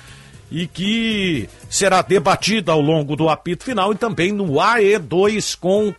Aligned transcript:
e 0.51 0.67
que 0.67 1.49
será 1.71 2.03
debatida 2.03 2.73
ao 2.73 2.81
longo 2.81 3.15
do 3.15 3.29
apito 3.29 3.65
final 3.65 3.93
e 3.93 3.97
também 3.97 4.33
no 4.33 4.55
AE2 4.55 5.57
com 5.59 5.95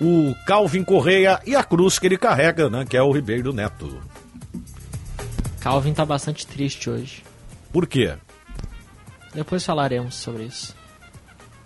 o 0.00 0.34
Calvin 0.46 0.82
Correia 0.84 1.40
e 1.46 1.54
a 1.54 1.62
cruz 1.62 1.98
que 1.98 2.06
ele 2.06 2.18
carrega, 2.18 2.68
né, 2.70 2.84
que 2.88 2.96
é 2.96 3.02
o 3.02 3.12
Ribeiro 3.12 3.52
Neto. 3.52 4.00
Calvin 5.60 5.94
tá 5.94 6.04
bastante 6.04 6.46
triste 6.46 6.90
hoje. 6.90 7.22
Por 7.72 7.86
quê? 7.86 8.14
Depois 9.34 9.64
falaremos 9.64 10.14
sobre 10.14 10.44
isso. 10.44 10.74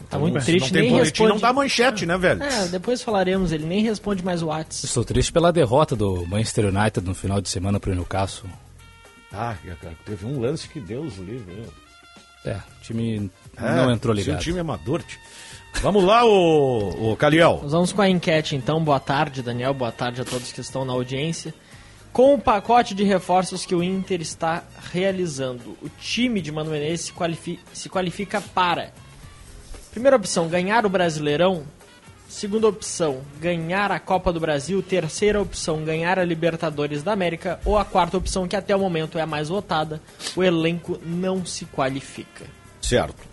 Tá 0.09 0.17
Então, 0.17 0.21
muito 0.21 0.43
triste, 0.45 0.73
não 0.73 0.81
nem 0.81 0.91
boletim, 0.91 1.09
responde. 1.11 1.29
não 1.33 1.39
dá 1.39 1.53
manchete, 1.53 2.07
né, 2.07 2.17
velho? 2.17 2.43
É, 2.43 2.69
depois 2.69 3.03
falaremos, 3.03 3.53
ele 3.53 3.67
nem 3.67 3.83
responde 3.83 4.25
mais 4.25 4.43
o 4.43 4.47
WhatsApp. 4.47 4.87
Estou 4.87 5.05
triste 5.05 5.31
pela 5.33 5.53
derrota 5.53 5.95
do 5.95 6.25
Manchester 6.27 6.67
United 6.67 7.07
no 7.07 7.15
final 7.15 7.41
de 7.43 7.49
semana 7.51 7.79
pro 7.79 7.95
Newcastle. 7.95 8.49
Ah, 9.31 9.55
cara, 9.83 9.95
teve 10.07 10.25
um 10.25 10.41
lance 10.41 10.67
que 10.69 10.81
Deus 10.81 11.17
livre. 11.19 11.53
meu. 11.55 11.67
É, 12.47 12.57
o 12.57 12.81
time 12.83 13.31
É, 13.57 13.75
não 13.75 13.91
entrou 13.91 14.15
seu 14.15 14.25
ligado. 14.25 14.41
time 14.43 14.57
é 14.57 14.61
amador. 14.61 15.03
tio. 15.03 15.19
Vamos 15.81 16.03
lá, 16.05 16.25
ô, 16.25 17.13
ô 17.13 17.17
Caliel. 17.17 17.61
Nós 17.63 17.73
vamos 17.73 17.93
com 17.93 18.03
a 18.03 18.09
enquete 18.09 18.57
então. 18.57 18.83
Boa 18.83 18.99
tarde, 18.99 19.43
Daniel. 19.43 19.73
Boa 19.73 19.93
tarde 19.93 20.21
a 20.21 20.25
todos 20.25 20.51
que 20.53 20.61
estão 20.61 20.85
na 20.85 20.93
audiência. 20.93 21.55
Com 22.13 22.35
o 22.35 22.39
pacote 22.41 22.95
de 22.95 23.05
reforços 23.05 23.65
que 23.65 23.75
o 23.75 23.83
Inter 23.83 24.21
está 24.21 24.65
realizando, 24.93 25.77
o 25.81 25.89
time 26.01 26.41
de 26.41 26.51
Mano 26.51 26.71
Menezes 26.71 27.07
se, 27.07 27.13
qualifi- 27.13 27.61
se 27.73 27.89
qualifica 27.89 28.41
para: 28.41 28.93
primeira 29.93 30.17
opção, 30.17 30.49
ganhar 30.49 30.85
o 30.85 30.89
Brasileirão. 30.89 31.63
Segunda 32.29 32.69
opção, 32.69 33.23
ganhar 33.41 33.91
a 33.91 33.99
Copa 34.01 34.33
do 34.33 34.41
Brasil. 34.41 34.83
Terceira 34.83 35.41
opção, 35.41 35.83
ganhar 35.85 36.19
a 36.19 36.25
Libertadores 36.25 37.03
da 37.05 37.13
América. 37.13 37.59
Ou 37.65 37.79
a 37.79 37.85
quarta 37.85 38.19
opção, 38.19 38.47
que 38.49 38.57
até 38.57 38.75
o 38.77 38.81
momento 38.81 39.17
é 39.17 39.23
a 39.23 39.27
mais 39.27 39.49
votada, 39.49 40.03
o 40.37 40.43
elenco 40.43 40.99
não 41.07 41.47
se 41.47 41.65
qualifica. 41.67 42.45
Certo. 42.83 43.28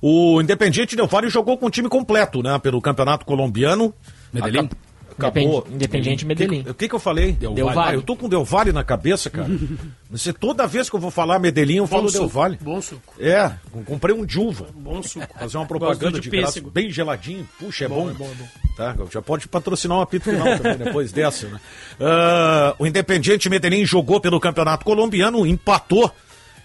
O 0.00 0.40
Independiente 0.40 0.96
Del 0.96 1.06
Valle 1.06 1.28
jogou 1.28 1.56
com 1.58 1.66
o 1.66 1.70
time 1.70 1.88
completo, 1.88 2.42
né? 2.42 2.58
Pelo 2.58 2.80
Campeonato 2.80 3.24
Colombiano. 3.26 3.92
Medellín? 4.32 4.60
Acab- 4.60 4.72
Acabou. 5.18 5.42
Independ- 5.58 5.74
Independiente 5.74 6.24
Medellín. 6.26 6.64
O 6.66 6.72
que, 6.72 6.88
que 6.88 6.94
eu 6.94 6.98
falei? 7.00 7.32
Del 7.32 7.54
Valle. 7.54 7.78
Ah, 7.90 7.92
eu 7.92 8.00
tô 8.00 8.16
com 8.16 8.26
Del 8.26 8.42
Valle 8.42 8.72
na 8.72 8.82
cabeça, 8.82 9.28
cara. 9.28 9.50
Você, 10.10 10.32
toda 10.32 10.66
vez 10.66 10.88
que 10.88 10.96
eu 10.96 11.00
vou 11.00 11.10
falar 11.10 11.38
Medellín, 11.38 11.76
eu 11.76 11.86
falo 11.86 12.10
Del 12.10 12.26
Valle. 12.26 12.56
Bom 12.62 12.80
suco. 12.80 13.12
É, 13.18 13.52
comprei 13.84 14.14
um 14.14 14.24
de 14.24 14.38
uva. 14.38 14.68
Bom 14.74 15.02
suco. 15.02 15.26
Fazer 15.38 15.58
uma 15.58 15.66
propaganda 15.66 16.18
de, 16.18 16.30
de 16.30 16.30
graça, 16.30 16.62
bem 16.72 16.90
geladinho. 16.90 17.46
Puxa, 17.58 17.84
é 17.84 17.88
bom. 17.88 18.08
é 18.08 18.14
bom, 18.14 18.24
é 18.30 18.34
bom. 18.34 18.48
Tá, 18.76 18.96
já 19.12 19.20
pode 19.20 19.46
patrocinar 19.46 19.98
um 19.98 20.00
apito 20.00 20.24
final 20.24 20.56
também 20.58 20.78
depois 20.78 21.12
dessa, 21.12 21.48
né? 21.48 21.60
Ah, 22.00 22.74
o 22.78 22.86
Independiente 22.86 23.50
Medellín 23.50 23.84
jogou 23.84 24.20
pelo 24.22 24.40
Campeonato 24.40 24.86
Colombiano, 24.86 25.44
empatou 25.46 26.10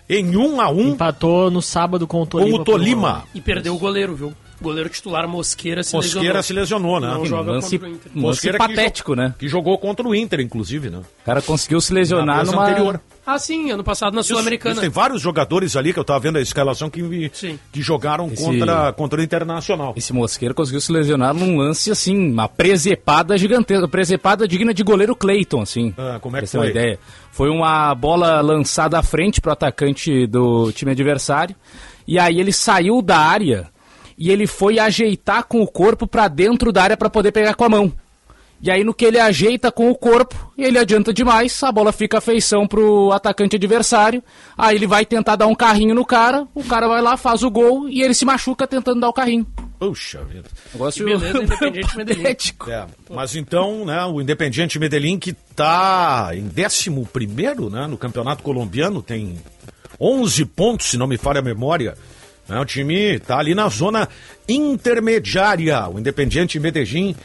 em 0.09 0.35
1 0.35 0.61
a 0.61 0.69
1 0.69 0.79
Empatou 0.89 1.49
no 1.49 1.61
sábado 1.61 2.05
com 2.07 2.17
o 2.17 2.19
com 2.21 2.37
Tolima. 2.37 2.57
o 2.57 2.63
Tolima. 2.63 3.23
E 3.33 3.41
perdeu 3.41 3.75
o 3.75 3.79
goleiro, 3.79 4.15
viu? 4.15 4.33
Goleiro 4.65 4.89
titular 4.89 5.27
Mosqueira 5.27 5.83
se 5.83 5.95
Mosqueira 5.95 6.39
lesionou. 6.39 6.43
se 6.43 6.53
lesionou, 6.53 6.99
né? 6.99 7.07
Não 7.07 7.21
Um 7.21 7.25
joga 7.25 7.51
lance, 7.51 7.77
contra 7.77 7.87
o 7.87 7.91
Inter. 7.93 8.11
lance 8.13 8.19
Mosqueira 8.25 8.57
que 8.59 8.67
patético, 8.67 9.15
né? 9.15 9.33
Que 9.39 9.47
jogou 9.47 9.77
contra 9.77 10.07
o 10.07 10.13
Inter, 10.15 10.39
inclusive, 10.41 10.89
né? 10.89 10.97
O 11.21 11.25
cara 11.25 11.41
conseguiu 11.41 11.79
se 11.79 11.93
Na 11.93 11.99
lesionar 11.99 12.35
vez 12.37 12.51
numa... 12.51 12.63
anterior. 12.67 13.01
Ah, 13.27 13.39
sim, 13.39 13.71
ano 13.71 13.83
passado 13.83 14.13
na 14.13 14.21
Isso, 14.21 14.29
Sul-Americana. 14.29 14.79
Tem 14.81 14.89
vários 14.89 15.19
jogadores 15.19 15.75
ali 15.75 15.91
que 15.91 15.99
eu 15.99 16.03
tava 16.03 16.19
vendo 16.19 16.37
a 16.37 16.41
escalação 16.41 16.91
que, 16.91 17.01
me- 17.01 17.31
Sim. 17.33 17.57
que 17.71 17.81
jogaram 17.81 18.27
Esse- 18.27 18.43
contra, 18.43 18.93
contra 18.93 19.19
o 19.19 19.23
Internacional. 19.23 19.93
Esse 19.95 20.13
Mosqueira 20.13 20.53
conseguiu 20.53 20.79
se 20.79 20.91
lesionar 20.91 21.33
num 21.33 21.57
lance, 21.57 21.89
assim, 21.89 22.15
uma 22.31 22.47
presepada 22.47 23.35
gigantesca, 23.35 23.87
presepada 23.87 24.47
digna 24.47 24.73
de 24.75 24.83
goleiro 24.83 25.15
Cleiton, 25.15 25.61
assim. 25.61 25.91
Ah, 25.97 26.19
como 26.21 26.37
é 26.37 26.41
que 26.41 26.45
você 26.47 26.51
ter 26.51 26.57
uma 26.59 26.63
foi? 26.65 26.71
ideia. 26.71 26.99
Foi 27.31 27.49
uma 27.49 27.95
bola 27.95 28.41
lançada 28.41 28.99
à 28.99 29.03
frente 29.03 29.41
pro 29.41 29.51
atacante 29.51 30.27
do 30.27 30.71
time 30.71 30.91
adversário, 30.91 31.55
e 32.07 32.19
aí 32.19 32.39
ele 32.39 32.53
saiu 32.53 33.01
da 33.01 33.17
área 33.17 33.67
e 34.17 34.31
ele 34.31 34.47
foi 34.47 34.79
ajeitar 34.79 35.43
com 35.43 35.61
o 35.61 35.67
corpo 35.67 36.07
pra 36.07 36.27
dentro 36.27 36.71
da 36.71 36.83
área 36.83 36.97
pra 36.97 37.09
poder 37.09 37.31
pegar 37.31 37.55
com 37.55 37.63
a 37.63 37.69
mão. 37.69 37.93
E 38.61 38.71
aí 38.71 38.83
no 38.83 38.93
que 38.93 39.05
ele 39.05 39.19
ajeita 39.19 39.71
com 39.71 39.91
o 39.91 39.95
corpo, 39.95 40.53
ele 40.57 40.79
adianta 40.79 41.13
demais, 41.13 41.61
a 41.61 41.71
bola 41.71 41.91
fica 41.91 42.21
feição 42.21 42.65
pro 42.65 43.11
atacante 43.11 43.57
adversário, 43.57 44.23
aí 44.57 44.75
ele 44.75 44.87
vai 44.87 45.05
tentar 45.05 45.35
dar 45.35 45.47
um 45.47 45.53
carrinho 45.53 45.93
no 45.93 46.05
cara, 46.05 46.47
o 46.55 46.63
cara 46.63 46.87
vai 46.87 47.01
lá, 47.01 47.17
faz 47.17 47.43
o 47.43 47.51
gol 47.51 47.87
e 47.89 48.01
ele 48.01 48.13
se 48.13 48.25
machuca 48.25 48.65
tentando 48.65 49.01
dar 49.01 49.09
o 49.09 49.13
carrinho. 49.13 49.45
Puxa 49.77 50.23
vida. 50.23 50.49
Negócio 50.73 51.05
beleza, 51.05 51.37
Independiente 51.43 51.97
Medellín. 51.97 52.35
É, 52.69 52.85
mas 53.09 53.35
então, 53.35 53.85
né, 53.85 54.03
o 54.05 54.21
Independiente 54.21 54.79
Medellín 54.79 55.19
que 55.19 55.33
tá 55.33 56.31
em 56.33 56.49
11 56.49 57.05
primeiro, 57.11 57.69
né, 57.69 57.85
no 57.85 57.97
Campeonato 57.97 58.41
Colombiano, 58.41 59.01
tem 59.01 59.37
11 59.99 60.45
pontos, 60.45 60.89
se 60.89 60.97
não 60.97 61.07
me 61.07 61.17
falha 61.17 61.39
a 61.39 61.43
memória. 61.43 61.95
Né, 62.47 62.59
o 62.59 62.65
time 62.65 63.19
tá 63.19 63.37
ali 63.37 63.55
na 63.55 63.67
zona 63.69 64.07
intermediária, 64.47 65.87
o 65.89 65.99
Independiente 65.99 66.59
Medellín 66.59 67.15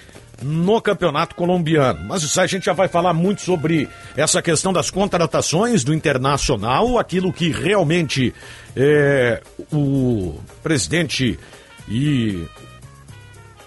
no 0.43 0.81
Campeonato 0.81 1.35
Colombiano. 1.35 2.01
Mas 2.07 2.23
isso 2.23 2.41
a 2.41 2.47
gente 2.47 2.65
já 2.65 2.73
vai 2.73 2.89
falar 2.89 3.13
muito 3.13 3.43
sobre 3.43 3.89
essa 4.17 4.41
questão 4.41 4.73
das 4.73 4.91
contratações 4.91 5.85
do 5.85 5.93
Internacional, 5.93 6.99
aquilo 6.99 7.33
que 7.33 7.51
realmente 7.51 8.35
é, 8.75 9.43
o 9.73 10.39
presidente 10.63 11.39
e 11.89 12.47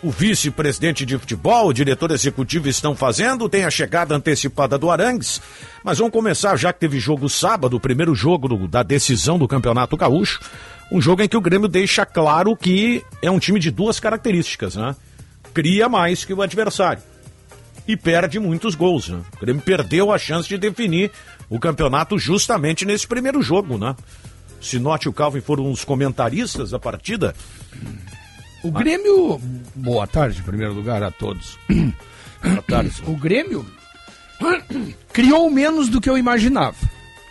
o 0.04 0.12
vice-presidente 0.12 1.06
de 1.06 1.18
futebol, 1.18 1.68
o 1.70 1.74
diretor 1.74 2.12
executivo 2.12 2.68
estão 2.68 2.94
fazendo, 2.96 3.48
tem 3.48 3.64
a 3.64 3.72
chegada 3.72 4.14
antecipada 4.16 4.78
do 4.78 4.92
Arangues, 4.92 5.42
mas 5.84 5.98
vamos 5.98 6.12
começar 6.14 6.56
já 6.58 6.74
que 6.74 6.80
teve 6.82 7.00
jogo 7.00 7.30
sábado, 7.30 7.78
o 7.78 7.80
primeiro 7.80 8.14
jogo 8.14 8.50
do- 8.50 8.68
da 8.68 8.84
decisão 8.84 9.38
do 9.40 9.48
Campeonato 9.48 9.96
Gaúcho, 9.96 10.42
um 10.92 11.02
jogo 11.02 11.22
em 11.24 11.28
que 11.30 11.38
o 11.38 11.42
Grêmio 11.42 11.70
deixa 11.70 12.06
claro 12.06 12.56
que 12.56 13.02
é 13.22 13.32
um 13.32 13.40
time 13.40 13.60
de 13.60 13.72
duas 13.72 14.00
características, 14.00 14.76
né? 14.76 14.94
Cria 15.54 15.88
mais 15.88 16.26
que 16.26 16.34
o 16.34 16.42
adversário 16.42 17.02
e 17.88 17.96
perde 17.96 18.40
muitos 18.40 18.76
gols, 18.76 19.08
né? 19.08 19.22
O 19.38 19.40
Grêmio 19.40 19.62
perdeu 19.62 20.12
a 20.12 20.18
chance 20.18 20.50
de 20.50 20.58
definir 20.58 21.12
o 21.50 21.60
campeonato 21.60 22.20
justamente 22.20 22.86
nesse 22.86 23.08
primeiro 23.08 23.42
jogo, 23.42 23.78
né? 23.78 23.96
Sinote 24.62 25.08
e 25.08 25.10
o 25.10 25.14
Calvin 25.14 25.42
foram 25.42 25.72
os 25.72 25.84
comentaristas 25.86 26.72
da 26.72 26.80
partida. 26.80 27.34
O 28.64 28.72
Grêmio. 28.72 29.40
Boa 29.76 30.08
tarde, 30.08 30.40
em 30.40 30.44
primeiro 30.44 30.74
lugar, 30.74 31.04
a 31.04 31.12
todos. 31.12 31.58
Boa 32.44 32.62
tarde, 32.68 32.92
O 33.08 33.16
Grêmio 33.16 33.66
criou 35.14 35.50
menos 35.50 35.90
do 35.90 36.00
que 36.02 36.10
eu 36.10 36.18
imaginava. 36.18 36.76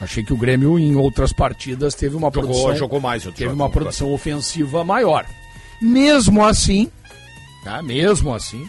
Achei 0.00 0.25
que 0.25 0.32
o 0.32 0.37
Grêmio, 0.37 0.79
em 0.79 0.96
outras 0.96 1.32
partidas, 1.32 1.94
teve 1.94 2.17
uma 2.17 2.26
Jogou, 2.32 2.43
produção, 2.50 2.76
jogou 2.76 3.00
mais. 3.00 3.25
eu 3.25 3.32
teve 3.32 3.52
uma 3.52 3.70
produção 3.70 4.12
ofensiva 4.12 4.82
maior. 4.84 5.25
Mesmo 5.81 6.44
assim, 6.44 6.90
tá? 7.62 7.81
mesmo 7.82 8.35
assim, 8.35 8.69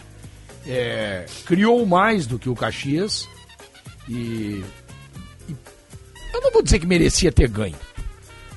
é, 0.66 1.26
criou 1.44 1.84
mais 1.86 2.26
do 2.26 2.38
que 2.38 2.48
o 2.48 2.54
Caxias 2.54 3.28
e, 4.08 4.62
e 5.48 5.56
eu 6.32 6.40
não 6.40 6.50
vou 6.52 6.62
dizer 6.62 6.78
que 6.78 6.86
merecia 6.86 7.32
ter 7.32 7.48
ganho, 7.48 7.76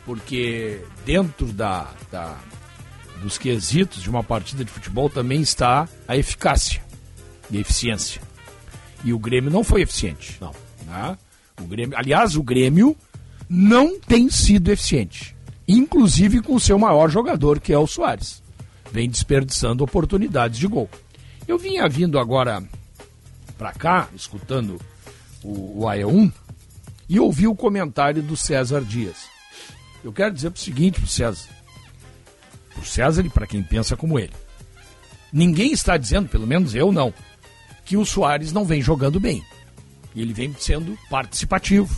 porque 0.06 0.80
dentro 1.06 1.48
da, 1.48 1.90
da- 2.12 2.38
dos 3.18 3.38
quesitos 3.38 4.02
de 4.02 4.10
uma 4.10 4.24
partida 4.24 4.64
de 4.64 4.72
futebol 4.72 5.10
também 5.10 5.42
está 5.42 5.88
a 6.08 6.16
eficácia 6.16 6.82
e 7.50 7.58
a 7.58 7.62
eficiência. 7.62 8.22
E 9.04 9.14
o 9.14 9.20
Grêmio 9.20 9.52
não 9.52 9.64
foi 9.64 9.82
eficiente. 9.82 10.38
Não. 10.40 10.54
né? 10.86 11.18
O 11.62 11.66
Grêmio, 11.66 11.98
aliás, 11.98 12.36
o 12.36 12.44
Grêmio 12.44 12.96
não 13.50 14.00
tem 14.00 14.30
sido 14.30 14.72
eficiente. 14.72 15.36
Inclusive 15.68 16.42
com 16.42 16.56
o 16.56 16.60
seu 16.60 16.80
maior 16.80 17.10
jogador, 17.10 17.60
que 17.60 17.74
é 17.74 17.78
o 17.78 17.88
Soares. 17.88 18.42
Vem 18.92 19.10
desperdiçando 19.10 19.84
oportunidades 19.84 20.60
de 20.60 20.68
gol. 20.68 20.90
Eu 21.48 21.58
vinha 21.58 21.88
vindo 21.90 22.20
agora 22.20 22.64
pra 23.58 23.74
cá, 23.74 24.08
escutando 24.16 24.80
o, 25.44 25.84
o 25.84 25.86
AE1, 25.86 26.32
e 27.10 27.20
ouvi 27.20 27.48
o 27.48 27.56
comentário 27.56 28.22
do 28.22 28.36
César 28.36 28.82
Dias. 28.82 29.30
Eu 30.04 30.14
quero 30.14 30.34
dizer 30.34 30.52
o 30.52 30.58
seguinte 30.58 31.00
pro 31.00 31.10
César. 31.10 31.57
Pro 32.78 32.86
César 32.86 33.26
e 33.26 33.30
para 33.30 33.48
quem 33.48 33.64
pensa 33.64 33.98
como 33.98 34.20
ele. 34.20 34.34
Ninguém 35.34 35.72
está 35.72 35.98
dizendo, 35.98 36.30
pelo 36.30 36.48
menos 36.48 36.76
eu 36.76 36.92
não, 36.92 37.14
que 37.84 37.98
o 37.98 38.06
Soares 38.06 38.54
não 38.54 38.64
vem 38.64 38.82
jogando 38.82 39.20
bem. 39.20 39.44
Ele 40.16 40.34
vem 40.34 40.56
sendo 40.58 40.98
participativo. 41.10 41.94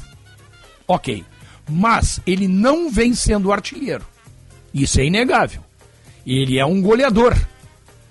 Ok. 0.87 1.23
Mas 1.69 2.19
ele 2.25 2.47
não 2.47 2.89
vem 2.89 3.13
sendo 3.13 3.51
artilheiro. 3.51 4.05
Isso 4.73 4.99
é 4.99 5.05
inegável. 5.05 5.63
Ele 6.25 6.57
é 6.57 6.65
um 6.65 6.81
goleador. 6.81 7.35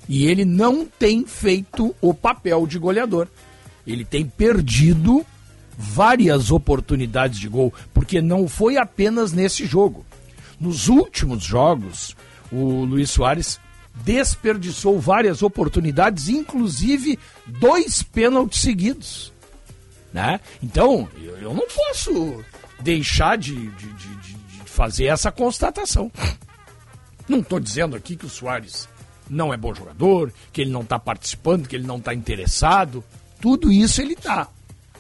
E 0.08 0.26
ele 0.26 0.44
não 0.44 0.86
tem 0.86 1.26
feito 1.26 1.94
o 2.00 2.14
papel 2.14 2.66
de 2.66 2.78
goleador. 2.78 3.26
Ele 3.86 4.04
tem 4.04 4.24
perdido 4.24 5.24
várias 5.76 6.50
oportunidades 6.50 7.38
de 7.38 7.48
gol, 7.48 7.72
porque 7.94 8.20
não 8.20 8.48
foi 8.48 8.76
apenas 8.76 9.32
nesse 9.32 9.66
jogo. 9.66 10.04
Nos 10.58 10.88
últimos 10.88 11.44
jogos, 11.44 12.16
o 12.52 12.84
Luiz 12.84 13.10
Soares 13.10 13.60
desperdiçou 14.04 14.98
várias 15.00 15.42
oportunidades, 15.42 16.28
inclusive 16.28 17.18
dois 17.46 18.02
pênaltis 18.02 18.60
seguidos. 18.60 19.32
Né? 20.12 20.40
Então, 20.62 21.08
eu, 21.22 21.36
eu 21.38 21.54
não 21.54 21.66
posso 21.68 22.42
deixar 22.80 23.36
de, 23.36 23.54
de, 23.54 23.92
de- 23.92 24.16
de- 24.16 24.38
fazer 24.64 25.06
essa 25.06 25.32
constatação. 25.32 26.10
Não 27.28 27.40
estou 27.40 27.58
dizendo 27.58 27.96
aqui 27.96 28.14
que 28.16 28.24
o 28.26 28.28
Soares 28.30 28.88
não 29.28 29.52
é 29.52 29.56
bom 29.56 29.74
jogador, 29.74 30.32
que 30.52 30.60
ele 30.62 30.70
não 30.70 30.82
está 30.82 30.98
participando, 30.98 31.66
que 31.68 31.74
ele 31.76 31.86
não 31.86 31.96
está 31.98 32.14
interessado. 32.14 33.04
Tudo 33.40 33.70
isso 33.72 34.00
ele 34.00 34.14
está. 34.14 34.48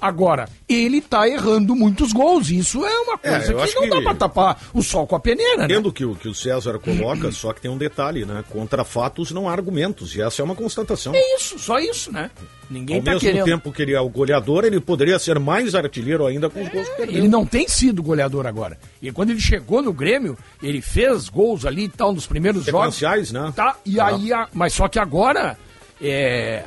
Agora, 0.00 0.48
ele 0.68 0.98
está 0.98 1.28
errando 1.28 1.74
muitos 1.74 2.12
gols. 2.12 2.50
Isso 2.50 2.84
é 2.86 3.00
uma 3.00 3.18
É, 3.22 3.30
coisa 3.30 3.52
eu 3.52 3.58
que 3.66 3.74
não 3.74 3.82
que- 3.82 3.88
dá 3.90 4.02
para 4.02 4.14
tapar 4.14 4.62
o 4.72 4.82
sol 4.82 5.06
com 5.06 5.16
a 5.16 5.20
peneira, 5.20 5.58
né? 5.58 5.64
Entendo 5.64 5.92
que 5.92 6.04
o 6.04 6.14
que 6.14 6.28
o 6.28 6.34
César 6.34 6.78
coloca, 6.78 7.30
só 7.32 7.52
que 7.52 7.60
tem 7.60 7.70
um 7.70 7.76
detalhe, 7.78 8.24
né? 8.24 8.44
Contra 8.50 8.84
fatos 8.84 9.30
não 9.32 9.48
há 9.48 9.52
argumentos, 9.52 10.14
e 10.14 10.22
essa 10.22 10.40
é 10.40 10.44
uma 10.44 10.54
constatação. 10.54 11.12
É 11.14 11.36
isso, 11.36 11.58
só 11.58 11.78
isso, 11.78 12.12
né? 12.12 12.30
Ninguém 12.70 12.96
Ao 12.96 13.00
está 13.00 13.10
mesmo 13.12 13.28
querendo. 13.28 13.44
tempo 13.46 13.72
que 13.72 13.82
ele 13.82 13.94
é 13.94 14.00
o 14.00 14.08
goleador, 14.08 14.64
ele 14.64 14.78
poderia 14.78 15.18
ser 15.18 15.38
mais 15.38 15.74
artilheiro 15.74 16.26
ainda 16.26 16.50
com 16.50 16.62
os 16.62 16.68
gols 16.68 16.88
que 16.88 16.96
perdeu. 16.96 17.16
Ele 17.16 17.28
não 17.28 17.44
tem 17.46 17.66
sido 17.66 18.02
goleador 18.02 18.46
agora. 18.46 18.78
E 19.00 19.10
quando 19.10 19.30
ele 19.30 19.40
chegou 19.40 19.80
no 19.82 19.92
Grêmio, 19.92 20.36
ele 20.62 20.80
fez 20.82 21.28
gols 21.28 21.64
ali 21.64 21.84
e 21.84 21.88
tal 21.88 22.12
nos 22.12 22.26
primeiros 22.26 22.64
jogos. 22.66 23.00
Né? 23.32 23.52
Tá, 23.56 23.76
e 23.86 23.98
Ah. 23.98 24.06
aí, 24.08 24.32
a- 24.32 24.48
mas 24.52 24.74
só 24.74 24.86
que 24.86 24.98
agora, 24.98 25.56
é, 26.00 26.64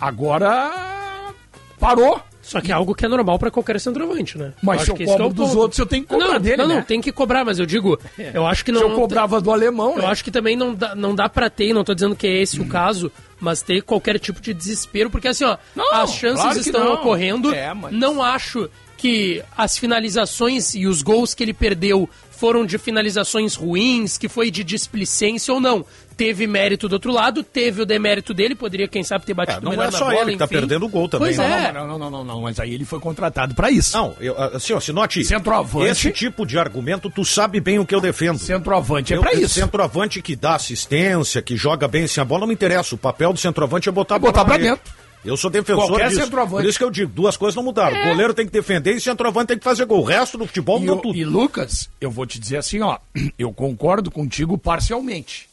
agora 0.00 1.32
parou. 1.78 2.20
Só 2.50 2.60
que 2.60 2.72
é 2.72 2.74
algo 2.74 2.96
que 2.96 3.04
é 3.04 3.08
normal 3.08 3.38
pra 3.38 3.48
qualquer 3.48 3.78
centroavante, 3.78 4.36
né? 4.36 4.52
Mas 4.60 4.82
se 4.82 4.90
eu 4.90 4.96
é 4.96 5.04
cobro 5.04 5.26
o 5.26 5.32
dos 5.32 5.48
ponto. 5.50 5.58
outros, 5.60 5.78
eu 5.78 5.86
tenho 5.86 6.02
que 6.02 6.08
cobrar 6.08 6.32
não, 6.32 6.40
dele, 6.40 6.56
Não, 6.56 6.66
né? 6.66 6.74
não, 6.74 6.82
tem 6.82 7.00
que 7.00 7.12
cobrar, 7.12 7.44
mas 7.44 7.60
eu 7.60 7.64
digo, 7.64 7.96
eu 8.18 8.44
acho 8.44 8.64
que 8.64 8.72
não... 8.72 8.80
Se 8.80 8.86
eu 8.86 8.94
cobrava 8.96 9.40
do 9.40 9.52
alemão, 9.52 9.92
Eu 9.92 9.98
né? 10.02 10.06
acho 10.08 10.24
que 10.24 10.32
também 10.32 10.56
não 10.56 10.74
dá, 10.74 10.96
não 10.96 11.14
dá 11.14 11.28
pra 11.28 11.48
ter, 11.48 11.72
não 11.72 11.84
tô 11.84 11.94
dizendo 11.94 12.16
que 12.16 12.26
é 12.26 12.42
esse 12.42 12.60
o 12.60 12.66
caso, 12.66 13.12
mas 13.38 13.62
ter 13.62 13.82
qualquer 13.82 14.18
tipo 14.18 14.40
de 14.40 14.52
desespero, 14.52 15.08
porque 15.10 15.28
assim, 15.28 15.44
ó, 15.44 15.56
Não, 15.76 15.94
as 15.94 16.12
chances 16.12 16.42
claro 16.42 16.58
estão 16.58 16.84
não. 16.86 16.94
ocorrendo. 16.94 17.54
É, 17.54 17.72
mas- 17.72 17.92
Não 17.92 18.20
acho 18.20 18.68
que 18.96 19.40
as 19.56 19.78
finalizações 19.78 20.74
e 20.74 20.86
os 20.88 21.02
gols 21.02 21.34
que 21.34 21.42
ele 21.44 21.54
perdeu 21.54 22.10
foram 22.32 22.66
de 22.66 22.78
finalizações 22.78 23.54
ruins, 23.54 24.18
que 24.18 24.28
foi 24.28 24.50
de 24.50 24.64
displicência 24.64 25.54
ou 25.54 25.60
não. 25.60 25.84
Teve 26.20 26.46
mérito 26.46 26.86
do 26.86 26.92
outro 26.92 27.10
lado, 27.10 27.42
teve 27.42 27.80
o 27.80 27.86
demérito 27.86 28.34
dele, 28.34 28.54
poderia, 28.54 28.86
quem 28.86 29.02
sabe, 29.02 29.24
ter 29.24 29.32
batido 29.32 29.60
É, 29.60 29.62
não 29.62 29.70
melhor 29.70 29.84
é 29.84 29.90
na 29.90 29.98
só 29.98 30.04
bola, 30.04 30.20
ele 30.20 30.32
que 30.32 30.36
tá 30.36 30.44
enfim. 30.44 30.54
perdendo 30.54 30.84
o 30.84 30.88
gol 30.90 31.08
também. 31.08 31.28
Pois 31.28 31.38
Não, 31.38 31.44
é. 31.46 31.72
Não, 31.72 31.86
não, 31.86 31.98
não, 31.98 32.10
não, 32.10 32.24
não, 32.24 32.40
mas 32.42 32.60
aí 32.60 32.74
ele 32.74 32.84
foi 32.84 33.00
contratado 33.00 33.54
pra 33.54 33.70
isso. 33.70 33.96
Não, 33.96 34.14
eu, 34.20 34.38
assim, 34.38 34.74
ó, 34.74 34.80
Sinote, 34.80 35.24
Centroavante. 35.24 35.86
esse 35.86 36.12
tipo 36.12 36.44
de 36.44 36.58
argumento, 36.58 37.08
tu 37.08 37.24
sabe 37.24 37.58
bem 37.58 37.78
o 37.78 37.86
que 37.86 37.94
eu 37.94 38.02
defendo. 38.02 38.38
Centroavante 38.38 39.14
é 39.14 39.16
esse 39.32 39.44
isso. 39.44 39.54
Centroavante 39.54 40.20
que 40.20 40.36
dá 40.36 40.56
assistência, 40.56 41.40
que 41.40 41.56
joga 41.56 41.88
bem 41.88 42.06
sem 42.06 42.20
a 42.20 42.24
bola, 42.26 42.40
não 42.40 42.48
me 42.48 42.52
interessa. 42.52 42.94
O 42.94 42.98
papel 42.98 43.32
do 43.32 43.38
centroavante 43.38 43.88
é 43.88 43.92
botar 43.92 44.16
a 44.16 44.18
bola 44.18 44.30
botar 44.30 44.44
pra 44.44 44.58
dentro. 44.58 44.92
Eu 45.24 45.38
sou 45.38 45.48
defensor 45.48 45.86
Qualquer 45.86 46.08
disso. 46.08 46.20
centroavante. 46.22 46.62
Por 46.64 46.68
isso 46.68 46.78
que 46.78 46.84
eu 46.84 46.90
digo, 46.90 47.10
duas 47.14 47.38
coisas 47.38 47.56
não 47.56 47.62
mudaram. 47.62 47.98
O 47.98 48.08
goleiro 48.10 48.34
tem 48.34 48.44
que 48.44 48.52
defender 48.52 48.92
e 48.92 48.96
o 48.96 49.00
centroavante 49.00 49.46
tem 49.48 49.58
que 49.58 49.64
fazer 49.64 49.86
gol. 49.86 50.00
O 50.00 50.04
resto 50.04 50.36
do 50.36 50.46
futebol 50.46 50.78
mudou 50.80 50.98
tudo. 50.98 51.16
e, 51.16 51.24
Lucas, 51.24 51.88
eu 51.98 52.10
vou 52.10 52.26
te 52.26 52.38
dizer 52.38 52.58
assim, 52.58 52.82
ó, 52.82 52.98
eu 53.38 53.50
concordo 53.54 54.10
contigo 54.10 54.58
parcialmente. 54.58 55.48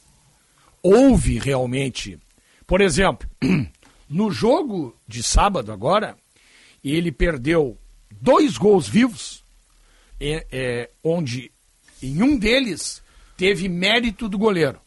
Houve 0.87 1.37
realmente, 1.37 2.17
por 2.65 2.79
exemplo, 2.79 3.29
no 4.09 4.31
jogo 4.31 4.95
de 5.05 5.21
sábado 5.21 5.71
agora, 5.71 6.15
ele 6.83 7.11
perdeu 7.11 7.77
dois 8.21 8.57
gols 8.57 8.87
vivos, 8.87 9.43
é, 10.19 10.47
é, 10.49 10.89
onde 11.03 11.51
em 12.01 12.23
um 12.23 12.37
deles 12.37 13.01
teve 13.35 13.67
mérito 13.67 14.29
do 14.29 14.37
goleiro, 14.37 14.79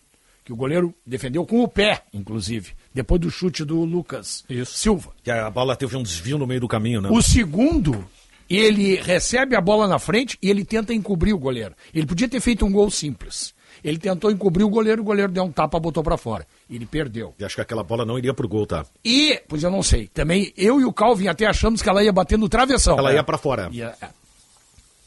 que 0.43 0.53
o 0.53 0.57
goleiro 0.57 0.95
defendeu 1.05 1.45
com 1.45 1.63
o 1.63 1.69
pé, 1.69 2.03
inclusive, 2.15 2.73
depois 2.95 3.21
do 3.21 3.31
chute 3.31 3.63
do 3.63 3.85
Lucas 3.85 4.45
Silva. 4.67 5.13
Que 5.23 5.31
a 5.31 5.51
bola 5.51 5.77
teve 5.77 5.97
um 5.97 6.03
desvio 6.03 6.39
no 6.39 6.47
meio 6.47 6.61
do 6.61 6.69
caminho, 6.69 7.03
né? 7.03 7.11
O 7.13 7.21
segundo, 7.21 8.09
ele 8.49 8.97
recebe 8.97 9.55
a 9.55 9.61
bola 9.61 9.87
na 9.87 9.99
frente 9.99 10.39
e 10.43 10.49
ele 10.49 10.65
tenta 10.65 10.95
encobrir 10.95 11.35
o 11.35 11.39
goleiro. 11.39 11.75
Ele 11.93 12.07
podia 12.07 12.29
ter 12.29 12.41
feito 12.41 12.65
um 12.65 12.73
gol 12.73 12.91
simples. 12.91 13.55
Ele 13.83 13.99
tentou 13.99 14.31
encobrir 14.31 14.65
o 14.65 14.69
goleiro, 14.69 15.03
o 15.03 15.05
goleiro 15.05 15.33
deu 15.33 15.43
um 15.45 15.51
tapa, 15.53 15.79
botou 15.81 16.03
pra 16.03 16.17
fora. 16.17 16.47
Ele 16.69 16.85
perdeu. 16.87 17.35
E 17.39 17.45
acho 17.45 17.55
que 17.55 17.61
aquela 17.61 17.83
bola 17.83 18.05
não 18.05 18.19
iria 18.19 18.35
pro 18.35 18.49
gol, 18.49 18.67
tá? 18.67 18.85
E, 19.05 19.41
pois 19.49 19.63
eu 19.63 19.71
não 19.71 19.83
sei, 19.83 20.07
também 20.09 20.53
eu 20.57 20.81
e 20.81 20.85
o 20.85 20.93
Calvin 20.93 21.29
até 21.29 21.47
achamos 21.47 21.81
que 21.83 21.89
ela 21.89 22.03
ia 22.05 22.13
bater 22.13 22.39
no 22.39 22.49
travessão. 22.49 22.99
Ela 22.99 23.13
É. 23.13 23.15
ia 23.17 23.25
pra 23.25 23.39
fora. 23.39 23.69
Ia- 23.73 23.95
é. 24.01 24.09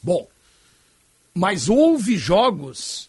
Bom, 0.02 0.26
mas 1.34 1.68
houve 1.68 2.16
jogos 2.16 3.08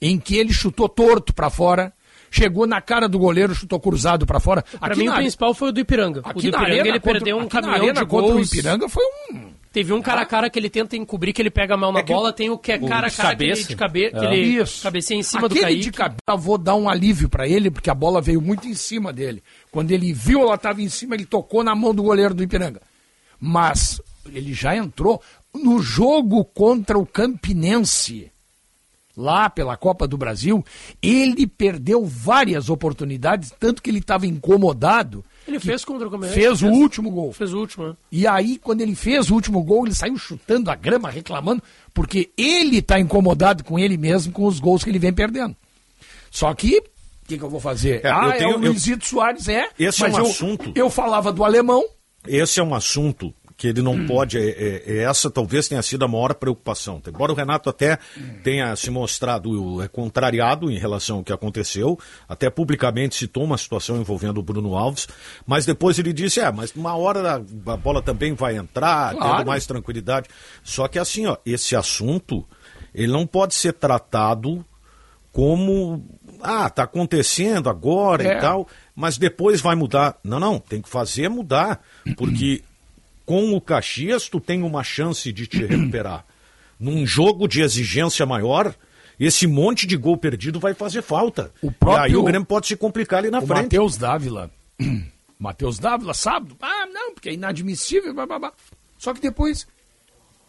em 0.00 0.18
que 0.18 0.36
ele 0.36 0.52
chutou 0.52 0.88
torto 0.88 1.34
pra 1.34 1.50
fora, 1.50 1.92
chegou 2.30 2.66
na 2.66 2.80
cara 2.80 3.08
do 3.08 3.18
goleiro, 3.18 3.54
chutou 3.54 3.80
cruzado 3.80 4.24
pra 4.26 4.38
fora. 4.40 4.62
Pra 4.78 4.94
mim, 4.94 5.08
o 5.08 5.14
principal 5.14 5.52
foi 5.54 5.68
o 5.70 5.72
do 5.72 5.80
Ipiranga. 5.80 6.20
o 6.20 6.32
do 6.32 6.46
Ipiranga, 6.46 6.88
ele 6.88 7.00
perdeu 7.00 7.36
um 7.36 7.40
aqui 7.42 7.54
na 7.56 7.60
caminhão 7.60 7.82
arena 7.82 8.00
de 8.00 8.06
contra 8.06 8.30
o 8.30 8.34
gols. 8.34 8.52
Ipiranga 8.52 8.88
foi 8.88 9.04
um 9.32 9.60
Teve 9.72 9.92
um 9.92 10.02
cara 10.02 10.22
a 10.22 10.26
cara 10.26 10.50
que 10.50 10.58
ele 10.58 10.68
tenta 10.68 10.96
encobrir, 10.96 11.32
que 11.32 11.40
ele 11.40 11.48
pega 11.50 11.76
mal 11.76 11.92
na 11.92 12.02
que 12.02 12.12
bola, 12.12 12.32
tem 12.32 12.50
o 12.50 12.58
que 12.58 12.72
é 12.72 12.78
cara 12.78 13.06
a 13.06 13.08
de 13.08 13.16
cara 13.16 13.36
que 13.36 13.44
ele, 13.44 13.50
cabeça. 13.52 13.68
de 13.68 13.76
cabe... 13.76 14.10
que 14.10 14.16
É. 14.16 14.24
ele 14.24 14.60
Isso. 14.60 14.82
cabeceia 14.82 15.16
em 15.16 15.22
cima 15.22 15.46
Aquele 15.46 15.60
do 15.60 15.62
Kaique. 15.62 15.80
de 15.82 15.92
cabeça, 15.92 16.36
vou 16.36 16.58
dar 16.58 16.74
um 16.74 16.88
alívio 16.88 17.28
pra 17.28 17.46
ele, 17.46 17.70
porque 17.70 17.88
a 17.88 17.94
bola 17.94 18.20
veio 18.20 18.40
muito 18.40 18.66
em 18.66 18.74
cima 18.74 19.12
dele. 19.12 19.40
Quando 19.70 19.92
ele 19.92 20.12
viu 20.12 20.40
ela 20.40 20.56
estava 20.56 20.82
em 20.82 20.88
cima, 20.88 21.14
ele 21.14 21.24
tocou 21.24 21.62
na 21.62 21.72
mão 21.76 21.94
do 21.94 22.02
goleiro 22.02 22.34
do 22.34 22.42
Ipiranga. 22.42 22.80
Mas 23.38 24.00
ele 24.32 24.52
já 24.52 24.74
entrou 24.74 25.22
no 25.54 25.80
jogo 25.80 26.44
contra 26.44 26.98
o 26.98 27.06
Campinense, 27.06 28.30
lá 29.16 29.50
pela 29.50 29.76
Copa 29.76 30.06
do 30.08 30.16
Brasil, 30.16 30.64
ele 31.02 31.46
perdeu 31.46 32.04
várias 32.04 32.68
oportunidades, 32.70 33.52
tanto 33.58 33.82
que 33.82 33.90
ele 33.90 33.98
estava 33.98 34.26
incomodado. 34.26 35.24
Ele 35.48 35.58
fez 35.58 35.84
contra 35.84 36.06
o 36.06 36.10
Campinense, 36.10 36.34
Fez 36.38 36.62
o 36.62 36.66
fez. 36.66 36.72
último 36.78 37.10
gol. 37.10 37.32
Fez 37.32 37.52
o 37.52 37.58
último, 37.58 37.88
né? 37.88 37.94
E 38.12 38.26
aí, 38.26 38.56
quando 38.58 38.80
ele 38.82 38.94
fez 38.94 39.30
o 39.30 39.34
último 39.34 39.62
gol, 39.62 39.84
ele 39.86 39.94
saiu 39.94 40.16
chutando 40.16 40.70
a 40.70 40.74
grama, 40.76 41.10
reclamando, 41.10 41.62
porque 41.92 42.30
ele 42.36 42.78
está 42.78 43.00
incomodado 43.00 43.64
com 43.64 43.78
ele 43.78 43.96
mesmo, 43.96 44.32
com 44.32 44.44
os 44.46 44.60
gols 44.60 44.84
que 44.84 44.90
ele 44.90 44.98
vem 44.98 45.12
perdendo. 45.12 45.56
Só 46.30 46.54
que, 46.54 46.78
o 46.78 46.82
que, 47.26 47.36
que 47.38 47.42
eu 47.44 47.50
vou 47.50 47.60
fazer? 47.60 48.04
É, 48.04 48.10
ah, 48.10 48.26
eu 48.26 48.32
tenho- 48.38 48.50
é 48.50 48.56
o 48.56 48.64
eu- 48.64 48.70
Luizito 48.70 49.04
Soares, 49.06 49.48
é. 49.48 49.68
Esse 49.78 50.04
é 50.04 50.08
um 50.08 50.18
eu, 50.18 50.26
assunto. 50.26 50.72
Eu 50.74 50.88
falava 50.90 51.32
do 51.32 51.42
alemão, 51.44 51.84
Esse 52.28 52.60
é 52.60 52.62
um 52.62 52.74
assunto 52.74 53.34
que 53.60 53.68
ele 53.68 53.82
não 53.82 54.06
pode. 54.06 54.38
É, 54.38 54.42
é- 54.48 54.82
é 54.86 54.96
essa 55.02 55.30
talvez 55.30 55.68
tenha 55.68 55.82
sido 55.82 56.02
a 56.02 56.08
maior 56.08 56.32
preocupação. 56.32 56.98
Embora 57.06 57.30
o 57.30 57.34
Renato 57.34 57.68
até 57.68 57.98
tenha 58.42 58.74
se 58.74 58.88
mostrado 58.90 59.82
é, 59.82 59.86
contrariado 59.86 60.70
em 60.70 60.78
relação 60.78 61.18
ao 61.18 61.22
que 61.24 61.30
aconteceu, 61.30 61.98
até 62.26 62.48
publicamente 62.48 63.14
citou 63.14 63.44
uma 63.44 63.58
situação 63.58 63.98
envolvendo 64.00 64.38
o 64.38 64.42
Bruno 64.42 64.74
Alves, 64.78 65.06
mas 65.46 65.66
depois 65.66 65.98
ele 65.98 66.14
disse: 66.14 66.40
é, 66.40 66.50
mas 66.50 66.72
uma 66.74 66.96
hora 66.96 67.34
a, 67.66 67.72
a 67.72 67.76
bola 67.76 68.00
também 68.00 68.32
vai 68.32 68.56
entrar, 68.56 69.14
Claro. 69.14 69.36
tendo 69.36 69.46
mais 69.48 69.66
tranquilidade. 69.66 70.26
Só 70.64 70.88
que 70.88 70.98
assim, 70.98 71.26
ó, 71.26 71.36
esse 71.44 71.76
assunto 71.76 72.46
ele 72.94 73.12
não 73.12 73.26
pode 73.26 73.54
ser 73.54 73.74
tratado 73.74 74.64
como 75.30 76.02
ah, 76.42 76.70
tá 76.70 76.84
acontecendo 76.84 77.68
agora 77.68 78.24
É. 78.24 78.38
e 78.38 78.40
tal, 78.40 78.66
mas 78.96 79.18
depois 79.18 79.60
vai 79.60 79.74
mudar. 79.76 80.16
Não, 80.24 80.40
não, 80.40 80.58
tem 80.58 80.80
que 80.80 80.88
fazer 80.88 81.28
mudar, 81.28 81.80
porque 82.16 82.62
com 83.30 83.54
o 83.54 83.60
Caxias 83.60 84.28
tu 84.28 84.40
tem 84.40 84.60
uma 84.64 84.82
chance 84.82 85.32
de 85.32 85.46
te 85.46 85.64
recuperar. 85.64 86.24
Num 86.80 87.06
jogo 87.06 87.46
de 87.46 87.60
exigência 87.62 88.26
maior, 88.26 88.74
esse 89.20 89.46
monte 89.46 89.86
de 89.86 89.96
gol 89.96 90.16
perdido 90.16 90.58
vai 90.58 90.74
fazer 90.74 91.00
falta. 91.00 91.52
O 91.62 91.70
próprio- 91.70 92.02
E 92.02 92.06
aí 92.08 92.16
o 92.16 92.24
Grêmio 92.24 92.44
pode 92.44 92.66
se 92.66 92.74
complicar 92.76 93.20
ali 93.20 93.30
na 93.30 93.38
O 93.38 93.46
frente. 93.46 93.62
Matheus 93.62 93.96
Dávila. 93.96 94.50
Matheus 95.38 95.78
Dávila, 95.78 96.12
sábado. 96.12 96.56
Ah, 96.60 96.86
não, 96.92 97.14
porque 97.14 97.28
é 97.28 97.34
inadmissível. 97.34 98.12
Blá, 98.12 98.26
blá, 98.26 98.38
blá. 98.40 98.52
Só 98.98 99.14
que 99.14 99.20
depois 99.20 99.64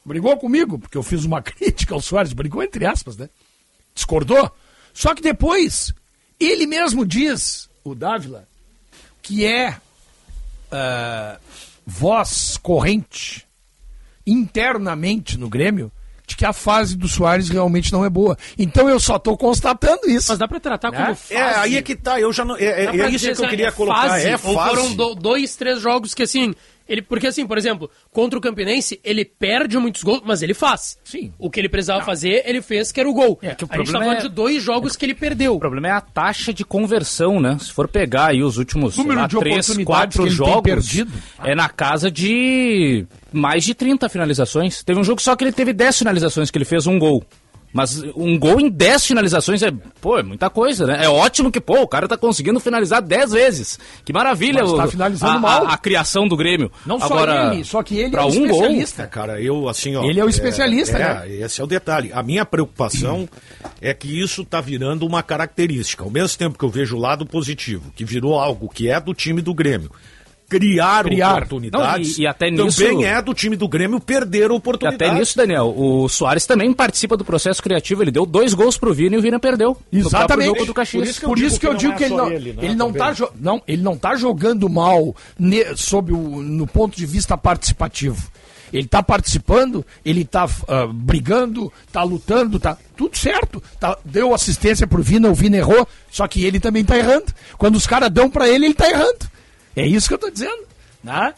brigou 0.03 0.35
comigo, 0.37 0.79
porque 0.79 0.97
eu 0.97 1.03
fiz 1.03 1.23
uma 1.23 1.39
crítica 1.43 1.93
ao 1.93 2.01
Soares, 2.01 2.33
brigou 2.33 2.63
entre 2.63 2.83
aspas, 2.87 3.15
né? 3.15 3.29
Discordou. 3.93 4.49
Só 4.91 5.13
que 5.13 5.21
depois, 5.21 5.93
ele 6.39 6.65
mesmo 6.65 7.05
diz, 7.05 7.69
o 7.83 7.93
Dávila, 7.93 8.47
que 9.21 9.45
é 9.45 9.77
ah, 10.71 11.37
voz 11.85 12.57
corrente 12.57 13.45
internamente 14.25 15.37
no 15.37 15.49
Grêmio 15.49 15.91
de 16.27 16.35
que 16.37 16.45
a 16.45 16.53
fase 16.53 16.95
do 16.95 17.09
Soares 17.09 17.49
realmente 17.49 17.91
não 17.91 18.05
é 18.05 18.09
boa. 18.09 18.37
Então 18.57 18.87
eu 18.87 18.99
só 19.01 19.17
estou 19.17 19.35
constatando 19.37 20.07
isso. 20.09 20.31
Mas 20.31 20.39
dá 20.39 20.47
pra 20.47 20.59
tratar 20.61 20.89
como 20.91 21.03
Né? 21.03 21.15
fase. 21.15 21.33
É, 21.33 21.41
aí 21.57 21.75
é 21.77 21.81
que 21.81 21.93
tá, 21.95 22.21
eu 22.21 22.31
já 22.31 22.45
não. 22.45 22.55
É, 22.55 22.63
é- 22.63 22.85
é 22.85 23.09
isso 23.09 23.25
que 23.25 23.29
eu 23.31 23.33
assim, 23.33 23.47
queria 23.47 23.67
é 23.67 23.71
colocar. 23.71 24.07
fase, 24.07 24.27
é 24.27 24.33
Ou 24.33 24.37
foram 24.39 24.83
fase. 24.83 24.95
do- 24.95 25.15
dois, 25.15 25.55
três 25.57 25.81
jogos 25.81 26.13
que 26.13 26.23
assim. 26.23 26.53
Ele, 26.87 27.01
porque 27.01 27.27
assim, 27.27 27.45
por 27.45 27.57
exemplo, 27.57 27.89
contra 28.11 28.37
o 28.37 28.41
Campinense, 28.41 28.99
ele 29.03 29.23
perde 29.23 29.77
muitos 29.77 30.03
gols, 30.03 30.21
mas 30.25 30.41
ele 30.41 30.53
faz. 30.53 30.97
Sim. 31.03 31.31
O 31.39 31.49
que 31.49 31.59
ele 31.59 31.69
precisava 31.69 32.03
fazer, 32.03 32.43
ele 32.45 32.61
fez, 32.61 32.91
que 32.91 32.99
era 32.99 33.09
o 33.09 33.13
gol. 33.13 33.39
É, 33.41 33.55
que 33.55 33.63
o 33.63 33.67
a 33.69 33.77
gente 33.77 33.85
tá 33.87 33.91
problema 33.91 33.99
falando 34.05 34.17
é- 34.17 34.21
de 34.21 34.29
dois 34.29 34.61
jogos 34.61 34.95
que 34.95 35.05
ele 35.05 35.15
perdeu. 35.15 35.55
O 35.55 35.59
problema 35.59 35.87
é 35.87 35.91
a 35.91 36.01
taxa 36.01 36.53
de 36.53 36.65
conversão, 36.65 37.39
né? 37.39 37.57
Se 37.59 37.71
for 37.71 37.87
pegar 37.87 38.27
aí 38.27 38.43
os 38.43 38.57
últimos 38.57 38.97
lá, 38.97 39.27
três, 39.27 39.77
quatro 39.85 40.29
jogos, 40.29 40.61
perdido. 40.63 41.11
é 41.43 41.55
na 41.55 41.69
casa 41.69 42.11
de 42.11 43.05
mais 43.31 43.63
de 43.63 43.73
30 43.73 44.09
finalizações. 44.09 44.83
Teve 44.83 44.99
um 44.99 45.03
jogo 45.03 45.21
só 45.21 45.35
que 45.35 45.43
ele 45.43 45.51
teve 45.51 45.73
10 45.73 45.99
finalizações, 45.99 46.51
que 46.51 46.57
ele 46.57 46.65
fez 46.65 46.87
um 46.87 46.99
gol. 46.99 47.23
Mas 47.73 48.03
um 48.15 48.37
gol 48.37 48.59
em 48.59 48.69
10 48.69 49.05
finalizações 49.05 49.61
é, 49.63 49.71
pô, 50.01 50.17
é 50.19 50.23
muita 50.23 50.49
coisa, 50.49 50.85
né? 50.85 51.05
É 51.05 51.09
ótimo 51.09 51.51
que, 51.51 51.61
pô, 51.61 51.81
o 51.81 51.87
cara 51.87 52.07
tá 52.07 52.17
conseguindo 52.17 52.59
finalizar 52.59 53.01
10 53.01 53.31
vezes. 53.31 53.79
Que 54.03 54.11
maravilha 54.11 54.61
Mas 54.63 54.73
tá 54.73 54.85
o- 54.85 54.87
finalizando 54.91 55.37
a, 55.37 55.39
mal. 55.39 55.65
A, 55.67 55.73
a 55.73 55.77
criação 55.77 56.27
do 56.27 56.35
Grêmio. 56.35 56.71
Não 56.85 56.99
só 56.99 57.05
Agora, 57.05 57.53
ele, 57.53 57.63
só 57.63 57.81
que 57.81 57.97
ele 57.97 58.15
é 58.15 58.19
o 58.19 58.27
um 58.27 58.31
gol, 58.31 58.45
especialista. 58.45 59.03
É, 59.03 59.07
cara, 59.07 59.41
eu 59.41 59.69
assim, 59.69 59.95
ó. 59.95 60.03
Ele 60.03 60.19
é 60.19 60.25
o 60.25 60.29
especialista, 60.29 60.97
é, 60.97 60.99
né? 60.99 61.21
É, 61.25 61.45
esse 61.45 61.61
é 61.61 61.63
o 61.63 61.67
detalhe. 61.67 62.11
A 62.13 62.21
minha 62.21 62.45
preocupação 62.45 63.27
é 63.79 63.93
que 63.93 64.19
isso 64.21 64.43
tá 64.43 64.59
virando 64.59 65.05
uma 65.05 65.23
característica. 65.23 66.03
Ao 66.03 66.09
mesmo 66.09 66.37
tempo 66.37 66.57
que 66.57 66.65
eu 66.65 66.69
vejo 66.69 66.97
o 66.97 66.99
lado 66.99 67.25
positivo, 67.25 67.91
que 67.95 68.03
virou 68.03 68.37
algo 68.37 68.67
que 68.69 68.89
é 68.89 68.99
do 68.99 69.13
time 69.13 69.41
do 69.41 69.53
Grêmio. 69.53 69.91
Criar, 70.51 71.05
Criar. 71.05 71.31
oportunidades. 71.37 72.09
Não, 72.17 72.19
e- 72.19 72.23
e 72.23 72.27
até 72.27 72.51
nisso- 72.51 72.81
Também 72.83 73.05
é 73.05 73.21
do 73.21 73.33
time 73.33 73.55
do 73.55 73.67
Grêmio 73.67 73.99
perder 73.99 74.51
oportunidades. 74.51 75.09
até 75.09 75.19
nisso, 75.19 75.37
Daniel, 75.37 75.73
o 75.75 76.09
Soares 76.09 76.45
também 76.45 76.71
participa 76.73 77.15
do 77.15 77.23
processo 77.23 77.63
criativo. 77.63 78.03
Ele 78.03 78.11
deu 78.11 78.25
dois 78.25 78.53
gols 78.53 78.77
pro 78.77 78.93
Vina 78.93 79.15
e 79.15 79.19
o 79.19 79.21
Vina 79.21 79.39
perdeu. 79.39 79.77
Exatamente. 79.91 80.47
jogo 80.47 80.65
do 80.65 80.73
Caxias. 80.73 81.03
Por 81.03 81.09
isso 81.09 81.19
que 81.19 81.25
eu 81.25 81.29
Por 81.29 81.35
digo 81.37 81.47
isso 81.47 81.59
que 81.59 81.67
eu 81.67 81.71
que 81.71 81.77
digo 81.77 81.91
não 81.91 81.97
que 81.97 82.03
é 82.03 82.07
ele 82.07 82.15
não, 82.15 82.27
ele, 82.31 82.49
ele, 82.49 82.69
né, 82.69 82.75
não 82.75 82.91
também. 82.91 83.15
tá, 83.15 83.29
não, 83.39 83.61
ele 83.67 83.81
não 83.81 83.97
tá 83.97 84.15
jogando 84.15 84.67
mal 84.69 85.15
ne- 85.39 85.75
sob 85.75 86.11
o, 86.11 86.17
no 86.43 86.67
ponto 86.67 86.95
de 86.97 87.05
vista 87.05 87.37
participativo. 87.37 88.29
Ele 88.73 88.87
tá 88.87 89.03
participando, 89.03 89.85
ele 90.05 90.23
tá 90.23 90.47
ah, 90.67 90.87
brigando, 90.93 91.71
tá 91.91 92.03
lutando, 92.03 92.57
tá 92.59 92.77
tudo 92.95 93.17
certo. 93.17 93.61
Tá, 93.79 93.97
deu 94.05 94.33
assistência 94.33 94.87
pro 94.87 95.03
Vina, 95.03 95.29
o 95.29 95.33
Vina 95.35 95.57
errou, 95.57 95.85
só 96.09 96.25
que 96.27 96.45
ele 96.45 96.59
também 96.59 96.83
tá 96.85 96.97
errando. 96.97 97.25
Quando 97.57 97.75
os 97.75 97.85
caras 97.85 98.09
dão 98.09 98.29
pra 98.29 98.47
ele, 98.49 98.65
ele 98.65 98.73
tá 98.73 98.89
errando. 98.89 99.29
É 99.75 99.85
isso 99.85 100.07
que 100.07 100.13
eu 100.13 100.17
tô 100.19 100.29
dizendo. 100.29 100.63
Né? 101.03 101.33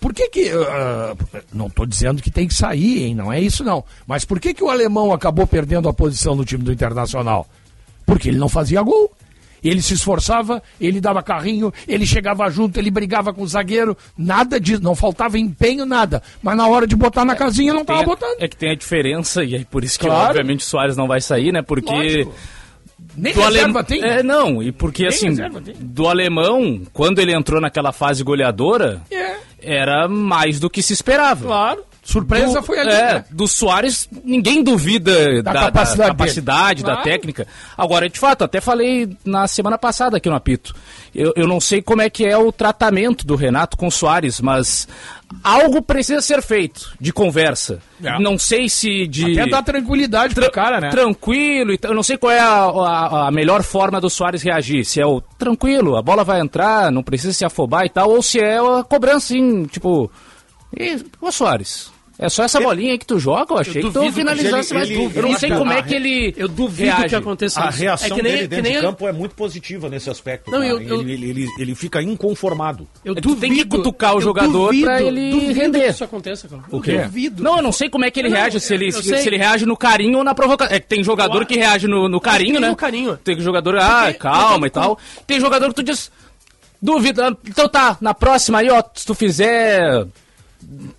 Por 0.00 0.12
que 0.14 0.28
que... 0.28 0.50
ah, 0.50 1.14
não 1.52 1.68
tô 1.68 1.84
dizendo 1.86 2.22
que 2.22 2.30
tem 2.30 2.46
que 2.48 2.54
sair, 2.54 3.04
hein? 3.04 3.14
Não 3.14 3.32
é 3.32 3.40
isso 3.40 3.62
não. 3.64 3.84
Mas 4.06 4.24
por 4.24 4.38
que 4.40 4.54
que 4.54 4.62
o 4.64 4.70
alemão 4.70 5.12
acabou 5.12 5.46
perdendo 5.46 5.88
a 5.88 5.92
posição 5.92 6.34
no 6.34 6.44
time 6.44 6.62
do 6.62 6.72
Internacional? 6.72 7.46
Porque 8.06 8.28
ele 8.28 8.38
não 8.38 8.48
fazia 8.48 8.82
gol. 8.82 9.12
Ele 9.62 9.80
se 9.80 9.94
esforçava, 9.94 10.62
ele 10.78 11.00
dava 11.00 11.22
carrinho, 11.22 11.72
ele 11.88 12.04
chegava 12.04 12.50
junto, 12.50 12.78
ele 12.78 12.90
brigava 12.90 13.32
com 13.32 13.40
o 13.40 13.48
zagueiro, 13.48 13.96
nada 14.14 14.60
disso, 14.60 14.82
não 14.82 14.94
faltava 14.94 15.38
empenho, 15.38 15.86
nada. 15.86 16.22
Mas 16.42 16.54
na 16.54 16.66
hora 16.68 16.86
de 16.86 16.94
botar 16.94 17.24
na 17.24 17.34
casinha 17.34 17.72
não 17.72 17.82
Tem 17.82 17.96
tava 17.96 18.02
a- 18.02 18.04
botando. 18.04 18.36
É 18.42 18.46
que 18.46 18.56
tem 18.58 18.70
a 18.72 18.74
diferença, 18.74 19.42
e 19.42 19.54
é 19.56 19.64
por 19.64 19.82
isso 19.82 19.98
que, 19.98 20.04
Claro. 20.04 20.28
obviamente, 20.28 20.60
o 20.60 20.64
Soares 20.64 20.98
não 20.98 21.08
vai 21.08 21.22
sair, 21.22 21.50
né? 21.50 21.62
Porque. 21.62 21.90
Lógico. 21.90 22.34
Nem 23.16 23.32
do 23.32 23.40
reserva 23.40 23.84
tem. 23.84 24.02
É, 24.02 24.22
não, 24.22 24.62
e 24.62 24.72
porque 24.72 25.06
assim, 25.06 25.28
reserva 25.28 25.60
tem. 25.60 25.74
do 25.78 26.08
alemão, 26.08 26.80
quando 26.92 27.18
ele 27.20 27.32
entrou 27.32 27.60
naquela 27.60 27.92
fase 27.92 28.22
goleadora, 28.24 29.00
É. 29.10 29.36
era 29.62 30.08
mais 30.08 30.58
do 30.58 30.68
que 30.68 30.82
se 30.82 30.92
esperava. 30.92 31.44
Claro. 31.46 31.82
Surpresa 32.02 32.60
Do- 32.60 32.66
foi 32.66 32.78
ali. 32.78 32.90
É, 32.90 33.14
né? 33.14 33.24
do 33.30 33.48
Soares, 33.48 34.06
ninguém 34.22 34.62
duvida 34.62 35.42
da, 35.42 35.52
da 35.54 35.60
capacidade 35.60 36.10
capacidade, 36.10 36.82
dele. 36.82 36.96
da 36.96 37.02
técnica. 37.02 37.46
Agora, 37.78 38.10
de 38.10 38.18
fato, 38.18 38.44
até 38.44 38.60
falei 38.60 39.16
na 39.24 39.46
semana 39.48 39.78
passada 39.78 40.18
aqui 40.18 40.28
no 40.28 40.34
apito. 40.36 40.74
Eu, 41.14 41.32
eu 41.34 41.48
não 41.48 41.60
sei 41.60 41.80
como 41.80 42.02
é 42.02 42.10
que 42.10 42.26
é 42.26 42.36
o 42.36 42.52
tratamento 42.52 43.26
do 43.26 43.34
Renato 43.36 43.74
com 43.78 43.86
o 43.86 43.90
Soares, 43.90 44.38
mas 44.38 44.86
algo 45.42 45.82
precisa 45.82 46.20
ser 46.20 46.42
feito 46.42 46.92
de 47.00 47.12
conversa. 47.12 47.80
É. 48.02 48.18
Não 48.18 48.38
sei 48.38 48.68
se 48.68 49.06
de. 49.06 49.38
Até 49.40 49.50
dar 49.50 49.62
tranquilidade 49.62 50.34
pro 50.34 50.50
cara, 50.50 50.80
né? 50.80 50.90
Tranquilo, 50.90 51.72
e 51.72 51.78
eu 51.82 51.94
não 51.94 52.02
sei 52.02 52.16
qual 52.16 52.32
é 52.32 52.40
a, 52.40 52.64
a- 52.64 53.28
a 53.28 53.30
melhor 53.30 53.62
forma 53.62 54.00
do 54.00 54.10
Soares 54.10 54.42
reagir. 54.42 54.84
Se 54.84 55.00
é 55.00 55.06
o 55.06 55.20
tranquilo, 55.38 55.96
a 55.96 56.02
bola 56.02 56.24
vai 56.24 56.40
entrar, 56.40 56.90
não 56.92 57.02
precisa 57.02 57.32
se 57.32 57.44
afobar 57.44 57.84
e 57.86 57.90
tal, 57.90 58.10
ou 58.10 58.22
se 58.22 58.38
é 58.40 58.58
a 58.58 58.82
cobrança, 58.84 59.34
assim, 59.34 59.64
tipo. 59.64 60.10
E, 60.76 61.02
ô 61.20 61.30
Soares, 61.30 61.92
é 62.18 62.28
só 62.28 62.44
essa 62.44 62.60
bolinha 62.60 62.92
aí 62.92 62.98
que 62.98 63.06
tu 63.06 63.18
joga? 63.18 63.54
Eu 63.54 63.58
achei 63.58 63.74
que 63.74 63.80
tu 63.80 63.90
duvido 63.90 64.12
que 64.12 64.18
finalizasse, 64.20 64.72
ele- 64.72 64.80
mas 64.80 64.90
ele- 64.90 65.10
eu 65.18 65.22
não 65.22 65.38
sei 65.38 65.50
como 65.50 65.72
é 65.72 65.82
que 65.82 65.94
ele. 65.94 66.34
Eu 66.36 66.48
duvido 66.48 66.90
reage. 66.90 67.08
que 67.08 67.14
aconteça 67.16 67.60
A 67.64 67.68
isso. 67.70 67.78
reação 67.78 68.06
é 68.06 68.10
que 68.10 68.22
nem, 68.22 68.32
dele 68.32 68.42
que 68.42 68.48
dentro 68.48 68.62
nem 68.64 68.72
de 68.72 68.78
eu- 68.78 68.82
campo 68.82 69.08
é 69.08 69.12
muito 69.12 69.34
positiva 69.34 69.88
nesse 69.88 70.08
aspecto. 70.08 70.50
Não, 70.50 70.62
eu- 70.62 70.80
eu- 70.80 71.00
Ele, 71.00 71.12
ele, 71.12 71.30
ele, 71.30 71.46
ele 71.58 71.74
fica 71.74 72.00
inconformado. 72.00 72.86
Eu 73.04 73.12
É 73.12 73.16
que 73.16 73.22
tu 73.22 73.34
tem 73.36 73.50
que 73.50 73.64
duvido- 73.64 73.76
cutucar 73.78 74.12
o 74.14 74.18
eu 74.18 74.20
jogador 74.20 74.66
duvido- 74.66 74.84
pra 74.86 75.02
ele 75.02 75.30
duvido 75.30 75.52
render. 75.52 75.80
que 75.84 75.90
isso 75.90 76.04
aconteça, 76.04 76.46
cara. 76.48 76.62
O 76.70 76.80
quê? 76.80 76.92
Eu 76.92 77.02
duvido. 77.04 77.42
Não, 77.42 77.56
eu 77.56 77.62
não 77.62 77.72
sei 77.72 77.88
como 77.90 78.04
é 78.04 78.10
que 78.10 78.20
ele 78.20 78.28
Não, 78.28 78.36
reage, 78.36 78.60
se 78.60 78.72
ele, 78.74 78.88
eu 78.88 78.92
se, 78.92 79.02
se 79.02 79.26
ele 79.28 79.36
reage 79.36 79.66
no 79.66 79.76
carinho 79.76 80.18
ou 80.18 80.24
na 80.24 80.34
provocação. 80.34 80.74
É 80.74 80.78
que 80.80 80.86
tem 80.86 81.02
jogador 81.02 81.44
que 81.44 81.56
reage 81.56 81.86
no, 81.88 82.08
no 82.08 82.20
carinho, 82.20 82.60
né? 82.60 82.68
no 82.68 82.76
carinho. 82.76 83.16
Tem 83.16 83.38
jogador, 83.40 83.76
ah, 83.78 84.04
Porque- 84.06 84.18
calma 84.18 84.66
e 84.66 84.70
tal. 84.70 84.98
Tem 85.26 85.40
jogador 85.40 85.68
que 85.70 85.74
tu 85.74 85.82
diz, 85.82 86.10
duvida, 86.80 87.36
então 87.46 87.68
tá, 87.68 87.96
na 88.00 88.14
próxima 88.14 88.58
aí, 88.58 88.70
ó, 88.70 88.82
se 88.94 89.04
tu 89.06 89.14
fizer 89.14 90.06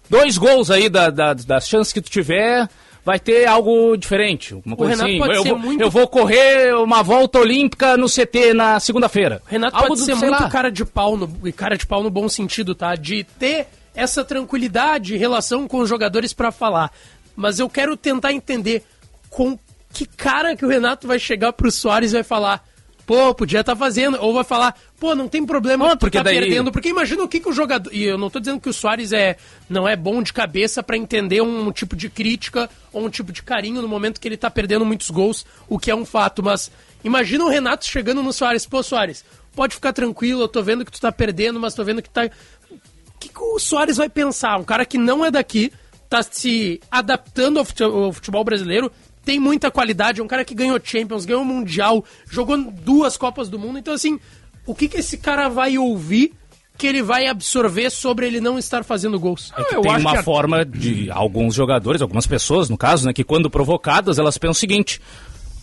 dois 0.10 0.38
gols 0.38 0.70
aí 0.72 0.90
da, 0.90 1.10
da- 1.10 1.34
das 1.34 1.68
chances 1.68 1.92
que 1.94 2.02
tu 2.02 2.10
tiver, 2.10 2.68
vai 3.04 3.20
ter 3.20 3.46
algo 3.48 3.96
diferente. 3.98 4.54
Uma 4.66 4.76
coisa 4.76 5.04
assim. 5.04 5.20
eu, 5.20 5.44
vou, 5.44 5.60
muito- 5.60 5.82
eu 5.82 5.90
vou 5.92 6.08
correr 6.08 6.74
uma 6.76 7.04
volta 7.04 7.40
olímpica 7.40 7.96
no 7.98 8.08
CT 8.08 8.54
na 8.54 8.80
segunda-feira. 8.80 9.42
Renato 9.46 9.76
Algo 9.76 9.90
pode 9.90 10.02
do- 10.02 10.06
ser 10.06 10.16
muito 10.16 10.32
lá. 10.44 10.50
cara 10.50 10.72
de 10.72 10.84
pau, 10.86 11.16
no, 11.18 11.32
e 11.44 11.52
cara 11.52 11.78
de 11.78 11.86
pau 11.86 12.02
no 12.04 12.10
bom 12.10 12.28
sentido, 12.30 12.74
tá? 12.74 12.96
De 12.96 13.24
ter 13.24 13.68
essa 13.94 14.24
tranquilidade 14.24 15.16
em 15.16 15.18
relação 15.18 15.68
com 15.68 15.80
os 15.80 15.90
jogadores 15.90 16.34
pra 16.34 16.52
falar. 16.52 16.92
Mas 17.36 17.60
eu 17.60 17.70
quero 17.70 17.96
tentar 17.98 18.34
entender 18.34 18.84
com 19.30 19.58
que 19.94 20.06
cara 20.06 20.56
que 20.56 20.66
o 20.66 20.70
Renato 20.70 21.08
vai 21.08 21.18
chegar 21.20 21.54
pro 21.54 21.72
Soares 21.72 22.12
e 22.12 22.16
vai 22.16 22.24
falar. 22.24 22.66
Pô, 23.06 23.34
podia 23.36 23.60
estar 23.60 23.76
fazendo. 23.76 24.18
Ou 24.20 24.34
vai 24.34 24.44
falar, 24.44 24.76
pô, 25.00 25.14
não 25.14 25.28
tem 25.28 25.46
problema, 25.46 25.96
porque 25.96 26.18
tá 26.18 26.24
daí- 26.24 26.40
perdendo. 26.40 26.72
Porque 26.72 26.90
imagina 26.90 27.24
o 27.24 27.28
que, 27.28 27.40
que 27.40 27.48
o 27.50 27.54
jogador. 27.54 27.94
E 27.94 28.04
eu 28.04 28.18
não 28.18 28.30
tô 28.30 28.40
dizendo 28.40 28.60
que 28.60 28.68
o 28.70 28.74
Soares 28.74 29.12
é, 29.14 29.38
não 29.70 29.88
é 29.88 29.96
bom 29.96 30.24
de 30.24 30.34
cabeça 30.34 30.82
pra 30.82 30.98
entender 30.98 31.42
um 31.42 31.72
tipo 31.72 31.96
de 31.96 32.10
crítica 32.10 32.70
ou 32.92 33.06
um 33.06 33.10
tipo 33.10 33.32
de 33.32 33.44
carinho 33.44 33.82
no 33.82 33.88
momento 33.88 34.20
que 34.20 34.28
ele 34.28 34.38
tá 34.38 34.50
perdendo 34.50 34.84
muitos 34.86 35.10
gols, 35.12 35.46
o 35.70 35.78
que 35.78 35.92
é 35.92 35.96
um 35.96 36.06
fato. 36.06 36.42
Mas 36.42 36.72
imagina 37.04 37.46
o 37.46 37.50
Renato 37.50 37.86
chegando 37.86 38.24
no 38.24 38.34
Soares, 38.34 38.66
pô, 38.66 38.82
Soares, 38.82 39.24
pode 39.56 39.76
ficar 39.76 39.94
tranquilo, 39.94 40.42
eu 40.42 40.48
tô 40.48 40.64
vendo 40.64 40.84
que 40.84 40.92
tu 40.92 41.00
tá 41.00 41.12
perdendo, 41.12 41.60
mas 41.60 41.76
tô 41.76 41.84
vendo 41.84 42.02
que 42.02 42.10
tá. 42.10 42.26
O 42.26 43.20
que, 43.20 43.30
que 43.30 43.40
o 43.40 43.60
Soares 43.60 43.98
vai 43.98 44.10
pensar? 44.10 44.58
Um 44.58 44.64
cara 44.64 44.84
que 44.86 44.98
não 44.98 45.24
é 45.24 45.30
daqui, 45.30 45.72
tá 46.10 46.22
se 46.24 46.80
adaptando 46.92 47.60
ao 47.60 48.12
futebol 48.14 48.44
brasileiro, 48.44 48.92
tem 49.25 49.39
muita 49.39 49.72
qualidade, 49.72 50.22
é 50.22 50.24
um 50.24 50.27
cara 50.27 50.46
que 50.46 50.53
ganhou 50.53 50.79
Champions, 50.82 51.25
ganhou 51.25 51.44
Mundial, 51.44 52.05
jogou 52.29 52.55
duas 52.58 53.17
Copas 53.17 53.50
do 53.50 53.58
Mundo. 53.58 53.79
Então, 53.79 53.94
assim, 53.94 54.20
o 54.65 54.75
que, 54.75 54.88
que 54.88 54.98
esse 54.98 55.17
cara 55.17 55.50
vai 55.50 55.77
ouvir 55.77 56.34
que 56.77 56.86
ele 56.86 57.01
vai 57.01 57.25
absorver 57.27 57.89
sobre 57.89 58.27
ele 58.27 58.39
não 58.39 58.60
estar 58.60 58.84
fazendo 58.84 59.20
gols? 59.20 59.51
É 59.58 59.63
que 59.63 59.75
eu 59.75 59.82
tem 59.82 59.98
uma 59.98 60.17
que 60.17 60.24
forma 60.24 60.63
de 60.63 61.10
alguns 61.10 61.55
jogadores, 61.55 62.01
algumas 62.01 62.27
pessoas, 62.27 62.70
no 62.70 62.77
caso, 62.77 63.08
né, 63.08 63.13
que 63.13 63.24
quando 63.24 63.50
provocadas, 63.50 64.20
elas 64.20 64.38
pensam 64.38 64.51
o 64.51 64.55
seguinte: 64.55 65.01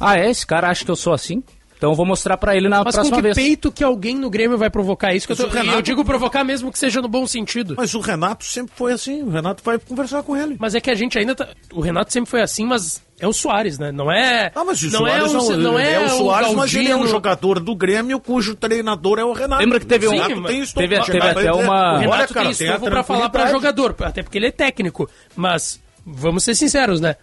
ah, 0.01 0.19
é? 0.19 0.29
Esse 0.29 0.45
cara 0.47 0.69
acha 0.69 0.85
que 0.85 0.91
eu 0.91 0.97
sou 0.97 1.13
assim? 1.13 1.43
Então 1.83 1.91
eu 1.91 1.97
vou 1.97 2.07
mostrar 2.07 2.37
pra 2.37 2.55
ele 2.55 2.69
na 2.69 2.77
Mas 2.85 2.95
com 2.95 3.01
próxima 3.01 3.17
que 3.17 3.23
vez. 3.25 3.35
peito 3.35 3.73
que 3.73 3.83
alguém 3.83 4.15
no 4.15 4.31
Grêmio 4.31 4.57
vai 4.57 4.71
provocar 4.71 5.13
isso? 5.13 5.27
Que 5.27 5.33
eu, 5.33 5.37
tô- 5.37 5.43
Mas 5.43 5.53
o 5.53 5.57
Renato- 5.57 5.77
e 5.77 5.79
eu 5.79 5.83
digo 5.83 6.05
provocar 6.05 6.45
mesmo 6.45 6.71
que 6.71 6.79
seja 6.79 7.03
no 7.03 7.09
bom 7.09 7.27
sentido. 7.27 7.75
Mas 7.77 7.93
o 7.93 7.99
Renato 7.99 8.45
sempre 8.45 8.73
foi 8.77 8.93
assim. 8.93 9.25
O 9.25 9.31
Renato 9.31 9.65
vai 9.65 9.81
conversar 9.81 10.23
com 10.23 10.37
ele. 10.37 10.55
Mas 10.61 10.77
é 10.77 10.81
que 10.81 10.89
a 10.93 10.95
gente 10.95 11.19
ainda 11.19 11.35
tá... 11.35 11.49
O 11.73 11.81
Renato 11.81 12.13
sempre 12.13 12.31
foi 12.31 12.41
assim, 12.41 12.65
mas 12.65 13.03
é 13.19 13.27
o 13.27 13.33
Soares, 13.33 13.81
né? 13.81 13.91
Não 13.91 14.13
é... 14.13 14.53
Ah, 14.55 14.63
mas 14.65 14.81
o 14.81 14.91
não 14.93 15.01
Soares 15.01 15.35
é 15.35 15.37
o, 15.37 15.57
não 15.57 15.77
é, 15.77 15.99
o 15.99 16.09
Soares, 16.11 16.53
mas 16.53 16.73
ele 16.73 16.89
é 16.89 16.97
um 16.97 17.09
jogador 17.09 17.59
do 17.59 17.75
Grêmio 17.75 18.21
cujo 18.21 18.55
treinador 18.55 19.19
é 19.19 19.25
o 19.25 19.33
Renato. 19.33 19.61
Lembra 19.61 19.81
que 19.81 19.87
teve 19.87 20.07
um- 20.07 20.11
O 20.11 20.13
Renato 20.13 20.29
Sim, 20.37 20.43
tem 20.45 20.59
mas- 20.61 20.69
estofo. 20.69 20.89
teve- 20.89 21.03
teve 21.05 21.19
até 21.27 21.35
dizer, 21.35 21.51
uma- 21.51 21.95
O 21.95 21.97
Olha, 21.97 21.99
Renato 22.13 22.33
cara, 22.35 22.45
tem 22.45 22.53
estofo 22.69 22.85
pra 22.85 23.03
falar 23.03 23.29
pra 23.29 23.47
jogador, 23.51 23.97
até 24.03 24.23
porque 24.23 24.39
ele 24.39 24.47
é 24.47 24.53
técnico. 24.53 25.11
Mas, 25.35 25.81
vamos 26.07 26.45
ser 26.45 26.55
sinceros, 26.55 27.01
né? 27.01 27.17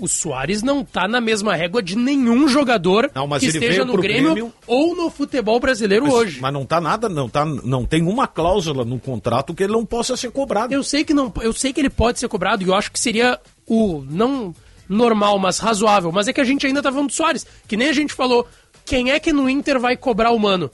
O 0.00 0.06
Soares 0.06 0.62
não 0.62 0.84
tá 0.84 1.08
na 1.08 1.20
mesma 1.20 1.56
régua 1.56 1.82
de 1.82 1.96
nenhum 1.96 2.46
jogador 2.46 3.10
Não, 3.14 3.26
mas 3.26 3.40
que 3.42 3.48
esteja 3.48 3.84
no 3.84 3.96
Grêmio, 3.96 4.32
Grêmio- 4.32 4.52
ou 4.66 4.94
no 4.94 5.10
futebol 5.10 5.58
brasileiro 5.58 6.04
Mas, 6.04 6.14
hoje. 6.14 6.40
mas 6.40 6.52
não 6.52 6.64
tá 6.64 6.80
nada, 6.80 7.08
não, 7.08 7.28
tá, 7.28 7.44
não 7.44 7.84
tem 7.84 8.02
uma 8.02 8.28
cláusula 8.28 8.84
no 8.84 9.00
contrato 9.00 9.52
que 9.52 9.64
ele 9.64 9.72
não 9.72 9.84
possa 9.84 10.16
ser 10.16 10.30
cobrado. 10.30 10.72
Eu 10.72 10.84
sei 10.84 11.02
que 11.04 11.12
não, 11.12 11.32
eu 11.40 11.52
sei 11.52 11.72
que 11.72 11.80
ele 11.80 11.90
pode 11.90 12.20
ser 12.20 12.28
cobrado 12.28 12.62
e 12.62 12.68
eu 12.68 12.74
acho 12.74 12.92
que 12.92 13.00
seria 13.00 13.40
o 13.66 14.04
não 14.08 14.54
normal, 14.88 15.36
mas 15.38 15.58
razoável. 15.58 16.12
Mas 16.12 16.28
é 16.28 16.32
que 16.32 16.40
a 16.40 16.44
gente 16.44 16.64
ainda 16.64 16.80
tá 16.80 16.90
falando 16.92 17.08
do 17.08 17.12
Soares, 17.14 17.44
que 17.66 17.76
nem 17.76 17.88
a 17.88 17.92
gente 17.92 18.14
falou. 18.14 18.46
Quem 18.86 19.10
é 19.10 19.18
que 19.20 19.32
no 19.32 19.50
Inter 19.50 19.78
vai 19.80 19.96
cobrar 19.96 20.30
o 20.30 20.38
mano? 20.38 20.70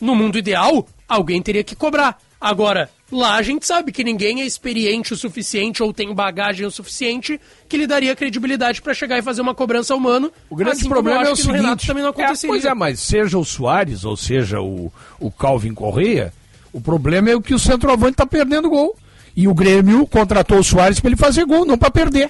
No 0.00 0.16
mundo 0.16 0.36
ideal, 0.38 0.86
alguém 1.06 1.40
teria 1.40 1.62
que 1.62 1.76
cobrar. 1.76 2.18
Agora, 2.42 2.90
lá 3.10 3.36
a 3.36 3.42
gente 3.42 3.64
sabe 3.64 3.92
que 3.92 4.02
ninguém 4.02 4.42
é 4.42 4.44
experiente 4.44 5.12
o 5.12 5.16
suficiente 5.16 5.80
ou 5.80 5.92
tem 5.92 6.12
bagagem 6.12 6.66
o 6.66 6.72
suficiente 6.72 7.40
que 7.68 7.76
lhe 7.76 7.86
daria 7.86 8.16
credibilidade 8.16 8.82
pra 8.82 8.92
chegar 8.92 9.16
e 9.16 9.22
fazer 9.22 9.40
uma 9.40 9.54
cobrança 9.54 9.94
ao 9.94 10.00
mano. 10.00 10.32
O 10.50 10.56
grande 10.56 10.78
assim 10.78 10.88
problema 10.88 11.22
é 11.22 11.30
o 11.30 11.36
seguinte. 11.36 11.56
Renato 11.58 11.86
também 11.86 12.02
não 12.02 12.10
é, 12.10 12.12
aconteceria. 12.12 12.48
pois 12.48 12.64
é, 12.64 12.74
mas 12.74 12.98
seja 12.98 13.38
o 13.38 13.44
Soares 13.44 14.04
ou 14.04 14.16
seja 14.16 14.60
o, 14.60 14.92
o 15.20 15.30
Calvin 15.30 15.72
Correia, 15.72 16.34
o 16.72 16.80
problema 16.80 17.30
é 17.30 17.40
que 17.40 17.54
o 17.54 17.60
centroavante 17.60 18.14
está 18.14 18.26
perdendo 18.26 18.68
gol. 18.68 18.96
E 19.36 19.46
o 19.46 19.54
Grêmio 19.54 20.04
contratou 20.06 20.58
o 20.58 20.64
Soares 20.64 20.98
para 20.98 21.10
ele 21.10 21.16
fazer 21.16 21.44
gol, 21.44 21.64
não 21.64 21.78
para 21.78 21.92
perder. 21.92 22.28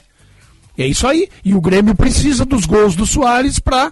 É 0.77 0.87
isso 0.87 1.07
aí. 1.07 1.27
E 1.43 1.55
o 1.55 1.61
Grêmio 1.61 1.95
precisa 1.95 2.45
dos 2.45 2.67
gols 2.67 2.95
do 2.95 3.07
Soares 3.07 3.59
para. 3.59 3.91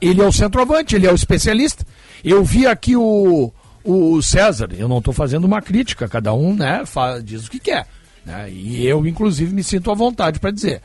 ele 0.00 0.22
é 0.22 0.24
o 0.24 0.32
centroavante, 0.32 0.94
ele 0.94 1.08
é 1.08 1.12
o 1.12 1.16
especialista. 1.16 1.84
Eu 2.24 2.44
vi 2.44 2.66
aqui 2.66 2.96
o, 2.96 3.52
o 3.90 4.22
César, 4.22 4.68
eu 4.76 4.88
não 4.88 4.98
estou 4.98 5.14
fazendo 5.14 5.44
uma 5.44 5.62
crítica, 5.62 6.08
cada 6.08 6.32
um 6.34 6.54
né, 6.54 6.84
fa- 6.84 7.18
diz 7.20 7.46
o 7.46 7.50
que 7.50 7.58
quer. 7.58 7.86
né, 8.24 8.50
e 8.50 8.86
eu, 8.86 9.06
inclusive, 9.06 9.54
me 9.54 9.62
sinto 9.64 9.90
à 9.90 9.94
vontade 9.94 10.38
para 10.38 10.50
dizer. 10.50 10.82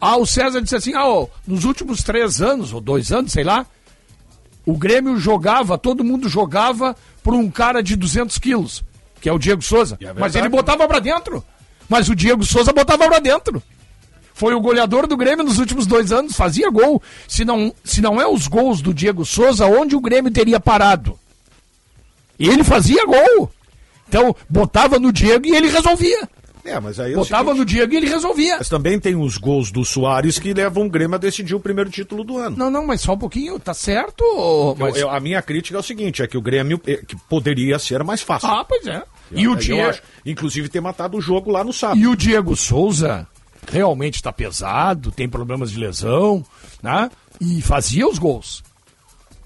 Ah, 0.00 0.16
o 0.16 0.26
César 0.26 0.60
disse 0.60 0.74
assim: 0.76 0.92
ah, 0.94 1.26
nos 1.46 1.64
últimos 1.64 2.02
três 2.02 2.42
anos, 2.42 2.72
ou 2.72 2.80
dois 2.80 3.12
anos, 3.12 3.30
sei 3.32 3.44
lá, 3.44 3.64
o 4.66 4.76
Grêmio 4.76 5.16
jogava, 5.18 5.78
todo 5.78 6.02
mundo 6.04 6.28
jogava 6.28 6.96
por 7.22 7.34
um 7.34 7.48
cara 7.50 7.82
de 7.82 7.94
200 7.96 8.36
quilos, 8.38 8.82
que 9.20 9.28
é 9.28 9.32
o 9.32 9.38
Diego 9.38 9.62
Souza. 9.62 9.96
é 10.00 10.12
Mas 10.12 10.34
ele 10.34 10.48
botava 10.48 10.86
pra 10.88 10.98
dentro. 10.98 11.44
Mas 11.88 12.08
o 12.08 12.14
Diego 12.16 12.44
Souza 12.44 12.72
botava 12.72 13.06
pra 13.06 13.18
dentro. 13.18 13.62
Foi 14.34 14.54
o 14.54 14.60
goleador 14.60 15.06
do 15.06 15.16
Grêmio 15.16 15.44
nos 15.44 15.58
últimos 15.58 15.86
dois 15.86 16.10
anos, 16.10 16.34
fazia 16.34 16.68
gol. 16.70 17.00
Se 17.28 17.44
não, 17.44 17.72
se 17.84 18.00
não 18.00 18.20
é 18.20 18.26
os 18.26 18.48
gols 18.48 18.80
do 18.80 18.92
Diego 18.94 19.24
Souza, 19.24 19.66
onde 19.66 19.94
o 19.94 20.00
Grêmio 20.00 20.32
teria 20.32 20.58
parado? 20.58 21.18
Ele 22.38 22.64
fazia 22.64 23.04
gol. 23.06 23.50
Então, 24.08 24.34
botava 24.48 24.98
no 24.98 25.12
Diego 25.12 25.46
e 25.46 25.54
ele 25.56 25.68
resolvia. 25.68 26.28
É, 26.64 26.78
mas 26.78 27.00
aí 27.00 27.12
é 27.12 27.16
Botava 27.16 27.46
seguinte, 27.46 27.58
no 27.58 27.64
Diego 27.64 27.92
e 27.92 27.96
ele 27.96 28.06
resolvia. 28.08 28.58
Mas 28.58 28.68
também 28.68 29.00
tem 29.00 29.16
os 29.16 29.36
gols 29.36 29.72
do 29.72 29.84
Soares 29.84 30.38
que 30.38 30.54
levam 30.54 30.86
o 30.86 30.88
Grêmio 30.88 31.16
a 31.16 31.18
decidir 31.18 31.56
o 31.56 31.60
primeiro 31.60 31.90
título 31.90 32.22
do 32.22 32.38
ano. 32.38 32.56
Não, 32.56 32.70
não, 32.70 32.86
mas 32.86 33.00
só 33.00 33.14
um 33.14 33.18
pouquinho, 33.18 33.58
tá 33.58 33.74
certo? 33.74 34.22
ô, 34.22 34.76
Mas... 34.78 34.94
Eu- 34.94 35.02
eu- 35.02 35.10
a 35.10 35.18
minha 35.18 35.42
crítica 35.42 35.76
é 35.76 35.80
o 35.80 35.82
seguinte, 35.82 36.22
é 36.22 36.26
que 36.28 36.36
o 36.36 36.40
Grêmio 36.42 36.80
eh, 36.86 37.02
que 37.04 37.16
poderia 37.28 37.80
ser 37.80 38.04
mais 38.04 38.22
fácil. 38.22 38.48
Ah, 38.48 38.64
pois 38.64 38.86
é. 38.86 39.02
E 39.32 39.48
o 39.48 39.52
Eu 39.52 39.56
Diego... 39.56 39.88
acho, 39.88 40.02
inclusive 40.24 40.68
ter 40.68 40.80
matado 40.80 41.16
o 41.16 41.20
jogo 41.20 41.50
lá 41.50 41.64
no 41.64 41.72
sábado. 41.72 41.98
E 41.98 42.06
o 42.06 42.14
Diego 42.14 42.54
Souza 42.54 43.26
realmente 43.68 44.16
está 44.16 44.32
pesado, 44.32 45.10
tem 45.10 45.28
problemas 45.28 45.72
de 45.72 45.80
lesão, 45.80 46.44
né? 46.80 47.10
E 47.40 47.60
fazia 47.60 48.06
os 48.06 48.18
gols. 48.18 48.62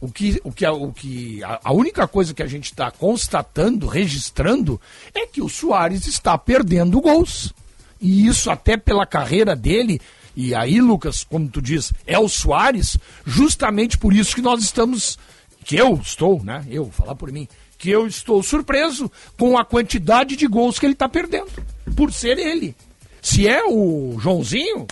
O 0.01 0.11
que, 0.11 0.41
o 0.45 0.53
que, 0.53 0.67
o 0.67 0.93
que 0.93 1.43
a, 1.43 1.61
a 1.65 1.73
única 1.73 2.07
coisa 2.07 2.35
que 2.35 2.43
a 2.43 2.47
gente 2.47 2.67
está 2.67 2.91
constatando, 2.91 3.87
registrando, 3.87 4.81
é 5.15 5.27
que 5.27 5.41
o 5.41 5.49
Soares 5.49 6.07
está 6.07 6.37
perdendo 6.37 7.01
gols. 7.01 7.53
E 8.01 8.27
isso 8.27 8.51
até 8.51 8.77
pela 8.77 9.07
carreira 9.07 9.57
dele. 9.57 10.01
E 10.37 10.55
aí, 10.55 10.81
Lucas, 10.81 11.25
como 11.25 11.49
tu 11.49 11.63
diz, 11.63 11.95
é 12.07 12.19
o 12.19 12.29
Soares, 12.29 12.99
justamente 13.25 13.97
por 13.97 14.13
isso 14.13 14.35
que 14.35 14.43
nós 14.43 14.63
estamos. 14.63 15.19
Que 15.65 15.77
eu 15.77 15.95
estou, 15.95 16.43
né? 16.45 16.65
Eu, 16.71 16.91
falar 16.91 17.15
por 17.15 17.33
mim. 17.33 17.49
Que 17.79 17.91
eu 17.91 18.07
estou 18.07 18.43
surpreso 18.43 19.11
com 19.39 19.59
a 19.59 19.65
quantidade 19.65 20.37
de 20.37 20.47
gols 20.47 20.79
que 20.79 20.87
ele 20.87 20.93
está 20.93 21.09
perdendo. 21.09 21.51
Por 21.97 22.13
ser 22.13 22.39
ele. 22.39 22.77
Se 23.23 23.49
é 23.49 23.65
o 23.65 24.17
Joãozinho, 24.21 24.87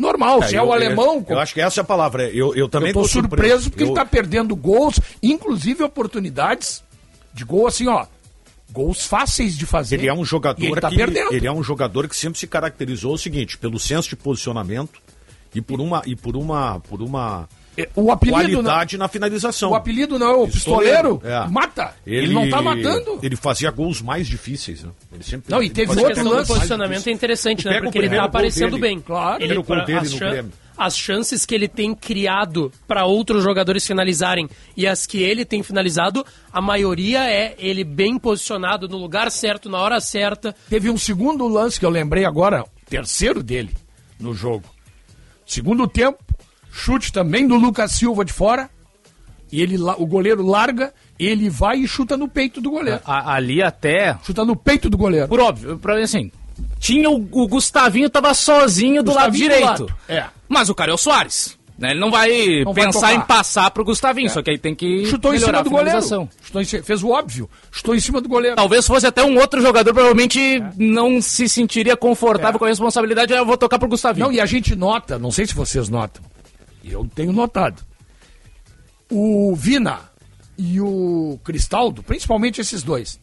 normal. 0.00 0.42
Se 0.42 0.56
é 0.56 0.58
eu- 0.58 0.64
o 0.64 0.72
alemão. 0.72 1.24
Eu, 1.28 1.34
eu 1.36 1.38
acho 1.38 1.54
que 1.54 1.60
essa 1.60 1.80
é 1.80 1.82
a 1.82 1.84
palavra. 1.84 2.28
Eu, 2.30 2.54
eu 2.54 2.68
também 2.68 2.92
tô 2.92 3.02
tô 3.02 3.08
surpreso 3.08 3.70
porque 3.70 3.84
ele 3.84 3.94
tá 3.94 4.04
perdendo 4.04 4.56
gols, 4.56 4.98
inclusive 5.22 5.82
oportunidades 5.84 6.82
de 7.32 7.44
gol 7.44 7.66
assim, 7.66 7.86
ó. 7.88 8.06
Gols 8.72 9.04
fáceis 9.04 9.56
de 9.58 9.66
fazer. 9.66 9.96
Ele 9.96 10.06
é 10.08 10.14
um 10.14 10.24
jogador 10.24 10.62
ele 10.64 10.80
tá 10.80 10.88
que 10.88 10.96
perdendo. 10.96 11.32
ele 11.32 11.46
é 11.46 11.52
um 11.52 11.62
jogador 11.62 12.08
que 12.08 12.16
sempre 12.16 12.38
se 12.38 12.46
caracterizou 12.46 13.14
o 13.14 13.18
seguinte, 13.18 13.58
pelo 13.58 13.78
senso 13.80 14.08
de 14.08 14.16
posicionamento 14.16 15.00
e 15.54 15.60
por 15.60 15.80
uma 15.80 16.02
e 16.06 16.14
por 16.14 16.36
uma 16.36 16.78
por 16.80 17.02
uma 17.02 17.48
É, 17.50 17.59
O 17.94 18.10
apelido 18.12 18.36
não, 18.36 18.62
qualidade 18.64 18.98
na 18.98 19.08
finalização. 19.08 19.70
o 19.70 19.74
apelido 19.74 20.18
não 20.18 20.26
é 20.30 20.34
o 20.36 20.46
pistoleiro. 20.48 21.20
É. 21.24 21.46
Mata. 21.48 21.94
Ele, 22.06 22.32
não 22.34 22.48
tá 22.50 22.60
matando. 22.60 23.18
Ele 23.22 23.36
fazia 23.36 23.70
gols 23.70 24.02
mais 24.02 24.26
difíceis, 24.26 24.82
né? 24.82 24.90
Ele 25.12 25.22
sempre 25.22 25.50
Não, 25.50 25.62
e 25.62 25.66
ele 25.66 25.74
teve 25.74 25.98
outro 25.98 26.28
lance. 26.28 26.52
posicionamento 26.52 27.06
é 27.06 27.10
interessante, 27.12 27.66
né? 27.66 27.80
Porque 27.80 27.98
ele 27.98 28.10
tá 28.10 28.24
aparecendo 28.24 28.70
dele. 28.72 28.80
bem. 28.82 29.00
Claro. 29.00 29.42
Ele, 29.42 29.54
gol 29.62 29.84
dele 29.84 29.98
as, 29.98 30.12
no 30.12 30.18
chan- 30.18 30.30
Grêmio. 30.30 30.52
as 30.76 30.96
chances 30.98 31.46
que 31.46 31.54
ele 31.54 31.68
tem 31.68 31.94
criado 31.94 32.70
para 32.86 33.06
outros 33.06 33.42
jogadores 33.42 33.86
finalizarem 33.86 34.48
e 34.76 34.86
as 34.86 35.06
que 35.06 35.22
ele 35.22 35.44
tem 35.44 35.62
finalizado, 35.62 36.26
a 36.52 36.60
maioria 36.60 37.30
é 37.30 37.54
ele 37.58 37.84
bem 37.84 38.18
posicionado 38.18 38.88
no 38.88 38.98
lugar 38.98 39.30
certo, 39.30 39.70
na 39.70 39.78
hora 39.78 40.00
certa. 40.00 40.54
Teve 40.68 40.90
um 40.90 40.98
segundo 40.98 41.46
lance 41.48 41.78
que 41.80 41.86
eu 41.86 41.90
lembrei 41.90 42.24
agora, 42.26 42.64
terceiro 42.88 43.42
dele 43.42 43.70
no 44.18 44.34
jogo. 44.34 44.64
Segundo 45.46 45.86
tempo, 45.88 46.18
chute 46.70 47.12
também 47.12 47.46
do 47.46 47.56
Lucas 47.56 47.92
Silva 47.92 48.24
de 48.24 48.32
fora. 48.32 48.68
E 49.52 49.60
ele, 49.60 49.76
o 49.98 50.06
goleiro 50.06 50.46
larga, 50.46 50.92
ele 51.18 51.50
vai 51.50 51.78
e 51.78 51.88
chuta 51.88 52.16
no 52.16 52.28
peito 52.28 52.60
do 52.60 52.70
goleiro. 52.70 53.00
A- 53.04 53.34
ali 53.34 53.60
até, 53.60 54.16
Chuta 54.24 54.44
no 54.44 54.54
peito 54.54 54.88
do 54.88 54.96
goleiro. 54.96 55.26
por 55.26 55.40
óbvio, 55.40 55.76
pra 55.76 55.98
assim, 55.98 56.30
tinha 56.78 57.10
o, 57.10 57.16
o 57.32 57.48
Gustavinho 57.48 58.08
tava 58.08 58.32
sozinho 58.32 59.02
do 59.02 59.12
lado 59.12 59.32
Gustavinho 59.32 59.48
do 59.48 59.52
direito. 59.52 59.82
lado, 59.82 59.96
é. 60.08 60.24
Mas 60.48 60.68
o 60.68 60.74
cara 60.74 60.92
é 60.92 60.94
o 60.94 60.98
Soares. 60.98 61.58
Né? 61.76 61.92
Ele 61.92 62.00
não 62.00 62.10
vai 62.10 62.62
Não 62.62 62.74
vai 62.74 62.84
pensar 62.84 63.08
tocar. 63.08 63.14
em 63.14 63.20
passar 63.22 63.70
pro 63.70 63.82
Gustavinho, 63.84 64.28
só 64.28 64.42
que 64.42 64.50
aí 64.50 64.58
tem 64.58 64.74
que 64.74 65.06
Chutou 65.06 65.34
em 65.34 65.38
cima 65.40 65.62
do 65.64 65.70
goleiro. 65.70 66.00
Chutou 66.02 66.62
fez 66.84 67.02
o 67.02 67.08
óbvio. 67.08 67.48
Chutou 67.72 67.94
em 67.94 68.00
cima 68.00 68.20
do 68.20 68.28
goleiro. 68.28 68.54
Talvez 68.54 68.86
fosse 68.86 69.06
até 69.06 69.24
um 69.24 69.36
outro 69.38 69.62
jogador, 69.62 69.92
provavelmente 69.94 70.62
não 70.76 71.22
se 71.22 71.48
sentiria 71.48 71.96
confortável 71.96 72.56
É. 72.56 72.58
com 72.58 72.64
a 72.66 72.68
responsabilidade, 72.68 73.32
aí 73.32 73.38
eu 73.40 73.46
vou 73.46 73.56
tocar 73.56 73.78
pro 73.78 73.88
Gustavinho. 73.88 74.26
Não, 74.26 74.32
e 74.32 74.40
a 74.40 74.44
gente 74.46 74.76
nota, 74.76 75.18
não 75.18 75.30
sei 75.30 75.46
se 75.46 75.54
vocês 75.54 75.88
notam, 75.88 76.22
eu 76.90 77.08
tenho 77.14 77.32
notado. 77.32 77.82
O 79.10 79.54
Vina 79.56 80.00
e 80.56 80.80
o 80.80 81.38
Cristaldo, 81.42 82.02
principalmente 82.02 82.60
esses 82.60 82.82
dois, 82.82 83.20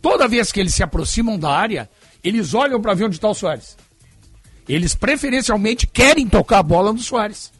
toda 0.00 0.28
vez 0.28 0.52
que 0.52 0.60
eles 0.60 0.74
se 0.74 0.82
aproximam 0.82 1.38
da 1.38 1.50
área, 1.50 1.88
eles 2.22 2.54
olham 2.54 2.80
para 2.80 2.94
ver 2.94 3.04
onde 3.04 3.16
está 3.16 3.28
o 3.28 3.34
Soares. 3.34 3.76
Eles 4.68 4.94
preferencialmente 4.94 5.86
querem 5.86 6.26
tocar 6.28 6.58
a 6.58 6.62
bola 6.62 6.92
no 6.92 6.98
Soares. 6.98 7.52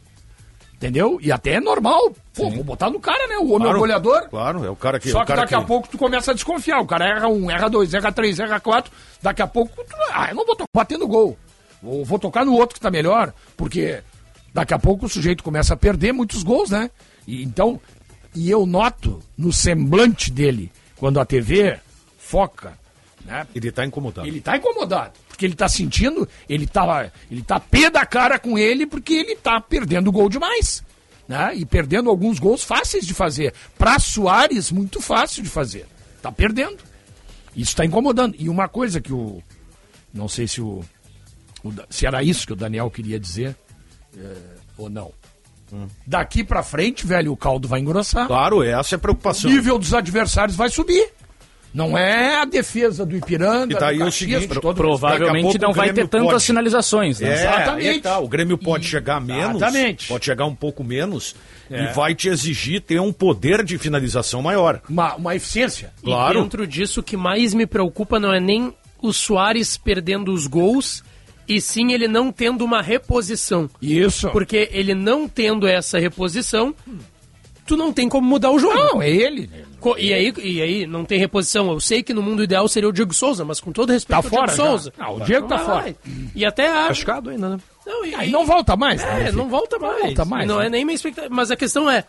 Entendeu? 0.77 1.17
E 1.21 1.31
até 1.31 1.53
é 1.53 1.59
normal. 1.59 2.11
Pô, 2.35 2.51
vou 2.51 2.63
botar 2.63 2.89
no 2.91 2.99
cara, 2.99 3.27
né? 3.27 3.37
O 3.37 3.51
homem 3.53 3.53
é 3.53 3.55
o 3.55 3.59
Claro, 3.61 3.79
goleador. 3.79 4.29
Claro, 4.29 4.63
é 4.63 4.69
o 4.69 4.75
cara 4.75 4.99
que 4.99 5.09
Só 5.09 5.25
que 5.25 5.33
daqui 5.33 5.55
a 5.55 5.61
pouco 5.61 5.87
tu 5.87 5.97
começa 5.97 6.29
a 6.31 6.33
desconfiar. 6.35 6.79
O 6.81 6.85
cara 6.85 7.05
erra 7.05 7.27
um, 7.27 7.49
erra 7.49 7.67
dois, 7.67 7.93
erra 7.95 8.11
três, 8.11 8.39
erra 8.39 8.59
quatro. 8.59 8.91
Daqui 9.19 9.41
a 9.41 9.47
pouco, 9.47 9.73
tu, 9.83 9.95
ah, 10.13 10.27
eu 10.29 10.35
não 10.35 10.45
vou 10.45 10.55
tocar 10.55 10.69
batendo 10.71 11.07
gol. 11.07 11.35
Vou, 11.81 12.05
vou 12.05 12.19
tocar 12.19 12.45
no 12.45 12.53
outro 12.53 12.75
que 12.75 12.79
tá 12.81 12.91
melhor, 12.91 13.33
porque 13.55 14.03
daqui 14.57 14.73
a 14.73 14.79
pouco 14.79 15.05
o 15.05 15.09
sujeito 15.09 15.43
começa 15.43 15.75
a 15.75 15.77
perder 15.77 16.11
muitos 16.11 16.41
gols, 16.41 16.71
né? 16.71 16.89
E, 17.27 17.43
então, 17.43 17.79
e 18.33 18.49
eu 18.49 18.65
noto 18.65 19.21
no 19.37 19.53
semblante 19.53 20.31
dele, 20.31 20.71
quando 20.95 21.19
a 21.19 21.25
TV 21.25 21.77
foca, 22.17 22.73
né? 23.23 23.45
ele 23.53 23.71
tá 23.71 23.85
incomodado. 23.85 24.27
Ele 24.27 24.41
tá 24.41 24.57
incomodado, 24.57 25.13
porque 25.27 25.45
ele 25.45 25.53
tá 25.53 25.69
sentindo, 25.69 26.27
ele 26.49 26.65
tá, 26.65 27.11
ele 27.29 27.43
tá 27.43 27.59
pé 27.59 27.91
da 27.91 28.03
cara 28.03 28.39
com 28.39 28.57
ele 28.57 28.87
porque 28.87 29.13
ele 29.13 29.35
tá 29.35 29.61
perdendo 29.61 30.11
gol 30.11 30.27
demais, 30.27 30.83
né? 31.27 31.53
E 31.53 31.63
perdendo 31.63 32.09
alguns 32.09 32.39
gols 32.39 32.63
fáceis 32.63 33.05
de 33.05 33.13
fazer. 33.13 33.53
Pra 33.77 33.99
Soares, 33.99 34.71
muito 34.71 34.99
fácil 34.99 35.43
de 35.43 35.49
fazer. 35.49 35.85
Tá 36.19 36.31
perdendo. 36.31 36.79
Isso 37.55 37.73
está 37.73 37.85
incomodando. 37.85 38.35
E 38.39 38.49
uma 38.49 38.67
coisa 38.67 38.99
que 38.99 39.13
o. 39.13 39.39
Não 40.11 40.27
sei 40.27 40.47
se 40.47 40.61
o. 40.61 40.83
o 41.63 41.73
se 41.91 42.07
era 42.07 42.23
isso 42.23 42.47
que 42.47 42.53
o 42.53 42.55
Daniel 42.55 42.89
queria 42.89 43.19
dizer. 43.19 43.55
É, 44.19 44.35
ou 44.77 44.89
não. 44.89 45.11
Daqui 46.05 46.43
pra 46.45 46.63
frente, 46.63 47.05
velho, 47.05 47.31
o 47.33 47.37
caldo 47.37 47.67
vai 47.67 47.81
engrossar. 47.81 48.25
Claro, 48.27 48.63
essa 48.63 48.95
é 48.95 48.95
a 48.95 48.97
O 48.97 49.01
preocupação. 49.01 49.51
nível 49.51 49.77
dos 49.77 49.93
adversários 49.93 50.55
vai 50.55 50.69
subir. 50.69 51.09
Não 51.73 51.97
é 51.97 52.37
a 52.41 52.45
defesa 52.45 53.05
do 53.05 53.15
Ipiranga, 53.17 53.75
E 53.75 53.77
daí 53.77 53.97
do 53.97 54.03
é 54.03 54.05
o 54.05 54.07
Caxias, 54.07 54.39
seguinte, 54.41 54.59
pro- 54.59 54.73
Provavelmente 54.73 55.43
pouco 55.43 55.57
não 55.61 55.69
o 55.71 55.73
vai 55.73 55.91
ter 55.93 56.07
tantas 56.07 56.31
pode- 56.31 56.45
finalizações, 56.45 57.19
né? 57.19 57.29
É, 57.29 57.33
Exatamente. 57.33 57.99
tá. 58.01 58.17
O 58.19 58.27
Grêmio 58.27 58.57
pode 58.57 58.87
chegar 58.87 59.19
menos, 59.19 59.57
Exatamente. 59.57 60.07
pode 60.07 60.25
chegar 60.25 60.45
um 60.45 60.55
pouco 60.55 60.83
menos 60.83 61.35
É. 61.69 61.83
e 61.83 61.93
vai 61.93 62.15
te 62.15 62.29
exigir 62.29 62.81
ter 62.81 63.01
um 63.01 63.11
poder 63.11 63.63
de 63.65 63.77
finalização 63.77 64.41
maior. 64.41 64.81
Uma, 64.89 65.15
uma 65.15 65.35
eficiência. 65.35 65.91
Claro. 66.01 66.39
E 66.39 66.41
dentro 66.43 66.65
disso, 66.65 67.01
o 67.01 67.03
que 67.03 67.17
mais 67.17 67.53
me 67.53 67.67
preocupa 67.67 68.17
não 68.19 68.33
é 68.33 68.39
nem 68.39 68.73
o 69.01 69.11
Soares 69.11 69.77
perdendo 69.77 70.31
os 70.33 70.47
gols, 70.47 71.03
e 71.47 71.61
sim 71.61 71.91
ele 71.93 72.07
não 72.07 72.31
tendo 72.31 72.63
uma 72.65 72.81
reposição. 72.81 73.69
Isso. 73.81 74.29
Porque 74.31 74.69
ele 74.71 74.93
não 74.93 75.27
tendo 75.27 75.65
essa 75.67 75.97
reposição, 75.99 76.73
tu 77.65 77.75
não 77.77 77.91
tem 77.93 78.07
como 78.09 78.27
mudar 78.27 78.51
o 78.51 78.59
jogo. 78.59 78.75
Não, 78.75 79.01
é 79.01 79.09
ele. 79.09 79.49
Co- 79.79 79.97
E 79.97 80.13
aí, 80.13 80.33
e 80.43 80.61
aí 80.61 80.87
não 80.87 81.05
tem 81.05 81.19
reposição. 81.19 81.69
Eu 81.71 81.79
sei 81.79 82.01
que 82.01 82.13
no 82.13 82.21
mundo 82.21 82.43
ideal 82.43 82.67
seria 82.67 82.89
o 82.89 82.91
Diego 82.93 83.13
Souza, 83.13 83.45
mas 83.45 83.59
com 83.59 83.71
todo 83.71 83.91
respeito 83.91 84.23
Tá 84.23 84.29
fora 84.29 84.47
Diego 84.47 84.57
já. 84.63 84.69
Souza. 84.69 84.93
Não, 84.97 85.15
o 85.17 85.19
Diego 85.21 85.47
tá 85.47 85.59
fora. 85.59 85.81
vai. 85.81 85.95
E 86.35 86.45
até 86.45 86.67
acho. 86.67 86.87
Machucado 86.89 87.29
ainda, 87.29 87.49
né? 87.49 87.57
Não, 87.85 88.05
e, 88.05 88.15
Aí 88.15 88.29
não 88.31 88.45
volta 88.45 88.75
mais. 88.75 89.01
né, 89.01 89.21
É, 89.23 89.27
enfim. 89.27 89.37
não 89.37 89.47
volta 89.49 89.77
mais. 89.79 90.01
volta 90.01 90.25
mais, 90.25 90.47
não 90.47 90.57
né? 90.59 90.65
é 90.65 90.69
nem 90.69 90.83
minha 90.83 90.95
expectativa. 90.95 91.33
Mas 91.33 91.51
a 91.51 91.55
questão 91.55 91.89
é, 91.89 92.03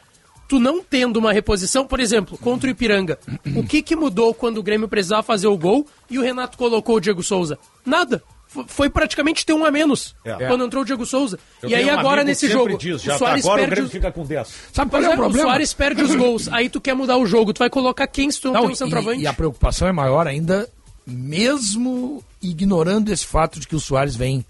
tu 0.49 0.59
não 0.59 0.83
tendo 0.83 1.19
uma 1.19 1.33
reposição, 1.33 1.87
por 1.87 2.01
exemplo, 2.01 2.39
contra 2.39 2.67
o 2.67 2.71
Ipiranga, 2.71 3.19
o 3.55 3.63
que 3.63 3.83
que 3.83 3.95
mudou 3.95 4.33
quando 4.35 4.59
o 4.59 4.63
Grêmio 4.63 4.89
precisava 4.89 5.23
fazer 5.23 5.47
o 5.47 5.57
gol 5.59 5.87
e 6.11 6.19
o 6.19 6.23
Renato 6.23 6.57
colocou 6.59 6.97
o 6.97 7.01
Diego 7.01 7.23
Souza? 7.23 7.59
Nada. 7.85 8.23
Foi 8.67 8.89
praticamente 8.89 9.45
ter 9.45 9.53
um 9.53 9.65
a 9.65 9.71
menos 9.71 10.17
É. 10.25 10.47
quando 10.47 10.65
entrou 10.65 10.83
o 10.83 10.87
Diego 10.87 11.05
Souza. 11.05 11.39
Eu 11.63 11.69
e 11.69 11.75
aí 11.75 11.85
um 11.85 11.99
agora 11.99 12.25
nesse 12.25 12.49
jogo, 12.49 12.79
diz, 12.79 13.03
o 13.03 13.05
já 13.05 13.13
tá, 13.13 13.19
Soares 13.19 13.45
agora 13.45 13.57
o 13.57 13.65
perde 13.65 13.71
Grêmio 13.75 13.87
os... 13.87 13.93
fica 13.93 14.11
com 14.11 14.25
10. 14.25 14.55
Sabe 14.73 14.91
qual 14.91 15.03
é, 15.03 15.07
é, 15.07 15.09
o 15.11 15.17
problema? 15.17 15.45
O 15.45 15.51
Soares 15.51 15.73
perde 15.75 16.03
os 16.03 16.15
gols. 16.15 16.49
Aí 16.49 16.69
tu 16.71 16.81
quer 16.81 16.95
mudar 16.95 17.19
o 17.19 17.27
jogo. 17.27 17.53
Tu 17.53 17.59
vai 17.59 17.69
colocar 17.69 18.07
quem 18.07 18.31
se 18.31 18.41
tu 18.41 18.49
não, 18.49 18.55
Não, 18.55 18.61
tem 18.63 18.71
um 18.71 18.75
centroavante? 18.75 19.21
e, 19.21 19.25
e 19.25 19.27
a 19.27 19.33
preocupação 19.35 19.87
é 19.87 19.93
maior 19.93 20.27
ainda, 20.27 20.69
mesmo 21.07 22.25
ignorando 22.43 23.13
esse 23.13 23.27
fato 23.27 23.61
de 23.61 23.69
que 23.69 23.77
o 23.77 23.81
Soares 23.81 24.17
vem 24.17 24.45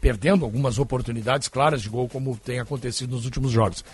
perdendo 0.00 0.44
algumas 0.44 0.78
oportunidades 0.78 1.48
claras 1.48 1.80
de 1.80 1.88
gol, 1.88 2.08
como 2.08 2.36
tem 2.36 2.58
acontecido 2.60 3.12
nos 3.14 3.24
últimos 3.24 3.52
jogos. 3.52 3.84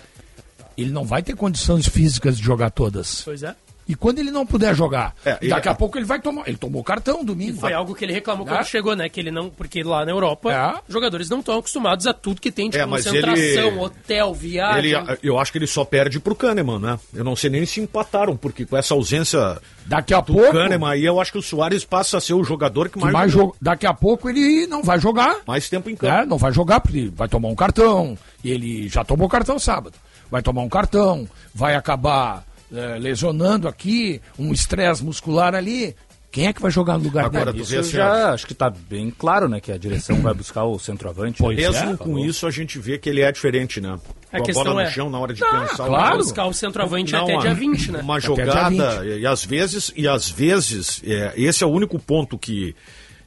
Ele 0.77 0.91
não 0.91 1.05
vai 1.05 1.23
ter 1.23 1.37
condições 1.37 1.87
físicas 1.87 2.39
de 2.39 2.43
jogar 2.43 2.71
todas. 2.71 3.23
Pois 3.23 3.43
é. 3.43 3.55
E 3.89 3.95
quando 3.95 4.19
ele 4.19 4.31
não 4.31 4.45
puder 4.45 4.75
jogar, 4.75 5.15
É, 5.25 5.39
daqui 5.49 5.69
a 5.69 5.75
pouco 5.75 5.97
ele 5.97 6.05
vai 6.05 6.21
tomar. 6.21 6.47
Ele 6.47 6.59
tomou 6.59 6.85
cartão 6.85 7.25
domingo. 7.25 7.59
Foi 7.59 7.73
algo 7.73 7.95
que 7.95 8.05
ele 8.05 8.13
reclamou 8.13 8.47
É. 8.47 8.51
quando 8.51 8.65
chegou, 8.67 8.95
né? 8.95 9.09
Que 9.09 9.19
ele 9.21 9.31
não. 9.31 9.49
Porque 9.49 9.83
lá 9.83 10.05
na 10.05 10.11
Europa, 10.13 10.53
É. 10.53 10.93
jogadores 10.93 11.31
não 11.31 11.41
estão 11.41 11.57
acostumados 11.59 12.07
a 12.07 12.13
tudo 12.13 12.41
que 12.41 12.53
tem 12.53 12.69
de 12.69 12.79
É, 12.79 12.87
concentração, 12.87 13.39
ele- 13.39 13.79
hotel, 13.79 14.35
viagem. 14.35 14.93
Ele, 14.93 15.19
eu 15.23 15.39
acho 15.39 15.51
que 15.51 15.57
ele 15.59 15.67
só 15.67 15.85
perde 15.87 16.21
pro 16.21 16.35
Kahneman, 16.35 16.79
né? 16.79 16.99
Eu 17.15 17.25
não 17.25 17.35
sei 17.35 17.49
nem 17.49 17.65
se 17.65 17.81
empataram, 17.81 18.37
porque 18.37 18.67
com 18.67 18.77
essa 18.77 18.93
ausência 18.93 19.59
Daqui 19.87 20.13
a 20.13 20.21
do 20.21 20.35
pouco. 20.35 20.53
Kahneman 20.53 20.91
aí, 20.93 21.05
eu 21.07 21.19
acho 21.19 21.33
que 21.33 21.39
o 21.39 21.43
Soares 21.43 21.83
passa 21.85 22.19
a 22.19 22.21
ser 22.21 22.35
o 22.35 22.45
jogador 22.45 22.89
que 22.91 22.99
que 22.99 23.01
mais, 23.01 23.13
mais 23.15 23.33
jogou. 23.33 23.49
jo- 23.53 23.57
Daqui 23.61 23.87
a 23.87 23.95
pouco 23.95 24.29
ele 24.29 24.67
não 24.67 24.83
vai 24.83 24.99
jogar. 25.01 25.37
mais 25.47 25.69
tempo 25.71 25.89
em 25.89 25.97
campo. 25.97 26.13
né? 26.13 26.27
Não 26.27 26.37
vai 26.37 26.53
jogar 26.53 26.81
porque 26.81 27.11
vai 27.15 27.27
tomar 27.29 27.49
um 27.49 27.55
cartão. 27.55 28.19
Ele 28.45 28.87
já 28.89 29.03
tomou 29.03 29.29
cartão 29.29 29.59
sábado. 29.59 29.95
Vai 30.31 30.43
tomar 30.43 30.61
um 30.63 30.69
cartão, 30.69 31.27
vai 31.55 31.75
acabar 31.75 32.45
eh, 32.73 32.99
lesionando 32.99 33.67
aqui, 33.69 34.21
um 34.39 34.53
estresse 34.53 35.05
muscular 35.05 35.55
ali. 35.55 35.95
Quem 36.31 36.47
é 36.47 36.53
que 36.53 36.61
vai 36.61 36.71
jogar 36.71 36.99
no 36.99 37.05
lugar 37.05 37.25
Agora, 37.25 37.51
dele? 37.53 37.65
Isso 37.65 37.79
assim, 37.79 37.93
já 37.93 38.35
acho 38.35 38.47
que 38.47 38.53
tá 38.53 38.69
bem 38.69 39.11
claro, 39.11 39.49
né? 39.49 39.61
Que 39.61 39.73
a 39.73 39.79
direção 39.79 40.21
vai 40.21 40.35
buscar 40.35 40.65
o 40.65 40.79
centroavante. 40.79 41.39
Pois 41.39 41.59
é, 41.59 41.71
Mesmo 41.71 41.97
com 41.97 42.19
isso, 42.19 42.47
a 42.47 42.51
gente 42.51 42.79
vê 42.79 42.99
que 42.99 43.09
ele 43.09 43.23
é 43.23 43.33
diferente, 43.33 43.81
né? 43.81 43.99
A 44.31 44.37
com 44.37 44.43
a 44.43 44.47
questão 44.47 44.65
bola 44.65 44.83
no 44.83 44.89
é- 44.89 44.91
chão 44.91 45.09
na 45.09 45.19
hora 45.19 45.33
de 45.33 45.43
Ah, 45.43 45.61
pensar. 45.61 45.87
claro. 45.87 46.19
buscar 46.19 46.45
o 46.45 46.53
centroavante 46.53 47.13
Não, 47.15 47.23
até 47.23 47.39
dia 47.39 47.55
20, 47.55 47.93
né? 47.93 48.01
Uma 48.03 48.21
jogada, 48.21 49.07
e 49.07 49.27
às 49.27 49.43
vezes, 49.43 49.91
e 49.97 50.07
às 50.07 50.29
vezes, 50.29 51.01
é, 51.03 51.33
esse 51.35 51.65
é 51.65 51.67
o 51.67 51.71
único 51.71 51.99
ponto 51.99 52.37
que, 52.39 52.77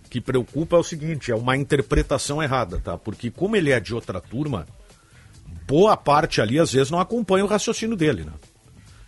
que 0.07 0.21
preocupa 0.21 0.75
é 0.75 0.79
o 0.79 0.83
seguinte, 0.83 1.31
é 1.31 1.35
uma 1.35 1.57
interpretação 1.57 2.41
errada, 2.41 2.79
tá? 2.83 2.99
Porque 2.99 3.31
como 3.31 3.55
ele 3.55 3.71
é 3.71 3.79
de 3.79 3.95
outra 3.95 4.21
turma, 4.21 4.67
boa 5.67 5.97
parte 5.97 6.39
ali 6.39 6.59
às 6.59 6.71
vezes 6.71 6.91
não 6.91 6.99
acompanha 6.99 7.43
o 7.43 7.47
raciocínio 7.47 7.95
dele, 7.95 8.25
né? 8.25 8.33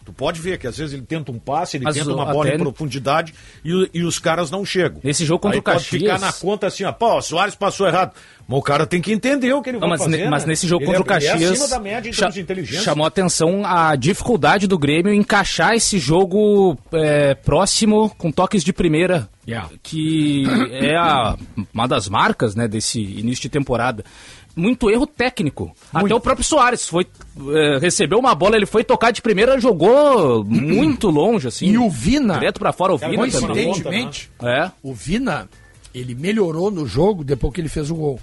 Tu 0.06 0.12
pode 0.12 0.42
ver 0.42 0.58
que 0.58 0.68
às 0.68 0.78
vezes 0.78 0.94
ele 0.94 1.04
tenta 1.04 1.32
um 1.32 1.40
passe, 1.40 1.78
ele 1.78 1.86
Mas 1.86 1.96
tenta 1.96 2.10
o- 2.12 2.16
uma 2.16 2.26
bola 2.26 2.50
em 2.54 2.58
profundidade 2.58 3.34
e, 3.64 3.74
o- 3.74 3.90
e 3.94 4.04
os 4.04 4.20
caras 4.20 4.52
não 4.52 4.66
chegam. 4.66 5.00
Nesse 5.04 5.26
jogo 5.26 5.40
contra 5.40 5.56
Aí 5.58 5.60
o 5.60 5.64
pode 5.64 5.78
Caxias- 5.78 6.02
ficar 6.02 6.20
na 6.20 6.34
conta 6.34 6.68
assim, 6.68 6.84
ó, 6.84 6.92
pô, 6.92 7.18
o 7.18 7.22
Soares 7.22 7.56
passou 7.56 7.88
errado. 7.88 8.12
Mas 8.46 8.60
o 8.60 8.62
cara 8.62 8.86
tem 8.86 9.02
que 9.02 9.14
entender 9.14 9.54
o 9.54 9.62
que 9.62 9.70
ele 9.70 9.80
Não, 9.80 9.88
vai 9.88 9.98
mas, 9.98 10.04
fazer, 10.04 10.18
ne- 10.26 10.30
mas 10.30 10.44
né? 10.44 10.50
nesse 10.50 10.68
jogo 10.68 10.84
Ele 10.84 10.94
contra 10.94 11.02
o 11.02 11.14
é- 11.14 11.18
ele 11.18 11.26
é 11.26 11.32
Caxias, 11.32 11.52
em 12.06 12.14
cha- 12.14 12.82
chamou 12.82 13.06
atenção 13.06 13.66
a 13.66 13.96
dificuldade 13.96 14.68
do 14.68 14.78
Grêmio 14.78 15.14
encaixar 15.14 15.74
esse 15.74 15.98
jogo 15.98 16.78
é, 16.92 17.34
próximo 17.36 18.10
com 18.18 18.30
toques 18.32 18.62
de 18.64 18.74
primeira, 18.74 19.30
Yeah. 19.48 19.70
que 19.82 20.44
é 20.72 20.96
a- 20.98 21.38
uma 21.74 21.88
das 21.88 22.10
marcas 22.10 22.54
né, 22.54 22.68
desse 22.68 23.00
início 23.02 23.44
de 23.44 23.50
temporada. 23.50 24.04
Muito 24.56 24.90
erro 24.92 25.08
técnico. 25.08 25.76
Até 25.92 26.14
o 26.14 26.20
próprio 26.20 26.46
Soares 26.46 26.88
foi 26.88 27.08
é, 27.54 27.80
recebeu 27.80 28.20
uma 28.20 28.36
bola, 28.36 28.56
ele 28.56 28.68
foi 28.68 28.84
tocar 28.84 29.12
de 29.12 29.22
primeira, 29.22 29.60
jogou 29.60 30.44
muito 30.46 31.10
longe, 31.10 31.48
assim. 31.48 31.66
E 31.68 31.78
o 31.78 31.90
Vina, 31.90 32.36
Direto 32.36 32.60
pra 32.60 32.72
fora, 32.72 32.94
o 32.94 32.98
Vina 32.98 33.12
também. 33.12 33.32
coincidentemente, 33.32 34.32
É. 34.42 34.70
o 34.84 34.94
Vina, 34.94 35.50
ele 35.94 36.14
melhorou 36.14 36.70
no 36.70 36.86
jogo 36.86 37.24
depois 37.24 37.52
que 37.54 37.62
ele 37.62 37.70
fez 37.70 37.90
o 37.90 37.96
gol. 37.96 38.20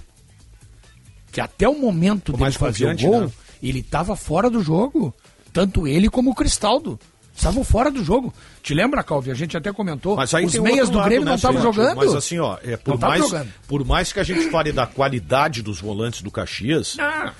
Que 1.31 1.41
até 1.41 1.67
o 1.67 1.77
momento 1.77 2.31
Ficou 2.31 2.33
dele 2.33 2.41
mais 2.43 2.55
fazer 2.55 2.93
o 2.93 2.97
gol, 2.97 3.21
né? 3.21 3.31
ele 3.61 3.79
estava 3.79 4.15
fora 4.15 4.49
do 4.49 4.61
jogo. 4.61 5.13
Tanto 5.53 5.85
ele 5.85 6.09
como 6.09 6.31
o 6.31 6.35
Cristaldo. 6.35 6.97
Estavam 7.41 7.63
fora 7.63 7.89
do 7.89 8.03
jogo. 8.03 8.33
Te 8.61 8.73
lembra, 8.73 9.03
Calvi? 9.03 9.31
A 9.31 9.33
gente 9.33 9.57
até 9.57 9.73
comentou. 9.73 10.15
Mas 10.15 10.33
aí 10.33 10.45
Os 10.45 10.53
meias 10.55 10.89
do 10.89 10.97
lado, 10.99 11.07
Grêmio 11.07 11.25
né, 11.25 11.31
não 11.31 11.35
estavam 11.35 11.61
jogando. 11.61 11.97
Mas 11.97 12.13
assim, 12.13 12.37
ó, 12.39 12.57
é, 12.63 12.77
por, 12.77 12.99
mais, 12.99 13.21
jogando. 13.23 13.49
por 13.67 13.83
mais 13.85 14.13
que 14.13 14.19
a 14.19 14.23
gente 14.23 14.49
fale 14.51 14.71
da 14.71 14.85
qualidade 14.85 15.61
dos 15.61 15.81
volantes 15.81 16.21
do 16.21 16.29
Caxias, 16.29 16.97
Ah, 16.99 17.33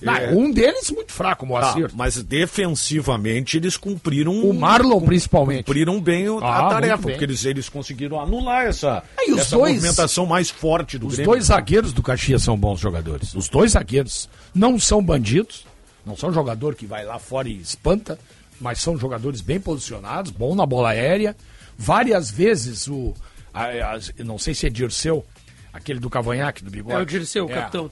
não, 0.00 0.14
É. 0.14 0.30
Um 0.32 0.52
deles 0.52 0.92
muito 0.92 1.12
fraco, 1.12 1.44
o 1.44 1.48
tá, 1.48 1.54
Moacir. 1.60 1.90
mas 1.92 2.22
defensivamente 2.22 3.56
eles 3.56 3.76
cumpriram 3.76 4.32
O 4.44 4.54
Marlon, 4.54 5.00
principalmente. 5.00 5.64
cumpriram 5.64 6.00
bem 6.00 6.28
o- 6.28 6.38
Ah, 6.38 6.66
a 6.66 6.68
tarefa, 6.70 6.98
porque 6.98 7.24
eles, 7.24 7.44
eles 7.44 7.68
conseguiram 7.68 8.20
anular 8.20 8.66
essa, 8.66 9.02
É, 9.18 9.28
e 9.30 9.38
essa 9.38 9.56
dois- 9.56 9.74
movimentação 9.74 10.24
mais 10.24 10.50
forte 10.50 10.98
do 10.98 11.08
Os 11.08 11.14
Grêmio. 11.14 11.32
dois 11.32 11.44
zagueiros 11.46 11.92
do 11.92 12.02
Caxias 12.02 12.42
são 12.44 12.56
bons 12.56 12.78
jogadores. 12.78 13.34
Os 13.34 13.48
dois 13.48 13.72
zagueiros 13.72 14.28
não 14.54 14.78
são 14.78 15.02
bandidos, 15.02 15.66
não 16.06 16.16
são 16.16 16.32
jogador 16.32 16.74
que 16.76 16.86
vai 16.86 17.04
lá 17.04 17.18
fora 17.18 17.48
e 17.48 17.60
espanta, 17.60 18.18
mas 18.60 18.80
são 18.80 18.96
jogadores 18.98 19.40
bem 19.40 19.60
posicionados, 19.60 20.30
bom 20.30 20.54
na 20.54 20.66
bola 20.66 20.90
aérea. 20.90 21.36
Várias 21.76 22.30
vezes 22.30 22.88
o. 22.88 23.14
a- 23.54 23.66
a- 23.96 24.24
não 24.24 24.38
sei 24.38 24.54
se 24.54 24.66
é 24.66 24.70
Dirceu, 24.70 25.24
aquele 25.72 26.00
do 26.00 26.10
cavanhaque, 26.10 26.64
do 26.64 26.70
bigode. 26.70 26.96
É 26.96 27.02
o 27.02 27.06
Dirceu, 27.06 27.46
o 27.46 27.50
É. 27.50 27.54
capitão. 27.54 27.90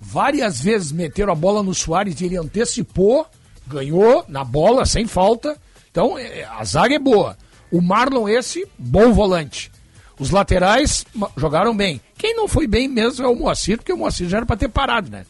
Várias 0.00 0.60
vezes 0.60 0.92
meteram 0.92 1.32
a 1.32 1.36
bola 1.36 1.62
no 1.62 1.74
Soares 1.74 2.20
e 2.20 2.24
ele 2.26 2.36
antecipou, 2.36 3.26
ganhou 3.66 4.24
na 4.28 4.44
bola, 4.44 4.84
sem 4.86 5.06
falta. 5.06 5.56
Então, 5.90 6.18
é, 6.18 6.44
a 6.44 6.62
zaga 6.64 6.94
é 6.94 6.98
boa. 6.98 7.36
O 7.72 7.80
Marlon, 7.80 8.28
esse, 8.28 8.66
bom 8.78 9.12
volante. 9.12 9.70
Os 10.18 10.30
laterais 10.30 11.04
jogaram 11.36 11.76
bem. 11.76 12.00
Quem 12.16 12.34
não 12.36 12.46
foi 12.48 12.66
bem 12.66 12.88
mesmo 12.88 13.24
é 13.24 13.28
o 13.28 13.34
Moacir, 13.34 13.78
porque 13.78 13.92
o 13.92 13.96
Moacir 13.96 14.28
já 14.28 14.38
era 14.38 14.46
pra 14.46 14.56
ter 14.56 14.68
parado, 14.68 15.10
né? 15.10 15.26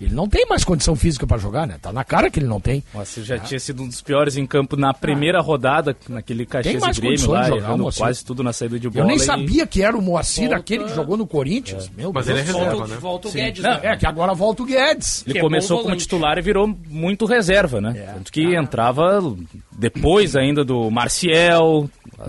Ele 0.00 0.14
não 0.14 0.28
tem 0.28 0.44
mais 0.46 0.64
condição 0.64 0.96
física 0.96 1.26
pra 1.26 1.38
jogar, 1.38 1.66
né? 1.66 1.76
Tá 1.80 1.92
na 1.92 2.02
cara 2.04 2.28
que 2.30 2.38
ele 2.40 2.46
não 2.48 2.60
tem. 2.60 2.82
Moacir 2.92 3.22
já 3.24 3.38
tinha 3.38 3.60
sido 3.60 3.82
um 3.82 3.88
dos 3.88 4.00
piores 4.02 4.36
em 4.36 4.44
campo 4.46 4.76
na 4.76 4.92
primeira 4.92 5.40
rodada, 5.40 5.96
naquele 6.08 6.44
Caxias 6.44 6.82
e 6.98 7.00
Grêmio 7.00 7.30
lá, 7.30 7.44
jogar, 7.48 7.76
Moacir. 7.76 8.02
quase 8.02 8.24
tudo 8.24 8.42
na 8.42 8.52
saída 8.52 8.78
de 8.78 8.88
bola. 8.90 9.04
Eu 9.04 9.06
nem 9.06 9.16
e- 9.16 9.20
sabia 9.20 9.66
que 9.66 9.82
era 9.82 9.96
o 9.96 10.02
Moacir, 10.02 10.44
Volta- 10.48 10.56
aquele 10.56 10.84
que 10.84 10.94
jogou 10.94 11.16
no 11.16 11.26
Corinthians. 11.26 11.88
Meu 11.96 12.12
Mas 12.12 12.26
Deus 12.26 12.38
ele 12.40 12.48
é 12.48 12.52
do 12.52 12.58
céu. 12.58 12.60
reserva, 12.64 12.76
Volta, 12.78 12.94
né? 12.94 13.00
volta 13.00 13.28
o 13.28 13.32
Guedes, 13.32 13.62
Não, 13.62 13.70
né? 13.70 13.80
É, 13.84 13.96
que 13.96 14.06
agora 14.06 14.34
volta 14.34 14.62
o 14.62 14.66
Guedes. 14.66 15.22
Ele 15.24 15.32
que 15.32 15.38
é 15.38 15.40
começou 15.40 15.76
bom 15.78 15.82
como 15.84 15.96
titular 15.96 16.38
e 16.38 16.42
virou 16.42 16.76
muito 16.88 17.24
reserva, 17.24 17.80
né? 17.80 17.94
É. 17.96 18.12
Tanto 18.14 18.32
que 18.32 18.42
entrava 18.54 19.34
depois 19.78 20.34
ainda 20.36 20.64
do 20.64 20.90
Marcial, 20.90 21.88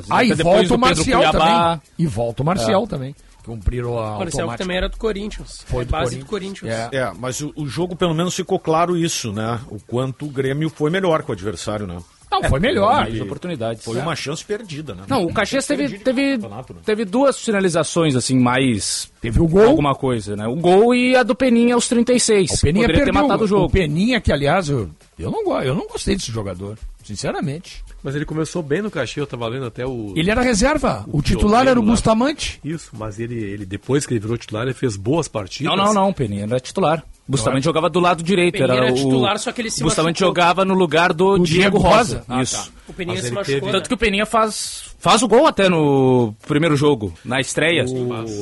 até 0.10 0.36
depois 0.36 0.67
volta 0.69 0.75
o 0.75 0.78
Marcial 0.80 1.21
Cuiabá. 1.21 1.39
também. 1.78 1.82
E 1.97 2.06
volta 2.08 2.43
o 2.43 2.45
Marcial 2.45 2.88
também. 2.88 3.15
Cumpriram 3.45 3.99
a 3.99 4.15
O 4.15 4.19
Marcel 4.19 4.49
que 4.49 4.58
também 4.58 4.77
era 4.77 4.89
do 4.89 4.97
Corinthians. 4.97 5.63
Foi 5.67 5.84
é 5.84 5.86
do 5.86 5.91
base 5.91 6.17
do 6.17 6.25
Corinthians. 6.25 6.71
É. 6.71 6.89
É, 6.91 7.13
mas 7.17 7.41
o, 7.41 7.53
o 7.55 7.67
jogo 7.67 7.95
pelo 7.95 8.13
menos 8.13 8.36
ficou 8.36 8.60
claro 8.60 8.97
isso, 8.97 9.31
né? 9.31 9.60
O 9.69 9.79
quanto 9.79 10.25
o 10.25 10.29
Grêmio 10.29 10.69
foi 10.69 10.89
melhor 10.89 11.21
com 11.23 11.31
o 11.31 11.34
adversário, 11.34 11.86
né? 11.86 11.97
Não, 12.31 12.49
foi 12.49 12.60
melhor. 12.60 12.95
Mais 12.95 13.21
oportunidades. 13.21 13.84
Foi 13.84 13.97
uma 13.99 14.15
chance 14.15 14.43
perdida, 14.43 14.93
né? 14.93 15.03
Não, 15.08 15.23
o 15.25 15.34
Caxias 15.34 15.65
teve, 15.65 15.99
teve, 15.99 16.38
né? 16.38 16.63
teve 16.84 17.05
duas 17.05 17.39
finalizações, 17.39 18.15
assim, 18.15 18.38
mais 18.38 19.12
Teve 19.21 19.39
o 19.39 19.47
gol. 19.47 19.69
alguma 19.69 19.95
coisa, 19.95 20.36
né? 20.36 20.47
O 20.47 20.55
gol 20.55 20.93
e 20.93 21.15
a 21.15 21.23
do 21.23 21.36
Peninha 21.36 21.75
aos 21.75 21.88
36. 21.88 22.51
O 22.51 22.62
Peninha 22.62 22.88
Poderia 22.88 23.03
perdeu 23.03 23.13
ter 23.13 23.27
matado 23.27 23.43
o 23.43 23.47
jogo. 23.47 23.65
O 23.65 23.69
Peninha, 23.69 24.19
que 24.19 24.31
aliás, 24.31 24.69
eu 24.69 24.89
Eu 25.17 25.31
não, 25.31 25.62
eu 25.62 25.75
não 25.75 25.88
gostei 25.88 26.15
desse 26.15 26.31
jogador, 26.31 26.77
sinceramente. 27.06 27.84
Mas 28.04 28.15
ele 28.15 28.26
começou 28.26 28.62
bem 28.62 28.82
no 28.82 28.91
Caxias, 28.91 29.18
eu 29.18 29.28
tava 29.28 29.48
lendo 29.48 29.65
até 29.65 29.86
o. 29.86 30.13
Ele 30.15 30.30
era 30.30 30.41
reserva. 30.41 31.06
O, 31.08 31.20
O 31.20 31.22
titular 31.22 31.68
era 31.68 31.80
o 31.80 31.84
lá. 31.84 31.89
Bustamante. 31.91 32.60
Isso, 32.63 32.91
mas 32.98 33.20
ele, 33.20 33.36
ele 33.36 33.65
depois 33.65 34.06
que 34.06 34.13
ele 34.13 34.20
virou 34.20 34.38
titular, 34.38 34.63
ele 34.63 34.74
fez 34.74 34.96
boas 34.96 35.28
partidas. 35.28 35.76
Não, 35.76 35.86
não, 35.86 35.94
não, 35.94 36.13
Peninha 36.13 36.44
era 36.44 36.60
titular. 36.60 37.04
Bustamante 37.27 37.65
jogava 37.65 37.89
do 37.89 37.99
lado 37.99 38.21
direito. 38.23 38.53
Peninha 38.59 38.73
era 38.73 38.85
era 38.85 38.91
o... 38.93 38.95
titular, 38.95 39.39
só 39.39 39.51
que 39.51 39.61
ele 39.61 39.71
se 39.71 39.81
Bustamante 39.83 40.21
machucou. 40.21 40.27
jogava 40.41 40.63
no 40.63 40.73
lugar 40.75 41.11
do, 41.11 41.38
Do 41.38 41.43
Diego, 41.43 41.61
Diego 41.61 41.77
Rosa. 41.79 42.17
Rosa. 42.17 42.23
Ah, 42.29 42.41
Isso. 42.43 42.71
O 42.88 42.93
Peninha 42.93 43.15
Mas 43.17 43.25
se 43.25 43.31
machucou. 43.31 43.53
teve- 43.59 43.65
né? 43.65 43.71
Tanto 43.71 43.88
que 43.88 43.93
o 43.95 43.97
Peninha 43.97 44.25
faz, 44.27 44.91
faz 44.99 45.23
o 45.23 45.27
gol 45.27 45.47
até 45.47 45.67
no 45.67 46.35
primeiro 46.47 46.75
jogo, 46.75 47.11
na 47.25 47.39
estreia. 47.41 47.83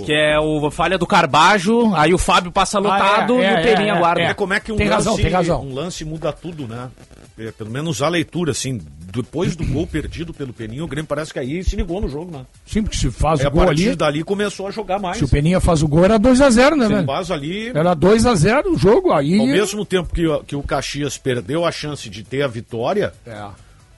Que 0.05 0.11
é 0.13 0.37
o 0.37 0.69
falha 0.69 0.97
do 0.97 1.07
Carbajo, 1.07 1.93
aí 1.95 2.13
o 2.13 2.17
Fábio 2.17 2.51
passa 2.51 2.77
lotado 2.77 3.39
é, 3.39 3.41
e 3.41 3.45
é, 3.45 3.53
o 3.59 3.63
Peninha 3.63 3.93
é, 3.93 3.97
guarda. 3.99 4.21
É 4.21 4.33
como 4.33 4.53
é 4.53 4.59
que 4.59 4.71
um 4.71 4.75
Tem 4.75 4.87
lance, 4.89 4.95
razão, 5.07 5.15
tem 5.15 5.31
razão. 5.31 5.61
um 5.63 5.73
lance 5.73 6.03
muda 6.03 6.33
tudo, 6.33 6.67
né? 6.67 6.89
É, 7.39 7.51
pelo 7.51 7.71
menos 7.71 8.01
a 8.01 8.07
leitura, 8.09 8.51
assim, 8.51 8.79
depois 9.11 9.55
do 9.55 9.65
gol 9.65 9.87
perdido 9.87 10.33
pelo 10.33 10.53
Peninha, 10.53 10.83
o 10.83 10.87
Grêmio 10.87 11.07
parece 11.07 11.33
que 11.33 11.39
aí 11.39 11.63
se 11.63 11.75
ligou 11.75 11.99
no 11.99 12.07
jogo, 12.07 12.31
né? 12.31 12.45
Sempre 12.65 12.91
que 12.91 12.97
se 12.97 13.09
faz 13.09 13.39
Aí 13.39 13.45
o 13.45 13.49
a 13.49 13.51
gol 13.51 13.65
partir 13.65 13.87
ali. 13.87 13.95
dali 13.95 14.23
começou 14.23 14.67
a 14.67 14.71
jogar 14.71 14.99
mais. 14.99 15.17
Se 15.17 15.23
o 15.23 15.27
Peninha 15.27 15.59
faz 15.59 15.81
o 15.81 15.87
gol, 15.87 16.05
era 16.05 16.19
2x0, 16.19 16.75
né, 16.75 16.85
Sem 16.85 16.95
velho? 16.95 17.07
base 17.07 17.33
ali, 17.33 17.69
Era 17.69 17.95
2x0 17.95 18.72
o 18.73 18.77
jogo. 18.77 19.11
Aí. 19.13 19.39
ao 19.39 19.45
mesmo 19.47 19.85
tempo 19.85 20.13
que, 20.13 20.25
o- 20.27 20.43
que 20.43 20.55
o 20.55 20.63
Caxias 20.63 21.17
perdeu 21.17 21.65
a 21.65 21.71
chance 21.71 22.09
de 22.09 22.23
ter 22.23 22.41
a 22.41 22.47
vitória, 22.47 23.13
É. 23.25 23.45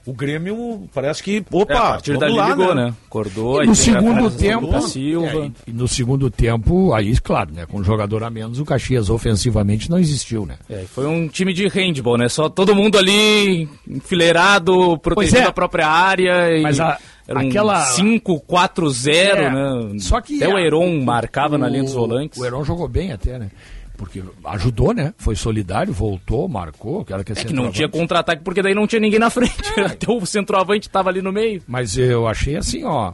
o 0.04 0.12
Grêmio 0.12 0.88
parece 0.94 1.22
que, 1.22 1.44
opa, 1.50 1.72
É, 1.72 1.76
a 1.76 1.80
partir 1.80 2.12
vamos 2.12 2.20
dali 2.20 2.34
lá, 2.36 2.48
ligou, 2.50 2.74
né? 2.74 2.94
Acordou. 3.08 3.62
E 3.64 3.66
no 3.66 3.74
segundo 3.74 4.30
tempo- 4.30 4.70
Da 4.70 4.80
Silva. 4.80 5.46
É, 5.46 5.50
e 5.66 5.72
no 5.72 5.88
segundo 5.88 6.30
tempo, 6.30 6.92
aí, 6.94 7.16
claro, 7.20 7.52
né? 7.52 7.66
Com 7.66 7.78
um 7.78 7.84
jogador 7.84 8.22
a 8.22 8.30
menos, 8.30 8.60
o 8.60 8.64
Caxias 8.64 9.10
ofensivamente 9.10 9.90
não 9.90 9.98
existiu, 9.98 10.46
né? 10.46 10.56
É, 10.70 10.84
foi 10.84 11.06
um 11.06 11.26
time 11.28 11.52
de 11.52 11.66
handball, 11.68 12.16
né? 12.18 12.28
Só 12.28 12.48
todo 12.48 12.74
mundo 12.74 12.96
ali 12.98 13.68
enfileirado, 13.88 14.96
protegendo 14.98 15.42
é. 15.46 15.48
a 15.48 15.52
própria 15.52 15.88
área. 15.88 16.56
E 16.56 16.62
Mas 16.62 16.78
a- 16.78 16.98
era 17.26 17.40
um 17.40 17.48
aquela- 17.48 17.80
5-4-0, 17.86 19.36
É, 19.38 19.50
né? 19.50 19.98
Só 19.98 20.20
que 20.20 20.36
até 20.42 20.52
o 20.52 20.58
Heron 20.58 21.00
marcava 21.02 21.58
na 21.58 21.66
o- 21.66 21.70
linha 21.70 21.82
dos 21.82 21.94
volantes. 21.94 22.38
O 22.40 22.44
Heron 22.44 22.62
jogou 22.64 22.86
bem 22.88 23.12
até, 23.12 23.38
né? 23.38 23.50
Porque 23.96 24.22
ajudou, 24.44 24.92
né? 24.92 25.14
Foi 25.18 25.34
solidário, 25.34 25.92
voltou, 25.92 26.48
marcou. 26.48 27.00
Aquela 27.00 27.24
que 27.24 27.32
é, 27.32 27.38
É 27.38 27.44
que 27.44 27.52
não 27.52 27.70
tinha 27.70 27.88
contra-ataque 27.88 28.42
porque 28.42 28.62
daí 28.62 28.74
não 28.74 28.86
tinha 28.86 29.00
ninguém 29.00 29.18
na 29.18 29.30
frente. 29.30 29.54
Até 29.80 30.10
o 30.10 30.24
centroavante 30.26 30.88
tava 30.88 31.08
ali 31.10 31.22
no 31.22 31.32
meio. 31.32 31.62
Mas 31.66 31.96
eu 31.96 32.26
achei 32.28 32.56
assim, 32.56 32.84
ó. 32.84 33.12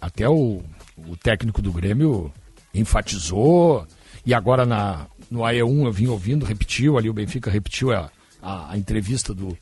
Até 0.00 0.28
o, 0.28 0.62
o 0.96 1.16
técnico 1.16 1.62
do 1.62 1.72
Grêmio 1.72 2.32
enfatizou. 2.74 3.86
E 4.26 4.32
agora 4.32 4.64
na, 4.64 5.06
no 5.30 5.40
AE1 5.40 5.84
eu 5.84 5.92
vim 5.92 6.06
ouvindo, 6.06 6.44
repetiu 6.46 6.96
ali, 6.96 7.10
o 7.10 7.14
Benfica 7.14 7.50
repetiu 7.50 7.92
a, 7.92 8.10
a, 8.42 8.72
a 8.72 8.78
entrevista 8.78 9.34
do, 9.34 9.56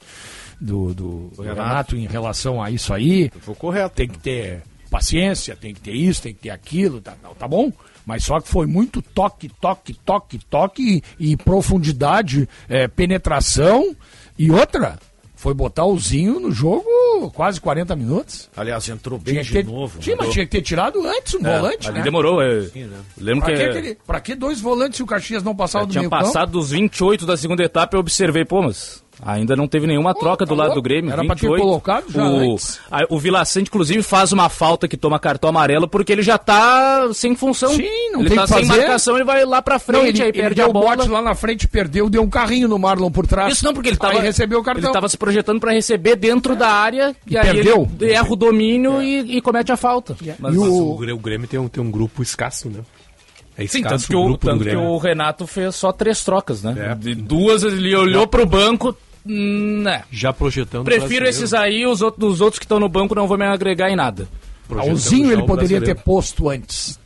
do, 0.60 0.94
do 0.94 1.42
Renato. 1.42 1.96
em 1.96 2.06
relação 2.06 2.62
a 2.62 2.70
isso 2.70 2.92
aí. 2.92 3.30
Foi 3.40 3.54
correto. 3.54 3.94
Tem 3.94 4.08
que 4.08 4.18
ter 4.18 4.62
paciência, 4.90 5.56
tem 5.56 5.72
que 5.72 5.80
ter 5.80 5.92
isso, 5.92 6.22
tem 6.22 6.34
que 6.34 6.40
ter 6.40 6.50
aquilo, 6.50 7.00
tá, 7.00 7.14
não, 7.22 7.34
tá 7.34 7.48
bom? 7.48 7.72
Mas 8.04 8.24
só 8.24 8.40
que 8.40 8.48
foi 8.48 8.66
muito 8.66 9.00
toque, 9.00 9.48
toque, 9.60 9.94
toque, 10.04 10.38
toque 10.50 11.02
e, 11.18 11.32
e 11.32 11.36
profundidade, 11.36 12.48
é, 12.68 12.88
penetração 12.88 13.94
e 14.38 14.50
outra. 14.50 14.98
Foi 15.34 15.52
botar 15.54 15.84
o 15.86 15.98
Zinho 15.98 16.38
no 16.38 16.52
jogo 16.52 16.84
quase 17.34 17.60
40 17.60 17.96
minutos. 17.96 18.48
Aliás, 18.56 18.88
entrou 18.88 19.18
bem 19.18 19.34
Tinha 19.34 19.42
de 19.44 19.52
ter, 19.52 19.64
novo. 19.64 20.00
Sim, 20.00 20.14
mas 20.16 20.28
tinha 20.32 20.44
que 20.46 20.52
ter 20.52 20.62
tirado 20.62 21.04
antes 21.04 21.34
um 21.34 21.40
volante, 21.40 21.88
Ali 21.88 21.98
né? 21.98 22.04
demorou. 22.04 22.40
é. 22.40 22.60
né? 22.74 22.96
Lembro 23.18 23.44
Pra 23.44 23.52
que, 23.54 23.58
que, 23.58 23.68
aquele- 23.68 23.94
pra 24.06 24.20
que 24.20 24.34
dois 24.36 24.60
volantes 24.60 24.98
se 24.98 25.02
o 25.02 25.06
Caxias 25.06 25.42
não 25.42 25.54
passava 25.56 25.82
eu 25.82 25.86
do 25.88 25.92
tinha 25.92 26.02
meio 26.02 26.10
campo? 26.10 26.24
passado 26.24 26.52
dos 26.52 26.70
28 26.70 27.26
da 27.26 27.36
segunda 27.36 27.64
etapa 27.64 27.96
eu 27.96 28.00
observei, 28.00 28.44
pô, 28.44 28.62
mas 28.62 29.01
ainda 29.24 29.54
não 29.54 29.68
teve 29.68 29.86
nenhuma 29.86 30.14
troca 30.14 30.44
do 30.44 30.54
lado 30.54 30.74
do 30.74 30.82
Grêmio. 30.82 31.12
Era 31.12 31.24
pra 31.24 31.34
ter 31.36 31.42
28. 31.42 31.62
colocado 31.62 32.04
já 32.10 32.28
o, 32.28 32.56
a- 32.90 33.06
o 33.08 33.18
Vila 33.18 33.44
Sante, 33.44 33.68
inclusive, 33.68 34.02
faz 34.02 34.32
uma 34.32 34.48
falta 34.48 34.88
que 34.88 34.96
toma 34.96 35.18
cartão 35.18 35.48
amarelo 35.48 35.86
porque 35.88 36.12
ele 36.12 36.22
já 36.22 36.36
tá 36.38 37.08
sem 37.14 37.34
função. 37.36 37.72
Sim, 37.72 38.10
não 38.12 38.20
ele 38.20 38.30
tem 38.30 38.38
tá 38.38 38.44
que 38.46 38.52
sem 38.54 38.64
marcação, 38.66 39.14
ele 39.14 39.24
vai 39.24 39.44
lá 39.44 39.62
pra 39.62 39.78
frente, 39.78 40.00
Não, 40.02 40.08
ele, 40.08 40.22
aí 40.22 40.28
ele 40.30 40.40
perde 40.40 40.54
deu 40.56 40.66
a 40.66 40.68
o 40.68 40.72
bola. 40.72 40.96
bote 40.96 41.08
lá 41.08 41.22
na 41.22 41.34
frente, 41.34 41.68
perdeu, 41.68 42.10
deu 42.10 42.22
um 42.22 42.28
carrinho 42.28 42.66
no 42.68 42.78
Marlon 42.78 43.10
por 43.10 43.26
trás. 43.26 43.52
Isso 43.54 43.64
não, 43.64 43.72
porque 43.72 43.88
ele 43.90 43.96
tava, 43.96 44.14
Aí 44.14 44.20
recebeu 44.20 44.58
o 44.58 44.62
cartão. 44.62 44.84
ele 44.84 44.92
tava 44.92 45.08
se 45.08 45.16
projetando 45.16 45.60
pra 45.60 45.72
receber 45.72 46.16
dentro 46.16 46.56
da 46.56 46.68
área 46.68 47.14
e, 47.26 47.36
aí 47.38 47.44
perdeu. 47.52 47.88
ele 48.00 48.12
erra 48.12 48.28
o 48.32 48.36
domínio 48.36 49.00
e, 49.02 49.36
e 49.36 49.40
comete 49.40 49.70
a 49.70 49.76
falta. 49.76 50.16
Mas, 50.20 50.54
E 50.54 50.58
Mas 50.58 50.68
o- 50.68 50.90
o, 50.92 50.96
Grê- 50.98 51.12
o 51.12 51.18
Grêmio 51.18 51.46
tem 51.46 51.60
um, 51.60 51.68
tem 51.68 51.82
um 51.82 51.90
grupo 51.90 52.22
escasso, 52.22 52.68
né? 52.68 52.80
É 53.56 53.66
Sim, 53.66 53.78
escasso 53.80 54.06
tanto 54.06 54.08
que, 54.08 54.16
o, 54.16 54.36
tanto 54.38 54.64
que 54.64 54.74
o 54.74 54.96
Renato 54.96 55.46
fez 55.46 55.74
só 55.76 55.92
três 55.92 56.24
trocas, 56.24 56.62
né? 56.62 56.74
É. 56.90 56.94
De 56.94 57.14
duas, 57.14 57.62
ele 57.62 57.94
olhou 57.94 58.26
pro 58.26 58.46
banco. 58.46 58.96
Hum, 59.26 59.82
né. 59.82 60.02
Já 60.10 60.32
projetando 60.32 60.82
o 60.82 60.84
Prefiro 60.84 61.26
esses 61.26 61.52
aí, 61.54 61.86
os 61.86 62.02
outros, 62.02 62.34
os 62.34 62.40
outros 62.40 62.58
que 62.58 62.64
estão 62.64 62.80
no 62.80 62.88
banco 62.88 63.14
não 63.14 63.26
vão 63.26 63.36
me 63.38 63.44
agregar 63.46 63.90
em 63.90 63.96
nada. 63.96 64.28
Alzinho 64.70 65.32
ele 65.32 65.44
poderia 65.44 65.80
ter 65.80 65.94
posto 65.96 66.48
antes. 66.48 66.98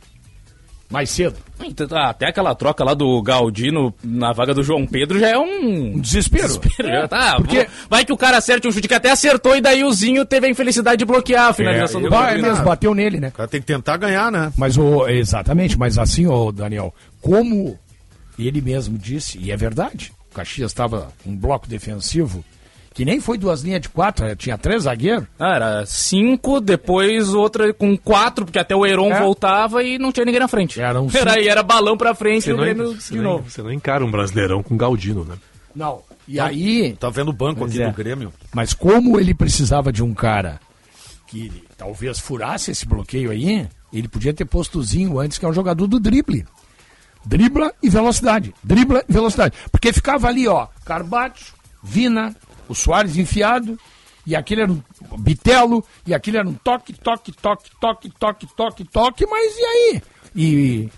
Mais 0.89 1.09
cedo. 1.09 1.35
Então, 1.61 1.85
ah, 1.91 2.11
Até 2.11 2.27
aquela 2.27 2.55
troca 2.55 2.81
lá 2.81 2.93
do 2.93 3.21
Galdino 3.21 3.93
na 4.01 4.31
vaga 4.31 4.53
do 4.53 4.63
João 4.63 4.87
Pedro 4.87 5.19
já 5.19 5.27
é 5.27 5.37
um. 5.37 5.95
Um 5.95 5.99
desespero. 5.99 6.47
Já 6.79 7.07
tá, 7.09 7.35
Porque- 7.35 7.57
vou- 7.57 7.67
vai 7.89 8.05
que 8.05 8.13
o 8.13 8.17
cara 8.17 8.37
acerte 8.37 8.67
um 8.69 8.71
chute 8.71 8.87
que 8.87 8.93
até 8.93 9.11
acertou 9.11 9.53
e 9.53 9.59
daí 9.59 9.83
o 9.83 9.91
Zinho 9.91 10.25
teve 10.25 10.47
a 10.47 10.49
infelicidade 10.49 10.99
de 10.99 11.03
bloquear 11.05 11.49
a 11.49 11.53
finalização 11.53 12.01
do 12.01 12.09
Vai 12.09 12.41
mesmo, 12.41 12.63
bateu 12.63 12.95
nele, 12.95 13.19
né? 13.19 13.27
O 13.27 13.31
cara 13.33 13.49
tem 13.49 13.59
que 13.59 13.67
tentar 13.67 13.97
ganhar, 13.97 14.31
né? 14.31 14.53
Mas 14.55 14.77
o, 14.77 15.05
exatamente, 15.09 15.77
mas 15.77 15.97
assim, 15.97 16.25
ô 16.25 16.53
Daniel, 16.53 16.95
como 17.19 17.77
ele 18.39 18.61
mesmo 18.61 18.97
disse, 18.97 19.37
e 19.39 19.51
é 19.51 19.57
verdade, 19.57 20.13
Caxias 20.37 20.71
estava 20.71 21.09
um 21.25 21.35
bloco 21.35 21.67
defensivo 21.67 22.43
que 22.93 23.05
nem 23.05 23.19
foi 23.19 23.37
duas 23.37 23.61
linhas 23.61 23.81
de 23.81 23.89
quatro, 23.89 24.25
eh, 24.25 24.35
tinha 24.35 24.57
três 24.57 24.83
zagueiros. 24.83 25.27
Ah, 25.37 25.55
era 25.55 25.85
cinco, 25.85 26.59
depois 26.59 27.31
outra 27.31 27.71
com 27.71 27.95
quatro, 27.95 28.43
porque 28.43 28.57
até 28.57 28.75
o 28.75 28.83
Heron 28.83 29.11
É. 29.13 29.19
voltava 29.21 29.83
e 29.83 29.99
não 29.99 30.11
tinha 30.11 30.25
ninguém 30.25 30.39
na 30.39 30.47
frente. 30.47 30.81
Era, 30.81 30.99
cinco. 31.07 31.39
e 31.39 31.47
era 31.47 31.61
balão 31.61 31.95
pra 31.95 32.15
frente 32.15 32.45
Você 32.45 32.49
e 32.49 32.53
o 32.53 32.57
não, 32.57 32.63
Grêmio 32.63 32.95
de 32.97 33.15
não, 33.17 33.23
novo. 33.23 33.49
você 33.51 33.61
não 33.61 33.71
encara 33.71 34.03
um 34.03 34.09
brasileirão 34.09 34.63
com 34.63 34.75
Galdino, 34.75 35.23
né? 35.23 35.35
Não. 35.75 36.01
E 36.27 36.39
aí, 36.39 36.93
Tá 36.99 37.09
vendo 37.11 37.29
o 37.29 37.33
banco 37.33 37.63
aqui 37.65 37.79
é. 37.81 37.87
do 37.87 37.93
Grêmio? 37.95 38.33
mas 38.53 38.73
como 38.73 39.19
ele 39.19 39.33
precisava 39.35 39.91
de 39.93 40.03
um 40.03 40.13
cara 40.15 40.59
que 41.27 41.51
talvez 41.77 42.17
furasse 42.19 42.71
esse 42.71 42.85
bloqueio 42.87 43.29
aí, 43.29 43.67
ele 43.93 44.07
podia 44.07 44.33
ter 44.33 44.45
posto 44.45 44.79
o 44.79 44.83
Zinho 44.83 45.19
antes, 45.19 45.37
que 45.37 45.45
é 45.45 45.47
um 45.47 45.53
jogador 45.53 45.85
do 45.85 45.99
drible. 45.99 46.45
Dribla 47.27 47.73
e 47.83 47.89
velocidade. 47.89 48.53
Dribla 48.63 49.03
e 49.07 49.11
velocidade. 49.11 49.53
Porque 49.69 49.91
ficava 49.91 50.27
ali, 50.27 50.47
ó, 50.47 50.67
Carbacho, 50.85 51.53
Vina, 51.83 52.33
o 52.69 52.73
Soares 52.73 53.17
enfiado, 53.17 53.77
e 54.25 54.35
aquele 54.35 54.61
era 54.61 54.71
um 54.71 54.81
bitelo, 55.19 55.83
e 56.05 56.13
aquele 56.13 56.37
era 56.37 56.47
um 56.47 56.53
toque, 56.53 56.93
toque, 56.93 57.33
toque, 57.33 57.69
toque, 57.79 58.09
toque, 58.17 58.47
toque, 58.55 58.83
toque, 58.85 59.25
mas 59.25 59.55
e 59.57 59.63
aí? 59.65 60.01
E 60.35 60.89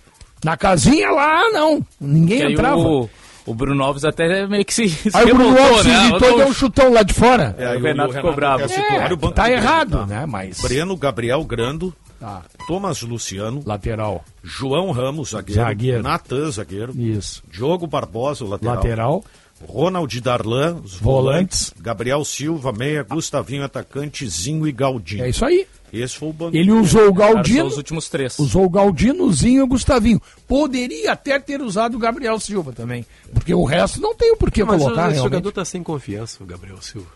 na 0.43 0.55
casinha 0.55 1.09
lá, 1.09 1.49
não. 1.51 1.85
Ninguém 1.99 2.37
Que 2.37 2.43
aí 2.45 2.53
entrava. 2.53 2.77
o, 2.77 3.09
o 3.45 3.53
Bruno 3.53 3.83
Alves 3.83 4.05
até 4.05 4.45
meio 4.47 4.63
que 4.63 4.73
se, 4.73 4.87
se 4.87 5.09
Aí 5.13 5.31
o 5.31 5.35
Bruno 5.35 5.59
Alves 5.59 5.81
se 5.81 5.87
né? 5.87 6.07
irritou 6.07 6.27
e 6.27 6.31
Eu 6.31 6.37
deu 6.37 6.47
um 6.47 6.53
chutão 6.53 6.93
lá 6.93 7.01
de 7.01 7.13
fora. 7.13 7.55
É, 7.57 7.75
o 7.75 7.79
Renato 7.81 8.13
ficou 8.13 8.33
bravo. 8.35 8.63
É, 8.63 8.65
o 8.65 8.69
tá 8.69 9.07
do 9.07 9.47
Grêmio, 9.47 9.57
errado, 9.57 9.97
tá? 9.97 10.05
né? 10.05 10.25
Mas. 10.27 10.61
Breno, 10.61 10.95
Gabriel 10.95 11.43
Grando, 11.43 11.93
Tá. 12.19 12.43
Thomas 12.67 13.01
Luciano, 13.01 13.63
Lateral. 13.65 14.23
João 14.43 14.91
Ramos, 14.91 15.29
zagueiro, 15.29 15.62
Zagueiro. 15.62 16.03
Natan, 16.03 16.51
zagueiro, 16.51 16.93
Isso. 16.99 17.41
Diogo 17.49 17.88
Barbosa, 17.88 18.43
o 18.43 18.47
lateral, 18.49 18.75
Lateral. 18.75 19.23
Ronald 19.67 20.21
Darlan, 20.21 20.75
os 20.84 20.95
Volantes. 20.95 21.01
volantes, 21.01 21.73
Gabriel 21.79 22.23
Silva, 22.23 22.71
meia, 22.71 23.03
Gustavinho, 23.03 23.63
atacante, 23.63 24.27
Zinho 24.27 24.67
e 24.67 24.71
Galdinho. 24.71 25.23
É 25.23 25.29
isso 25.29 25.43
aí. 25.45 25.67
Esse 25.91 26.15
foi 26.17 26.29
o 26.29 26.34
banco. 26.34 26.55
Ele 26.55 26.71
usou 26.71 27.08
o 27.10 27.13
Galdino. 27.13 27.65
os 27.65 27.75
últimos 27.77 28.08
três. 28.08 28.38
Usou 28.38 28.65
o 28.65 28.69
Galdinozinho 28.69 29.60
e 29.60 29.63
o 29.63 29.67
Gustavinho. 29.67 30.21
Poderia 30.47 31.12
até 31.13 31.39
ter 31.39 31.62
usado 31.62 31.95
o 31.95 31.99
Gabriel 31.99 32.39
Silva 32.39 32.71
também. 32.71 33.05
Porque 33.34 33.53
o 33.53 33.63
resto 33.65 33.99
não 33.99 34.13
tem 34.15 34.32
o 34.32 34.38
porquê 34.38 34.63
Mas 34.63 34.82
colocar 34.82 35.05
esse 35.08 35.13
realmente. 35.15 35.23
jogador 35.23 35.51
tá 35.51 35.65
sem 35.65 35.82
confiança, 35.82 36.43
o 36.43 36.45
Gabriel 36.45 36.79
Silva. 36.82 37.08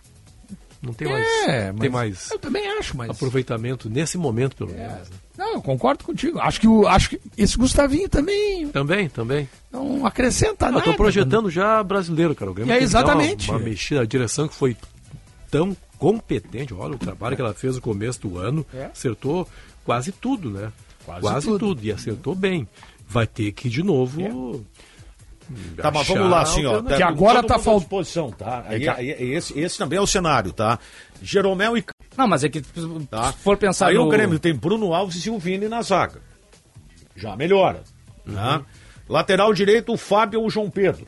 Não 0.83 0.93
tem 0.93 1.07
mais, 1.07 1.25
É, 1.47 1.71
não 1.71 1.79
tem 1.79 1.89
mais 1.89 2.29
eu 2.29 2.37
também 2.37 2.67
acho, 2.77 2.97
mas. 2.97 3.09
aproveitamento 3.09 3.89
nesse 3.89 4.17
momento, 4.17 4.55
pelo 4.55 4.71
menos. 4.71 4.91
né? 4.91 5.01
Não, 5.37 5.53
eu 5.53 5.61
concordo 5.61 6.03
contigo. 6.03 6.37
Acho 6.39 6.59
que, 6.59 6.67
o, 6.67 6.85
acho 6.87 7.09
que 7.11 7.21
esse 7.37 7.57
Gustavinho 7.57 8.07
também 8.09 8.67
Também, 8.67 9.07
também. 9.09 9.49
não 9.71 10.05
acrescenta 10.05 10.67
Eu 10.67 10.73
nada. 10.73 10.83
tô 10.83 10.93
projetando 10.93 11.49
já 11.49 11.81
brasileiro, 11.81 12.35
cara. 12.35 12.51
O 12.51 12.53
Grêmio 12.53 12.71
É, 12.73 12.79
exatamente. 12.83 13.49
Uma, 13.49 13.57
uma 13.57 13.63
mexida, 13.65 14.01
a 14.01 14.05
direção 14.05 14.47
que 14.47 14.53
foi 14.53 14.75
tão 15.49 15.75
competente. 15.97 16.73
Olha 16.73 16.95
o 16.95 16.99
trabalho 16.99 17.35
que 17.35 17.41
ela 17.41 17.53
fez 17.53 17.75
no 17.75 17.81
começo 17.81 18.19
do 18.21 18.37
ano. 18.37 18.65
É. 18.73 18.85
Acertou 18.85 19.47
quase 19.85 20.11
tudo, 20.11 20.49
né? 20.51 20.71
Quase 21.05 21.47
tudo. 21.47 21.59
tudo. 21.59 21.83
E 21.85 21.91
acertou 21.91 22.35
bem. 22.35 22.67
Vai 23.07 23.25
ter 23.25 23.51
que, 23.53 23.69
de 23.69 23.81
novo. 23.81 24.63
Tá, 25.77 25.91
mas 25.91 26.07
vamos 26.07 26.29
lá, 26.29 26.41
assim, 26.41 26.65
ó. 26.65 26.75
alternativa. 26.75 26.97
Que 26.97 27.03
agora 27.03 27.43
tá 27.43 27.55
mundo 27.55 27.59
à 27.59 27.63
fal- 27.63 27.79
disposição, 27.79 28.31
tá? 28.31 28.63
É 28.69 28.73
Aí, 28.75 28.79
que- 28.81 28.89
aí, 28.89 29.09
esse, 29.33 29.59
esse 29.59 29.77
também 29.77 29.97
é 29.97 30.01
o 30.01 30.07
cenário, 30.07 30.51
tá? 30.53 30.79
Jeromel 31.21 31.77
e 31.77 31.83
Não, 32.17 32.27
mas 32.27 32.43
é 32.43 32.49
que 32.49 32.61
Tá. 33.09 33.31
se 33.31 33.37
for 33.39 33.57
pensar 33.57 33.87
Aí 33.87 33.95
no... 33.95 34.05
o 34.05 34.09
Grêmio 34.09 34.39
tem 34.39 34.53
Bruno 34.53 34.93
Alves 34.93 35.25
e 35.25 35.29
o 35.29 35.37
Vini 35.39 35.67
na 35.67 35.81
zaga. 35.81 36.21
Já 37.15 37.35
melhora. 37.35 37.83
Tá? 38.31 38.61
Lateral 39.07 39.53
direito, 39.53 39.91
o 39.93 39.97
Fábio 39.97 40.39
ou 40.41 40.47
o 40.47 40.49
João 40.49 40.69
Pedro. 40.69 41.05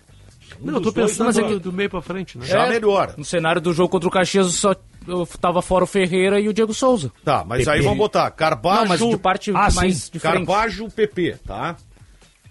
Um 0.62 0.68
Não, 0.68 0.74
eu 0.76 0.82
tô 0.82 0.92
pensando 0.94 1.26
não 1.26 1.34
do, 1.34 1.40
joga. 1.42 1.60
do 1.60 1.74
meio 1.74 1.90
pra 1.90 2.02
frente, 2.02 2.38
né? 2.38 2.46
Já 2.46 2.66
É. 2.66 2.70
melhora. 2.70 3.14
No 3.18 3.26
cenário 3.26 3.60
do 3.62 3.74
jogo 3.74 3.90
contra 3.90 4.08
o 4.08 4.12
Caxias 4.12 4.48
só 4.54 4.76
eu 5.08 5.26
tava 5.40 5.62
fora 5.62 5.84
o 5.84 5.88
Ferreira 5.88 6.40
e 6.40 6.48
o 6.48 6.54
Diego 6.54 6.74
Souza. 6.74 7.12
Tá, 7.24 7.44
mas 7.46 7.68
aí 7.68 7.82
vamos 7.82 7.98
botar 7.98 8.30
Carbajo, 8.32 8.82
Não, 8.82 8.88
mas 8.88 9.00
de 9.00 9.18
parte 9.18 9.52
Ah, 9.52 9.70
mais 9.74 9.98
sim. 9.98 10.10
diferente. 10.14 10.46
Carbajo, 10.46 10.90
PP, 10.90 11.38
tá? 11.46 11.76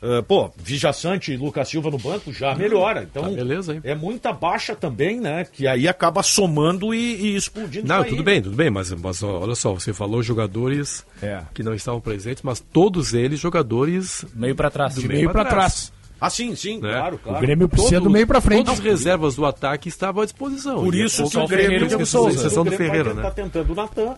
Ah, 0.06 0.22
pô, 0.22 0.50
Vijaçante 0.58 1.32
e 1.32 1.36
Lucas 1.36 1.66
Silva 1.68 1.90
no 1.90 1.96
banco 1.98 2.30
já 2.30 2.54
melhora. 2.54 3.04
Então, 3.10 3.22
Tá, 3.22 3.28
beleza, 3.30 3.72
hein? 3.74 3.80
é 3.82 3.94
muita 3.94 4.32
baixa 4.34 4.76
também, 4.76 5.18
né? 5.18 5.46
Que 5.50 5.66
aí 5.66 5.88
acaba 5.88 6.22
somando 6.22 6.94
e, 6.94 6.98
e 7.32 7.36
explodindo. 7.36 7.88
Não, 7.88 8.04
tudo 8.04 8.22
bem, 8.22 8.42
tudo 8.42 8.54
bem, 8.54 8.68
mas, 8.70 8.92
mas 8.92 9.22
olha 9.22 9.54
só, 9.54 9.72
você 9.72 9.94
falou 9.94 10.22
jogadores 10.22 11.06
É. 11.22 11.40
que 11.54 11.62
não 11.62 11.72
estavam 11.74 12.00
presentes, 12.00 12.42
mas 12.42 12.60
todos 12.60 13.14
eles 13.14 13.40
jogadores 13.40 14.26
Meio 14.34 14.54
pra 14.54 14.68
trás. 14.70 14.94
De 14.96 15.08
meio 15.08 15.30
pra 15.30 15.44
trás. 15.44 15.90
Ah, 16.20 16.30
sim, 16.30 16.54
sim, 16.54 16.80
Né? 16.80 16.90
claro, 16.92 17.18
claro. 17.18 17.38
O 17.38 17.40
Grêmio 17.40 17.68
precisa 17.68 18.00
do 18.00 18.08
meio 18.08 18.26
pra 18.26 18.40
frente. 18.40 18.64
Todas 18.66 18.78
as 18.80 18.84
reservas 18.84 19.34
do 19.36 19.44
ataque 19.44 19.88
estavam 19.88 20.22
à 20.22 20.24
disposição. 20.24 20.82
Por 20.82 20.94
é 20.94 20.98
isso 20.98 21.28
que 21.28 21.36
o 21.36 21.46
Grêmio, 21.46 21.48
Ferreira, 21.48 21.84
o 21.84 21.88
Grêmio, 21.88 21.98
do 21.98 22.64
vai 22.64 22.76
Ferreira, 22.76 23.10
tentar 23.10 23.22
né? 23.22 23.30
tentando 23.34 23.72
o 23.72 23.74
Natan 23.74 24.16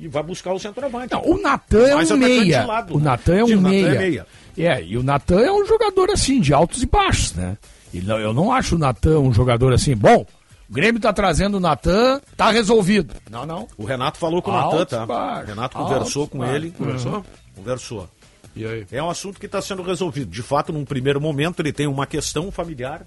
e 0.00 0.08
vai 0.08 0.22
buscar 0.22 0.52
o 0.52 0.58
centroavante. 0.58 1.12
Não, 1.12 1.22
o 1.24 1.38
Natan 1.40 1.86
é 1.88 1.96
um 1.96 2.16
meia. 2.16 2.64
lado, 2.64 2.94
o 2.94 2.98
né? 2.98 3.04
Natan 3.04 3.34
é 3.36 3.44
um 3.44 3.60
meia. 3.60 4.26
É, 4.56 4.82
e 4.82 4.96
o 4.96 5.02
Natan 5.02 5.40
é 5.40 5.50
um 5.52 5.64
jogador 5.64 6.10
assim, 6.10 6.40
de 6.40 6.52
altos 6.52 6.82
e 6.82 6.86
baixos, 6.86 7.32
né? 7.34 7.56
Não- 7.94 8.18
eu 8.18 8.32
não 8.32 8.52
acho 8.52 8.76
o 8.76 8.78
Natan 8.78 9.18
um 9.20 9.32
jogador 9.32 9.72
assim, 9.72 9.94
bom, 9.96 10.26
o 10.68 10.72
Grêmio 10.72 11.00
tá 11.00 11.12
trazendo 11.12 11.56
o 11.56 11.60
Natan, 11.60 12.20
tá 12.36 12.50
resolvido. 12.50 13.14
Não, 13.30 13.44
não. 13.46 13.68
O 13.76 13.84
Renato 13.84 14.18
falou 14.18 14.40
com 14.42 14.50
o 14.50 14.54
Altos 14.54 14.78
Natan, 14.80 14.96
tá? 14.98 15.06
baixos, 15.06 15.44
O 15.44 15.46
Renato 15.48 15.78
altos 15.78 15.92
conversou 15.92 16.28
com 16.28 16.38
baixos. 16.38 16.56
ele. 16.56 16.70
Conversou? 16.70 17.24
Conversou. 17.54 18.08
E 18.56 18.66
aí? 18.66 18.86
É 18.92 19.02
um 19.02 19.08
assunto 19.10 19.40
que 19.40 19.46
está 19.46 19.60
sendo 19.62 19.82
resolvido. 19.82 20.30
De 20.30 20.42
fato, 20.42 20.72
num 20.72 20.84
primeiro 20.84 21.20
momento, 21.20 21.60
ele 21.60 21.72
tem 21.72 21.86
uma 21.86 22.06
questão 22.06 22.50
familiar. 22.50 23.04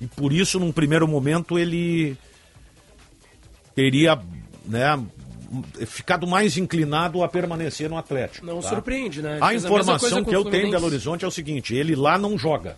E 0.00 0.06
por 0.06 0.32
isso, 0.32 0.58
num 0.60 0.70
primeiro 0.72 1.06
momento, 1.08 1.58
ele 1.58 2.16
teria 3.74 4.18
né, 4.64 5.00
ficado 5.86 6.26
mais 6.26 6.56
inclinado 6.56 7.22
a 7.22 7.28
permanecer 7.28 7.88
no 7.88 7.96
Atlético. 7.96 8.44
Não 8.46 8.60
tá? 8.60 8.68
surpreende, 8.68 9.22
né? 9.22 9.38
A 9.40 9.54
informação 9.54 10.22
com 10.22 10.30
que 10.30 10.36
o 10.36 10.40
eu 10.40 10.44
tenho 10.44 10.68
em. 10.68 10.70
Belo 10.70 10.86
Horizonte 10.86 11.24
é 11.24 11.28
o 11.28 11.30
seguinte: 11.30 11.74
ele 11.74 11.94
lá 11.94 12.18
não 12.18 12.38
joga. 12.38 12.76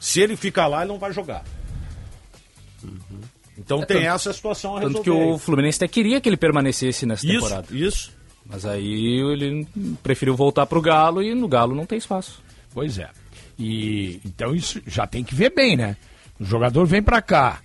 Se 0.00 0.20
ele 0.20 0.36
ficar 0.36 0.66
lá, 0.66 0.82
ele 0.82 0.92
não 0.92 0.98
vai 0.98 1.12
jogar. 1.12 1.44
Então 3.56 3.82
tem 3.84 4.06
essa 4.06 4.32
situação 4.32 4.76
a 4.76 4.80
Tanto 4.80 4.98
resolver. 4.98 5.10
que 5.10 5.34
o 5.34 5.38
Fluminense 5.38 5.76
até 5.76 5.88
queria 5.88 6.20
que 6.20 6.28
ele 6.28 6.36
permanecesse 6.36 7.04
nessa 7.04 7.26
Isso, 7.26 7.34
temporada. 7.34 7.66
isso. 7.70 8.12
Mas 8.46 8.64
aí 8.64 9.20
ele 9.32 9.66
preferiu 10.02 10.34
voltar 10.36 10.64
pro 10.64 10.80
Galo 10.80 11.22
e 11.22 11.34
no 11.34 11.48
Galo 11.48 11.74
não 11.74 11.84
tem 11.84 11.98
espaço. 11.98 12.40
Pois 12.72 12.98
é. 12.98 13.10
E 13.58 14.20
então 14.24 14.54
isso 14.54 14.80
já 14.86 15.06
tem 15.06 15.24
que 15.24 15.34
ver 15.34 15.52
bem, 15.52 15.76
né? 15.76 15.96
O 16.38 16.44
jogador 16.44 16.86
vem 16.86 17.02
pra 17.02 17.20
cá, 17.20 17.60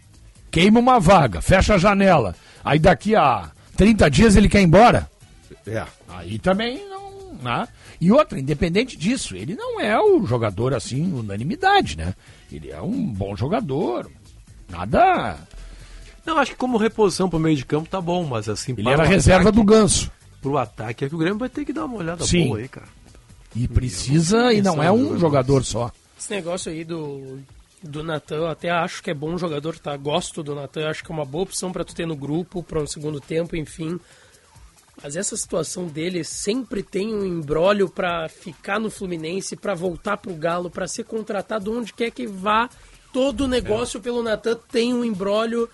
queima 0.49 0.79
uma 0.79 0.99
vaga, 0.99 1.41
fecha 1.41 1.75
a 1.75 1.77
janela. 1.77 2.35
Aí 2.65 2.79
daqui 2.79 3.15
a 3.15 3.51
30 3.75 4.09
dias 4.09 4.35
ele 4.35 4.49
quer 4.49 4.61
ir 4.61 4.65
embora. 4.65 5.09
É. 5.65 5.85
Aí 6.09 6.39
também 6.39 6.87
não. 6.89 7.03
Né? 7.41 7.67
E 7.99 8.11
outra, 8.11 8.39
independente 8.39 8.95
disso, 8.95 9.35
ele 9.35 9.55
não 9.55 9.79
é 9.79 9.99
o 9.99 10.25
jogador 10.25 10.73
assim, 10.73 11.11
unanimidade, 11.13 11.97
né? 11.97 12.13
Ele 12.51 12.71
é 12.71 12.81
um 12.81 13.05
bom 13.05 13.35
jogador. 13.35 14.09
Nada. 14.69 15.37
Não, 16.25 16.37
acho 16.37 16.51
que 16.51 16.57
como 16.57 16.77
reposição 16.77 17.29
pro 17.29 17.39
meio 17.39 17.57
de 17.57 17.65
campo 17.65 17.89
tá 17.89 17.99
bom, 17.99 18.23
mas 18.23 18.47
assim, 18.47 18.73
Ele 18.77 18.89
era 18.89 19.03
reserva 19.03 19.49
ataque, 19.49 19.57
do 19.57 19.63
ganso. 19.63 20.11
Pro 20.41 20.57
ataque 20.57 21.05
é 21.05 21.09
que 21.09 21.15
o 21.15 21.17
Grêmio 21.17 21.37
vai 21.37 21.49
ter 21.49 21.65
que 21.65 21.73
dar 21.73 21.85
uma 21.85 21.97
olhada 21.97 22.25
Sim. 22.25 22.47
boa 22.47 22.59
aí, 22.59 22.67
cara. 22.67 22.87
E 23.55 23.67
precisa, 23.67 24.53
e 24.53 24.61
não 24.61 24.81
é 24.81 24.91
um 24.91 25.17
jogador 25.17 25.63
só. 25.63 25.91
Esse 26.17 26.31
negócio 26.31 26.71
aí 26.71 26.83
do, 26.83 27.39
do 27.83 28.03
Natan, 28.03 28.35
eu 28.37 28.47
até 28.47 28.69
acho 28.69 29.03
que 29.03 29.11
é 29.11 29.13
bom 29.13 29.37
jogador, 29.37 29.77
tá? 29.77 29.95
Gosto 29.97 30.41
do 30.41 30.55
Natan, 30.55 30.87
acho 30.89 31.03
que 31.03 31.11
é 31.11 31.15
uma 31.15 31.25
boa 31.25 31.43
opção 31.43 31.71
pra 31.71 31.83
tu 31.83 31.93
ter 31.93 32.07
no 32.07 32.15
grupo, 32.15 32.63
para 32.63 32.79
um 32.81 32.87
segundo 32.87 33.19
tempo, 33.19 33.55
enfim. 33.55 33.99
Mas 35.01 35.15
essa 35.15 35.35
situação 35.35 35.87
dele 35.87 36.23
sempre 36.23 36.81
tem 36.83 37.13
um 37.13 37.25
embrólio 37.25 37.89
pra 37.89 38.29
ficar 38.29 38.79
no 38.79 38.89
Fluminense, 38.89 39.55
pra 39.55 39.73
voltar 39.73 40.17
pro 40.17 40.33
Galo, 40.35 40.69
pra 40.69 40.87
ser 40.87 41.03
contratado 41.03 41.77
onde 41.77 41.91
quer 41.93 42.11
que 42.11 42.25
vá. 42.27 42.69
Todo 43.11 43.47
negócio 43.47 43.99
pelo 44.01 44.23
Natan 44.23 44.57
tem 44.71 44.91
um 44.93 45.03
embrólio. 45.05 45.69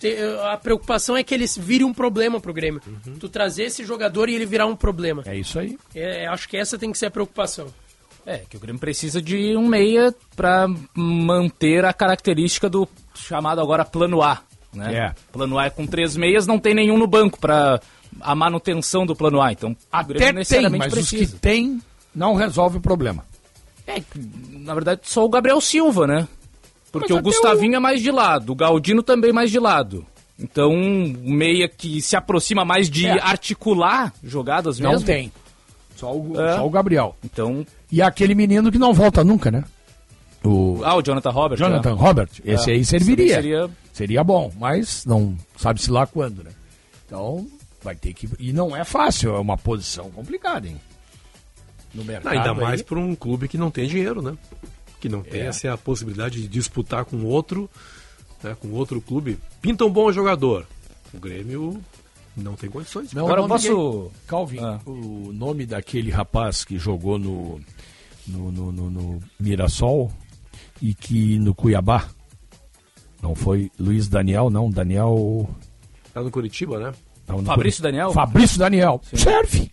Tem- 0.00 0.16
A 0.50 0.56
preocupação 0.58 1.16
é 1.16 1.22
que 1.22 1.32
ele 1.34 1.46
vire 1.58 1.82
um 1.84 1.94
problema 1.94 2.40
pro 2.40 2.52
Grêmio. 2.52 2.82
Tu 3.18 3.28
trazer 3.28 3.64
esse 3.64 3.84
jogador 3.84 4.28
e 4.28 4.34
ele 4.34 4.44
virar 4.44 4.66
um 4.66 4.76
problema. 4.76 5.22
É 5.24 5.34
isso 5.36 5.58
aí. 5.58 5.78
É, 5.94 6.26
acho 6.26 6.46
que 6.48 6.56
essa 6.58 6.76
tem 6.76 6.90
que 6.92 6.98
ser 6.98 7.06
a 7.06 7.10
preocupação. 7.10 7.72
É, 8.26 8.38
que 8.48 8.56
o 8.56 8.60
Grêmio 8.60 8.80
precisa 8.80 9.20
de 9.20 9.56
um 9.56 9.66
meia 9.68 10.14
pra 10.34 10.66
manter 10.94 11.84
a 11.84 11.92
característica 11.92 12.68
do 12.70 12.88
chamado 13.14 13.60
agora 13.60 13.84
plano 13.84 14.22
A. 14.22 14.40
Né? 14.72 14.94
É. 14.94 15.14
Plano 15.30 15.58
A 15.58 15.66
é 15.66 15.70
com 15.70 15.86
três 15.86 16.16
meias, 16.16 16.46
não 16.46 16.58
tem 16.58 16.74
nenhum 16.74 16.96
no 16.98 17.06
banco 17.06 17.38
pra 17.38 17.80
a 18.20 18.34
manutenção 18.34 19.04
do 19.04 19.14
plano 19.14 19.42
A. 19.42 19.52
Então, 19.52 19.70
o 19.72 19.76
Até 19.92 20.08
Grêmio 20.14 20.26
tem, 20.26 20.32
necessariamente 20.34 20.84
mas 20.84 20.92
os 21.04 21.10
que 21.10 21.16
precisa. 21.18 21.38
tem 21.40 21.80
não 22.14 22.34
resolve 22.34 22.78
o 22.78 22.80
problema. 22.80 23.24
É, 23.86 24.00
na 24.50 24.72
verdade, 24.72 25.02
só 25.04 25.24
o 25.24 25.28
Gabriel 25.28 25.60
Silva, 25.60 26.06
né? 26.06 26.26
Porque 26.90 27.12
Mas 27.12 27.20
o 27.20 27.22
Gustavinho 27.22 27.74
é 27.76 27.80
mais 27.80 28.00
de 28.00 28.10
lado, 28.10 28.52
o 28.52 28.54
Galdino 28.54 29.02
também 29.02 29.32
mais 29.32 29.50
de 29.50 29.58
lado. 29.58 30.06
Então, 30.38 30.70
um 30.70 31.12
meia 31.24 31.68
que 31.68 32.00
se 32.00 32.16
aproxima 32.16 32.64
mais 32.64 32.88
de 32.88 33.06
É. 33.06 33.20
articular 33.20 34.12
jogadas 34.22 34.80
mesmo. 34.80 34.94
Não 34.94 35.02
tem. 35.02 35.30
Só 36.04 36.14
o, 36.14 36.40
É. 36.40 36.56
só 36.56 36.66
o 36.66 36.70
Gabriel. 36.70 37.16
Então, 37.24 37.66
E 37.90 38.02
aquele 38.02 38.34
menino 38.34 38.70
que 38.70 38.78
não 38.78 38.92
volta 38.92 39.24
nunca, 39.24 39.50
né? 39.50 39.64
O 40.44 40.80
ah, 40.84 40.96
o 40.96 41.02
Jonathan 41.02 41.30
Robert. 41.30 41.58
Jonathan 41.58 41.94
né? 41.94 42.00
Robert. 42.00 42.28
Esse 42.44 42.70
É. 42.70 42.74
aí 42.74 42.84
serviria. 42.84 43.34
Seria- 43.36 43.70
Seria 43.92 44.22
bom, 44.24 44.52
mas 44.58 45.06
não 45.06 45.36
sabe-se 45.56 45.90
lá 45.90 46.04
quando, 46.06 46.42
né? 46.44 46.50
Então, 47.06 47.46
vai 47.82 47.94
ter 47.94 48.12
que. 48.12 48.28
E 48.38 48.52
não 48.52 48.76
é 48.76 48.84
fácil, 48.84 49.34
é 49.34 49.38
uma 49.38 49.56
posição 49.56 50.10
complicada, 50.10 50.66
hein? 50.68 50.76
No 51.94 52.04
mercado. 52.04 52.32
Ainda 52.36 52.52
mais 52.52 52.80
aí, 52.80 52.84
para 52.84 52.98
um 52.98 53.14
clube 53.14 53.46
que 53.48 53.56
não 53.56 53.70
tem 53.70 53.86
dinheiro, 53.86 54.20
né? 54.20 54.36
Que 55.00 55.08
não 55.08 55.22
tem 55.22 55.42
É. 55.42 55.46
assim, 55.48 55.68
a 55.68 55.76
possibilidade 55.78 56.42
de 56.42 56.48
disputar 56.48 57.04
com 57.04 57.22
outro, 57.24 57.70
né? 58.42 58.54
com 58.60 58.70
outro 58.72 59.00
clube. 59.00 59.38
Pinta 59.62 59.84
um 59.84 59.90
bom 59.90 60.10
jogador. 60.12 60.66
O 61.14 61.18
Grêmio 61.18 61.80
não 62.36 62.54
tem 62.54 62.68
condições. 62.70 63.12
Não, 63.12 63.24
Agora 63.26 63.42
eu 63.42 63.48
posso- 63.48 64.10
Calvin, 64.26 64.58
Ah. 64.60 64.80
o 64.86 65.32
nome 65.32 65.66
daquele 65.66 66.10
rapaz 66.10 66.64
que 66.64 66.78
jogou 66.78 67.18
no, 67.18 67.60
no, 68.26 68.50
no, 68.52 68.72
no- 68.72 68.90
no 68.90 69.20
Mirassol 69.38 70.10
e 70.82 70.94
que 70.94 71.38
no 71.38 71.54
Cuiabá. 71.54 72.08
Não 73.22 73.34
foi 73.34 73.70
Luiz 73.78 74.06
Daniel, 74.08 74.50
não. 74.50 74.68
Daniel. 74.70 75.48
Tá 76.12 76.22
no 76.22 76.30
Curitiba, 76.30 76.78
né? 76.78 76.92
não, 77.26 77.38
no 77.38 77.44
Fabrício 77.44 77.80
Curi- 77.80 77.92
Daniel? 77.92 78.12
Fabrício 78.12 78.58
Daniel. 78.58 79.00
Serve. 79.14 79.70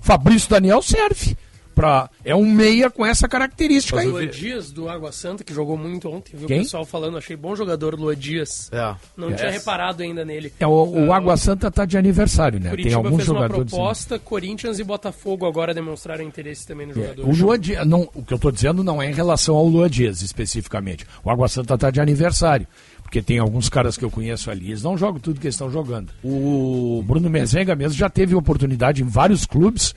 Fabrício 0.00 0.50
Daniel 0.50 0.82
serve. 0.82 1.36
Pra, 1.78 2.10
é 2.24 2.34
um 2.34 2.44
meia 2.44 2.90
com 2.90 3.06
essa 3.06 3.28
característica 3.28 4.00
aí. 4.00 4.08
Lua 4.08 4.26
Dias, 4.26 4.72
do 4.72 4.88
Água 4.88 5.12
Santa, 5.12 5.44
que 5.44 5.54
jogou 5.54 5.76
muito 5.78 6.08
ontem, 6.08 6.36
viu 6.36 6.48
Quem? 6.48 6.58
o 6.58 6.62
pessoal 6.62 6.84
falando, 6.84 7.16
achei 7.16 7.36
bom 7.36 7.54
jogador, 7.54 7.94
Lua 7.94 8.16
Dias. 8.16 8.68
É. 8.72 8.96
Não 9.16 9.32
tinha 9.32 9.48
reparado 9.48 10.02
ainda 10.02 10.24
nele. 10.24 10.52
É, 10.58 10.66
o, 10.66 10.70
o 11.06 11.12
Água 11.12 11.36
Santa 11.36 11.70
tá 11.70 11.84
de 11.84 11.96
aniversário, 11.96 12.58
né? 12.58 12.70
Tem 12.70 12.76
Curitiba 12.78 12.96
alguns 12.96 13.16
fez 13.18 13.28
uma 13.28 13.42
jogadores. 13.42 13.72
né? 13.72 13.78
proposta, 13.78 14.18
Corinthians 14.18 14.78
e 14.80 14.84
Botafogo 14.84 15.46
agora 15.46 15.72
demonstraram 15.72 16.24
interesse 16.24 16.66
também 16.66 16.86
no 16.88 16.92
É, 16.92 16.94
jogador. 16.96 17.28
o, 17.28 17.36
Lua 17.36 17.56
Dias, 17.56 17.86
não, 17.86 18.08
o 18.12 18.24
que 18.24 18.34
eu 18.34 18.38
tô 18.40 18.50
dizendo 18.50 18.82
não 18.82 19.00
é 19.00 19.08
em 19.08 19.14
relação 19.14 19.54
ao 19.54 19.64
Lua 19.68 19.88
Dias 19.88 20.20
especificamente. 20.20 21.06
O 21.22 21.30
Água 21.30 21.46
Santa 21.46 21.78
tá 21.78 21.90
de 21.92 22.00
aniversário. 22.00 22.66
Porque 23.04 23.22
tem 23.22 23.38
alguns 23.38 23.68
caras 23.70 23.96
que 23.96 24.04
eu 24.04 24.10
conheço 24.10 24.50
ali, 24.50 24.66
eles 24.66 24.82
não 24.82 24.98
jogam 24.98 25.18
tudo 25.20 25.40
que 25.40 25.46
eles 25.46 25.54
estão 25.54 25.70
jogando. 25.70 26.10
O 26.24 27.02
Bruno 27.06 27.30
Mezenga 27.30 27.74
mesmo 27.76 27.96
já 27.96 28.10
teve 28.10 28.34
oportunidade 28.34 29.00
em 29.02 29.06
vários 29.06 29.46
clubes 29.46 29.94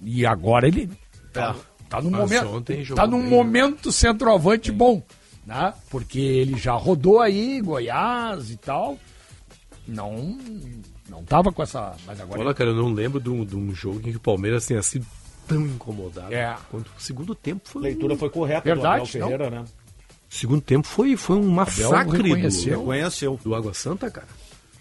e 0.00 0.24
agora 0.24 0.68
ele 0.68 0.88
tá, 1.32 1.56
tá 1.88 2.00
num 2.00 2.10
momento, 2.10 2.48
ontem 2.48 2.84
tá 2.84 3.06
num 3.06 3.20
bem, 3.20 3.30
momento 3.30 3.92
centroavante 3.92 4.70
bom, 4.70 5.02
né? 5.46 5.72
Porque 5.90 6.20
ele 6.20 6.56
já 6.56 6.72
rodou 6.72 7.20
aí 7.20 7.60
Goiás 7.60 8.50
e 8.50 8.56
tal. 8.56 8.98
Não 9.86 10.38
não 11.08 11.24
tava 11.24 11.52
com 11.52 11.62
essa, 11.62 11.94
mas 12.06 12.20
agora 12.20 12.40
Olha, 12.40 12.54
cara, 12.54 12.70
eu 12.70 12.76
não 12.76 12.92
lembro 12.92 13.20
de 13.20 13.28
um, 13.28 13.44
de 13.44 13.56
um 13.56 13.74
jogo 13.74 13.98
em 13.98 14.12
que 14.12 14.16
o 14.16 14.20
Palmeiras 14.20 14.64
tenha 14.66 14.82
sido 14.82 15.06
tão 15.46 15.66
incomodado. 15.66 16.32
É. 16.32 16.56
Quanto 16.70 16.90
o 16.96 17.00
segundo 17.00 17.34
tempo 17.34 17.68
foi. 17.68 17.82
A 17.82 17.84
leitura 17.84 18.16
foi 18.16 18.30
correta 18.30 18.62
Verdade, 18.62 18.82
do 18.82 18.88
Abel 18.88 19.06
Ferreira, 19.06 19.50
né? 19.50 19.64
O 20.30 20.34
segundo 20.34 20.62
tempo 20.62 20.86
foi, 20.86 21.16
foi 21.16 21.36
um 21.36 21.50
massacre 21.50 22.22
reconheceu. 22.22 22.78
do, 22.78 22.84
Conheceu. 22.86 23.40
do 23.44 23.54
Água 23.54 23.74
Santa, 23.74 24.10
cara. 24.10 24.28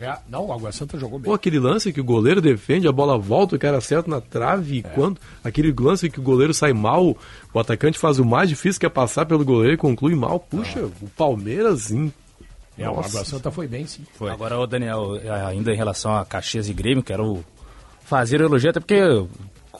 É, 0.01 0.17
não, 0.27 0.47
o 0.47 0.51
Água 0.53 0.71
Santa 0.71 0.97
jogou 0.97 1.19
bem. 1.19 1.25
Pô, 1.25 1.33
aquele 1.33 1.59
lance 1.59 1.93
que 1.93 2.01
o 2.01 2.03
goleiro 2.03 2.41
defende, 2.41 2.87
a 2.87 2.91
bola 2.91 3.17
volta, 3.17 3.55
o 3.55 3.59
cara 3.59 3.77
acerta 3.77 4.09
na 4.09 4.19
trave, 4.19 4.75
É. 4.75 4.79
e 4.79 4.83
quando 4.83 5.19
aquele 5.43 5.71
lance 5.79 6.09
que 6.09 6.19
o 6.19 6.23
goleiro 6.23 6.53
sai 6.53 6.73
mal, 6.73 7.15
o 7.53 7.59
atacante 7.59 7.99
faz 7.99 8.17
o 8.17 8.25
mais 8.25 8.49
difícil 8.49 8.79
que 8.79 8.85
é 8.85 8.89
passar 8.89 9.25
pelo 9.25 9.45
goleiro 9.45 9.75
e 9.75 9.77
conclui 9.77 10.15
mal. 10.15 10.39
Puxa, 10.39 10.81
o 11.01 11.07
Palmeiras 11.15 11.91
em 11.91 12.11
É, 12.77 12.89
o. 12.89 12.93
Água 12.99 13.23
Santa 13.23 13.51
foi 13.51 13.67
bem, 13.67 13.85
sim. 13.85 14.01
Agora, 14.27 14.57
ô 14.57 14.65
Daniel, 14.65 15.19
ainda 15.47 15.71
em 15.71 15.77
relação 15.77 16.15
a 16.15 16.25
Caxias 16.25 16.67
e 16.67 16.73
Grêmio, 16.73 17.03
quero 17.03 17.43
fazer 18.03 18.41
o 18.41 18.45
elogio, 18.45 18.71
até 18.71 18.79
porque 18.79 18.95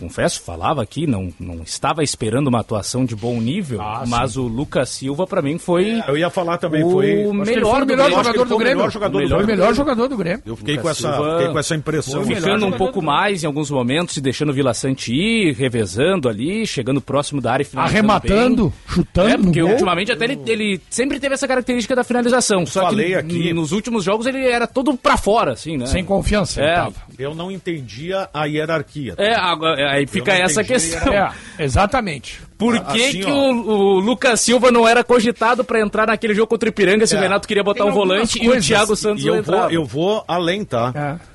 confesso, 0.01 0.41
falava 0.41 0.81
aqui, 0.81 1.05
não, 1.07 1.29
não 1.39 1.61
estava 1.63 2.03
esperando 2.03 2.47
uma 2.47 2.59
atuação 2.59 3.05
de 3.05 3.15
bom 3.15 3.39
nível, 3.39 3.81
Ah, 3.81 4.03
mas 4.07 4.35
o 4.37 4.43
Lucas 4.43 4.89
Silva, 4.89 5.25
pra 5.27 5.41
mim, 5.41 5.57
foi 5.57 6.01
Eu 6.07 6.17
ia 6.17 6.29
falar 6.29 6.57
também, 6.57 6.83
o 6.83 6.89
foi. 6.91 7.07
Melhor, 7.31 7.81
o 7.83 7.85
do 7.85 7.85
melhor 7.85 8.07
Grêmio. 8.09 8.23
jogador 8.23 8.45
do 8.47 8.55
o 8.55 8.57
Grêmio. 8.57 8.77
melhor 8.77 8.91
jogador 8.91 9.11
do 9.19 9.25
o 9.25 9.27
Grêmio. 9.27 9.45
melhor 9.47 9.73
jogador 9.73 10.07
do 10.07 10.17
Grêmio. 10.17 10.41
Eu 10.45 10.55
fiquei 10.55 10.77
com, 10.77 10.89
essa, 10.89 11.13
Silva 11.13 11.31
fiquei 11.37 11.51
com 11.53 11.59
essa 11.59 11.75
impressão. 11.75 12.21
melhor 12.25 12.41
ficando 12.41 12.65
um 12.65 12.71
pouco 12.71 13.01
mais 13.01 13.43
em 13.43 13.47
alguns 13.47 13.69
momentos, 13.71 14.17
e 14.17 14.21
deixando 14.21 14.49
o 14.49 14.53
Vila 14.53 14.73
Sante 14.73 15.13
ir, 15.13 15.53
revezando 15.53 16.27
ali, 16.27 16.65
chegando 16.65 16.99
próximo 17.01 17.39
da 17.41 17.53
área 17.53 17.63
e 17.63 17.65
finalizando 17.65 17.97
Arrematando, 17.99 18.63
bem. 18.63 18.73
chutando 18.87 19.29
É, 19.29 19.37
porque 19.37 19.61
ultimamente 19.61 20.11
até 20.11 20.25
ele, 20.25 20.39
ele 20.47 20.81
sempre 20.89 21.19
teve 21.19 21.33
essa 21.35 21.47
característica 21.47 21.95
da 21.95 22.03
finalização. 22.03 22.65
Só 22.65 22.81
falei 22.81 23.09
que 23.09 23.15
aqui. 23.15 23.53
nos 23.53 23.71
últimos 23.71 24.03
jogos 24.03 24.25
ele 24.25 24.45
era 24.47 24.65
todo 24.67 24.95
pra 24.97 25.17
fora, 25.17 25.51
assim, 25.53 25.77
né? 25.77 25.85
Sem 25.85 26.03
confiança. 26.03 26.61
É. 26.61 26.65
ele 26.65 26.75
tava. 26.75 26.93
Eu 27.19 27.35
não 27.35 27.51
entendia 27.51 28.27
a 28.33 28.45
hierarquia. 28.45 29.13
É, 29.17 29.35
agora- 29.35 29.79
aí 29.91 30.07
fica 30.07 30.31
essa 30.33 30.63
questão. 30.63 31.13
É, 31.13 31.31
exatamente. 31.59 32.39
Por 32.57 32.75
Ah, 32.77 32.79
que, 32.81 33.03
assim, 33.05 33.19
que 33.21 33.31
o, 33.31 33.35
o 33.35 33.99
Lucas 33.99 34.39
Silva 34.41 34.71
não 34.71 34.87
era 34.87 35.03
cogitado 35.03 35.63
pra 35.63 35.79
entrar 35.81 36.07
naquele 36.07 36.33
jogo 36.33 36.47
contra 36.47 36.67
o 36.67 36.71
Ipiranga 36.71 37.05
se 37.07 37.15
É. 37.15 37.17
o 37.19 37.21
Renato 37.21 37.47
queria 37.47 37.63
botar 37.63 37.83
Tem 37.83 37.91
um 37.91 37.95
volante 37.95 38.37
algumas 38.37 38.43
e 38.43 38.47
o 38.47 38.51
coisas. 38.51 38.65
Thiago 38.67 38.95
Santos 38.95 39.23
E 39.23 39.27
eu 39.27 39.41
vou, 39.43 39.69
eu 39.71 39.85
vou 39.85 40.23
além, 40.27 40.63
tá? 40.63 40.91
É. 40.95 41.31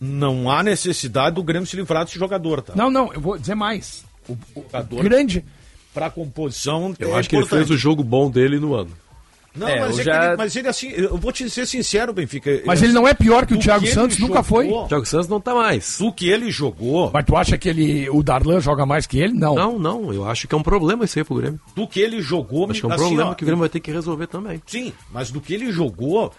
Não 0.00 0.50
há 0.50 0.62
necessidade 0.62 1.34
do 1.36 1.42
Grêmio 1.42 1.66
se 1.66 1.76
livrar 1.76 2.04
desse 2.04 2.18
jogador, 2.18 2.62
tá? 2.62 2.72
Não, 2.74 2.90
não, 2.90 3.12
eu 3.12 3.20
vou 3.20 3.36
dizer 3.38 3.54
mais. 3.54 4.04
O, 4.28 4.32
o 4.54 4.62
Jogador. 4.62 5.02
grande. 5.02 5.44
Pra 5.92 6.08
composição. 6.08 6.94
Eu 6.98 7.14
é 7.14 7.18
acho 7.18 7.28
que 7.28 7.36
ele 7.36 7.46
fez 7.46 7.68
o 7.68 7.76
jogo 7.76 8.02
bom 8.02 8.30
dele 8.30 8.58
no 8.58 8.74
ano. 8.74 8.90
Não, 9.54 9.66
É, 9.68 9.80
mas, 9.80 9.94
eu 9.96 10.00
é 10.00 10.04
já- 10.04 10.20
que 10.20 10.26
ele, 10.26 10.36
mas 10.36 10.56
ele 10.56 10.68
assim, 10.68 10.88
eu 10.90 11.16
vou 11.16 11.32
te 11.32 11.50
ser 11.50 11.66
sincero, 11.66 12.12
Benfica. 12.12 12.62
Mas 12.64 12.82
ele 12.82 12.92
não 12.92 13.06
é 13.06 13.12
pior 13.12 13.44
que 13.46 13.54
o 13.54 13.56
do 13.56 13.62
Thiago 13.62 13.84
ele 13.84 13.92
Santos, 13.92 14.18
nunca 14.18 14.42
foi. 14.42 14.68
O 14.68 14.86
Thiago 14.86 15.04
Santos 15.04 15.28
não 15.28 15.40
tá 15.40 15.54
mais. 15.54 15.98
Do 15.98 16.12
que 16.12 16.28
ele 16.28 16.50
jogou, 16.50 17.10
Mas 17.12 17.24
tu 17.24 17.36
acha 17.36 17.58
que 17.58 17.68
ele, 17.68 18.08
o 18.10 18.22
Darlan 18.22 18.60
joga 18.60 18.86
mais 18.86 19.06
que 19.06 19.18
ele? 19.18 19.32
Não. 19.32 19.54
Não, 19.56 19.78
não, 19.78 20.12
eu 20.14 20.28
acho 20.28 20.46
que 20.46 20.54
é 20.54 20.58
um 20.58 20.62
problema 20.62 21.04
isso 21.04 21.18
aí 21.18 21.24
pro 21.24 21.34
Grêmio. 21.36 21.60
do 21.74 21.86
que 21.86 22.00
ele 22.00 22.20
jogou, 22.22 22.70
Acho 22.70 22.80
que 22.80 22.86
é 22.86 22.88
um 22.88 22.92
assim, 22.92 23.04
problema 23.06 23.30
ó, 23.30 23.34
que 23.34 23.42
o 23.42 23.46
Grêmio 23.46 23.60
vai 23.60 23.68
ter 23.68 23.80
que 23.80 23.90
resolver 23.90 24.26
também. 24.28 24.62
Sim, 24.66 24.92
mas 25.12 25.30
do 25.32 25.40
que 25.40 25.52
ele 25.52 25.72
jogou, 25.72 26.32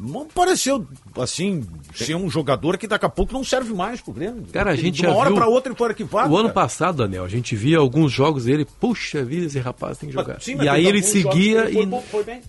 não 0.00 0.26
pareceu, 0.26 0.86
assim, 1.18 1.62
ser 1.94 2.14
um 2.16 2.30
jogador 2.30 2.78
que 2.78 2.86
daqui 2.86 3.04
a 3.04 3.08
pouco 3.08 3.32
não 3.32 3.44
serve 3.44 3.72
mais 3.74 4.00
pro 4.00 4.12
Grêmio. 4.12 4.44
Cara, 4.52 4.70
a 4.70 4.76
gente 4.76 4.96
De 4.96 5.02
uma 5.06 5.12
já 5.12 5.18
hora 5.18 5.28
viu- 5.30 5.36
pra 5.38 5.46
outra 5.46 5.70
ele 5.70 5.78
foi 5.78 5.88
arquivado. 5.90 6.32
O 6.32 6.36
ano 6.36 6.48
cara. 6.48 6.54
passado, 6.54 6.96
Daniel, 6.98 7.24
a 7.24 7.28
gente 7.28 7.54
via 7.54 7.78
alguns 7.78 8.10
jogos 8.12 8.44
dele, 8.46 8.66
puxa 8.80 9.22
vida, 9.24 9.46
esse 9.46 9.58
rapaz 9.58 9.98
tem 9.98 10.08
que 10.08 10.14
jogar. 10.14 10.40
Sim, 10.40 10.54
mas 10.56 10.66
e 10.66 10.68
aí 10.68 10.86
ele 10.86 11.02
seguia 11.02 11.70
foi 11.70 11.82
e. 11.82 11.86
bom, 11.86 12.00
foi 12.10 12.24
bem. 12.24 12.40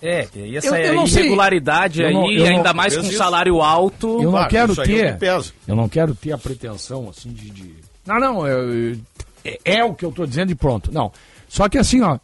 É, 0.00 0.28
e 0.36 0.56
essa 0.56 0.68
Eu- 0.68 0.74
é 0.76 0.88
eu 0.90 1.04
irregularidade 1.06 2.02
Eu 2.02 2.06
aí, 2.06 2.14
não- 2.14 2.30
eu 2.30 2.46
ainda 2.46 2.68
não- 2.68 2.74
mais 2.74 2.96
com 2.96 3.02
isso. 3.02 3.16
salário 3.16 3.60
alto. 3.60 4.06
Eu 4.18 4.22
não 4.24 4.30
Claro, 4.30 4.48
quero 4.50 4.72
isso 4.72 4.80
aí 4.80 5.00
é 5.00 5.12
ter. 5.14 5.42
Eu 5.66 5.74
não 5.74 5.88
quero 5.88 6.14
ter 6.14 6.30
a 6.30 6.38
pretensão 6.38 7.08
assim 7.10 7.30
de. 7.32 7.50
de- 7.50 7.74
Não, 8.06 8.20
não, 8.20 8.46
eu- 8.46 8.96
é, 9.44 9.58
é 9.64 9.84
o 9.84 9.92
que 9.92 10.04
eu 10.04 10.12
tô 10.12 10.24
dizendo 10.24 10.52
e 10.52 10.54
pronto. 10.54 10.92
Não. 10.92 11.10
Só 11.48 11.68
que 11.68 11.78
assim, 11.78 12.00
ó. 12.00 12.16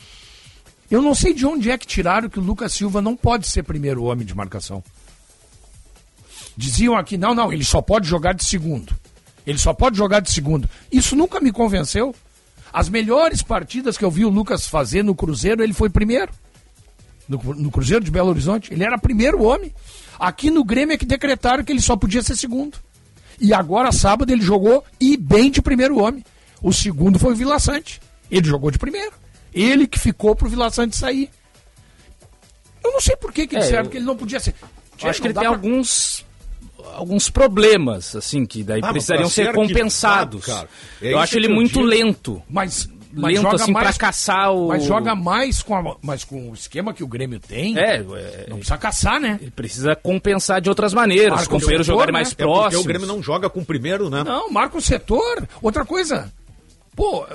Eu 0.91 1.03
não 1.03 1.15
sei 1.15 1.35
de 1.35 1.45
onde 1.45 1.71
é 1.71 1.77
que 1.77 1.87
tiraram 1.87 2.29
que 2.29 2.39
o 2.39 2.43
Lucas 2.43 2.73
Silva 2.73 3.03
não 3.03 3.15
pode 3.15 3.47
ser 3.47 3.63
primeiro 3.63 4.05
homem 4.05 4.27
de 4.27 4.35
marcação. 4.35 4.83
Diziam 6.57 6.97
aqui, 6.97 7.17
não, 7.17 7.35
não, 7.35 7.53
ele 7.53 7.65
só 7.65 7.83
pode 7.83 8.09
jogar 8.09 8.33
de 8.33 8.45
segundo. 8.45 8.97
Ele 9.47 9.59
só 9.59 9.73
pode 9.73 9.97
jogar 9.97 10.21
de 10.21 10.31
segundo. 10.31 10.69
Isso 10.91 11.15
nunca 11.15 11.41
me 11.41 11.53
convenceu. 11.53 12.15
As 12.73 12.89
melhores 12.89 13.43
partidas 13.43 13.97
que 13.97 14.05
eu 14.05 14.11
vi 14.11 14.25
o 14.25 14.31
Lucas 14.31 14.67
fazer 14.67 15.03
no 15.03 15.15
Cruzeiro, 15.15 15.63
ele 15.63 15.73
foi 15.73 15.89
primeiro. 15.89 16.33
No, 17.29 17.39
no 17.55 17.71
Cruzeiro 17.71 18.05
de 18.05 18.11
Belo 18.11 18.31
Horizonte, 18.31 18.73
ele 18.73 18.85
era 18.85 18.99
primeiro 18.99 19.43
homem. 19.43 19.73
Aqui 20.19 20.51
no 20.51 20.65
Grêmio 20.65 20.95
é 20.95 20.99
que 20.99 21.07
decretaram 21.07 21.63
que 21.63 21.71
ele 21.71 21.81
só 21.81 21.97
podia 21.97 22.23
ser 22.23 22.37
segundo. 22.37 22.79
E 23.41 23.55
agora, 23.55 23.93
sábado, 23.93 24.33
ele 24.33 24.43
jogou 24.43 24.85
e 24.99 25.17
bem 25.17 25.51
de 25.51 25.63
primeiro 25.63 25.99
homem. 25.99 26.25
O 26.61 26.73
segundo 26.73 27.19
foi 27.19 27.33
o 27.33 27.37
Vila 27.37 27.59
Sante. 27.59 28.01
Ele 28.31 28.47
jogou 28.47 28.71
de 28.71 28.79
primeiro. 28.79 29.13
Ele 29.53 29.87
que 29.87 29.99
ficou 29.99 30.35
pro 30.37 30.49
Vila 30.49 30.71
Sante 30.71 30.97
sair. 30.97 31.31
Eu 32.85 32.93
não 32.93 33.01
sei 33.01 33.17
por 33.17 33.33
que, 33.33 33.47
que 33.47 33.57
É, 33.57 33.61
disseram 33.61 33.85
eu- 33.85 33.91
que 33.91 33.97
ele 33.97 34.07
não 34.07 34.17
podia 34.17 34.41
ser. 34.41 34.55
Eu 35.03 35.11
acho 35.11 35.21
que 35.21 35.27
ele 35.29 35.35
tem 35.35 35.43
pra- 35.43 35.51
alguns 35.53 36.27
alguns 36.95 37.29
problemas, 37.31 38.17
assim, 38.17 38.47
que 38.47 38.63
daí 38.65 38.81
Ah, 38.83 38.91
precisariam 38.91 39.29
ser 39.29 39.53
compensados. 39.53 40.45
cara, 40.45 40.69
é 41.03 41.13
eu 41.13 41.19
acho 41.19 41.37
ele 41.37 41.47
eu 41.47 41.55
muito 41.55 41.75
digo. 41.75 41.85
lento. 41.85 42.43
Mas, 42.49 42.89
mas 43.13 43.35
Lento, 43.35 43.43
joga 43.43 43.55
assim, 43.63 43.73
mais, 43.73 43.97
pra 43.97 44.07
caçar 44.07 44.53
o... 44.53 44.69
Mas 44.69 44.85
joga 44.85 45.15
mais 45.15 45.63
com, 45.63 45.75
a- 45.77 45.97
mas 46.03 46.25
com 46.25 46.51
o 46.51 46.55
esquema 46.55 46.93
que 46.95 47.05
o 47.05 47.07
Grêmio 47.07 47.39
tem. 47.41 47.77
É, 47.79 47.97
é, 47.97 48.47
Não 48.49 48.57
precisa 48.57 48.79
caçar, 48.79 49.21
né? 49.21 49.39
ele 49.41 49.51
precisa 49.51 49.95
compensar 49.95 50.61
de 50.61 50.69
outras 50.69 50.93
maneiras, 50.95 51.31
Marca 51.31 51.43
os 51.43 51.47
o 51.47 51.51
companheiros 51.51 51.87
setor, 51.87 51.95
jogarem 51.95 52.13
né? 52.13 52.19
mais 52.19 52.33
É 52.33 52.45
porque 52.47 52.77
o 52.77 52.85
Grêmio 52.85 53.07
não 53.07 53.23
joga 53.23 53.49
com 53.51 53.61
o 53.61 53.65
primeiro, 53.65 54.09
né? 54.11 54.25
Não, 54.25 54.51
marca 54.51 54.77
o 54.79 54.81
setor. 54.81 55.47
Outra 55.63 55.85
coisa, 55.85 56.33
pô, 56.97 57.27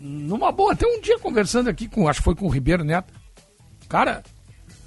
numa 0.00 0.50
boa, 0.50 0.72
até 0.72 0.86
um 0.86 1.00
dia 1.00 1.18
conversando 1.18 1.68
aqui 1.68 1.86
com, 1.86 2.08
acho 2.08 2.20
que 2.20 2.24
foi 2.24 2.34
com 2.34 2.46
o 2.46 2.50
Ribeiro 2.50 2.82
Neto. 2.82 3.12
Cara, 3.88 4.22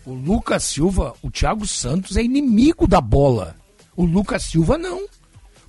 o 0.05 0.14
Lucas 0.14 0.64
Silva, 0.64 1.14
o 1.22 1.30
Thiago 1.30 1.68
Santos 1.68 2.18
é 2.18 2.24
inimigo 2.24 2.88
da 2.88 2.99
bola. 2.99 3.55
O 3.95 4.03
Lucas 4.05 4.43
Silva 4.43 4.78
não. 4.78 5.05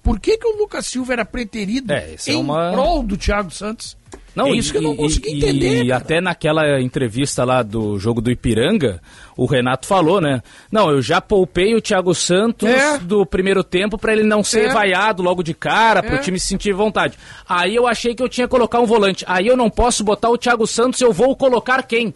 Por 0.03 0.19
que, 0.19 0.39
que 0.39 0.47
o 0.47 0.57
Lucas 0.57 0.87
Silva 0.87 1.13
era 1.13 1.25
preterido 1.25 1.93
É, 1.93 2.15
é 2.15 2.33
em 2.33 2.37
uma- 2.37 2.73
prol 2.73 3.03
do 3.03 3.17
Thiago 3.17 3.51
Santos? 3.51 3.97
Não, 4.35 4.49
é 4.49 4.53
isso 4.57 4.73
que 4.73 4.79
eu 4.79 4.83
não 4.83 4.95
e- 4.95 4.97
consegui 4.97 5.29
e- 5.31 5.37
entender. 5.39 5.85
E 5.85 5.89
cara. 5.89 6.03
até 6.03 6.21
naquela 6.21 6.81
entrevista 6.81 7.45
lá 7.45 7.63
do 7.63 7.99
jogo 7.99 8.21
do 8.21 8.31
Ipiranga, 8.31 9.01
o 9.37 9.47
Renato 9.47 9.87
falou, 9.87 10.21
né? 10.21 10.43
Não, 10.73 10.91
eu 10.91 11.01
já 11.01 11.21
poupei 11.21 11.75
o 11.75 11.81
Thiago 11.81 12.15
Santos 12.15 12.69
É. 12.69 12.99
do 12.99 13.25
primeiro 13.25 13.63
tempo 13.63 13.97
pra 13.97 14.13
ele 14.13 14.23
não 14.25 14.43
ser 14.43 14.71
É. 14.71 14.73
vaiado 14.73 15.23
logo 15.23 15.43
de 15.43 15.55
cara, 15.55 16.03
pro 16.03 16.17
É. 16.17 16.19
time 16.19 16.39
se 16.41 16.49
sentir 16.49 16.73
vontade. 16.73 17.17
Aí 17.49 17.75
eu 17.77 17.87
achei 17.87 18.15
que 18.15 18.23
eu 18.23 18.29
tinha 18.29 18.47
que 18.47 18.51
colocar 18.51 18.81
um 18.81 18.87
volante. 18.87 19.25
Aí 19.29 19.47
eu 19.47 19.57
não 19.57 19.71
posso 19.71 20.03
botar 20.03 20.31
o 20.31 20.39
Thiago 20.39 20.67
Santos, 20.67 21.01
eu 21.01 21.13
vou 21.13 21.37
colocar 21.37 21.83
quem? 21.85 22.13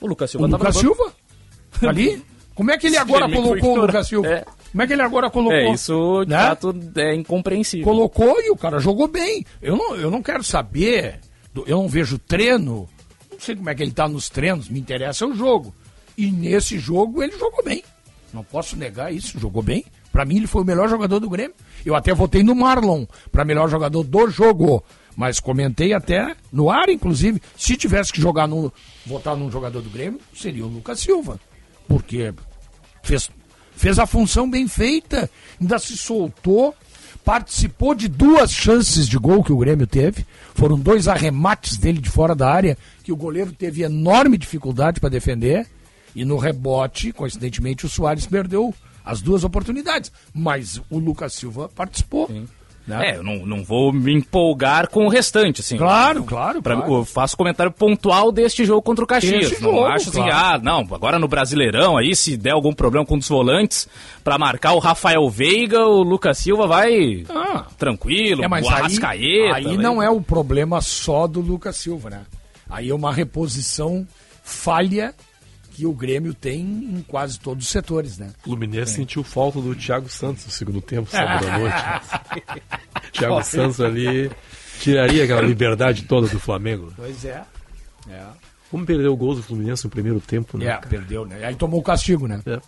O 0.00 0.06
Lucas 0.06 0.30
O 0.30 0.32
Silva 0.32 0.48
tava 0.50 0.64
Lucas 0.68 0.82
no 0.82 0.90
banco. 0.90 0.96
Silva? 1.04 1.12
Ali? 1.88 2.22
Como 2.54 2.70
é 2.70 2.76
que 2.76 2.86
ele 2.86 2.98
agora 2.98 3.24
Ele 3.24 3.34
colocou 3.34 3.78
o. 3.78 3.80
Lucas 3.86 4.08
Silva? 4.08 4.28
É. 4.28 4.44
Como 4.72 4.82
é 4.82 4.86
que 4.86 4.92
ele 4.92 5.02
agora 5.02 5.30
colocou? 5.30 5.54
É, 5.56 5.70
isso 5.72 6.24
de 6.24 6.30
Né? 6.30 6.38
fato 6.38 6.74
é 6.96 7.14
incompreensível. 7.14 7.84
colocou 7.84 8.36
e 8.40 8.50
o 8.50 8.56
cara 8.56 8.78
jogou 8.78 9.06
bem. 9.08 9.44
Eu 9.60 9.76
não, 9.76 9.96
eu 9.96 10.10
não 10.10 10.22
quero 10.22 10.42
saber, 10.42 11.18
eu 11.54 11.76
não 11.78 11.88
vejo 11.88 12.18
treino, 12.18 12.88
não 13.30 13.40
sei 13.40 13.56
como 13.56 13.68
é 13.70 13.74
que 13.74 13.82
ele 13.82 13.92
tá 13.92 14.08
nos 14.08 14.28
treinos, 14.28 14.68
me 14.68 14.80
interessa 14.80 15.26
o 15.26 15.34
jogo. 15.34 15.74
E 16.16 16.30
nesse 16.30 16.78
jogo 16.78 17.22
ele 17.22 17.36
jogou 17.38 17.62
bem. 17.64 17.82
Não 18.32 18.44
posso 18.44 18.76
negar 18.76 19.12
isso, 19.12 19.38
jogou 19.38 19.62
bem. 19.62 19.84
Pra 20.10 20.24
mim 20.24 20.36
ele 20.36 20.46
foi 20.46 20.62
o 20.62 20.64
melhor 20.64 20.88
jogador 20.88 21.18
do 21.18 21.28
Grêmio. 21.28 21.54
Eu 21.84 21.94
até 21.94 22.12
votei 22.14 22.42
no 22.42 22.54
Marlon 22.54 23.06
pra 23.30 23.44
melhor 23.44 23.68
jogador 23.68 24.02
do 24.04 24.30
jogo, 24.30 24.84
mas 25.16 25.40
comentei 25.40 25.92
até 25.92 26.36
no 26.52 26.70
ar 26.70 26.88
inclusive, 26.88 27.40
se 27.56 27.76
tivesse 27.76 28.12
que 28.12 28.20
jogar 28.20 28.46
no 28.46 28.72
votar 29.06 29.36
num 29.36 29.50
jogador 29.50 29.80
do 29.80 29.90
Grêmio, 29.90 30.20
seria 30.34 30.64
o 30.64 30.68
Lucas 30.68 31.00
Silva. 31.00 31.40
Porque 31.88 32.32
fez, 33.02 33.30
fez 33.74 33.98
a 33.98 34.06
função 34.06 34.48
bem 34.48 34.68
feita, 34.68 35.30
ainda 35.60 35.78
se 35.78 35.96
soltou, 35.96 36.74
participou 37.24 37.94
de 37.94 38.08
duas 38.08 38.52
chances 38.52 39.08
de 39.08 39.16
gol 39.18 39.42
que 39.42 39.52
o 39.52 39.58
Grêmio 39.58 39.86
teve. 39.86 40.26
Foram 40.54 40.78
dois 40.78 41.08
arremates 41.08 41.76
dele 41.76 42.00
de 42.00 42.10
fora 42.10 42.34
da 42.34 42.50
área 42.50 42.76
que 43.02 43.12
o 43.12 43.16
goleiro 43.16 43.52
teve 43.52 43.82
enorme 43.82 44.36
dificuldade 44.36 45.00
para 45.00 45.10
defender. 45.10 45.66
E 46.14 46.24
no 46.24 46.36
rebote, 46.36 47.12
coincidentemente, 47.12 47.86
o 47.86 47.88
Soares 47.88 48.26
perdeu 48.26 48.74
as 49.04 49.20
duas 49.20 49.44
oportunidades. 49.44 50.12
Mas 50.34 50.80
o 50.90 50.98
Lucas 50.98 51.32
Silva 51.32 51.68
participou. 51.68 52.28
Né? 52.86 53.10
É, 53.10 53.16
eu 53.16 53.22
não, 53.22 53.46
não 53.46 53.62
vou 53.64 53.92
me 53.92 54.12
empolgar 54.12 54.88
com 54.88 55.06
o 55.06 55.08
restante, 55.08 55.60
assim. 55.60 55.76
Claro, 55.76 56.24
claro, 56.24 56.60
Pra, 56.62 56.76
claro. 56.76 56.94
Eu 56.96 57.04
faço 57.04 57.36
comentário 57.36 57.70
pontual 57.72 58.32
deste 58.32 58.64
jogo 58.64 58.82
contra 58.82 59.04
o 59.04 59.06
Caxias. 59.06 59.52
Esse 59.52 59.62
não 59.62 59.70
jogo, 59.72 59.84
acho 59.86 60.08
assim, 60.10 60.22
claro. 60.22 60.34
ah, 60.34 60.58
não, 60.62 60.80
agora 60.92 61.18
no 61.18 61.28
Brasileirão 61.28 61.96
aí, 61.96 62.14
se 62.16 62.36
der 62.36 62.50
algum 62.52 62.72
problema 62.72 63.06
com 63.06 63.16
dos 63.18 63.28
volantes, 63.28 63.88
pra 64.24 64.36
marcar 64.38 64.72
o 64.72 64.78
Rafael 64.78 65.28
Veiga, 65.30 65.86
o 65.86 66.02
Lucas 66.02 66.38
Silva 66.38 66.66
vai 66.66 67.24
Ah. 67.28 67.66
tranquilo, 67.78 68.44
É, 68.44 68.48
mas 68.48 68.66
o 68.66 68.68
aí, 68.68 68.74
Arrascaeta. 68.74 69.54
aí 69.56 69.64
vai- 69.64 69.76
não 69.76 70.02
é 70.02 70.10
o 70.10 70.20
problema 70.20 70.80
só 70.80 71.26
do 71.26 71.40
Lucas 71.40 71.76
Silva, 71.76 72.10
né? 72.10 72.20
Aí 72.68 72.88
é 72.90 72.94
uma 72.94 73.12
reposição 73.12 74.06
falha 74.42 75.14
que 75.74 75.86
o 75.86 75.92
Grêmio 75.92 76.34
tem 76.34 76.60
em 76.60 77.04
quase 77.08 77.38
todos 77.40 77.64
os 77.64 77.70
setores, 77.70 78.18
né? 78.18 78.32
O 78.40 78.44
Fluminense 78.50 78.94
sentiu 78.94 79.22
falta 79.24 79.60
do 79.60 79.74
Thiago 79.74 80.08
Santos 80.08 80.44
no 80.46 80.52
segundo 80.52 80.80
tempo, 80.80 81.10
sábado 81.10 81.46
à 81.48 81.58
noite. 81.58 83.12
Thiago 83.12 83.42
Santos 83.42 83.80
ali 83.80 84.30
tiraria 84.80 85.24
aquela 85.24 85.40
liberdade 85.42 86.02
toda 86.02 86.26
do 86.28 86.38
Flamengo. 86.38 86.92
Pois 86.96 87.24
é. 87.24 87.42
É, 88.08 88.22
Como 88.70 88.84
perdeu 88.84 89.12
o 89.12 89.16
gol 89.16 89.34
do 89.34 89.42
Fluminense 89.42 89.84
no 89.84 89.90
primeiro 89.90 90.20
tempo, 90.20 90.58
né? 90.58 90.66
é 90.66 90.76
perdeu, 90.76 91.24
né? 91.24 91.44
Aí 91.44 91.54
tomou 91.54 91.80
o 91.80 91.82
castigo, 91.82 92.26
né? 92.26 92.40
É. 92.46 92.60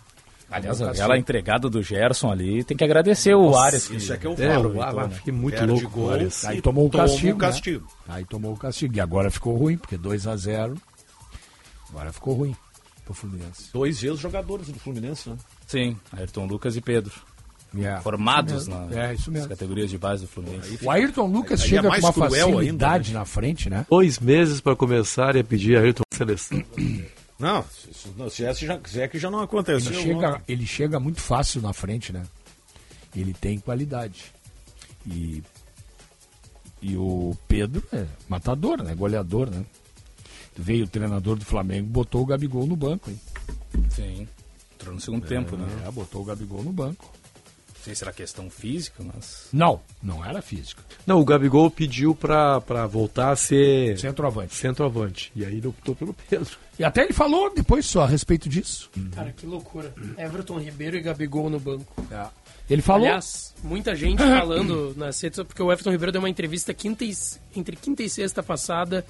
Aliás, 0.49 0.79
aquela 0.81 1.17
entregada 1.17 1.69
do 1.69 1.81
Gerson 1.81 2.31
ali, 2.31 2.63
tem 2.63 2.77
que 2.77 2.83
agradecer 2.83 3.33
o 3.33 3.57
Arias. 3.57 3.87
Que 3.87 3.95
Isso 3.97 4.13
é 4.13 4.17
que 4.17 4.27
eu 4.27 4.33
É, 4.37 4.53
falo. 4.53 4.75
eu 4.75 4.81
ah, 4.81 5.07
né? 5.07 5.15
fiquei 5.15 5.33
muito 5.33 5.55
Perde 5.55 5.71
louco 5.71 5.89
gol, 5.89 6.11
o. 6.11 6.47
Aí 6.47 6.61
tomou 6.61 6.85
o 6.85 6.89
castigo. 6.89 7.37
o 7.37 7.41
né? 7.41 7.47
castigo. 7.47 7.87
Aí 8.07 8.25
tomou 8.25 8.53
o 8.53 8.57
castigo. 8.57 8.95
E 8.95 9.01
agora 9.01 9.29
ficou 9.31 9.57
ruim, 9.57 9.75
porque 9.77 9.97
2 9.97 10.27
a 10.27 10.35
0 10.35 10.75
Agora 11.89 12.13
ficou 12.13 12.35
ruim 12.35 12.55
pro 13.05 13.13
Fluminense. 13.13 13.69
Dois 13.71 14.03
ex-jogadores 14.03 14.67
do 14.67 14.79
Fluminense, 14.79 15.29
né? 15.29 15.37
Sim, 15.67 15.95
Ayrton 16.11 16.45
Lucas 16.47 16.75
e 16.75 16.81
Pedro. 16.81 17.13
É. 17.77 17.99
Formados 18.01 18.63
Isso 18.63 18.69
na-. 18.69 18.87
É, 18.91 19.15
nas 19.31 19.47
categorias 19.47 19.89
de 19.89 19.97
base 19.97 20.23
do 20.23 20.27
Fluminense. 20.27 20.79
O 20.81 20.89
Ayrton 20.89 21.27
Lucas 21.27 21.61
Aí 21.61 21.67
é 21.67 21.69
chega 21.69 21.81
com 21.83 21.89
mais 21.89 22.03
uma 22.03 22.13
cruel 22.13 22.29
facilidade 22.53 23.07
ainda, 23.09 23.19
na 23.19 23.25
frente, 23.25 23.69
né? 23.69 23.85
Dois 23.89 24.19
meses 24.19 24.61
para 24.61 24.75
começar 24.75 25.35
e 25.35 25.43
pedir 25.43 25.77
a 25.77 25.81
Ayrton 25.81 26.03
seleção. 26.11 26.63
Não, 27.37 27.63
se, 27.63 28.09
não, 28.17 28.29
se, 28.29 28.43
esse 28.43 28.65
já, 28.65 28.79
se 28.85 29.01
é 29.01 29.07
que 29.07 29.19
já 29.19 29.29
não 29.29 29.41
aconteceu. 29.41 29.91
Ele 29.91 30.01
chega, 30.01 30.41
ele 30.47 30.65
chega 30.65 30.99
muito 30.99 31.19
fácil 31.19 31.61
na 31.61 31.73
frente, 31.73 32.13
né? 32.13 32.23
Ele 33.13 33.33
tem 33.33 33.59
qualidade. 33.59 34.31
E, 35.05 35.43
e 36.81 36.95
o 36.95 37.35
Pedro 37.47 37.83
é 37.91 38.05
matador, 38.29 38.81
né? 38.81 38.95
Goleador, 38.95 39.49
né? 39.49 39.65
Veio 40.57 40.85
o 40.85 40.87
treinador 40.87 41.35
do 41.37 41.45
Flamengo, 41.45 41.87
botou 41.89 42.21
o 42.21 42.25
Gabigol 42.25 42.65
no 42.65 42.75
banco, 42.75 43.09
hein? 43.11 43.19
Sim. 43.89 44.27
Entrou 44.75 44.93
no 44.95 45.01
segundo 45.01 45.25
tempo, 45.27 45.55
né? 45.57 45.67
É, 45.85 45.91
botou 45.91 46.21
o 46.21 46.25
Gabigol 46.25 46.63
no 46.63 46.71
banco. 46.71 47.11
Não 47.77 47.83
sei 47.83 47.93
se 47.95 48.03
era 48.03 48.11
questão 48.13 48.49
física, 48.49 49.03
mas. 49.03 49.47
Não, 49.53 49.79
não 50.01 50.25
era 50.25 50.41
física. 50.41 50.81
Não, 51.05 51.19
o 51.19 51.25
Gabigol 51.25 51.69
pediu 51.69 52.15
pra, 52.15 52.59
pra 52.61 52.87
voltar 52.87 53.31
a 53.31 53.35
ser 53.35 53.99
Centroavante. 53.99 54.55
centroavante. 54.55 55.31
E 55.35 55.45
aí 55.45 55.57
ele 55.57 55.67
optou 55.67 55.95
pelo 55.95 56.11
Pedro. 56.13 56.57
E 56.79 56.83
até 56.83 57.03
ele 57.03 57.13
falou 57.13 57.53
depois 57.53 57.85
só 57.85 58.03
a 58.03 58.07
respeito 58.07 58.49
disso. 58.49 58.89
Cara, 59.13 59.31
que 59.31 59.45
loucura. 59.45 59.93
Everton 60.17 60.57
Ribeiro 60.57 60.97
e 60.97 61.01
Gabigol 61.01 61.47
no 61.49 61.59
banco. 61.59 61.93
Ele 62.67 62.81
falou. 62.81 63.05
Aliás, 63.05 63.53
muita 63.63 63.95
gente 63.95 64.17
falando 64.17 64.95
nas 64.97 65.21
redes, 65.21 65.43
porque 65.43 65.61
o 65.61 65.71
Everton 65.71 65.91
Ribeiro 65.91 66.11
deu 66.11 66.21
uma 66.21 66.29
entrevista 66.29 66.73
quinta 66.73 67.05
e- 67.05 67.15
entre 67.55 67.75
quinta 67.75 68.01
e 68.01 68.09
sexta 68.09 68.41
passada 68.41 69.05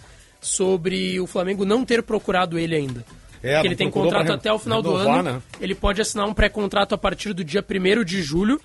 sobre 0.45 1.19
o 1.19 1.27
Flamengo 1.27 1.65
não 1.65 1.83
ter 1.83 2.03
procurado 2.03 2.57
ele 2.57 2.75
ainda. 2.75 3.05
É, 3.41 3.63
ele 3.63 3.75
tem 3.75 3.89
contrato 3.89 4.31
até 4.31 4.51
o 4.51 4.57
final 4.57 4.81
do 4.81 4.91
renovar, 4.91 5.19
ano. 5.19 5.33
né? 5.33 5.41
Ele 5.59 5.75
pode 5.75 6.01
assinar 6.01 6.27
um 6.27 6.33
pré-contrato 6.33 6.95
a 6.95 6.97
partir 6.97 7.33
do 7.33 7.43
dia 7.43 7.63
1 7.63 8.03
de 8.03 8.21
julho. 8.21 8.59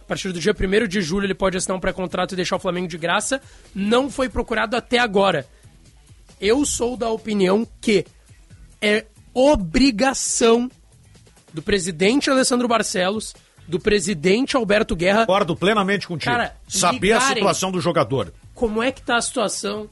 A 0.00 0.04
partir 0.04 0.32
do 0.32 0.40
dia 0.40 0.54
1 0.54 0.86
de 0.86 1.00
julho 1.00 1.26
ele 1.26 1.34
pode 1.34 1.56
assinar 1.56 1.76
um 1.76 1.80
pré-contrato 1.80 2.32
e 2.32 2.36
deixar 2.36 2.56
o 2.56 2.58
Flamengo 2.58 2.88
de 2.88 2.98
graça. 2.98 3.40
Não 3.74 4.10
foi 4.10 4.28
procurado 4.28 4.76
até 4.76 4.98
agora. 4.98 5.46
Eu 6.40 6.64
sou 6.64 6.96
da 6.96 7.08
opinião 7.10 7.66
que 7.80 8.04
é 8.80 9.06
obrigação 9.34 10.70
do 11.52 11.62
presidente 11.62 12.30
Alessandro 12.30 12.66
Barcelos, 12.66 13.34
do 13.66 13.78
presidente 13.78 14.56
Alberto 14.56 14.96
Guerra, 14.96 15.20
Concordo 15.20 15.54
plenamente 15.54 16.06
contigo. 16.06 16.32
Cara, 16.34 16.56
Saber 16.66 17.12
a 17.12 17.20
situação 17.20 17.70
do 17.70 17.80
jogador. 17.80 18.32
como 18.54 18.82
é 18.82 18.90
que 18.90 19.02
tá 19.02 19.16
a 19.16 19.22
situação. 19.22 19.88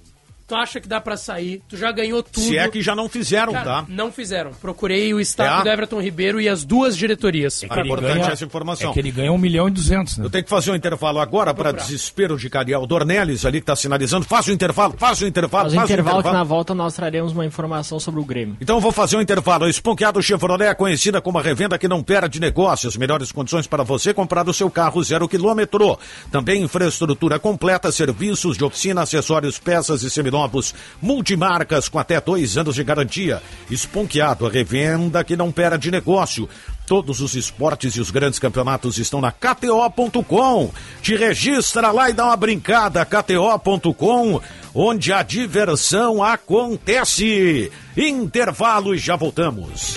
Tu 0.51 0.55
acha 0.57 0.81
que 0.81 0.89
dá 0.89 1.01
pra 1.01 1.17
sair? 1.17 1.63
Tu 1.69 1.77
já 1.77 1.93
ganhou 1.93 2.25
tudo. 2.25 2.43
Se 2.45 2.59
é 2.59 2.69
que 2.69 2.83
já 2.83 2.93
não 2.97 3.09
fizeram, 3.09 3.53
Cara, 3.53 3.65
tá? 3.65 3.85
não 3.89 4.11
fizeram. 4.11 4.51
Procurei 4.51 5.15
o 5.15 5.21
staff 5.21 5.61
É? 5.61 5.63
do 5.63 5.69
Everton 5.69 6.01
Ribeiro 6.03 6.41
e 6.41 6.49
as 6.49 6.65
duas 6.65 6.97
diretorias. 6.97 7.63
É 7.63 7.67
ele 7.67 7.83
importante 7.89 8.19
ganha- 8.19 8.33
essa 8.33 8.45
informação. 8.45 8.91
É 8.91 8.93
que 8.93 8.99
ele 8.99 9.13
ganha 9.13 9.31
um 9.31 9.39
milhão 9.39 9.69
e 9.69 9.71
duzentos, 9.71 10.19
né? 10.19 10.25
Eu 10.27 10.31
tenho 10.31 10.43
que 10.43 10.51
fazer 10.51 10.73
um 10.73 10.75
intervalo 10.75 11.21
agora 11.21 11.55
para 11.55 11.71
desespero 11.71 12.37
de 12.37 12.51
Cariel. 12.51 12.85
Dornelles 12.85 13.47
ali 13.47 13.59
que 13.61 13.63
está 13.63 13.77
sinalizando. 13.77 14.27
Faz 14.27 14.49
o 14.49 14.53
intervalo, 14.53 14.97
faz 14.99 15.21
o 15.23 15.27
intervalo, 15.29 15.67
Faz 15.67 15.73
o 15.73 15.77
faz 15.77 15.89
o 15.89 15.93
intervalo 15.93 16.17
que 16.17 16.21
intervalo. 16.23 16.39
na 16.39 16.43
volta 16.45 16.75
nós 16.75 16.95
traremos 16.95 17.31
uma 17.33 17.47
informação 17.47 18.01
sobre 18.01 18.19
o 18.21 18.25
Grêmio. 18.25 18.57
Então 18.61 18.77
eu 18.77 18.81
vou 18.81 18.91
fazer 18.91 19.17
um 19.19 19.21
intervalo. 19.21 19.67
A 19.67 19.71
Esponqueado 19.71 20.21
Chevrolet 20.21 20.67
é 20.67 20.75
conhecida 20.75 21.21
como 21.21 21.39
a 21.39 21.43
revenda 21.43 21.79
que 21.79 21.87
não 21.87 22.03
perde 22.03 22.41
negócios. 22.41 22.97
Melhores 22.97 23.31
condições 23.31 23.69
para 23.69 23.85
você 23.85 24.13
comprar 24.13 24.49
o 24.49 24.53
seu 24.53 24.69
carro 24.69 25.01
zero 25.05 25.29
quilômetro. 25.29 25.97
Também 26.33 26.61
infraestrutura 26.65 27.39
completa, 27.39 27.93
serviços 27.93 28.57
de 28.59 28.65
oficina, 28.65 29.03
acessórios, 29.03 29.57
peças 29.57 30.03
e 30.03 30.11
seminovos. 30.41 30.75
Multimarcas 31.01 31.89
com 31.89 31.99
até 31.99 32.21
dois 32.21 32.57
anos 32.57 32.75
de 32.75 32.85
garantia. 32.85 33.43
Esponqueado, 33.71 34.47
a 34.47 34.51
revenda 34.51 35.25
que 35.25 35.37
não 35.37 35.53
perde 35.53 35.91
negócio. 35.91 36.49
Todos 36.87 37.21
os 37.21 37.35
esportes 37.35 37.95
e 37.95 38.01
os 38.01 38.11
grandes 38.11 38.39
campeonatos 38.39 38.99
estão 38.99 39.21
na 39.21 39.31
KTO.com. 39.31 40.71
Te 41.03 41.17
registra 41.17 41.93
lá 41.93 42.11
e 42.11 42.13
dá 42.13 42.27
uma 42.27 42.37
brincada. 42.37 43.05
KTO.com, 43.05 44.41
onde 44.75 45.13
a 45.13 45.23
diversão 45.23 46.23
acontece. 46.23 47.71
Intervalo 47.97 48.95
e 48.95 48.99
já 48.99 49.17
voltamos. 49.17 49.97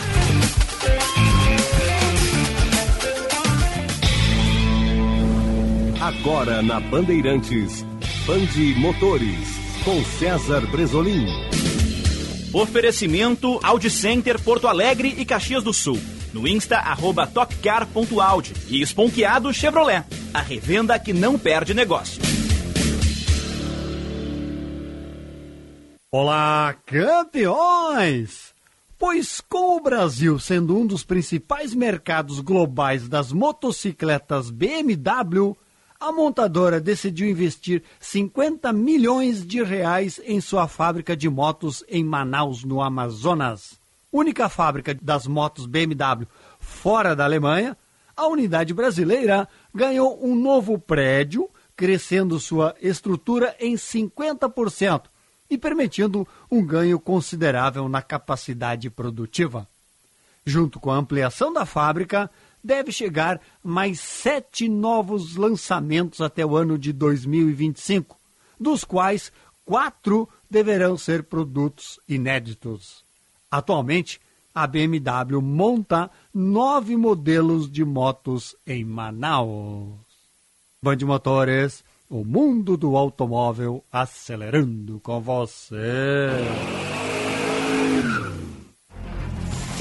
Agora 6.00 6.62
na 6.62 6.82
Bandeirantes, 6.82 7.86
Bande 8.28 8.76
Motores, 8.76 9.62
com 9.84 10.02
César 10.06 10.66
Bresolim. 10.68 11.28
Oferecimento 12.54 13.60
Audi 13.62 13.90
Center 13.90 14.42
Porto 14.42 14.66
Alegre 14.66 15.14
e 15.18 15.26
Caxias 15.26 15.62
do 15.62 15.74
Sul. 15.74 16.00
No 16.32 16.48
Insta, 16.48 16.78
arroba 16.78 17.28
topcar.audi. 17.28 18.54
E 18.70 18.82
Esponqueado 18.82 19.54
Chevrolet. 19.54 20.06
A 20.34 20.40
revenda 20.40 20.98
que 20.98 21.12
não 21.12 21.38
perde 21.38 21.74
negócio. 21.74 22.22
Olá, 26.10 26.76
campeões! 26.86 28.54
Pois 28.98 29.42
com 29.42 29.76
o 29.76 29.82
Brasil 29.82 30.40
sendo 30.40 30.78
um 30.78 30.88
dos 30.88 31.04
principais 31.04 31.76
mercados 31.76 32.40
globais 32.40 33.10
das 33.10 33.34
motocicletas 33.34 34.50
BMW, 34.50 35.58
a 36.04 36.12
montadora 36.12 36.82
decidiu 36.82 37.30
investir 37.30 37.82
50 37.97 38.74
milhões 38.74 39.47
de 39.47 39.64
reais 39.64 40.20
em 40.26 40.41
sua 40.41 40.68
fábrica 40.68 41.16
de 41.16 41.30
motos 41.30 41.82
em 41.88 42.04
Manaus, 42.04 42.66
no 42.66 42.82
Amazonas. 42.82 43.80
Única 44.12 44.49
fábrica 44.49 44.93
das 45.01 45.26
motos 45.26 45.66
BMW 45.66 46.28
fora 46.60 47.16
da 47.16 47.24
Alemanha, 47.24 47.78
a 48.18 48.28
unidade 48.28 48.74
brasileira 48.74 49.47
ganhou 49.74 50.20
um 50.22 50.36
novo 50.36 50.78
prédio, 50.78 51.49
crescendo 51.74 52.38
sua 52.38 52.76
estrutura 52.82 53.56
em 53.58 53.76
50% 53.76 55.04
e 55.49 55.58
permitindo 55.58 56.28
um 56.51 56.66
ganho 56.66 56.99
considerável 56.99 57.88
na 57.88 58.01
capacidade 58.01 58.89
produtiva. 58.89 59.66
Junto 60.45 60.82
com 60.82 60.91
a 60.91 60.97
ampliação 60.97 61.54
da 61.54 61.66
fábrica, 61.66 62.30
deve 62.64 62.91
chegar 62.91 63.41
mais 63.64 63.99
sete 63.99 64.70
novos 64.70 65.36
lançamentos 65.36 66.22
até 66.22 66.45
o 66.45 66.55
ano 66.55 66.78
de 66.78 66.93
2025, 66.93 68.18
dos 68.59 68.84
quais 68.84 69.32
quatro 69.66 70.30
deverão 70.49 70.97
ser 70.97 71.24
produtos 71.24 71.99
inéditos. 72.07 73.03
Atualmente, 73.51 74.20
a 74.53 74.68
BMW 74.68 75.41
monta 75.41 76.09
nove 76.34 76.95
modelos 76.95 77.70
de 77.70 77.84
motos 77.84 78.55
em 78.66 78.86
Manaus. 78.86 79.99
Band 80.82 80.97
Motores, 81.05 81.84
o 82.09 82.24
mundo 82.24 82.78
do 82.78 82.95
automóvel 82.95 83.84
acelerando 83.91 84.99
com 84.99 85.20
você. 85.20 86.30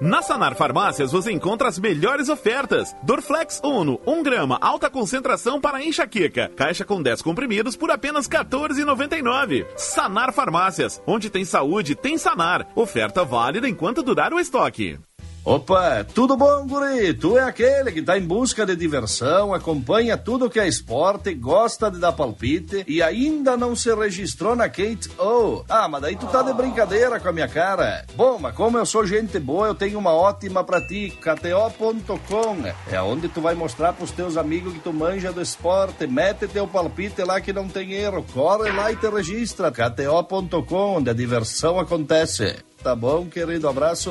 Na 0.00 0.22
Sanar 0.22 0.54
Farmácias 0.54 1.12
você 1.12 1.30
encontra 1.30 1.68
as 1.68 1.78
melhores 1.78 2.30
ofertas. 2.30 2.96
Dorflex 3.02 3.60
Uno, 3.62 4.00
1 4.06 4.22
grama, 4.22 4.56
alta 4.58 4.88
concentração 4.88 5.60
para 5.60 5.84
enxaqueca. 5.84 6.50
Caixa 6.56 6.86
com 6.86 7.02
10 7.02 7.20
comprimidos 7.20 7.76
por 7.76 7.90
apenas 7.90 8.26
R$ 8.26 8.38
14,99. 8.38 9.66
Sanar 9.76 10.32
Farmácias, 10.32 11.02
onde 11.06 11.28
tem 11.28 11.44
saúde, 11.44 11.94
tem 11.94 12.16
Sanar. 12.16 12.66
Oferta 12.74 13.26
válida 13.26 13.68
enquanto 13.68 14.02
durar 14.02 14.32
o 14.32 14.40
estoque. 14.40 14.98
Opa, 15.42 16.04
tudo 16.04 16.36
bom, 16.36 16.66
guri? 16.66 17.14
Tu 17.14 17.38
é 17.38 17.42
aquele 17.42 17.90
que 17.90 18.02
tá 18.02 18.18
em 18.18 18.26
busca 18.26 18.66
de 18.66 18.76
diversão, 18.76 19.54
acompanha 19.54 20.16
tudo 20.16 20.50
que 20.50 20.60
é 20.60 20.68
esporte, 20.68 21.32
gosta 21.34 21.90
de 21.90 21.98
dar 21.98 22.12
palpite 22.12 22.84
e 22.86 23.02
ainda 23.02 23.56
não 23.56 23.74
se 23.74 23.92
registrou 23.94 24.54
na 24.54 24.68
Kate 24.68 25.08
O. 25.18 25.64
Ah, 25.66 25.88
mas 25.88 26.02
daí 26.02 26.14
tu 26.14 26.26
tá 26.26 26.42
de 26.42 26.52
brincadeira 26.52 27.18
com 27.18 27.28
a 27.28 27.32
minha 27.32 27.48
cara. 27.48 28.04
Bom, 28.14 28.38
mas 28.38 28.54
como 28.54 28.76
eu 28.76 28.84
sou 28.84 29.06
gente 29.06 29.38
boa, 29.38 29.68
eu 29.68 29.74
tenho 29.74 29.98
uma 29.98 30.12
ótima 30.12 30.62
pra 30.62 30.86
ti, 30.86 31.10
KTO.com. 31.10 32.56
É 32.92 33.00
onde 33.00 33.28
tu 33.28 33.40
vai 33.40 33.54
mostrar 33.54 33.94
pros 33.94 34.10
teus 34.10 34.36
amigos 34.36 34.74
que 34.74 34.80
tu 34.80 34.92
manja 34.92 35.32
do 35.32 35.40
esporte, 35.40 36.06
mete 36.06 36.48
teu 36.48 36.68
palpite 36.68 37.22
lá 37.22 37.40
que 37.40 37.52
não 37.52 37.66
tem 37.66 37.94
erro, 37.94 38.26
corre 38.34 38.70
lá 38.70 38.92
e 38.92 38.96
te 38.96 39.08
registra. 39.08 39.72
KTO.com, 39.72 40.98
onde 40.98 41.08
a 41.08 41.14
diversão 41.14 41.80
acontece. 41.80 42.56
Tá 42.82 42.94
bom, 42.94 43.26
querido? 43.26 43.66
Abraço. 43.68 44.10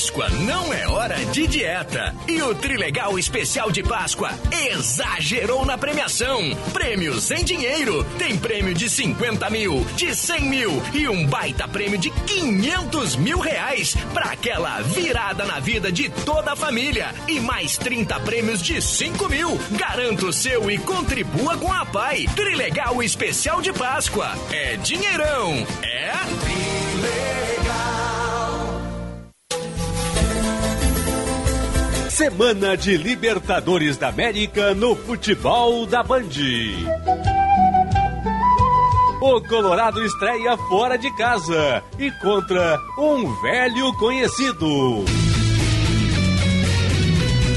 Páscoa 0.00 0.30
não 0.30 0.72
é 0.72 0.88
hora 0.88 1.26
de 1.26 1.46
dieta. 1.46 2.14
E 2.26 2.40
o 2.40 2.54
Trilegal 2.54 3.18
Especial 3.18 3.70
de 3.70 3.82
Páscoa 3.82 4.30
exagerou 4.70 5.66
na 5.66 5.76
premiação. 5.76 6.40
Prêmios 6.72 7.30
em 7.30 7.44
dinheiro. 7.44 8.02
Tem 8.18 8.34
prêmio 8.38 8.72
de 8.72 8.88
50 8.88 9.50
mil, 9.50 9.84
de 9.96 10.14
100 10.16 10.40
mil 10.40 10.82
e 10.94 11.06
um 11.06 11.26
baita 11.26 11.68
prêmio 11.68 11.98
de 11.98 12.08
500 12.10 13.16
mil 13.16 13.40
reais 13.40 13.94
para 14.14 14.30
aquela 14.30 14.80
virada 14.80 15.44
na 15.44 15.60
vida 15.60 15.92
de 15.92 16.08
toda 16.08 16.52
a 16.52 16.56
família. 16.56 17.14
E 17.28 17.38
mais 17.38 17.76
30 17.76 18.18
prêmios 18.20 18.62
de 18.62 18.80
5 18.80 19.28
mil. 19.28 19.60
Garanta 19.72 20.24
o 20.24 20.32
seu 20.32 20.70
e 20.70 20.78
contribua 20.78 21.58
com 21.58 21.70
a 21.70 21.84
PAI. 21.84 22.24
Trilegal 22.34 23.02
Especial 23.02 23.60
de 23.60 23.70
Páscoa. 23.70 24.32
É 24.50 24.78
dinheirão. 24.78 25.66
É 25.82 26.14
Semana 32.20 32.76
de 32.76 32.98
Libertadores 32.98 33.96
da 33.96 34.08
América 34.08 34.74
no 34.74 34.94
futebol 34.94 35.86
da 35.86 36.02
Band. 36.02 36.28
O 39.22 39.40
Colorado 39.48 40.04
estreia 40.04 40.54
fora 40.68 40.98
de 40.98 41.10
casa 41.16 41.82
e 41.98 42.10
contra 42.20 42.78
um 42.98 43.40
velho 43.40 43.90
conhecido. 43.94 45.02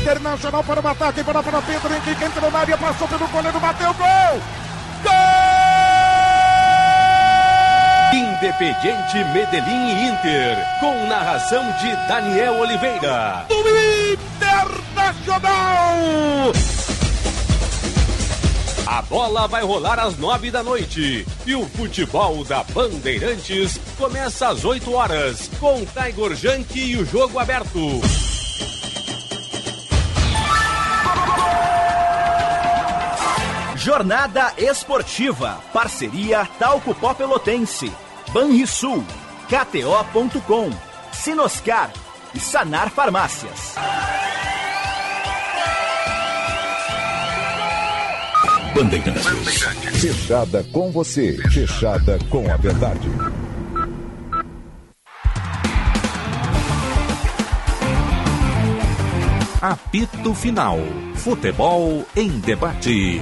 Internacional 0.01 0.63
para 0.63 0.79
o 0.79 0.87
ataque, 0.87 1.23
para 1.25 1.43
para 1.43 1.61
Pedro 1.61 1.93
Henrique, 1.95 2.23
entrou 2.23 2.49
na 2.49 2.59
área, 2.59 2.77
passou 2.77 3.07
pelo 3.09 3.27
goleiro, 3.27 3.59
bateu, 3.59 3.93
gol! 3.93 4.05
Gol! 4.05 4.72
Independiente 8.43 9.23
Medellín 9.33 9.87
e 9.87 10.09
Inter, 10.09 10.57
com 10.81 11.07
narração 11.07 11.63
de 11.79 11.95
Daniel 12.09 12.59
Oliveira. 12.59 13.45
Do 13.47 13.55
Internacional! 14.11 16.51
A 18.85 19.01
bola 19.03 19.47
vai 19.47 19.63
rolar 19.63 19.97
às 19.97 20.17
nove 20.17 20.51
da 20.51 20.61
noite 20.61 21.25
e 21.45 21.55
o 21.55 21.65
futebol 21.67 22.43
da 22.43 22.65
Bandeirantes 22.65 23.79
começa 23.97 24.49
às 24.49 24.65
8 24.65 24.93
horas 24.93 25.49
com 25.57 25.85
Tiger 25.85 26.35
Junk 26.35 26.77
e 26.77 26.97
o 26.97 27.05
jogo 27.05 27.39
aberto. 27.39 28.01
Jornada 33.77 34.51
Esportiva. 34.57 35.61
Parceria 35.71 36.45
Talco 36.59 36.93
Pó 36.93 37.13
Pelotense. 37.13 37.89
Banrisul. 38.33 39.03
KTO.com. 39.47 40.71
Sinoscar. 41.11 41.91
E 42.33 42.39
Sanar 42.39 42.89
Farmácias. 42.89 43.75
Bandeirantes. 48.73 50.01
Fechada 50.01 50.63
com 50.71 50.91
você. 50.91 51.37
Fechada 51.51 52.17
com 52.29 52.51
a 52.51 52.57
verdade. 52.57 53.07
Apito 59.61 60.33
Final. 60.33 60.79
Futebol 61.15 62.03
em 62.15 62.29
debate. 62.39 63.21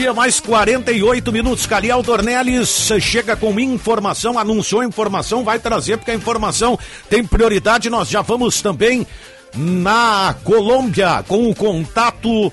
Meio-dia, 0.00 0.14
mais 0.14 0.40
48 0.40 1.30
minutos. 1.30 1.66
Caliel 1.66 2.02
Dornelles 2.02 2.90
chega 3.02 3.36
com 3.36 3.60
informação, 3.60 4.38
anunciou 4.38 4.82
informação, 4.82 5.44
vai 5.44 5.58
trazer, 5.58 5.98
porque 5.98 6.10
a 6.10 6.14
informação 6.14 6.78
tem 7.10 7.22
prioridade. 7.22 7.90
Nós 7.90 8.08
já 8.08 8.22
vamos 8.22 8.62
também 8.62 9.06
na 9.54 10.34
Colômbia 10.42 11.22
com 11.28 11.50
o 11.50 11.54
contato 11.54 12.50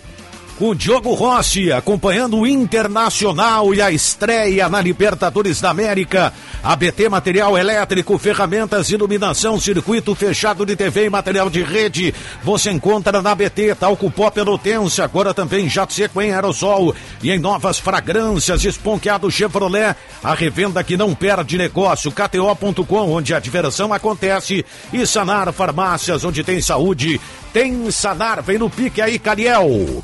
o 0.59 0.73
Diogo 0.73 1.13
Rossi, 1.13 1.71
acompanhando 1.71 2.37
o 2.37 2.47
Internacional 2.47 3.73
e 3.75 3.81
a 3.81 3.91
estreia 3.91 4.67
na 4.67 4.81
Libertadores 4.81 5.61
da 5.61 5.69
América. 5.69 6.33
ABT 6.63 7.09
Material 7.09 7.55
Elétrico, 7.55 8.17
ferramentas, 8.17 8.89
iluminação, 8.89 9.59
circuito 9.59 10.15
fechado 10.15 10.65
de 10.65 10.75
TV 10.75 11.05
e 11.05 11.09
material 11.09 11.49
de 11.49 11.61
rede. 11.61 12.13
Você 12.43 12.71
encontra 12.71 13.21
na 13.21 13.31
ABT, 13.31 13.75
talco 13.75 14.09
pó 14.09 14.31
pelotense, 14.31 15.01
agora 15.01 15.33
também 15.33 15.69
jato 15.69 15.93
seco 15.93 16.21
em 16.21 16.33
aerosol 16.33 16.95
e 17.21 17.31
em 17.31 17.37
novas 17.37 17.77
fragrâncias, 17.77 18.65
esponqueado 18.65 19.29
Chevrolet, 19.29 19.95
a 20.23 20.33
revenda 20.33 20.83
que 20.83 20.97
não 20.97 21.13
perde 21.13 21.57
negócio, 21.57 22.11
KTO.com, 22.11 23.11
onde 23.11 23.33
a 23.33 23.39
diversão 23.39 23.93
acontece 23.93 24.65
e 24.91 25.05
Sanar 25.05 25.53
Farmácias, 25.53 26.25
onde 26.25 26.43
tem 26.43 26.59
saúde, 26.59 27.21
tem 27.53 27.91
Sanar, 27.91 28.41
vem 28.41 28.57
no 28.57 28.69
pique 28.69 29.01
aí, 29.01 29.19
Cariel. 29.19 30.01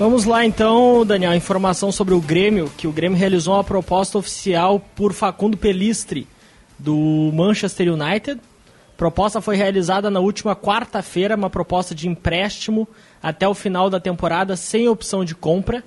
Vamos 0.00 0.24
lá 0.24 0.46
então, 0.46 1.04
Daniel, 1.04 1.34
informação 1.34 1.92
sobre 1.92 2.14
o 2.14 2.22
Grêmio, 2.22 2.72
que 2.74 2.86
o 2.86 2.90
Grêmio 2.90 3.18
realizou 3.18 3.52
uma 3.52 3.62
proposta 3.62 4.16
oficial 4.16 4.80
por 4.96 5.12
Facundo 5.12 5.58
Pelistri, 5.58 6.26
do 6.78 7.30
Manchester 7.34 7.92
United. 7.92 8.40
Proposta 8.96 9.42
foi 9.42 9.56
realizada 9.56 10.10
na 10.10 10.18
última 10.18 10.56
quarta-feira, 10.56 11.36
uma 11.36 11.50
proposta 11.50 11.94
de 11.94 12.08
empréstimo 12.08 12.88
até 13.22 13.46
o 13.46 13.52
final 13.52 13.90
da 13.90 14.00
temporada 14.00 14.56
sem 14.56 14.88
opção 14.88 15.22
de 15.22 15.34
compra. 15.34 15.84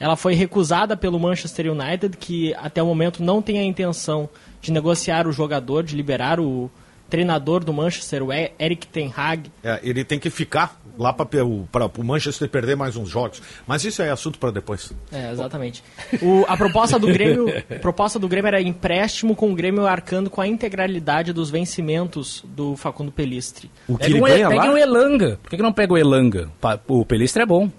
Ela 0.00 0.16
foi 0.16 0.32
recusada 0.32 0.96
pelo 0.96 1.20
Manchester 1.20 1.70
United, 1.70 2.16
que 2.16 2.54
até 2.54 2.82
o 2.82 2.86
momento 2.86 3.22
não 3.22 3.42
tem 3.42 3.58
a 3.58 3.64
intenção 3.64 4.30
de 4.62 4.72
negociar 4.72 5.26
o 5.26 5.32
jogador, 5.32 5.82
de 5.82 5.94
liberar 5.94 6.40
o 6.40 6.70
treinador 7.12 7.62
do 7.62 7.74
Manchester, 7.74 8.22
o 8.22 8.32
Eric 8.32 8.86
Ten 8.86 9.12
Hag. 9.14 9.52
É, 9.62 9.78
ele 9.82 10.02
tem 10.02 10.18
que 10.18 10.30
ficar 10.30 10.80
lá 10.98 11.12
para 11.12 11.44
o 11.44 12.02
Manchester 12.02 12.48
perder 12.48 12.74
mais 12.74 12.96
uns 12.96 13.10
jogos. 13.10 13.42
Mas 13.66 13.84
isso 13.84 14.00
é 14.00 14.08
assunto 14.08 14.38
para 14.38 14.50
depois. 14.50 14.94
É, 15.12 15.30
exatamente. 15.30 15.84
O, 16.22 16.46
a 16.48 16.56
proposta 16.56 16.98
do 16.98 17.06
Grêmio, 17.08 17.48
a 17.70 17.78
proposta 17.80 18.18
do 18.18 18.26
Grêmio 18.26 18.48
era 18.48 18.62
empréstimo 18.62 19.36
com 19.36 19.52
o 19.52 19.54
Grêmio 19.54 19.86
arcando 19.86 20.30
com 20.30 20.40
a 20.40 20.46
integralidade 20.46 21.34
dos 21.34 21.50
vencimentos 21.50 22.42
do 22.46 22.76
Facundo 22.76 23.12
Pelistri. 23.12 23.70
O 23.86 23.98
que 23.98 24.04
pega 24.04 24.14
ele 24.14 24.22
um, 24.22 24.24
ganha 24.24 24.48
pega 24.48 24.64
lá? 24.64 24.72
o 24.72 24.78
Elanga. 24.78 25.38
Por 25.42 25.50
que, 25.50 25.56
que 25.58 25.62
não 25.62 25.72
pega 25.72 25.92
o 25.92 25.98
Elanga? 25.98 26.50
O 26.88 27.04
Pelistri 27.04 27.42
é 27.42 27.46
bom. 27.46 27.70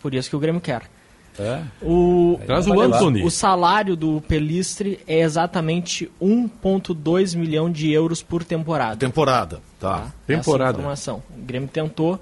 Por 0.00 0.12
isso 0.12 0.28
que 0.28 0.34
o 0.34 0.40
Grêmio 0.40 0.60
quer. 0.60 0.82
É. 1.40 1.62
O, 1.82 2.38
Traz 2.46 2.66
o 2.66 2.80
Anthony. 2.80 3.22
O 3.24 3.30
salário 3.30 3.96
do 3.96 4.20
Pelistri 4.20 5.00
é 5.06 5.20
exatamente 5.20 6.10
1,2 6.20 7.36
milhão 7.36 7.70
de 7.70 7.90
euros 7.90 8.22
por 8.22 8.44
temporada. 8.44 8.96
Temporada, 8.96 9.60
tá. 9.78 10.04
Essa 10.28 10.38
Temporada. 10.42 10.78
informação. 10.78 11.22
O 11.36 11.42
Grêmio 11.42 11.68
tentou. 11.68 12.20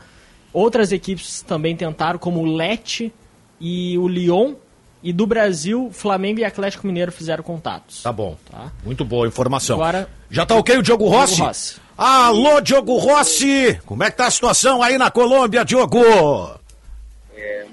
Outras 0.53 0.93
equipes 0.93 1.43
também 1.43 1.77
tentaram, 1.77 2.19
como 2.19 2.41
o 2.41 2.47
Lete 2.57 3.13
e 3.61 3.99
o 3.99 4.09
Lyon. 4.09 4.55
E 5.01 5.13
do 5.13 5.27
Brasil, 5.29 5.91
Flamengo 5.93 6.41
e 6.41 6.45
Atlético 6.45 6.85
Mineiro 6.85 7.13
fizeram 7.13 7.45
contatos. 7.45 8.03
Tá 8.03 8.11
bom. 8.13 8.37
Muito 8.85 9.05
boa 9.05 9.27
a 9.27 9.29
informação. 9.29 9.77
Agora- 9.77 10.09
Já 10.29 10.45
tá 10.45 10.57
ok 10.57 10.77
o 10.77 10.83
Diogo 10.83 11.07
Rossi? 11.07 11.35
Diogo 11.37 11.47
Rossi. 11.49 11.77
Alô, 11.97 12.61
Diogo 12.61 12.97
Rossi! 12.99 13.79
Como 13.87 14.03
é 14.03 14.11
que 14.11 14.17
tá 14.17 14.27
a 14.27 14.31
situação 14.31 14.83
aí 14.83 14.99
na 14.99 15.09
Colômbia, 15.11 15.65
Diogo? 15.65 15.99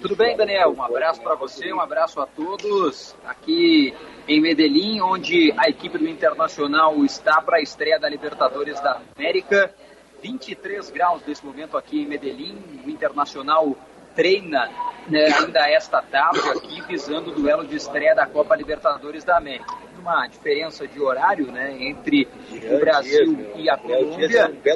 Tudo 0.02 0.16
bem, 0.16 0.38
Daniel? 0.38 0.74
Um 0.76 0.84
abraço 0.84 1.22
para 1.22 1.36
você, 1.36 1.74
um 1.74 1.80
abraço 1.80 2.22
a 2.22 2.28
todos 2.28 3.16
aqui 3.26 3.94
em 4.28 4.40
Medellín, 4.40 5.02
onde 5.02 5.54
a 5.58 5.70
equipe 5.70 5.98
do 5.98 6.08
Internacional 6.08 7.04
está 7.04 7.42
para 7.42 7.58
a 7.58 7.62
estreia 7.62 8.00
da 8.00 8.08
Libertadores 8.08 8.80
da 8.82 9.02
América. 9.16 9.74
23 10.22 10.90
graus 10.92 11.22
nesse 11.26 11.46
momento 11.46 11.78
aqui 11.78 12.02
em 12.02 12.08
Medellín. 12.08 12.58
O 12.86 12.90
Internacional 12.90 13.76
treina 14.16 14.70
né, 15.08 15.26
ainda 15.26 15.70
esta 15.70 16.02
tarde 16.02 16.40
aqui, 16.50 16.82
visando 16.88 17.32
o 17.32 17.36
duelo 17.36 17.66
de 17.66 17.76
estreia 17.76 18.16
da 18.16 18.26
Copa 18.26 18.56
Libertadores 18.56 19.24
da 19.24 19.38
América. 19.38 19.74
uma 20.00 20.28
diferença 20.28 20.88
de 20.88 21.02
horário 21.02 21.52
né, 21.52 21.76
entre 21.80 22.28
o 22.72 22.80
Brasil 22.80 23.52
e 23.56 23.70
a 23.70 23.78
Colômbia. 23.78 24.28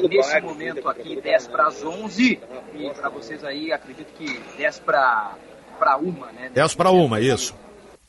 Nesse 0.09 0.41
momento 0.41 0.89
aqui, 0.89 1.19
10 1.19 1.47
para 1.47 1.67
as 1.67 1.83
11. 1.83 2.39
E 2.75 2.89
para 2.91 3.09
vocês 3.09 3.43
aí, 3.43 3.71
acredito 3.71 4.11
que 4.13 4.39
10 4.57 4.79
para 4.79 5.35
para 5.79 5.97
uma, 5.97 6.27
né? 6.33 6.49
10 6.53 6.75
para 6.75 6.91
uma, 6.91 7.21
isso. 7.21 7.55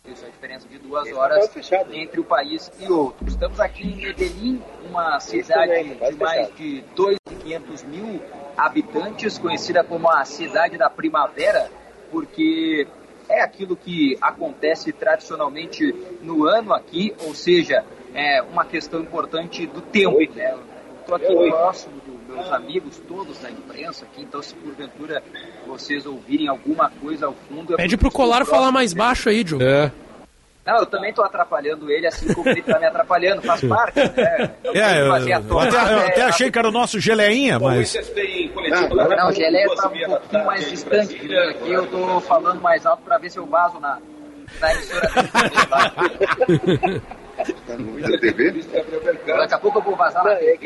Isso, 0.05 0.27
a 0.27 0.29
diferença 0.29 0.67
de 0.67 0.79
duas 0.79 1.13
horas 1.13 1.49
entre 1.93 2.19
o 2.19 2.25
país 2.25 2.71
e 2.81 2.91
outro. 2.91 3.29
Estamos 3.29 3.61
aqui 3.61 3.87
em 3.87 3.97
Medellín, 3.97 4.61
uma 4.89 5.21
cidade 5.21 5.95
de 5.95 6.17
mais 6.17 6.53
de 6.57 6.83
2.500 6.97 7.85
mil 7.87 8.21
habitantes, 8.61 9.39
conhecida 9.39 9.83
como 9.83 10.11
a 10.11 10.25
cidade 10.25 10.77
da 10.77 10.91
primavera, 10.91 11.71
porque 12.11 12.87
é 13.29 13.43
aquilo 13.43 13.77
que 13.77 14.19
acontece 14.21 14.93
tradicionalmente 14.93 15.95
no 16.23 16.45
ano 16.45 16.75
aqui, 16.75 17.15
ou 17.25 17.35
seja, 17.35 17.85
é 18.15 18.43
uma 18.43 18.65
questão 18.65 19.01
importante 19.01 19.67
do 19.67 19.81
tempo. 19.81 20.19
Né? 20.35 20.59
Estou 21.01 21.15
aqui 21.15 21.51
próximo 21.51 21.95
dos 22.07 22.37
meus 22.37 22.53
amigos 22.53 23.03
todos 23.09 23.39
da 23.39 23.51
imprensa 23.51 24.05
aqui, 24.05 24.23
então 24.23 24.43
se 24.43 24.55
porventura 24.55 25.23
vocês 25.67 26.05
ouvirem 26.05 26.49
alguma 26.49 26.91
coisa 26.91 27.27
ao 27.27 27.35
fundo... 27.49 27.75
é 27.75 27.77
Pede 27.77 27.97
porque 27.97 28.11
pro 28.11 28.11
Colar 28.11 28.45
falar 28.45 28.71
mais 28.71 28.93
baixo 28.93 29.29
aí, 29.29 29.43
Diogo. 29.43 29.65
É. 29.65 29.91
Não, 30.67 30.77
eu 30.79 30.87
também 30.87 31.11
estou 31.11 31.25
atrapalhando 31.25 31.91
ele, 31.91 32.07
assim 32.07 32.33
como 32.35 32.49
ele 32.49 32.61
está 32.61 32.79
me 32.79 32.87
atrapalhando, 32.87 33.41
faz 33.43 33.65
parte, 33.65 33.97
né? 33.99 34.51
Eu 34.63 34.75
É, 34.75 35.01
eu, 35.03 35.09
fazer 35.09 35.33
a 35.33 35.37
eu 35.37 35.43
troca, 35.45 35.67
até, 35.69 35.93
eu 35.93 35.97
né? 35.97 36.07
até 36.07 36.23
achei 36.23 36.51
que 36.51 36.59
era 36.59 36.69
o 36.69 36.73
nosso 36.73 37.01
geleinha, 37.01 37.59
mas. 37.59 37.95
Não, 39.17 39.29
o 39.29 39.33
Gelé 39.33 39.65
estava 39.65 39.95
um 39.95 40.07
pouquinho 40.07 40.45
mais 40.45 40.71
distante 40.71 41.19
de 41.19 41.29
mim 41.29 41.35
aqui, 41.35 41.73
eu 41.73 41.85
estou 41.85 42.21
falando 42.21 42.61
mais 42.61 42.85
alto 42.85 43.03
para 43.03 43.19
ver 43.19 43.31
se 43.31 43.39
eu 43.39 43.47
vazo 43.47 43.81
na, 43.81 43.99
na 44.61 44.73
emissora. 44.73 45.11
Na 47.99 48.19
TV? 48.19 48.53
Daqui 49.27 49.55
a 49.55 49.59
pouco 49.59 49.79
eu 49.79 49.83
vou 49.83 49.97
vazar 49.97 50.25
na 50.25 50.35
TV, 50.37 50.59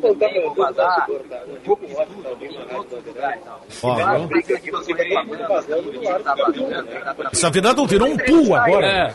também, 0.00 0.42
vou 0.42 0.54
vazar 0.54 1.06
um 1.10 1.56
pouco 1.64 1.86
de 1.86 1.94
tudo, 1.94 2.44
em 2.44 2.58
lugares. 3.06 3.40
isso 4.38 4.60
que 4.60 4.68
eu 4.70 4.82
tô 4.82 4.94
reclamando, 4.94 5.52
assim, 5.54 5.72
o 5.72 5.82
time 5.92 6.06
tá 6.06 6.34
vazando, 6.34 6.86
tá. 6.86 7.30
Essa 7.32 7.50
virando 7.50 7.86
virou 7.86 8.08
um 8.08 8.16
pool 8.16 8.54
agora. 8.54 9.12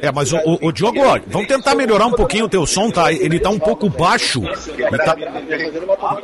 É, 0.00 0.12
mas 0.12 0.32
o, 0.32 0.36
o, 0.38 0.68
o 0.68 0.72
Diogo, 0.72 1.00
ó, 1.00 1.18
vamos 1.26 1.48
tentar 1.48 1.74
melhorar 1.74 2.06
um 2.06 2.12
pouquinho 2.12 2.44
o 2.44 2.48
teu 2.48 2.64
som, 2.64 2.90
tá? 2.92 3.12
Ele 3.12 3.40
tá 3.40 3.50
um 3.50 3.58
pouco 3.58 3.88
baixo. 3.88 4.40
Ele 4.78 4.98
tá- 4.98 5.16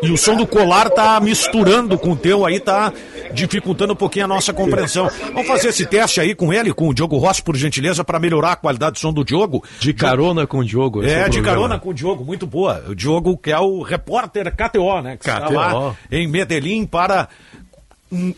E 0.00 0.10
o 0.12 0.16
som 0.16 0.36
do 0.36 0.46
colar 0.46 0.88
tá 0.88 1.18
misturando 1.18 1.98
com 1.98 2.12
o 2.12 2.16
teu 2.16 2.46
aí, 2.46 2.60
tá 2.60 2.92
dificultando 3.32 3.92
um 3.92 3.96
pouquinho 3.96 4.24
a 4.24 4.28
nossa 4.28 4.52
compreensão. 4.52 5.08
Vamos 5.32 5.46
fazer 5.46 5.68
esse 5.68 5.86
teste 5.86 6.20
aí 6.20 6.34
com 6.34 6.52
ele, 6.52 6.72
com 6.72 6.88
o 6.88 6.94
Diogo 6.94 7.16
Rossi, 7.16 7.42
por 7.42 7.56
gentileza, 7.56 8.04
para 8.04 8.18
melhorar 8.18 8.52
a 8.52 8.56
qualidade 8.56 8.92
do 8.92 8.98
som 8.98 9.12
do 9.12 9.24
Diogo. 9.24 9.64
De 9.80 9.92
carona 9.92 10.46
com 10.46 10.58
o 10.58 10.64
Diogo. 10.64 11.02
É, 11.02 11.26
o 11.26 11.30
de 11.30 11.38
programa. 11.38 11.44
carona 11.44 11.78
com 11.78 11.90
o 11.90 11.94
Diogo, 11.94 12.24
muito 12.24 12.46
boa. 12.46 12.84
O 12.88 12.94
Diogo, 12.94 13.36
que 13.36 13.50
é 13.50 13.58
o 13.58 13.82
repórter 13.82 14.54
KTO, 14.54 15.02
né? 15.02 15.16
Que 15.16 15.28
está 15.28 15.40
KTO. 15.40 15.54
lá 15.54 15.96
em 16.10 16.26
Medellín 16.28 16.86
para, 16.86 17.28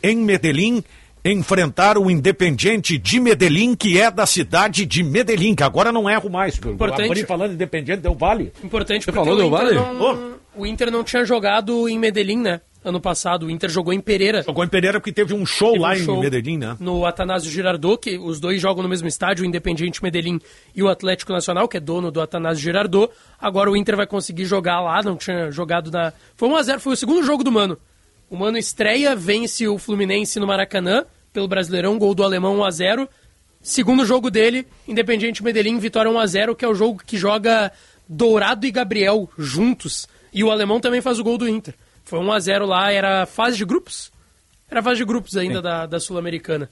em 0.03 0.17
Medellín, 0.17 0.83
enfrentar 1.25 1.97
o 1.97 2.11
Independiente 2.11 2.99
de 2.99 3.19
Medellín, 3.19 3.75
que 3.75 3.99
é 3.99 4.11
da 4.11 4.27
cidade 4.27 4.85
de 4.85 5.03
Medellín, 5.03 5.55
que 5.55 5.63
agora 5.63 5.91
não 5.91 6.09
erro 6.09 6.29
mais. 6.29 6.57
Importante. 6.59 7.07
Abri 7.07 7.25
falando 7.25 7.55
Independiente, 7.55 8.03
deu 8.03 8.15
vale. 8.15 8.53
Importante 8.63 9.05
Você 9.05 9.13
porque 9.13 9.29
falou, 9.31 9.35
o, 9.35 9.37
Del 9.39 9.51
Valle? 9.51 9.75
não, 9.75 10.35
o 10.55 10.67
Inter 10.67 10.91
não 10.91 11.03
tinha 11.03 11.25
jogado 11.25 11.89
em 11.89 11.99
Medellín, 11.99 12.39
né? 12.39 12.61
Ano 12.85 13.01
passado. 13.01 13.47
O 13.47 13.51
Inter 13.51 13.71
jogou 13.71 13.93
em 13.93 14.01
Pereira. 14.01 14.43
Jogou 14.43 14.63
em 14.63 14.69
Pereira 14.69 15.01
porque 15.01 15.13
teve 15.13 15.33
um 15.33 15.47
show 15.47 15.73
Teve 15.73 15.83
lá 15.83 15.91
um 15.91 15.93
em 15.95 16.05
show 16.05 16.21
Medellín, 16.21 16.59
né? 16.59 16.77
No 16.79 17.07
Atanásio 17.07 17.51
Girardot, 17.51 17.99
que 17.99 18.19
os 18.19 18.39
dois 18.39 18.61
jogam 18.61 18.83
no 18.83 18.89
mesmo 18.89 19.09
estádio, 19.09 19.43
o 19.43 19.47
Independiente 19.47 20.03
Medellín 20.03 20.39
e 20.75 20.83
o 20.83 20.89
Atlético 20.89 21.33
Nacional, 21.33 21.67
que 21.67 21.79
é 21.79 21.81
dono 21.81 22.11
do 22.11 22.21
Atanásio 22.21 22.63
Girardot. 22.63 23.11
Agora 23.41 23.71
o 23.71 23.77
Inter 23.77 23.97
vai 23.97 24.07
conseguir 24.07 24.45
jogar 24.45 24.81
lá, 24.81 25.03
não 25.03 25.17
tinha 25.17 25.51
jogado 25.51 25.91
na... 25.91 26.13
Foi 26.37 26.49
1x0, 26.49 26.79
foi 26.79 26.93
o 26.93 26.97
segundo 26.97 27.25
jogo 27.25 27.43
do 27.43 27.51
Mano. 27.51 27.79
O 28.29 28.37
Mano 28.37 28.59
estreia, 28.59 29.17
vence 29.17 29.67
o 29.67 29.79
Fluminense 29.79 30.39
no 30.39 30.47
Maracanã, 30.47 31.05
pelo 31.33 31.49
Brasileirão, 31.49 31.99
gol 31.99 32.15
do 32.15 32.23
Alemão 32.23 32.59
1x0. 32.59 33.09
Segundo 33.63 34.05
jogo 34.05 34.31
dele, 34.31 34.67
Independiente 34.87 35.43
Medellín, 35.43 35.79
vitória 35.79 36.11
1x0, 36.11 36.55
que 36.55 36.65
é 36.65 36.69
o 36.69 36.75
jogo 36.75 37.01
que 37.05 37.17
joga 37.17 37.73
Dourado 38.07 38.67
e 38.67 38.71
Gabriel 38.71 39.29
juntos. 39.39 40.07
E 40.33 40.45
o 40.45 40.51
Alemão 40.51 40.81
também 40.81 41.01
faz 41.01 41.19
o 41.19 41.25
gol 41.25 41.39
do 41.39 41.49
Inter. 41.49 41.75
Foi 42.05 42.19
1x0 42.21 42.67
lá, 42.67 42.93
era 42.93 43.27
fase 43.27 43.57
de 43.57 43.65
grupos? 43.65 44.13
Era 44.71 44.83
fase 44.83 44.99
de 44.99 45.05
grupos 45.05 45.37
ainda 45.37 45.61
da, 45.63 45.87
da 45.87 45.99
Sul-Americana. 46.01 46.71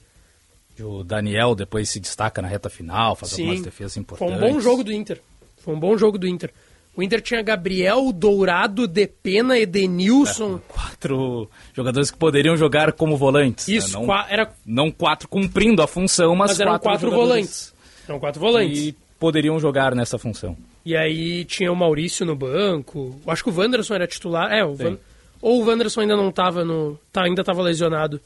O 0.79 1.03
Daniel 1.03 1.53
depois 1.55 1.89
se 1.89 1.99
destaca 1.99 2.41
na 2.41 2.47
reta 2.47 2.69
final, 2.69 3.15
faz 3.15 3.33
algumas 3.33 3.61
defesas 3.61 3.93
Foi 3.93 4.01
importantes. 4.01 4.35
um 4.37 4.39
bom 4.39 4.59
jogo 4.59 4.83
do 4.83 4.91
Inter. 4.91 5.21
Foi 5.57 5.75
um 5.75 5.79
bom 5.79 5.97
jogo 5.97 6.17
do 6.17 6.27
Inter. 6.27 6.51
O 6.95 7.01
Inter 7.01 7.21
tinha 7.21 7.41
Gabriel, 7.41 8.11
Dourado, 8.11 8.87
Depena, 8.87 9.57
Edenilson. 9.57 10.59
Quatro 10.67 11.49
jogadores 11.73 12.11
que 12.11 12.17
poderiam 12.17 12.55
jogar 12.55 12.91
como 12.93 13.17
volantes. 13.17 13.67
né? 13.67 13.75
Isso, 13.75 13.93
não, 13.93 14.05
qua- 14.05 14.27
era- 14.29 14.51
não 14.65 14.91
quatro 14.91 15.27
cumprindo 15.27 15.81
a 15.81 15.87
função, 15.87 16.35
mas, 16.35 16.51
Mas 16.51 16.59
eram 16.59 16.77
quatro 16.79 17.09
jogadores 17.09 17.29
volantes. 17.29 17.73
Eram 18.07 18.19
quatro 18.19 18.39
volantes. 18.39 18.79
E 18.79 18.95
poderiam 19.19 19.59
jogar 19.59 19.95
nessa 19.95 20.17
função. 20.19 20.55
E 20.85 20.95
aí 20.95 21.45
tinha 21.45 21.71
o 21.71 21.75
Maurício 21.75 22.25
no 22.25 22.35
banco. 22.35 23.19
Eu 23.25 23.31
Acho 23.31 23.43
que 23.43 23.49
o 23.49 23.55
Wanderson 23.55 23.95
era 23.95 24.05
titular. 24.05 24.51
É, 24.51 24.63
o 24.63 24.75
Sim. 24.75 24.83
Van... 24.83 24.97
Ou 25.43 25.61
o 25.61 25.67
Wanderson 25.67 25.99
ainda 25.99 26.15
não 26.15 26.31
tava 26.31 26.63
no. 26.63 26.97
Tá, 27.11 27.25
ainda 27.25 27.43
tava 27.43 27.61
lesionado. 27.61 28.17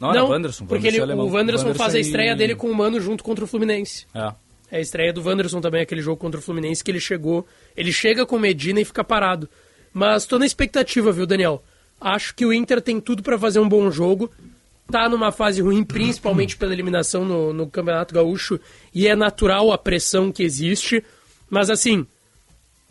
Não, 0.00 0.10
era 0.10 0.24
o 0.24 0.30
Wanderson, 0.30 0.66
Porque 0.66 0.88
ele, 0.88 0.98
é 0.98 1.04
o 1.04 1.28
Wanderson 1.28 1.72
faz 1.74 1.94
a 1.94 1.98
e- 1.98 2.00
estreia 2.00 2.34
dele 2.34 2.56
com 2.56 2.68
o 2.68 2.74
Mano 2.74 3.00
junto 3.00 3.22
contra 3.22 3.44
o 3.44 3.46
Fluminense. 3.46 4.04
É. 4.12 4.32
É 4.68 4.78
a 4.78 4.80
estreia 4.80 5.12
do 5.12 5.22
Wanderson 5.22 5.60
também, 5.60 5.80
aquele 5.80 6.02
jogo 6.02 6.16
contra 6.16 6.40
o 6.40 6.42
Fluminense, 6.42 6.82
que 6.82 6.90
ele 6.90 6.98
chegou. 6.98 7.46
Ele 7.76 7.92
chega 7.92 8.26
com 8.26 8.36
Medina 8.36 8.80
e 8.80 8.84
fica 8.84 9.04
parado. 9.04 9.48
Mas 9.94 10.26
tô 10.26 10.40
na 10.40 10.46
expectativa, 10.46 11.12
viu, 11.12 11.24
Daniel? 11.24 11.62
Acho 12.00 12.34
que 12.34 12.44
o 12.44 12.52
Inter 12.52 12.80
tem 12.80 13.00
tudo 13.00 13.22
pra 13.22 13.38
fazer 13.38 13.60
um 13.60 13.68
bom 13.68 13.88
jogo. 13.88 14.28
Tá 14.90 15.08
numa 15.08 15.30
fase 15.30 15.62
ruim, 15.62 15.84
principalmente 15.84 16.56
pela 16.56 16.72
eliminação 16.72 17.24
no, 17.24 17.52
no 17.52 17.68
Campeonato 17.68 18.12
Gaúcho, 18.12 18.58
e 18.92 19.06
é 19.06 19.14
natural 19.14 19.70
a 19.70 19.78
pressão 19.78 20.32
que 20.32 20.42
existe. 20.42 21.04
Mas 21.48 21.70
assim, 21.70 22.04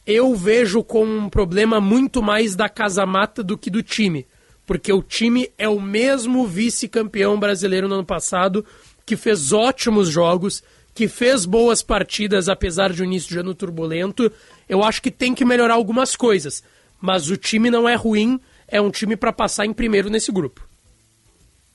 eu 0.10 0.34
vejo 0.34 0.84
como 0.84 1.16
um 1.16 1.30
problema 1.30 1.80
muito 1.80 2.20
mais 2.20 2.56
da 2.56 2.68
casa-mata 2.68 3.44
do 3.44 3.56
que 3.56 3.70
do 3.70 3.84
time. 3.84 4.26
Porque 4.66 4.92
o 4.92 5.04
time 5.04 5.52
é 5.56 5.70
o 5.70 5.80
mesmo 5.80 6.48
vice-campeão 6.48 7.40
brasileiro 7.40 7.88
no 7.88 7.94
ano 7.96 8.06
passado, 8.06 8.66
que 9.06 9.16
fez 9.16 9.54
ótimos 9.54 10.10
jogos, 10.10 10.64
que 10.96 11.08
fez 11.08 11.46
boas 11.46 11.84
partidas, 11.84 12.50
apesar 12.50 12.92
de 12.92 13.04
um 13.04 13.06
início 13.06 13.30
de 13.30 13.38
ano 13.38 13.54
turbulento. 13.54 14.32
Eu 14.68 14.84
acho 14.84 15.00
que 15.00 15.12
tem 15.12 15.36
que 15.36 15.46
melhorar 15.46 15.76
algumas 15.76 16.16
coisas. 16.16 16.64
Mas 17.00 17.30
o 17.30 17.38
time 17.38 17.70
não 17.70 17.88
é 17.88 17.94
ruim, 17.94 18.40
é 18.68 18.82
um 18.82 18.90
time 18.90 19.16
para 19.16 19.32
passar 19.32 19.68
em 19.68 19.74
primeiro 19.74 20.10
nesse 20.10 20.32
grupo. 20.32 20.68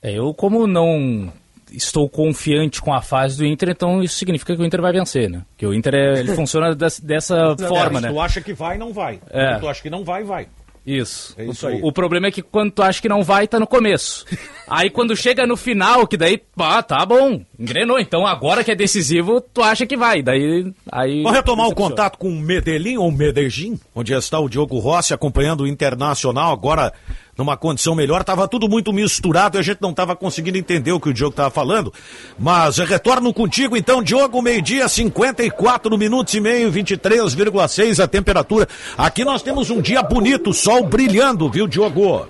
É, 0.01 0.11
eu, 0.11 0.33
como 0.33 0.67
não 0.67 1.31
estou 1.71 2.07
confiante 2.09 2.81
com 2.81 2.93
a 2.93 3.01
fase 3.01 3.37
do 3.37 3.45
Inter, 3.45 3.69
então 3.69 4.01
isso 4.03 4.15
significa 4.17 4.55
que 4.55 4.61
o 4.61 4.65
Inter 4.65 4.81
vai 4.81 4.91
vencer, 4.93 5.29
né? 5.29 5.41
Que 5.57 5.65
o 5.65 5.73
Inter 5.73 5.93
é- 5.95 6.19
ele 6.19 6.33
funciona 6.35 6.73
des- 6.75 6.99
dessa 6.99 7.55
forma, 7.67 7.99
É, 7.99 8.01
né? 8.03 8.09
Tu 8.11 8.19
acha 8.19 8.41
que 8.41 8.53
vai, 8.53 8.77
não 8.77 8.93
vai. 8.93 9.19
É. 9.29 9.55
Tu 9.59 9.67
acha 9.67 9.81
que 9.81 9.89
não 9.89 10.03
vai, 10.03 10.23
vai. 10.23 10.47
Isso. 10.85 11.33
É 11.35 11.43
isso 11.45 11.65
o, 11.65 11.69
aí. 11.69 11.79
o 11.81 11.91
problema 11.91 12.27
é 12.27 12.31
que 12.31 12.43
quando 12.43 12.69
tu 12.71 12.83
acha 12.83 13.01
que 13.01 13.09
não 13.09 13.23
vai, 13.23 13.47
tá 13.47 13.59
no 13.59 13.65
começo. 13.65 14.23
aí 14.69 14.87
quando 14.91 15.15
chega 15.15 15.47
no 15.47 15.57
final, 15.57 16.05
que 16.05 16.15
daí, 16.15 16.37
pá, 16.55 16.83
tá 16.83 17.03
bom, 17.03 17.41
engrenou. 17.57 17.99
Então 17.99 18.27
agora 18.27 18.63
que 18.63 18.69
é 18.69 18.75
decisivo, 18.75 19.41
tu 19.41 19.63
acha 19.63 19.87
que 19.87 19.97
vai. 19.97 20.21
Daí. 20.21 20.71
Aí, 20.91 21.23
Vamos 21.23 21.37
retomar 21.37 21.67
o 21.67 21.73
contato 21.73 22.19
com 22.19 22.29
o 22.29 22.39
Medellín 22.39 22.97
ou 22.97 23.11
Medellín, 23.11 23.79
onde 23.95 24.13
está 24.13 24.39
o 24.39 24.47
Diogo 24.47 24.77
Rossi 24.77 25.11
acompanhando 25.11 25.61
o 25.61 25.67
Internacional 25.67 26.53
agora 26.53 26.93
numa 27.37 27.57
condição 27.57 27.95
melhor. 27.95 28.23
Tava 28.23 28.47
tudo 28.47 28.67
muito 28.67 28.91
misturado 28.93 29.57
e 29.57 29.59
a 29.59 29.63
gente 29.63 29.81
não 29.81 29.93
tava 29.93 30.15
conseguindo 30.15 30.57
entender 30.57 30.91
o 30.91 30.99
que 30.99 31.09
o 31.09 31.13
Diogo 31.13 31.35
tava 31.35 31.49
falando. 31.49 31.93
Mas 32.37 32.77
eu 32.77 32.85
retorno 32.85 33.33
contigo 33.33 33.75
então, 33.75 34.01
Diogo, 34.01 34.41
meio-dia, 34.41 34.87
54 34.87 35.97
minutos 35.97 36.33
e 36.33 36.39
meio, 36.39 36.71
23,6 36.71 38.03
a 38.03 38.07
temperatura. 38.07 38.67
Aqui 38.97 39.23
nós 39.23 39.41
temos 39.41 39.69
um 39.69 39.81
dia 39.81 40.01
bonito, 40.01 40.53
sol 40.53 40.83
brilhando, 40.83 41.49
viu, 41.49 41.67
Diogo? 41.67 42.27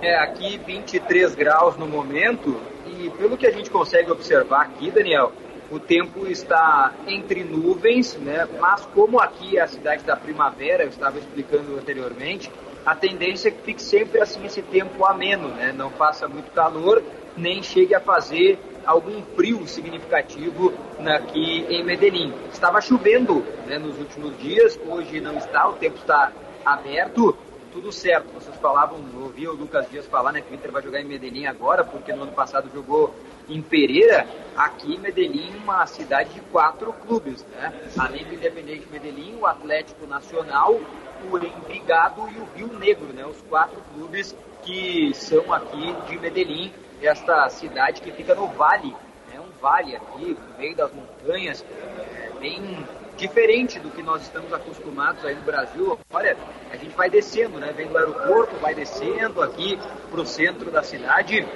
É, 0.00 0.16
aqui 0.18 0.60
23 0.66 1.34
graus 1.34 1.76
no 1.76 1.86
momento 1.86 2.60
e 2.86 3.10
pelo 3.10 3.36
que 3.36 3.46
a 3.46 3.50
gente 3.50 3.70
consegue 3.70 4.10
observar 4.10 4.62
aqui, 4.62 4.90
Daniel, 4.90 5.32
o 5.70 5.78
tempo 5.78 6.26
está 6.26 6.92
entre 7.06 7.42
nuvens, 7.42 8.14
né? 8.16 8.46
Mas 8.60 8.86
como 8.94 9.18
aqui 9.18 9.56
é 9.56 9.62
a 9.62 9.66
cidade 9.66 10.04
da 10.04 10.14
primavera, 10.14 10.84
eu 10.84 10.88
estava 10.88 11.18
explicando 11.18 11.76
anteriormente, 11.76 12.50
a 12.84 12.94
tendência 12.94 13.48
é 13.48 13.50
que 13.50 13.62
fique 13.62 13.82
sempre 13.82 14.20
assim 14.20 14.44
esse 14.44 14.62
tempo 14.62 15.04
ameno, 15.04 15.48
né? 15.48 15.72
Não 15.72 15.90
faça 15.90 16.28
muito 16.28 16.50
calor, 16.52 17.02
nem 17.36 17.62
chegue 17.62 17.94
a 17.94 18.00
fazer 18.00 18.58
algum 18.84 19.22
frio 19.34 19.66
significativo 19.66 20.72
aqui 21.06 21.64
em 21.68 21.82
Medellín. 21.82 22.32
Estava 22.52 22.80
chovendo 22.80 23.44
né, 23.66 23.78
nos 23.78 23.98
últimos 23.98 24.38
dias, 24.38 24.78
hoje 24.86 25.20
não 25.20 25.36
está, 25.38 25.68
o 25.68 25.74
tempo 25.74 25.96
está 25.96 26.30
aberto 26.64 27.36
tudo 27.74 27.90
certo. 27.90 28.32
Vocês 28.32 28.56
falavam, 28.56 29.00
ouvi 29.20 29.48
o 29.48 29.52
Lucas 29.52 29.90
Dias 29.90 30.06
falar 30.06 30.32
né, 30.32 30.40
que 30.40 30.52
o 30.52 30.54
Inter 30.54 30.70
vai 30.70 30.80
jogar 30.80 31.00
em 31.00 31.04
Medellín 31.04 31.46
agora, 31.46 31.82
porque 31.82 32.12
no 32.12 32.22
ano 32.22 32.32
passado 32.32 32.70
jogou 32.72 33.12
em 33.48 33.60
Pereira. 33.60 34.26
Aqui 34.56 34.96
Medellín, 34.98 35.56
uma 35.56 35.84
cidade 35.86 36.32
de 36.34 36.40
quatro 36.40 36.92
clubes, 36.92 37.44
né? 37.52 37.72
Além 37.98 38.24
do 38.24 38.34
Independente 38.34 38.86
Medellín, 38.90 39.36
o 39.40 39.46
Atlético 39.46 40.06
Nacional, 40.06 40.80
o 41.28 41.38
Envigado 41.38 42.28
e 42.28 42.38
o 42.38 42.48
Rio 42.54 42.78
Negro, 42.78 43.12
né? 43.12 43.26
Os 43.26 43.40
quatro 43.42 43.82
clubes 43.94 44.34
que 44.62 45.12
são 45.14 45.52
aqui 45.52 45.94
de 46.06 46.18
Medellín, 46.18 46.72
esta 47.02 47.48
cidade 47.48 48.00
que 48.00 48.12
fica 48.12 48.34
no 48.34 48.46
vale, 48.46 48.94
né? 49.32 49.40
Um 49.40 49.60
vale 49.60 49.96
aqui, 49.96 50.36
no 50.38 50.58
meio 50.58 50.76
das 50.76 50.92
montanhas, 50.92 51.64
é, 51.64 52.30
bem 52.38 52.86
diferente 53.16 53.78
do 53.78 53.90
que 53.90 54.02
nós 54.02 54.22
estamos 54.22 54.52
acostumados 54.52 55.24
aí 55.24 55.34
no 55.34 55.42
Brasil. 55.42 55.98
Olha, 56.12 56.36
a 56.70 56.76
gente 56.76 56.94
vai 56.94 57.10
descendo, 57.10 57.58
né? 57.58 57.72
Vem 57.72 57.88
do 57.88 57.98
aeroporto, 57.98 58.54
vai 58.56 58.74
descendo 58.74 59.42
aqui 59.42 59.78
para 60.10 60.20
o 60.20 60.26
centro 60.26 60.70
da 60.70 60.82
cidade. 60.82 61.46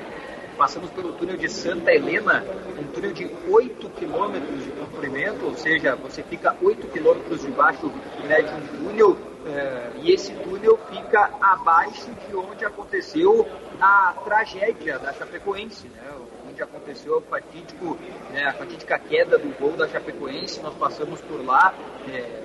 Passamos 0.59 0.91
pelo 0.91 1.13
túnel 1.13 1.37
de 1.37 1.49
Santa 1.49 1.93
Helena, 1.93 2.45
um 2.77 2.83
túnel 2.89 3.13
de 3.13 3.31
8 3.49 3.91
quilômetros 3.91 4.65
de 4.65 4.73
comprimento, 4.73 5.47
ou 5.47 5.55
seja, 5.55 5.95
você 5.95 6.21
fica 6.21 6.57
8 6.61 6.89
quilômetros 6.89 7.43
debaixo 7.43 7.87
né, 8.25 8.43
de 8.43 8.53
um 8.53 8.67
túnel, 8.67 9.17
eh, 9.47 9.91
e 10.03 10.13
esse 10.13 10.33
túnel 10.35 10.77
fica 10.91 11.31
abaixo 11.41 12.11
de 12.29 12.35
onde 12.35 12.65
aconteceu 12.65 13.47
a 13.81 14.15
tragédia 14.25 14.99
da 14.99 15.13
Chapecoense, 15.13 15.87
né? 15.87 16.03
onde 16.51 16.61
aconteceu 16.61 17.19
o 17.19 17.21
fatídico, 17.21 17.97
né, 18.33 18.47
a 18.47 18.53
fatídica 18.53 18.99
queda 18.99 19.39
do 19.39 19.57
gol 19.61 19.77
da 19.77 19.87
Chapecoense. 19.87 20.61
Nós 20.61 20.75
passamos 20.75 21.21
por 21.21 21.45
lá, 21.47 21.73
é, 22.09 22.43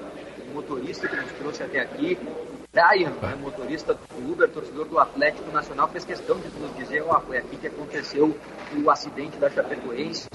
o 0.52 0.54
motorista 0.54 1.08
que 1.08 1.16
nos 1.16 1.32
trouxe 1.32 1.64
até 1.64 1.80
aqui, 1.80 2.16
Brian, 2.74 3.12
né, 3.22 3.36
motorista 3.40 3.94
do 3.94 4.32
Uber, 4.32 4.50
torcedor 4.50 4.86
do 4.88 4.98
Atlético 4.98 5.52
Nacional, 5.52 5.88
fez 5.90 6.04
questão 6.04 6.40
de 6.40 6.48
nos 6.60 6.76
dizer, 6.76 7.04
ó, 7.08 7.20
foi 7.20 7.38
aqui 7.38 7.56
que 7.56 7.68
aconteceu 7.68 8.36
o 8.76 8.90
acidente 8.90 9.38
da 9.38 9.48
Chapecoense 9.48 10.28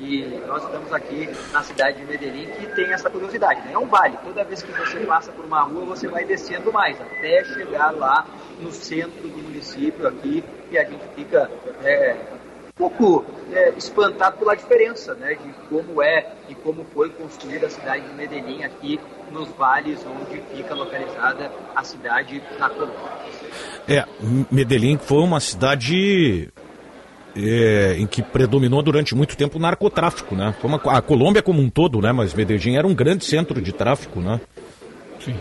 e 0.00 0.42
nós 0.48 0.64
estamos 0.64 0.92
aqui 0.92 1.30
na 1.52 1.62
cidade 1.62 1.98
de 1.98 2.04
Medellín 2.04 2.50
que 2.50 2.66
tem 2.74 2.92
essa 2.92 3.08
curiosidade, 3.08 3.60
né? 3.60 3.74
É 3.74 3.78
um 3.78 3.86
vale, 3.86 4.18
toda 4.24 4.42
vez 4.42 4.64
que 4.64 4.72
você 4.72 4.98
passa 5.06 5.30
por 5.30 5.44
uma 5.44 5.62
rua 5.62 5.84
você 5.84 6.08
vai 6.08 6.24
descendo 6.24 6.72
mais, 6.72 7.00
até 7.00 7.44
chegar 7.44 7.92
lá 7.92 8.26
no 8.58 8.72
centro 8.72 9.22
do 9.22 9.38
município 9.38 10.08
aqui 10.08 10.42
e 10.72 10.76
a 10.76 10.82
gente 10.82 11.06
fica 11.14 11.48
é, 11.84 12.16
pouco 12.76 13.24
é, 13.50 13.70
espantado 13.70 14.36
pela 14.36 14.54
diferença 14.54 15.14
né, 15.14 15.34
de 15.34 15.52
como 15.68 16.02
é 16.02 16.32
e 16.48 16.54
como 16.54 16.84
foi 16.84 17.08
construída 17.08 17.66
a 17.66 17.70
cidade 17.70 18.06
de 18.06 18.14
Medellín 18.14 18.62
aqui 18.62 19.00
nos 19.32 19.48
vales 19.50 20.04
onde 20.06 20.40
fica 20.54 20.74
localizada 20.74 21.50
a 21.74 21.82
cidade 21.82 22.42
na 22.58 22.68
Colômbia. 22.68 22.96
É, 23.88 24.04
Medellín 24.50 24.98
foi 24.98 25.22
uma 25.22 25.40
cidade 25.40 26.50
é, 27.34 27.96
em 27.98 28.06
que 28.06 28.22
predominou 28.22 28.82
durante 28.82 29.14
muito 29.14 29.36
tempo 29.36 29.56
o 29.56 29.60
narcotráfico, 29.60 30.34
né? 30.34 30.54
Foi 30.60 30.68
uma, 30.68 30.80
a 30.96 31.00
Colômbia 31.00 31.42
como 31.42 31.60
um 31.60 31.70
todo, 31.70 32.00
né? 32.00 32.12
Mas 32.12 32.34
Medellín 32.34 32.76
era 32.76 32.86
um 32.86 32.94
grande 32.94 33.24
centro 33.24 33.60
de 33.60 33.72
tráfico, 33.72 34.20
né? 34.20 34.40
Sim. 35.20 35.36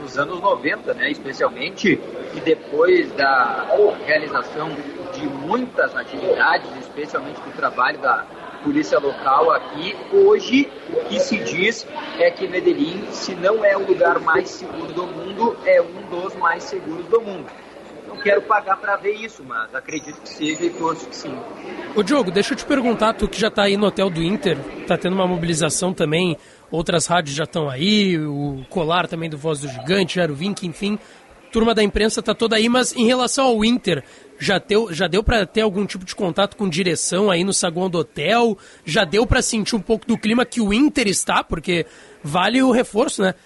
Nos 0.00 0.18
anos 0.18 0.40
90, 0.40 0.94
né? 0.94 1.10
Especialmente 1.10 1.98
e 2.34 2.40
depois 2.40 3.10
da 3.12 3.66
realização 4.04 4.70
de 5.14 5.26
muitas 5.26 5.94
atividades, 5.96 6.68
especialmente 6.80 7.40
do 7.40 7.52
trabalho 7.56 7.98
da 7.98 8.26
polícia 8.62 8.98
local 8.98 9.50
aqui. 9.52 9.94
Hoje, 10.12 10.70
o 10.92 11.04
que 11.04 11.20
se 11.20 11.38
diz 11.38 11.86
é 12.18 12.30
que 12.30 12.48
Medellín, 12.48 13.06
se 13.12 13.34
não 13.34 13.64
é 13.64 13.76
o 13.76 13.86
lugar 13.86 14.18
mais 14.20 14.48
seguro 14.50 14.92
do 14.92 15.06
mundo, 15.06 15.56
é 15.64 15.80
um 15.80 16.08
dos 16.10 16.34
mais 16.36 16.64
seguros 16.64 17.06
do 17.06 17.20
mundo. 17.20 17.46
Não 18.08 18.16
quero 18.16 18.42
pagar 18.42 18.76
para 18.76 18.96
ver 18.96 19.12
isso, 19.12 19.42
mas 19.44 19.74
acredito 19.74 20.20
que 20.20 20.28
seja 20.28 20.64
e 20.64 20.70
torço 20.70 21.08
que 21.08 21.16
sim. 21.16 21.36
Ô 21.94 22.02
Diogo, 22.02 22.30
deixa 22.30 22.52
eu 22.52 22.56
te 22.56 22.64
perguntar, 22.64 23.12
tu 23.14 23.28
que 23.28 23.40
já 23.40 23.48
está 23.48 23.64
aí 23.64 23.76
no 23.76 23.86
hotel 23.86 24.08
do 24.08 24.22
Inter, 24.22 24.56
está 24.80 24.96
tendo 24.96 25.14
uma 25.14 25.26
mobilização 25.26 25.92
também, 25.92 26.36
outras 26.70 27.06
rádios 27.06 27.34
já 27.34 27.44
estão 27.44 27.68
aí, 27.68 28.18
o 28.18 28.64
Colar 28.70 29.08
também 29.08 29.28
do 29.28 29.36
Voz 29.36 29.60
do 29.60 29.68
Gigante, 29.68 30.16
Jaro 30.16 30.34
Vink, 30.34 30.66
enfim 30.66 30.98
turma 31.54 31.72
da 31.72 31.84
imprensa 31.84 32.18
está 32.18 32.34
toda 32.34 32.56
aí, 32.56 32.68
mas 32.68 32.92
em 32.96 33.06
relação 33.06 33.46
ao 33.46 33.64
Inter, 33.64 34.02
já 34.40 34.58
deu, 34.58 34.92
já 34.92 35.06
deu 35.06 35.22
para 35.22 35.46
ter 35.46 35.60
algum 35.60 35.86
tipo 35.86 36.04
de 36.04 36.12
contato 36.12 36.56
com 36.56 36.68
direção 36.68 37.30
aí 37.30 37.44
no 37.44 37.54
saguão 37.54 37.88
do 37.88 37.98
hotel? 37.98 38.58
Já 38.84 39.04
deu 39.04 39.24
para 39.24 39.40
sentir 39.40 39.76
um 39.76 39.80
pouco 39.80 40.04
do 40.04 40.18
clima 40.18 40.44
que 40.44 40.60
o 40.60 40.74
Inter 40.74 41.06
está? 41.06 41.44
Porque 41.44 41.86
vale 42.24 42.60
o 42.60 42.72
reforço, 42.72 43.22
né? 43.22 43.36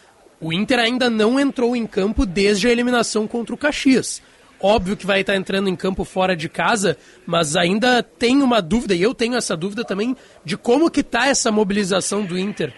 O 0.41 0.55
Inter 0.55 0.79
ainda 0.79 1.11
não 1.11 1.39
entrou 1.39 1.77
em 1.77 1.87
campo 1.87 2.25
desde 2.25 2.67
a 2.67 2.71
eliminação 2.71 3.29
contra 3.29 3.55
o 3.55 3.59
Caxias. 3.59 4.23
Óbvio 4.59 4.97
que 4.97 5.05
vai 5.05 5.21
estar 5.21 5.37
entrando 5.37 5.69
em 5.69 5.77
campo 5.77 6.03
fora 6.03 6.35
de 6.35 6.49
casa, 6.49 6.97
mas 7.27 7.57
ainda 7.57 8.03
tem 8.03 8.41
uma 8.41 8.63
dúvida, 8.63 8.95
e 8.95 9.03
eu 9.03 9.13
tenho 9.13 9.37
essa 9.37 9.55
dúvida 9.55 9.85
também, 9.85 10.17
de 10.47 10.57
como 10.57 10.91
que 10.91 11.03
tá 11.03 11.27
essa 11.27 11.53
mobilização 11.53 12.25
do 12.25 12.39
Inter. 12.39 12.73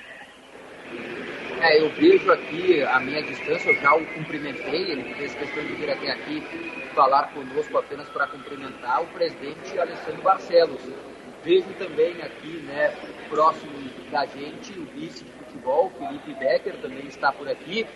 É, 1.63 1.79
eu 1.79 1.91
vejo 1.91 2.33
aqui 2.33 2.83
a 2.83 2.99
minha 3.01 3.23
distância, 3.23 3.69
eu 3.69 3.77
já 3.83 3.95
o 3.95 4.07
cumprimentei, 4.15 4.93
ele 4.93 5.15
fez 5.15 5.35
questão 5.35 5.63
de 5.63 5.75
vir 5.75 5.91
até 5.91 6.11
aqui 6.11 6.43
falar 6.95 7.25
conosco 7.35 7.77
apenas 7.77 8.09
para 8.09 8.27
cumprimentar 8.29 9.03
o 9.03 9.07
presidente 9.09 9.79
Alessandro 9.79 10.23
Barcelos. 10.23 10.81
Vejo 11.45 11.69
também 11.79 12.23
aqui, 12.23 12.63
né, 12.67 12.97
próximo 13.29 13.73
da 14.11 14.25
gente, 14.25 14.73
o 14.73 14.87
vice 14.87 15.23
de 15.23 15.33
futebol, 15.33 15.93
Felipe 15.99 16.33
Becker, 16.33 16.77
também 16.81 17.07
está 17.07 17.31
por 17.31 17.47
aqui. 17.47 17.87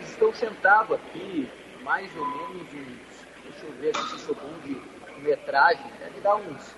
Estão 0.00 0.34
sentados 0.34 0.96
aqui, 0.96 1.48
mais 1.84 2.10
ou 2.16 2.26
menos 2.26 2.62
uns, 2.74 3.26
deixa 3.44 3.66
eu 3.66 3.72
ver 3.80 3.94
se 3.94 4.18
sou 4.18 4.34
bom 4.34 4.52
de 4.64 4.76
metragem, 5.22 5.86
deve 6.00 6.20
dar 6.22 6.34
uns 6.34 6.76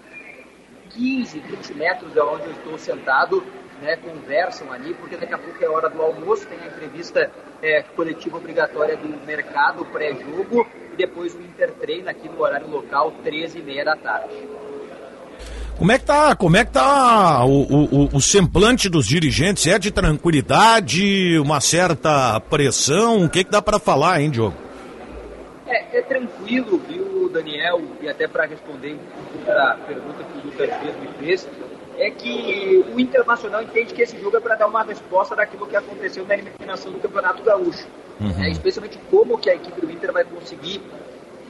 15, 0.91 1.41
20 1.41 1.75
metros 1.75 2.13
de 2.13 2.21
onde 2.21 2.45
eu 2.45 2.53
estou 2.53 2.77
sentado, 2.77 3.43
né, 3.85 3.97
conversam 3.97 4.73
ali, 4.73 4.95
porque 4.95 5.17
daqui 5.17 5.35
a 5.35 5.39
pouco 5.39 5.63
é 5.63 5.69
hora 5.69 5.91
do 5.91 6.01
almoço, 6.01 6.47
tem 6.47 6.59
a 6.59 6.67
entrevista 6.67 7.31
é, 7.63 7.83
coletiva 7.83 8.39
obrigatória 8.39 8.97
do 8.97 9.09
mercado 9.27 9.85
pré-jogo 9.85 10.67
e 10.93 10.97
depois 10.97 11.35
o 11.35 11.41
intertreino 11.41 12.09
aqui 12.09 12.29
no 12.29 12.41
horário 12.41 12.69
local, 12.69 13.13
13 13.23 13.59
e 13.59 13.63
meia 13.63 13.85
da 13.85 13.95
tarde. 13.95 14.35
Como 15.77 15.91
é 15.93 15.99
que 15.99 16.05
tá, 16.05 16.35
como 16.37 16.57
é 16.57 16.65
que 16.65 16.71
tá 16.71 17.45
o, 17.45 17.63
o, 17.63 18.17
o, 18.17 18.21
semblante 18.21 18.89
dos 18.89 19.07
dirigentes? 19.07 19.67
É 19.67 19.79
de 19.79 19.91
tranquilidade, 19.91 21.39
uma 21.41 21.61
certa 21.61 22.41
pressão? 22.41 23.25
O 23.25 23.29
que, 23.29 23.43
que 23.43 23.51
dá 23.51 23.61
para 23.61 23.81
falar, 23.81 24.21
hein, 24.21 24.31
Diogo? 24.31 24.55
É, 25.67 25.99
é 25.99 26.03
tranquilo, 26.03 26.81
viu, 26.89 27.29
Daniel? 27.29 27.83
E 28.01 28.09
até 28.09 28.29
para 28.29 28.47
responder 28.47 28.97
da 29.45 29.77
pergunta 29.87 30.23
que 30.23 30.39
o 30.39 30.51
Lucas 30.51 30.69
Dias 30.81 30.97
me 31.01 31.09
fez, 31.19 31.49
é 31.99 32.11
que 32.11 32.85
o 32.95 32.99
Internacional 32.99 33.63
entende 33.63 33.95
que 33.95 34.03
esse 34.03 34.19
jogo 34.19 34.37
é 34.37 34.41
para 34.41 34.57
dar 34.57 34.67
uma 34.67 34.83
resposta 34.83 35.35
daquilo 35.35 35.67
que 35.67 35.77
aconteceu 35.77 36.27
na 36.27 36.35
eliminação 36.35 36.93
do 36.93 36.99
Campeonato 36.99 37.43
Gaúcho. 37.43 37.87
Uhum. 38.21 38.45
É, 38.45 38.51
especialmente 38.51 38.99
como 39.11 39.39
que 39.39 39.51
a 39.51 39.55
equipe 39.55 39.81
do 39.81 39.91
Inter 39.91 40.13
vai 40.13 40.25
conseguir 40.25 40.81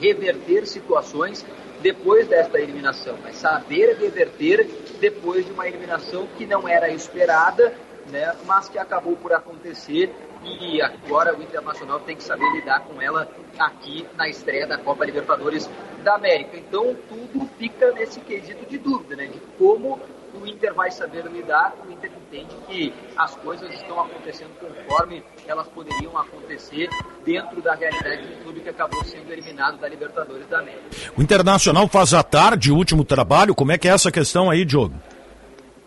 reverter 0.00 0.66
situações 0.66 1.44
depois 1.80 2.26
desta 2.26 2.58
eliminação. 2.58 3.16
Mas 3.22 3.36
saber 3.36 3.96
reverter 3.98 4.66
depois 5.00 5.44
de 5.44 5.52
uma 5.52 5.68
eliminação 5.68 6.26
que 6.38 6.46
não 6.46 6.66
era 6.66 6.88
esperada, 6.90 7.74
né, 8.10 8.34
mas 8.46 8.68
que 8.68 8.78
acabou 8.78 9.16
por 9.16 9.32
acontecer 9.32 10.10
e 10.42 10.80
agora 10.82 11.34
o 11.34 11.42
Internacional 11.42 12.00
tem 12.00 12.16
que 12.16 12.22
saber 12.22 12.44
lidar 12.52 12.80
com 12.80 13.00
ela 13.00 13.28
aqui 13.58 14.06
na 14.16 14.28
estreia 14.28 14.66
da 14.66 14.76
Copa 14.76 15.04
Libertadores 15.04 15.68
da 16.02 16.14
América. 16.14 16.56
Então 16.56 16.94
tudo 17.08 17.48
fica 17.58 17.92
nesse 17.92 18.20
quesito 18.20 18.66
de 18.66 18.78
dúvida, 18.78 19.16
né, 19.16 19.26
de 19.26 19.40
como 19.58 20.00
o 20.40 20.46
Inter 20.46 20.74
vai 20.74 20.90
saber 20.90 21.24
lidar, 21.26 21.74
o 21.86 21.90
Inter 21.90 22.10
entende 22.26 22.54
que 22.66 22.94
as 23.16 23.34
coisas 23.36 23.72
estão 23.72 24.00
acontecendo 24.00 24.50
conforme 24.58 25.22
elas 25.46 25.68
poderiam 25.68 26.16
acontecer 26.18 26.88
dentro 27.24 27.62
da 27.62 27.74
realidade 27.74 28.26
do 28.26 28.42
clube 28.42 28.60
que 28.60 28.68
acabou 28.68 29.04
sendo 29.04 29.32
eliminado 29.32 29.78
da 29.78 29.88
Libertadores 29.88 30.46
da 30.48 30.58
América. 30.58 30.84
O 31.16 31.22
Internacional 31.22 31.88
faz 31.88 32.12
à 32.12 32.22
tarde 32.22 32.72
o 32.72 32.76
último 32.76 33.04
trabalho, 33.04 33.54
como 33.54 33.72
é 33.72 33.78
que 33.78 33.88
é 33.88 33.92
essa 33.92 34.10
questão 34.10 34.50
aí, 34.50 34.64
Diogo? 34.64 34.94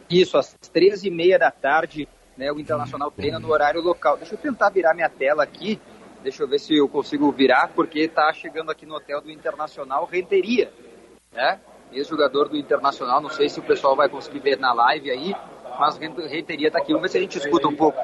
Isso, 0.09 0.37
às 0.37 0.55
13h30 0.73 1.37
da 1.37 1.51
tarde, 1.51 2.07
né, 2.37 2.51
o 2.51 2.59
Internacional 2.59 3.11
treina 3.11 3.39
no 3.39 3.49
horário 3.51 3.81
local. 3.81 4.17
Deixa 4.17 4.35
eu 4.35 4.37
tentar 4.37 4.69
virar 4.69 4.93
minha 4.93 5.09
tela 5.09 5.43
aqui, 5.43 5.79
deixa 6.23 6.43
eu 6.43 6.47
ver 6.47 6.59
se 6.59 6.75
eu 6.75 6.87
consigo 6.87 7.31
virar, 7.31 7.71
porque 7.75 7.99
está 7.99 8.31
chegando 8.31 8.71
aqui 8.71 8.85
no 8.85 8.95
hotel 8.95 9.21
do 9.21 9.29
Internacional 9.29 10.05
Renteria, 10.05 10.71
né? 11.33 11.59
Ex-jogador 11.91 12.49
do 12.49 12.57
Internacional. 12.57 13.21
Não 13.21 13.29
sei 13.29 13.49
se 13.49 13.59
o 13.59 13.63
pessoal 13.63 13.95
vai 13.95 14.09
conseguir 14.09 14.39
ver 14.39 14.57
na 14.57 14.73
live 14.73 15.11
aí, 15.11 15.35
mas 15.79 15.97
o 15.97 16.27
Reiteria 16.27 16.71
tá 16.71 16.79
aqui. 16.79 16.93
Vamos 16.93 17.03
ver 17.03 17.09
se 17.09 17.17
a 17.17 17.21
gente 17.21 17.37
escuta 17.37 17.67
um 17.67 17.75
pouco. 17.75 17.99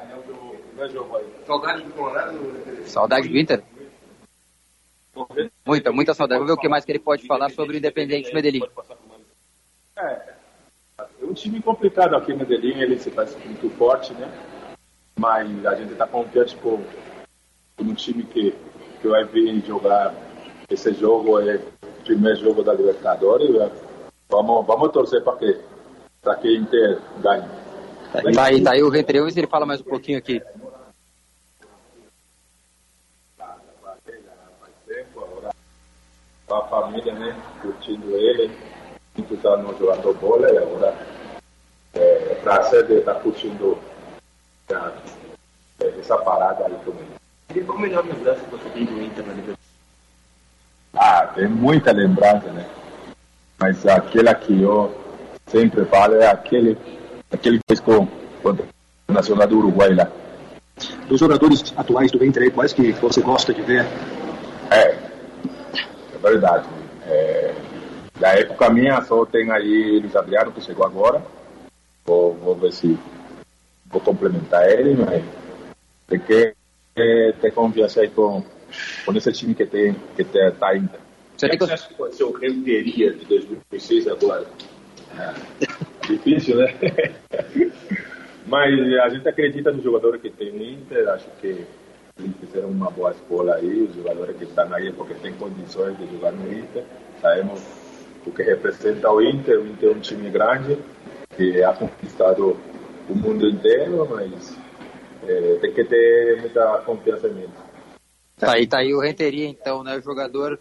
Saudade 2.84 3.28
do 3.28 3.38
Inter? 3.38 3.62
Muita, 5.64 5.92
muita 5.92 6.14
saudade. 6.14 6.40
Vamos 6.40 6.52
ver 6.52 6.58
o 6.58 6.60
que 6.60 6.68
mais 6.68 6.84
que 6.84 6.92
ele 6.92 6.98
pode 6.98 7.26
falar 7.26 7.50
sobre 7.50 7.76
o 7.76 7.78
Independente 7.78 8.34
Medellín. 8.34 8.62
É, 9.96 10.34
é 10.98 11.24
um 11.24 11.32
time 11.32 11.62
complicado 11.62 12.16
aqui 12.16 12.32
em 12.32 12.36
Medellín, 12.36 12.80
ele 12.80 12.98
se 12.98 13.10
faz 13.10 13.36
muito 13.44 13.70
forte, 13.76 14.12
né? 14.14 14.28
Mas 15.16 15.64
a 15.64 15.74
gente 15.76 15.92
está 15.92 16.06
confiante 16.06 16.56
com, 16.56 16.82
um 17.78 17.94
time 17.94 18.24
que 18.24 18.52
que 19.04 19.08
vai 19.08 19.22
vir 19.22 19.62
jogar 19.66 20.14
esse 20.70 20.94
jogo, 20.94 21.38
é 21.38 21.60
primeiro 22.04 22.38
jogo 22.38 22.62
da 22.62 22.72
Libertadores. 22.72 23.72
Vamos, 24.28 24.66
vamos 24.66 24.92
torcer 24.92 25.22
para 25.22 25.36
que, 25.36 25.60
para 26.22 26.36
que 26.36 26.56
Inter 26.56 27.00
ganhe. 27.20 27.44
Tá 28.34 28.44
aí, 28.44 28.62
tá 28.62 28.72
aí 28.72 28.82
o 28.82 28.90
Rentreu, 28.90 29.28
e 29.28 29.32
ele 29.32 29.46
fala 29.46 29.66
mais 29.66 29.80
um 29.80 29.84
pouquinho 29.84 30.18
aqui. 30.18 30.40
Com 36.46 36.54
a 36.54 36.68
família, 36.68 37.12
né? 37.14 37.36
Curtindo 37.60 38.16
ele, 38.16 38.56
muitos 39.16 39.44
anos 39.44 39.78
jogando 39.78 40.14
bola 40.20 40.50
e 40.50 40.58
agora 40.58 40.94
é 41.94 42.34
prazer 42.42 42.86
de 42.86 42.94
estar 42.94 43.14
curtindo 43.14 43.78
essa, 44.68 44.94
essa 45.80 46.18
parada 46.18 46.66
aí 46.66 46.76
também. 46.84 47.64
Qual 47.64 47.78
a 47.78 47.80
melhor 47.80 48.04
lembrança 48.04 48.40
que 48.40 48.50
você 48.50 48.68
tem 48.70 48.84
do 48.84 49.00
Inter 49.00 49.26
na 49.26 49.32
Libertadores? 49.32 49.63
Ah, 50.96 51.26
tem 51.34 51.48
muita 51.48 51.92
lembrança, 51.92 52.50
né? 52.52 52.64
Mas 53.58 53.86
aquela 53.86 54.34
que 54.34 54.62
eu 54.62 54.94
sempre 55.46 55.84
falo 55.86 56.14
é 56.16 56.26
aquele, 56.26 56.78
aquele 57.32 57.58
que 57.58 57.64
fez 57.68 57.80
com, 57.80 58.06
com 58.42 58.50
o 58.50 59.12
Nacional 59.12 59.46
do 59.46 59.58
Uruguai 59.58 59.94
lá. 59.94 60.08
Dos 61.08 61.20
jogadores 61.20 61.72
atuais 61.76 62.10
do 62.10 62.24
Inter, 62.24 62.52
quais 62.52 62.72
que 62.72 62.92
você 62.92 63.20
gosta 63.20 63.52
de 63.52 63.62
ver? 63.62 63.86
É, 64.70 64.90
é 64.90 66.18
verdade. 66.22 66.66
É, 67.06 67.54
da 68.18 68.38
época 68.38 68.70
minha 68.70 69.02
só 69.02 69.24
tem 69.24 69.50
aí 69.50 70.00
Luiz 70.00 70.14
Adriano 70.16 70.52
que 70.52 70.60
chegou 70.60 70.84
agora. 70.84 71.22
Vou, 72.04 72.34
vou 72.34 72.54
ver 72.54 72.72
se 72.72 72.98
vou 73.86 74.00
complementar 74.00 74.68
ele, 74.68 74.94
mas 74.94 75.24
tem 76.08 76.18
que 76.18 76.54
é, 76.96 77.32
ter 77.40 77.52
confiança 77.52 78.00
aí 78.00 78.08
com, 78.08 78.42
com 79.04 79.12
esse 79.12 79.32
time 79.32 79.54
que 79.54 79.66
tem, 79.66 79.94
que 80.16 80.24
tem, 80.24 80.50
tá 80.52 80.76
Inter. 80.76 81.00
Você 81.36 81.46
acha 81.46 81.88
que 81.88 81.94
pode 81.94 82.14
ser 82.14 82.24
o 82.24 82.32
Renteria 82.32 83.12
de 83.12 83.24
2006 83.24 84.08
agora? 84.08 84.46
Difícil, 86.06 86.56
né? 86.56 86.74
Mas 88.46 88.74
a 89.02 89.08
gente 89.08 89.28
acredita 89.28 89.72
no 89.72 89.82
jogador 89.82 90.18
que 90.18 90.30
tem 90.30 90.52
no 90.52 90.62
Inter, 90.62 91.08
acho 91.08 91.26
que 91.40 91.64
eles 92.18 92.36
fizeram 92.38 92.68
uma 92.68 92.90
boa 92.90 93.10
escola 93.10 93.54
aí, 93.54 93.82
os 93.82 93.94
jogadores 93.94 94.36
que 94.36 94.44
estão 94.44 94.72
aí 94.72 94.92
porque 94.92 95.14
têm 95.14 95.32
condições 95.34 95.96
de 95.98 96.06
jogar 96.12 96.32
no 96.32 96.52
Inter. 96.52 96.84
Sabemos 97.20 97.60
o 98.26 98.30
que 98.30 98.42
representa 98.42 99.10
o 99.10 99.20
Inter, 99.20 99.60
o 99.60 99.66
Inter 99.66 99.90
é 99.90 99.92
um 99.92 100.00
time 100.00 100.30
grande 100.30 100.78
que 101.36 101.62
ha 101.62 101.72
conquistado 101.72 102.56
o 103.08 103.14
mundo 103.14 103.48
inteiro, 103.48 104.06
mas 104.08 104.56
eh, 105.26 105.58
tem 105.60 105.72
que 105.72 105.84
ter 105.84 106.40
muita 106.40 106.78
confiança 106.84 107.28
nele. 107.28 107.50
Tá 108.44 108.52
aí, 108.52 108.66
tá 108.66 108.78
aí 108.78 108.94
o 108.94 109.00
Renteria, 109.00 109.48
então, 109.48 109.82
né? 109.82 109.96
O 109.96 110.02
jogador, 110.02 110.58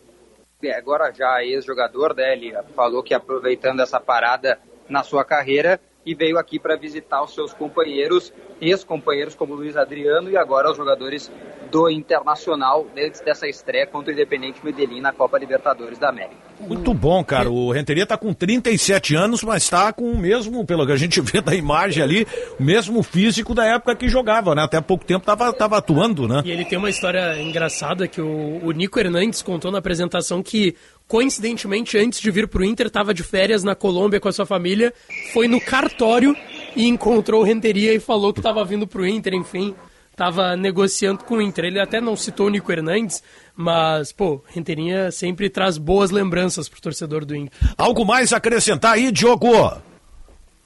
é, 0.61 0.73
agora 0.73 1.11
já 1.11 1.43
ex-jogador, 1.43 2.15
né? 2.15 2.33
Ele 2.33 2.53
falou 2.75 3.03
que 3.03 3.13
aproveitando 3.13 3.81
essa 3.81 3.99
parada 3.99 4.59
na 4.89 5.03
sua 5.03 5.23
carreira 5.23 5.79
e 6.05 6.13
veio 6.13 6.37
aqui 6.37 6.59
para 6.59 6.75
visitar 6.75 7.23
os 7.23 7.33
seus 7.33 7.53
companheiros, 7.53 8.33
ex-companheiros 8.61 9.35
como 9.35 9.55
Luiz 9.55 9.75
Adriano 9.75 10.29
e 10.29 10.37
agora 10.37 10.71
os 10.71 10.77
jogadores 10.77 11.31
do 11.71 11.89
Internacional 11.89 12.85
antes 12.95 13.19
dessa 13.21 13.47
estreia 13.47 13.87
contra 13.87 14.11
o 14.11 14.13
Independente 14.13 14.63
Medellín 14.63 15.01
na 15.01 15.11
Copa 15.11 15.39
Libertadores 15.39 15.97
da 15.97 16.09
América. 16.09 16.53
Muito 16.59 16.93
bom, 16.93 17.23
cara. 17.23 17.49
O 17.49 17.71
Renteria 17.71 18.05
tá 18.05 18.15
com 18.15 18.31
37 18.31 19.15
anos, 19.15 19.43
mas 19.43 19.67
tá 19.67 19.91
com 19.91 20.11
o 20.11 20.17
mesmo, 20.17 20.65
pelo 20.65 20.85
que 20.85 20.91
a 20.91 20.95
gente 20.95 21.19
vê 21.21 21.41
da 21.41 21.55
imagem 21.55 22.03
ali, 22.03 22.27
o 22.59 22.63
mesmo 22.63 23.01
físico 23.01 23.55
da 23.55 23.65
época 23.65 23.95
que 23.95 24.07
jogava, 24.07 24.53
né? 24.53 24.63
Até 24.63 24.77
há 24.77 24.81
pouco 24.81 25.03
tempo 25.03 25.25
tava, 25.25 25.51
tava 25.51 25.77
atuando, 25.77 26.27
né? 26.27 26.43
E 26.45 26.51
ele 26.51 26.63
tem 26.63 26.77
uma 26.77 26.89
história 26.89 27.41
engraçada 27.41 28.07
que 28.07 28.21
o, 28.21 28.63
o 28.63 28.71
Nico 28.71 28.99
Hernandes 28.99 29.41
contou 29.41 29.71
na 29.71 29.79
apresentação 29.79 30.43
que, 30.43 30.75
coincidentemente, 31.07 31.97
antes 31.97 32.19
de 32.19 32.31
vir 32.31 32.47
pro 32.47 32.63
Inter, 32.63 32.87
estava 32.87 33.13
de 33.13 33.23
férias 33.23 33.63
na 33.63 33.75
Colômbia 33.75 34.19
com 34.19 34.27
a 34.27 34.31
sua 34.31 34.45
família, 34.45 34.93
foi 35.33 35.47
no 35.47 35.59
cartório 35.59 36.35
e 36.75 36.87
encontrou 36.87 37.41
o 37.41 37.43
Renteria 37.43 37.93
e 37.93 37.99
falou 37.99 38.33
que 38.33 38.39
estava 38.39 38.63
vindo 38.63 38.87
pro 38.87 39.05
Inter, 39.05 39.33
enfim, 39.33 39.75
estava 40.11 40.55
negociando 40.55 41.23
com 41.23 41.35
o 41.35 41.41
Inter. 41.41 41.65
Ele 41.65 41.79
até 41.79 41.99
não 41.99 42.15
citou 42.15 42.47
o 42.47 42.49
Nico 42.49 42.71
Hernandes, 42.71 43.23
mas, 43.55 44.11
pô, 44.11 44.41
Renteria 44.47 45.11
sempre 45.11 45.49
traz 45.49 45.77
boas 45.77 46.11
lembranças 46.11 46.69
pro 46.69 46.81
torcedor 46.81 47.25
do 47.25 47.35
Inter. 47.35 47.57
Algo 47.77 48.05
mais 48.05 48.31
a 48.33 48.37
acrescentar 48.37 48.93
aí, 48.93 49.11
Diogo? 49.11 49.51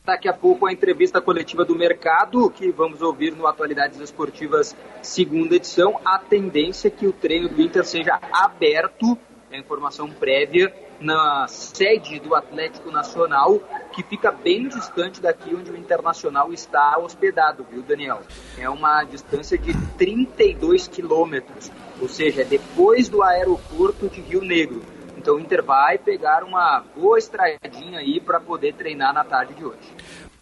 Daqui 0.05 0.29
a 0.29 0.33
pouco 0.33 0.65
a 0.65 0.71
entrevista 0.71 1.19
coletiva 1.19 1.65
do 1.65 1.75
mercado, 1.75 2.49
que 2.49 2.71
vamos 2.71 3.01
ouvir 3.01 3.35
no 3.35 3.45
Atualidades 3.45 3.99
Esportivas, 3.99 4.73
segunda 5.01 5.57
edição. 5.57 5.99
A 6.05 6.17
tendência 6.17 6.87
é 6.87 6.91
que 6.91 7.05
o 7.05 7.11
treino 7.11 7.49
do 7.49 7.61
Inter 7.61 7.83
seja 7.83 8.17
aberto, 8.31 9.17
a 9.51 9.57
informação 9.57 10.09
prévia, 10.09 10.73
na 10.99 11.47
sede 11.47 12.19
do 12.19 12.35
Atlético 12.35 12.91
Nacional, 12.91 13.59
que 13.93 14.03
fica 14.03 14.31
bem 14.31 14.67
distante 14.67 15.21
daqui 15.21 15.55
onde 15.55 15.71
o 15.71 15.77
Internacional 15.77 16.51
está 16.51 16.97
hospedado, 16.97 17.65
viu, 17.69 17.81
Daniel? 17.81 18.21
É 18.57 18.69
uma 18.69 19.03
distância 19.03 19.57
de 19.57 19.73
32 19.97 20.87
quilômetros, 20.87 21.71
ou 22.01 22.09
seja, 22.09 22.41
é 22.41 22.45
depois 22.45 23.07
do 23.07 23.21
aeroporto 23.21 24.09
de 24.09 24.21
Rio 24.21 24.41
Negro. 24.41 24.81
Então 25.17 25.35
o 25.35 25.39
Inter 25.39 25.63
vai 25.63 25.97
pegar 25.97 26.43
uma 26.43 26.83
boa 26.95 27.17
estradinha 27.17 27.99
aí 27.99 28.19
para 28.19 28.39
poder 28.39 28.73
treinar 28.73 29.13
na 29.13 29.23
tarde 29.23 29.53
de 29.53 29.65
hoje. 29.65 29.79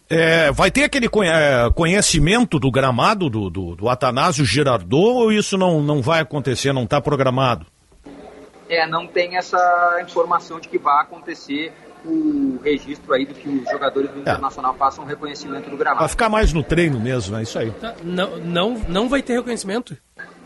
É, 0.08 0.52
vai 0.52 0.70
ter 0.70 0.84
aquele 0.84 1.06
é, 1.06 1.70
conhecimento 1.74 2.60
do 2.60 2.70
gramado 2.70 3.28
do, 3.28 3.50
do, 3.50 3.74
do 3.74 3.88
Atanásio 3.88 4.44
Girardot 4.44 5.24
ou 5.24 5.32
isso 5.32 5.58
não, 5.58 5.82
não 5.82 6.00
vai 6.00 6.20
acontecer, 6.20 6.72
não 6.72 6.84
está 6.84 7.00
programado? 7.00 7.66
É, 8.68 8.86
não 8.86 9.06
tem 9.06 9.36
essa 9.36 9.98
informação 10.02 10.58
de 10.60 10.68
que 10.68 10.78
vai 10.78 11.02
acontecer 11.02 11.72
o 12.04 12.60
registro 12.62 13.12
aí 13.12 13.26
do 13.26 13.34
que 13.34 13.48
os 13.48 13.68
jogadores 13.70 14.10
do 14.10 14.20
Internacional 14.20 14.74
façam 14.74 15.02
um 15.04 15.06
reconhecimento 15.06 15.64
do 15.64 15.70
Vai 15.76 15.78
gramado. 15.78 16.08
ficar 16.08 16.28
mais 16.28 16.52
no 16.52 16.62
treino 16.62 17.00
mesmo, 17.00 17.36
é 17.36 17.42
isso 17.42 17.58
aí. 17.58 17.70
Tá, 17.72 17.94
Não, 18.02 18.36
não, 18.38 18.74
não 18.88 19.08
vai 19.08 19.22
ter 19.22 19.34
reconhecimento? 19.34 19.96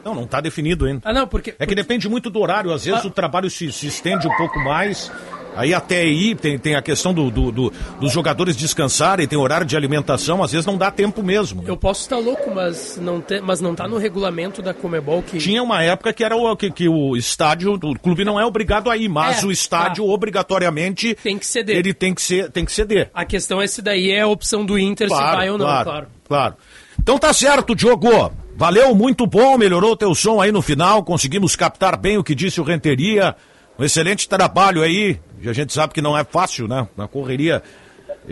Não, 0.03 0.15
não 0.15 0.25
está 0.25 0.41
definido 0.41 0.87
ainda. 0.87 1.03
Ah, 1.05 1.13
não, 1.13 1.27
porque... 1.27 1.55
É 1.59 1.67
que 1.67 1.75
depende 1.75 2.09
muito 2.09 2.31
do 2.31 2.41
horário, 2.41 2.73
às 2.73 2.85
vezes 2.87 3.05
Ah. 3.05 3.09
o 3.09 3.11
trabalho 3.11 3.51
se, 3.51 3.71
se 3.73 3.87
estende 3.89 4.27
um 4.27 4.35
pouco 4.37 4.59
mais. 4.61 5.13
Aí 5.57 5.75
até 5.75 6.01
aí 6.03 6.35
tem, 6.35 6.59
tem 6.59 6.75
a 6.75 6.83
questão 6.83 7.13
do, 7.13 7.31
do- 7.31 7.51
do- 7.53 7.73
dos 8.01 8.13
jogadores 8.13 8.57
descansarem, 8.57 9.27
tem 9.27 9.39
horário 9.39 9.67
de 9.67 9.77
alimentação, 9.77 10.43
às 10.43 10.53
vezes 10.53 10.65
não 10.67 10.77
dá 10.79 10.91
tempo 10.91 11.23
mesmo. 11.23 11.65
Eu 11.67 11.77
posso 11.77 12.03
estar 12.03 12.19
louco, 12.19 12.51
mas 12.55 12.97
não, 13.01 13.21
te, 13.21 13.41
mas 13.41 13.61
não 13.61 13.75
tá 13.75 13.87
no 13.89 13.99
regulamento 13.99 14.63
da 14.63 14.73
Comebol 14.73 15.23
que... 15.23 15.39
Tinha 15.39 15.63
uma 15.63 15.83
época 15.83 16.13
que 16.13 16.23
era 16.25 16.37
o, 16.37 16.57
que, 16.57 16.71
que 16.71 16.89
o 16.89 17.17
estádio, 17.17 17.75
o 17.75 17.99
clube 17.99 18.25
não 18.25 18.39
é 18.41 18.45
obrigado 18.47 18.89
a 18.91 18.97
ir, 18.97 19.09
mas 19.09 19.43
É, 19.43 19.47
o 19.47 19.51
estádio 19.53 20.09
obrigatoriamente 20.09 21.15
tem 21.23 21.39
que 21.39 21.47
ceder. 21.47 21.77
Ele 21.77 21.93
tem 21.93 22.15
que, 22.15 22.23
ser, 22.23 22.51
tem 22.51 22.65
que 22.65 22.73
ceder. 22.73 23.11
A 23.13 23.25
questão 23.25 23.61
é 23.61 23.67
se 23.67 23.83
daí 23.83 24.11
é 24.11 24.21
a 24.21 24.27
opção 24.29 24.65
do 24.65 24.79
Inter 24.79 25.09
se 25.09 25.15
vai 25.15 25.51
ou 25.51 25.59
não, 25.59 25.67
claro, 25.67 25.85
claro. 25.85 26.07
claro. 26.27 26.55
Então 26.99 27.19
tá 27.19 27.33
certo, 27.33 27.75
Diogo. 27.75 28.33
Valeu, 28.57 28.95
muito 28.95 29.27
bom, 29.27 29.57
melhorou 29.57 29.93
o 29.93 29.97
teu 29.97 30.15
som 30.15 30.41
aí 30.41 30.53
no 30.53 30.61
final, 30.61 31.03
conseguimos 31.03 31.57
captar 31.57 31.97
bem 31.97 32.19
o 32.19 32.25
que 32.25 32.35
disse 32.35 32.61
o 32.61 32.65
Renteria. 32.65 33.35
Um 33.81 33.85
excelente 33.85 34.29
trabalho 34.29 34.83
aí. 34.83 35.19
A 35.43 35.55
gente 35.55 35.73
sabe 35.73 35.95
que 35.95 36.03
não 36.03 36.17
é 36.17 36.23
fácil, 36.23 36.69
né? 36.69 36.87
Na 36.95 37.09
correria 37.09 37.63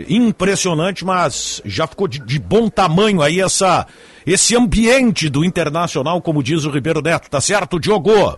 impressionante, 0.07 1.03
mas 1.03 1.59
já 1.65 1.87
ficou 1.87 2.07
de, 2.07 2.19
de 2.19 2.37
bom 2.37 2.69
tamanho 2.69 3.19
aí 3.19 3.41
essa, 3.41 3.87
esse 4.27 4.55
ambiente 4.55 5.27
do 5.27 5.43
Internacional, 5.43 6.21
como 6.21 6.43
diz 6.43 6.65
o 6.65 6.69
Ribeiro 6.69 7.01
Neto. 7.01 7.31
Tá 7.31 7.41
certo, 7.41 7.79
Diogo? 7.79 8.37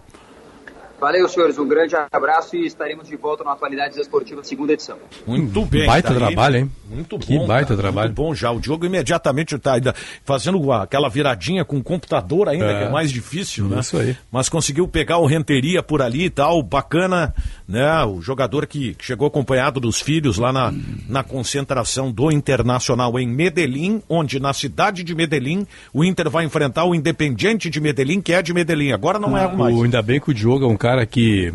Valeu, 1.01 1.27
senhores. 1.27 1.57
Um 1.57 1.67
grande 1.67 1.95
abraço 2.11 2.55
e 2.55 2.67
estaremos 2.67 3.07
de 3.07 3.15
volta 3.15 3.43
no 3.43 3.49
Atualidades 3.49 3.97
Esportivas, 3.97 4.45
segunda 4.47 4.73
edição. 4.73 4.97
Muito 5.25 5.65
bem. 5.65 5.87
Baita 5.87 6.09
tá 6.09 6.13
aí. 6.13 6.19
trabalho, 6.19 6.57
hein? 6.57 6.71
Muito 6.87 7.17
Que 7.17 7.39
bom. 7.39 7.47
baita 7.47 7.69
cara, 7.69 7.81
trabalho. 7.81 8.07
Muito 8.09 8.17
bom 8.17 8.35
já. 8.35 8.51
O 8.51 8.59
Diogo 8.59 8.85
imediatamente 8.85 9.55
está 9.55 9.73
ainda 9.73 9.95
fazendo 10.23 10.71
aquela 10.71 11.09
viradinha 11.09 11.65
com 11.65 11.77
o 11.77 11.83
computador 11.83 12.47
ainda, 12.49 12.65
É. 12.65 12.77
que 12.77 12.83
é 12.83 12.89
mais 12.89 13.09
difícil, 13.11 13.65
né? 13.67 13.79
Isso 13.79 13.97
aí. 13.97 14.15
Mas 14.31 14.47
conseguiu 14.47 14.87
pegar 14.87 15.17
o 15.17 15.25
Renteria 15.25 15.81
por 15.81 16.03
ali 16.03 16.25
e 16.25 16.29
tal, 16.29 16.61
bacana, 16.61 17.33
né? 17.67 18.03
O 18.03 18.21
jogador 18.21 18.67
que 18.67 18.93
que 18.93 19.05
chegou 19.05 19.27
acompanhado 19.27 19.79
dos 19.79 19.99
filhos 20.01 20.37
lá 20.37 20.51
na, 20.53 20.71
na 21.07 21.23
concentração 21.23 22.11
do 22.11 22.31
Internacional 22.31 23.17
em 23.19 23.27
Medellín, 23.27 24.03
onde 24.09 24.39
na 24.39 24.53
cidade 24.53 25.03
de 25.03 25.15
Medellín 25.15 25.65
o 25.93 26.03
Inter 26.03 26.29
vai 26.29 26.45
enfrentar 26.45 26.85
o 26.85 26.93
Independiente 26.93 27.69
de 27.69 27.79
Medellín, 27.79 28.21
que 28.21 28.33
é 28.33 28.41
de 28.41 28.53
Medellín. 28.53 28.91
Agora 28.91 29.17
não 29.17 29.37
é 29.37 29.47
mais. 29.47 29.75
O, 29.75 29.83
ainda 29.83 30.01
bem 30.01 30.19
que 30.19 30.29
o 30.29 30.33
Diogo 30.33 30.65
é 30.65 30.67
um 30.67 30.77
cara 30.77 30.90
que 31.05 31.53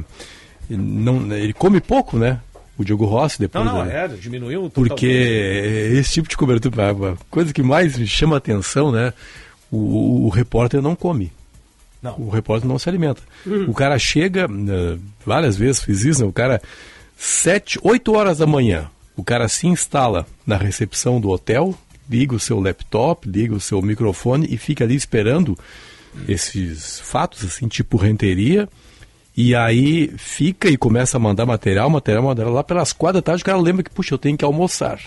não, 0.69 1.33
ele 1.35 1.53
come 1.53 1.81
pouco, 1.81 2.19
né? 2.19 2.41
O 2.79 2.85
Diogo 2.85 3.07
Rossi 3.07 3.39
depois. 3.39 3.65
Não, 3.65 3.79
não, 3.79 3.85
né? 3.85 4.05
é, 4.05 4.09
diminuiu 4.09 4.69
Porque 4.69 5.07
esse 5.95 6.15
tipo 6.15 6.29
de 6.29 6.37
cobertura, 6.37 6.91
a 6.91 7.17
coisa 7.31 7.53
que 7.53 7.63
mais 7.63 7.97
me 7.97 8.07
chama 8.07 8.37
atenção, 8.37 8.93
né? 8.93 9.13
O, 9.71 10.27
o 10.27 10.29
repórter 10.29 10.83
não 10.83 10.95
come. 10.95 11.33
Não. 12.03 12.15
O 12.19 12.29
repórter 12.29 12.69
não 12.69 12.79
se 12.79 12.89
alimenta. 12.89 13.23
O 13.67 13.73
cara 13.73 13.99
chega, 13.99 14.45
eh, 14.45 14.99
várias 15.25 15.57
vezes 15.57 15.83
fiz 15.83 16.05
isso, 16.05 16.21
né? 16.21 16.27
o 16.27 16.33
cara, 16.33 16.61
sete, 17.17 17.79
oito 17.83 18.15
horas 18.15 18.39
da 18.39 18.47
manhã, 18.47 18.91
o 19.17 19.25
cara 19.25 19.49
se 19.49 19.67
instala 19.67 20.27
na 20.47 20.57
recepção 20.57 21.21
do 21.21 21.31
hotel, 21.31 21.75
liga 22.09 22.35
o 22.35 22.41
seu 22.41 22.61
laptop, 22.61 23.29
liga 23.29 23.55
o 23.55 23.61
seu 23.61 23.81
microfone 23.81 24.47
e 24.51 24.57
fica 24.57 24.85
ali 24.85 24.95
esperando 24.95 25.59
esses 26.29 27.01
fatos, 27.01 27.45
assim, 27.45 27.67
tipo 27.67 27.97
renteria. 27.97 28.69
E 29.37 29.55
aí 29.55 30.09
fica 30.17 30.67
e 30.69 30.79
começa 30.79 31.19
a 31.19 31.21
mandar 31.21 31.45
material, 31.45 31.91
material, 31.91 32.23
material. 32.23 32.55
Lá 32.55 32.65
pelas 32.65 32.93
quatro 32.95 33.21
da 33.21 33.23
tarde 33.23 33.43
o 33.43 33.45
cara 33.45 33.59
lembra 33.59 33.83
que, 33.83 33.91
puxa, 33.91 34.15
eu 34.15 34.19
tenho 34.19 34.37
que 34.37 34.45
almoçar. 34.45 34.99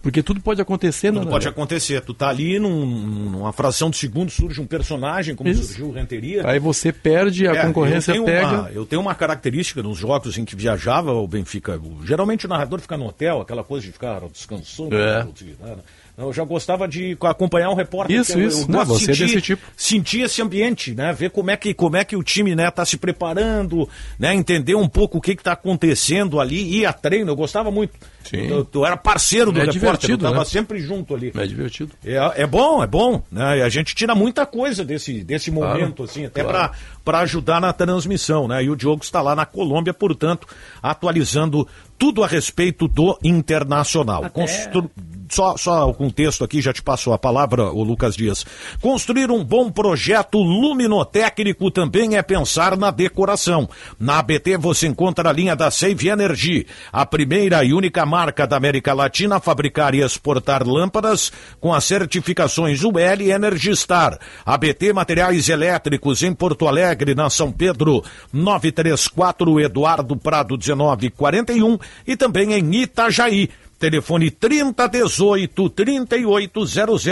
Porque 0.00 0.22
tudo 0.22 0.40
pode 0.40 0.60
acontecer, 0.62 1.10
Tudo 1.12 1.24
né? 1.24 1.30
pode 1.32 1.48
acontecer. 1.48 2.00
Tu 2.00 2.14
tá 2.14 2.28
ali 2.28 2.60
num- 2.60 2.86
numa 2.86 3.52
fração 3.52 3.90
de 3.90 3.96
segundo, 3.96 4.30
surge 4.30 4.60
um 4.60 4.66
personagem, 4.66 5.34
como 5.34 5.50
Isso. 5.50 5.64
surgiu 5.64 5.86
o 5.88 5.92
Renteria. 5.92 6.48
Aí 6.48 6.60
você 6.60 6.92
perde, 6.92 7.48
a 7.48 7.54
É, 7.56 7.66
concorrência 7.66 8.12
eu 8.12 8.24
pega. 8.24 8.46
Uma, 8.46 8.70
eu 8.70 8.86
tenho 8.86 9.02
uma 9.02 9.16
característica 9.16 9.82
nos 9.82 9.98
jogos 9.98 10.38
em 10.38 10.44
que 10.44 10.54
viajava 10.54 11.12
o 11.12 11.26
Benfica. 11.26 11.80
geralmente 12.04 12.46
o 12.46 12.48
narrador 12.48 12.78
fica 12.78 12.96
no 12.96 13.06
hotel, 13.08 13.40
aquela 13.40 13.64
coisa 13.64 13.84
de 13.84 13.90
ficar 13.92 14.20
descansando. 14.32 14.94
É. 14.96 15.24
né? 15.24 15.76
Eu 16.18 16.32
já 16.32 16.44
gostava 16.44 16.88
de 16.88 17.16
acompanhar 17.20 17.68
um 17.70 17.74
repórter. 17.74 18.18
Isso, 18.20 18.32
que 18.32 18.38
eu, 18.38 18.48
isso. 18.48 18.62
Eu 18.62 18.68
Não, 18.68 18.84
você 18.86 19.10
é 19.10 19.14
sentir, 19.14 19.24
desse 19.26 19.40
tipo. 19.42 19.62
sentir 19.76 20.20
esse 20.22 20.40
ambiente, 20.40 20.94
né? 20.94 21.12
Ver 21.12 21.30
como 21.30 21.50
é 21.50 21.56
que, 21.58 21.74
como 21.74 21.94
é 21.96 22.04
que 22.04 22.16
o 22.16 22.22
time 22.22 22.54
né, 22.54 22.70
tá 22.70 22.84
se 22.86 22.96
preparando, 22.96 23.86
né? 24.18 24.34
Entender 24.34 24.74
um 24.74 24.88
pouco 24.88 25.18
o 25.18 25.20
que 25.20 25.32
está 25.32 25.52
acontecendo 25.52 26.40
ali, 26.40 26.78
ir 26.78 26.86
a 26.86 26.92
treino. 26.92 27.30
Eu 27.30 27.36
gostava 27.36 27.70
muito. 27.70 27.92
Sim. 28.24 28.46
Eu, 28.48 28.66
eu 28.74 28.86
era 28.86 28.96
parceiro 28.96 29.52
do 29.52 29.58
É 29.60 29.64
repórter, 29.66 29.76
eu 29.76 29.80
divertido, 29.92 30.14
estava 30.24 30.38
né? 30.38 30.44
sempre 30.46 30.78
junto 30.80 31.14
ali. 31.14 31.32
É 31.36 31.46
divertido. 31.46 31.92
É, 32.04 32.42
é 32.42 32.46
bom, 32.46 32.82
é 32.82 32.86
bom, 32.86 33.22
né? 33.30 33.58
E 33.58 33.62
a 33.62 33.68
gente 33.68 33.94
tira 33.94 34.14
muita 34.14 34.46
coisa 34.46 34.84
desse, 34.84 35.22
desse 35.22 35.50
Claro, 35.50 35.78
momento, 35.80 36.02
assim, 36.02 36.24
até 36.24 36.42
claro. 36.42 36.72
para 37.04 37.18
ajudar 37.20 37.60
na 37.60 37.72
transmissão, 37.74 38.48
né? 38.48 38.64
E 38.64 38.70
o 38.70 38.74
Diogo 38.74 39.02
está 39.04 39.20
lá 39.20 39.36
na 39.36 39.44
Colômbia, 39.44 39.92
portanto, 39.92 40.48
atualizando 40.82 41.68
tudo 41.98 42.24
a 42.24 42.26
respeito 42.26 42.88
do 42.88 43.18
Internacional. 43.22 44.28
Constru- 44.30 44.90
Só, 45.28 45.56
só 45.56 45.88
o 45.88 45.94
contexto 45.94 46.44
aqui, 46.44 46.60
já 46.60 46.72
te 46.72 46.82
passo 46.82 47.12
a 47.12 47.18
palavra, 47.18 47.70
o 47.72 47.82
Lucas 47.82 48.16
Dias. 48.16 48.44
Construir 48.80 49.30
um 49.30 49.42
bom 49.42 49.70
projeto 49.70 50.38
luminotécnico 50.38 51.70
também 51.70 52.16
é 52.16 52.22
pensar 52.22 52.76
na 52.76 52.90
decoração. 52.90 53.68
Na 53.98 54.18
ABT 54.18 54.56
você 54.56 54.86
encontra 54.86 55.28
a 55.28 55.32
linha 55.32 55.56
da 55.56 55.70
Save 55.70 56.08
Energy, 56.08 56.66
a 56.92 57.04
primeira 57.04 57.64
e 57.64 57.72
única 57.72 58.06
marca 58.06 58.46
da 58.46 58.56
América 58.56 58.92
Latina 58.94 59.36
a 59.36 59.40
fabricar 59.40 59.94
e 59.94 60.02
exportar 60.02 60.66
lâmpadas 60.66 61.32
com 61.60 61.74
as 61.74 61.84
certificações 61.84 62.82
UL 62.82 63.20
e 63.20 63.30
Energy 63.30 63.74
Star. 63.76 64.18
ABT 64.44 64.92
Materiais 64.92 65.48
Elétricos 65.48 66.22
em 66.22 66.32
Porto 66.32 66.68
Alegre, 66.68 67.14
na 67.14 67.28
São 67.30 67.50
Pedro, 67.50 68.02
934 68.32 69.60
Eduardo 69.60 70.16
Prado 70.16 70.56
1941 70.56 71.78
e 72.06 72.16
também 72.16 72.52
em 72.52 72.82
Itajaí. 72.82 73.50
Telefone 73.78 74.30
3018 74.30 75.70
3800 75.70 77.06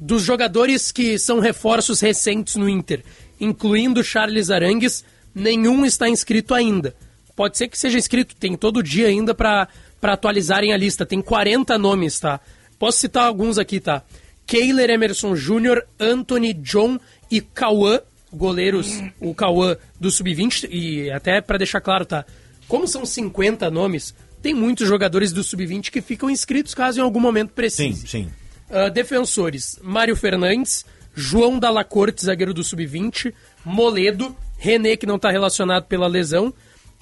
dos 0.00 0.22
jogadores 0.22 0.90
que 0.90 1.18
são 1.18 1.38
reforços 1.38 2.00
recentes 2.00 2.56
no 2.56 2.68
Inter, 2.68 3.04
incluindo 3.40 4.02
Charles 4.02 4.50
Arangues, 4.50 5.04
nenhum 5.34 5.84
está 5.84 6.08
inscrito 6.08 6.52
ainda. 6.54 6.94
Pode 7.36 7.58
ser 7.58 7.68
que 7.68 7.78
seja 7.78 7.98
inscrito, 7.98 8.36
tem 8.36 8.56
todo 8.56 8.82
dia 8.82 9.08
ainda 9.08 9.34
para 9.34 9.68
atualizarem 10.02 10.72
a 10.72 10.76
lista. 10.76 11.04
Tem 11.04 11.20
40 11.20 11.76
nomes, 11.78 12.20
tá? 12.20 12.40
Posso 12.78 12.98
citar 12.98 13.24
alguns 13.26 13.58
aqui, 13.58 13.80
tá? 13.80 14.02
Keiler 14.46 14.90
Emerson 14.90 15.34
Júnior, 15.34 15.84
Anthony 15.98 16.52
John 16.52 16.98
e 17.30 17.40
Cauã, 17.40 18.00
goleiros, 18.32 19.00
o 19.20 19.34
Cauã 19.34 19.76
do 19.98 20.10
Sub-20, 20.10 20.68
e 20.70 21.10
até 21.10 21.40
para 21.40 21.58
deixar 21.58 21.80
claro, 21.80 22.04
tá? 22.04 22.24
Como 22.68 22.86
são 22.88 23.04
50 23.04 23.70
nomes, 23.70 24.14
tem 24.42 24.54
muitos 24.54 24.86
jogadores 24.86 25.32
do 25.32 25.42
Sub-20 25.42 25.90
que 25.90 26.02
ficam 26.02 26.28
inscritos 26.28 26.74
caso 26.74 27.00
em 27.00 27.02
algum 27.02 27.20
momento 27.20 27.52
precise. 27.52 28.00
Sim, 28.00 28.06
sim. 28.06 28.30
Uh, 28.68 28.90
defensores: 28.90 29.78
Mário 29.82 30.16
Fernandes, 30.16 30.84
João 31.14 31.58
Dalacorte, 31.58 32.24
zagueiro 32.24 32.52
do 32.52 32.64
Sub-20, 32.64 33.32
Moledo, 33.64 34.36
René, 34.58 34.96
que 34.96 35.06
não 35.06 35.16
está 35.16 35.30
relacionado 35.30 35.84
pela 35.84 36.06
lesão, 36.06 36.52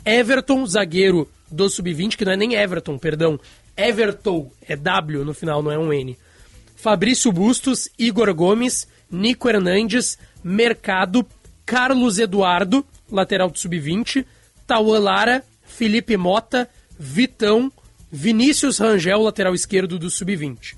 Everton, 0.05 0.67
zagueiro 0.67 1.29
do 1.51 1.69
Sub-20, 1.69 2.17
que 2.17 2.25
não 2.25 2.33
é 2.33 2.37
nem 2.37 2.55
Everton, 2.55 2.99
perdão, 2.99 3.39
Everton, 3.77 4.51
é 4.69 4.77
W 4.77 5.25
no 5.25 5.35
final, 5.35 5.63
não 5.63 5.71
é 5.71 5.79
um 5.79 5.93
N. 5.93 6.17
Fabrício 6.77 7.31
Bustos, 7.31 7.89
Igor 7.99 8.35
Gomes, 8.35 8.89
Nico 9.11 9.49
Hernandes, 9.49 10.19
Mercado, 10.43 11.27
Carlos 11.65 12.19
Eduardo, 12.19 12.85
lateral 13.11 13.51
do 13.51 13.59
Sub-20, 13.59 14.25
Tauan 14.67 14.99
Lara, 14.99 15.45
Felipe 15.73 16.17
Mota, 16.17 16.69
Vitão, 16.99 17.73
Vinícius 18.11 18.79
Rangel, 18.79 19.23
lateral 19.23 19.55
esquerdo 19.55 19.99
do 19.99 20.11
Sub-20. 20.11 20.77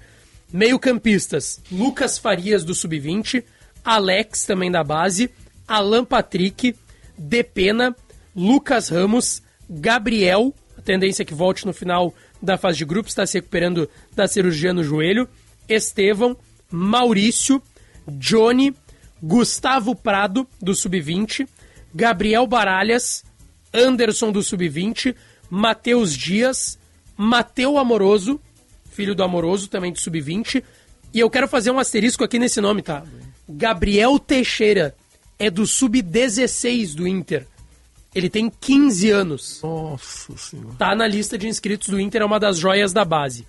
Meio-campistas: 0.52 1.60
Lucas 1.70 2.16
Farias 2.16 2.64
do 2.64 2.74
Sub-20, 2.74 3.42
Alex 3.84 4.44
também 4.46 4.70
da 4.70 4.84
base, 4.84 5.30
Alan 5.66 6.04
Patrick, 6.04 6.76
Depena, 7.18 7.94
Lucas 8.36 8.88
Ramos, 8.88 9.42
Gabriel, 9.68 10.54
a 10.78 10.80
tendência 10.80 11.22
é 11.22 11.26
que 11.26 11.34
volte 11.34 11.66
no 11.66 11.72
final 11.72 12.14
da 12.40 12.56
fase 12.56 12.78
de 12.78 12.84
grupos, 12.84 13.10
está 13.10 13.26
se 13.26 13.38
recuperando 13.38 13.90
da 14.14 14.28
cirurgia 14.28 14.72
no 14.72 14.84
joelho, 14.84 15.28
Estevão, 15.68 16.36
Maurício, 16.70 17.60
Johnny, 18.06 18.74
Gustavo 19.20 19.94
Prado 19.94 20.46
do 20.62 20.74
Sub-20, 20.74 21.48
Gabriel 21.92 22.46
Baralhas, 22.46 23.24
Anderson 23.74 24.30
do 24.30 24.42
Sub-20, 24.42 25.14
Matheus 25.50 26.16
Dias, 26.16 26.78
Mateu 27.16 27.76
Amoroso, 27.76 28.40
filho 28.90 29.14
do 29.14 29.24
Amoroso, 29.24 29.68
também 29.68 29.92
do 29.92 30.00
Sub-20. 30.00 30.62
E 31.12 31.20
eu 31.20 31.28
quero 31.28 31.48
fazer 31.48 31.70
um 31.70 31.78
asterisco 31.78 32.22
aqui 32.22 32.38
nesse 32.38 32.60
nome, 32.60 32.82
tá? 32.82 33.04
Gabriel 33.48 34.18
Teixeira 34.18 34.94
é 35.38 35.50
do 35.50 35.66
Sub-16 35.66 36.94
do 36.94 37.06
Inter. 37.06 37.46
Ele 38.14 38.30
tem 38.30 38.48
15 38.48 39.10
anos. 39.10 39.60
Nossa 39.62 40.36
senhora. 40.36 40.76
Tá 40.78 40.94
na 40.94 41.06
lista 41.06 41.36
de 41.36 41.48
inscritos 41.48 41.88
do 41.88 41.98
Inter, 42.00 42.22
é 42.22 42.24
uma 42.24 42.38
das 42.38 42.58
joias 42.58 42.92
da 42.92 43.04
base. 43.04 43.46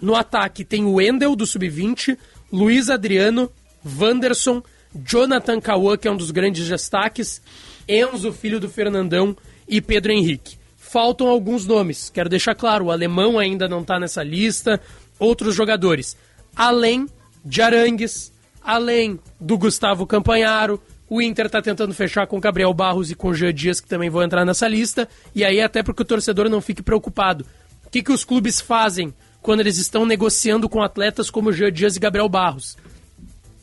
No 0.00 0.14
ataque 0.14 0.64
tem 0.64 0.84
o 0.84 0.94
Wendel, 0.94 1.36
do 1.36 1.46
Sub-20, 1.46 2.18
Luiz 2.52 2.90
Adriano, 2.90 3.50
Wanderson, 3.84 4.62
Jonathan 5.04 5.60
Cauã, 5.60 5.96
que 5.96 6.08
é 6.08 6.10
um 6.10 6.16
dos 6.16 6.30
grandes 6.30 6.66
destaques, 6.66 7.40
Enzo, 7.88 8.32
filho 8.32 8.60
do 8.60 8.68
Fernandão, 8.68 9.36
e 9.68 9.80
Pedro 9.80 10.12
Henrique. 10.12 10.56
Faltam 10.76 11.28
alguns 11.28 11.66
nomes, 11.66 12.08
quero 12.08 12.30
deixar 12.30 12.54
claro, 12.54 12.86
o 12.86 12.90
alemão 12.90 13.38
ainda 13.38 13.68
não 13.68 13.82
está 13.82 14.00
nessa 14.00 14.22
lista, 14.22 14.80
outros 15.18 15.54
jogadores. 15.54 16.16
Além 16.56 17.06
de 17.44 17.60
Arangues, 17.60 18.32
além 18.62 19.18
do 19.38 19.58
Gustavo 19.58 20.06
Campanharo, 20.06 20.80
o 21.08 21.22
Inter 21.22 21.46
está 21.46 21.60
tentando 21.62 21.94
fechar 21.94 22.26
com 22.26 22.40
Gabriel 22.40 22.72
Barros 22.72 23.10
e 23.10 23.14
com 23.14 23.32
Jean 23.34 23.52
Dias, 23.52 23.80
que 23.80 23.88
também 23.88 24.10
vão 24.10 24.22
entrar 24.22 24.44
nessa 24.44 24.68
lista, 24.68 25.08
e 25.34 25.44
aí 25.44 25.60
até 25.60 25.82
porque 25.82 26.02
o 26.02 26.06
torcedor 26.06 26.48
não 26.48 26.60
fique 26.60 26.82
preocupado. 26.82 27.46
O 27.86 27.90
que, 27.90 28.02
que 28.02 28.12
os 28.12 28.24
clubes 28.24 28.60
fazem 28.60 29.14
quando 29.40 29.60
eles 29.60 29.78
estão 29.78 30.04
negociando 30.04 30.68
com 30.68 30.82
atletas 30.82 31.30
como 31.30 31.52
Jean 31.52 31.72
Dias 31.72 31.96
e 31.96 32.00
Gabriel 32.00 32.28
Barros? 32.28 32.76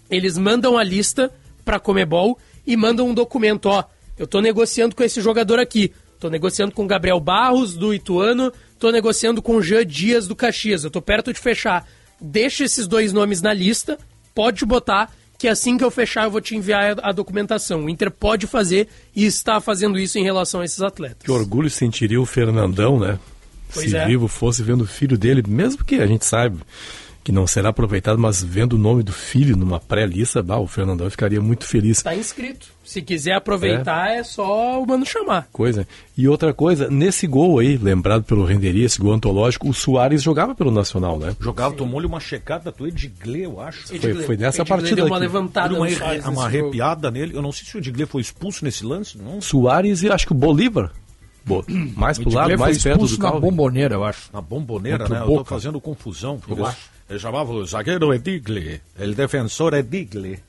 Eles 0.09 0.37
mandam 0.37 0.77
a 0.77 0.83
lista 0.83 1.31
para 1.63 1.79
Comebol 1.79 2.37
e 2.65 2.75
mandam 2.75 3.07
um 3.07 3.13
documento, 3.13 3.67
ó, 3.67 3.83
eu 4.17 4.25
tô 4.25 4.39
negociando 4.39 4.95
com 4.95 5.03
esse 5.03 5.21
jogador 5.21 5.59
aqui, 5.59 5.91
tô 6.19 6.29
negociando 6.29 6.71
com 6.71 6.87
Gabriel 6.87 7.19
Barros 7.19 7.75
do 7.75 7.93
Ituano, 7.93 8.51
tô 8.79 8.91
negociando 8.91 9.41
com 9.41 9.61
Jean 9.61 9.85
Dias 9.85 10.27
do 10.27 10.35
Caxias, 10.35 10.83
eu 10.83 10.91
tô 10.91 11.01
perto 11.01 11.33
de 11.33 11.39
fechar. 11.39 11.87
Deixa 12.19 12.63
esses 12.63 12.87
dois 12.87 13.11
nomes 13.11 13.41
na 13.41 13.53
lista, 13.53 13.97
pode 14.33 14.65
botar 14.65 15.11
que 15.37 15.47
assim 15.47 15.77
que 15.77 15.83
eu 15.83 15.91
fechar 15.91 16.23
eu 16.23 16.31
vou 16.31 16.41
te 16.41 16.55
enviar 16.55 16.95
a 17.03 17.11
documentação. 17.11 17.85
O 17.85 17.89
Inter 17.89 18.09
pode 18.09 18.47
fazer 18.47 18.87
e 19.15 19.25
está 19.25 19.59
fazendo 19.59 19.99
isso 19.99 20.17
em 20.17 20.23
relação 20.23 20.61
a 20.61 20.65
esses 20.65 20.81
atletas. 20.81 21.23
Que 21.23 21.31
orgulho 21.31 21.69
sentiria 21.69 22.21
o 22.21 22.25
Fernandão, 22.25 22.99
né? 22.99 23.19
Pois 23.73 23.89
Se 23.89 23.97
é. 23.97 24.05
vivo 24.05 24.27
fosse 24.27 24.63
vendo 24.63 24.85
o 24.85 24.87
filho 24.87 25.17
dele, 25.17 25.43
mesmo 25.45 25.83
que 25.83 25.95
a 25.95 26.07
gente 26.07 26.25
sabe 26.25 26.59
que 27.25 27.31
não 27.31 27.47
será 27.47 27.69
aproveitado, 27.69 28.19
mas 28.19 28.43
vendo 28.43 28.73
o 28.73 28.77
nome 28.77 29.01
do 29.01 29.11
filho 29.11 29.57
numa 29.57 29.79
pré-lista, 29.79 30.43
bah, 30.43 30.59
o 30.59 30.67
Fernandão 30.67 31.09
ficaria 31.09 31.41
muito 31.41 31.65
feliz. 31.65 32.03
Tá 32.03 32.15
inscrito. 32.15 32.67
Se 32.83 33.01
quiser 33.01 33.33
aproveitar, 33.33 34.11
é, 34.11 34.23
só 34.23 34.79
o 34.79 34.85
mano 34.85 35.03
chamar. 35.03 35.47
Coisa. 35.51 35.87
E 36.15 36.27
outra 36.27 36.53
coisa, 36.53 36.87
nesse 36.87 37.25
gol 37.25 37.57
aí, 37.57 37.77
lembrado 37.77 38.23
pelo 38.25 38.45
Renderia, 38.45 38.85
esse 38.85 38.99
gol 38.99 39.11
antológico, 39.11 39.67
o 39.67 39.73
Soares 39.73 40.21
jogava 40.21 40.53
pelo 40.53 40.69
Nacional, 40.69 41.17
né? 41.17 41.35
Jogava, 41.41 41.73
tomou-lhe 41.73 42.05
uma 42.05 42.19
checada 42.19 42.71
do 42.71 42.85
Edgley, 42.87 43.41
eu 43.43 43.59
acho. 43.59 43.87
Foi, 43.87 44.13
foi 44.13 44.37
nessa 44.37 44.61
Edgley 44.61 44.65
partida 44.77 44.95
deu 44.97 45.05
uma 45.07 45.15
aqui. 45.15 45.25
levantada 45.25 45.69
Deu 45.69 45.77
uma, 45.79 45.89
no 45.89 45.95
Soares 45.95 46.25
uma 46.27 46.45
arrepiada 46.45 47.09
nele. 47.09 47.35
Eu 47.35 47.41
não 47.41 47.51
sei 47.51 47.65
se 47.65 47.75
o 47.75 47.79
Edgley 47.79 48.05
foi 48.05 48.21
expulso 48.21 48.63
nesse 48.63 48.85
lance, 48.85 49.17
não. 49.17 49.41
Soares 49.41 50.03
e 50.03 50.09
acho 50.11 50.27
que 50.27 50.31
o 50.31 50.35
Bolívar. 50.35 50.91
Bo- 51.43 51.65
mais 51.95 52.19
pro 52.19 52.31
lado, 52.31 52.55
mais 52.57 52.81
perto 52.83 53.05
do 53.07 53.17
na 53.17 53.29
Calvin. 53.29 53.41
bomboneira, 53.41 53.95
eu 53.95 54.03
acho. 54.03 54.29
Na 54.31 54.41
bomboneira, 54.41 54.99
Contra 54.99 55.19
né? 55.19 55.25
Eu 55.25 55.37
tô 55.37 55.43
fazendo 55.45 55.81
confusão. 55.81 56.39
Eu 56.47 56.63
acho. 56.65 56.94
Ele 57.09 57.19
chamava 57.19 57.51
o 57.53 57.65
zagueiro 57.65 58.13
Edgley. 58.13 58.81
Ele 58.97 59.15
defensor 59.15 59.73
Edgley. 59.73 60.39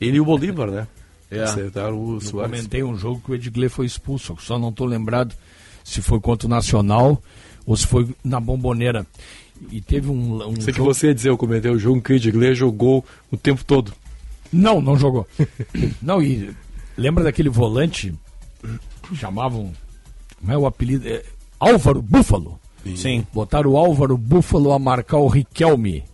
Ele 0.00 0.16
e 0.16 0.20
o 0.20 0.24
Bolívar, 0.24 0.70
né? 0.70 0.86
É. 1.30 1.42
Acertaram 1.42 1.96
o 1.98 2.18
Eu 2.22 2.30
comentei 2.32 2.82
um 2.82 2.96
jogo 2.96 3.22
que 3.24 3.30
o 3.30 3.34
Edgley 3.34 3.68
foi 3.68 3.86
expulso, 3.86 4.36
só 4.40 4.58
não 4.58 4.70
tô 4.72 4.84
lembrado 4.84 5.34
se 5.82 6.02
foi 6.02 6.20
contra 6.20 6.46
o 6.46 6.50
Nacional 6.50 7.22
ou 7.64 7.76
se 7.76 7.86
foi 7.86 8.14
na 8.22 8.38
bomboneira. 8.38 9.06
E 9.70 9.80
teve 9.80 10.10
um, 10.10 10.44
um 10.46 10.56
Sei 10.60 10.72
que 10.72 10.78
jogo- 10.78 10.92
você 10.92 11.06
ia 11.08 11.14
dizer, 11.14 11.28
eu 11.30 11.38
comentei 11.38 11.70
o 11.70 11.78
jogo 11.78 12.02
que 12.02 12.12
o 12.12 12.16
Edgley 12.16 12.54
jogou 12.54 13.04
o 13.30 13.36
tempo 13.36 13.64
todo. 13.64 13.92
Não, 14.52 14.80
não 14.82 14.96
jogou. 14.96 15.26
não, 16.02 16.20
e 16.20 16.50
lembra 16.96 17.24
daquele 17.24 17.48
volante? 17.48 18.12
Chamavam. 19.14 19.72
Como 20.40 20.52
é 20.52 20.58
o 20.58 20.66
apelido? 20.66 21.06
É, 21.08 21.22
Álvaro 21.58 22.02
Búfalo. 22.02 22.58
Sim. 22.96 23.26
Botaram 23.32 23.70
o 23.70 23.76
Álvaro 23.76 24.16
Búfalo 24.16 24.72
a 24.72 24.78
marcar 24.78 25.18
o 25.18 25.28
Riquelme 25.28 26.04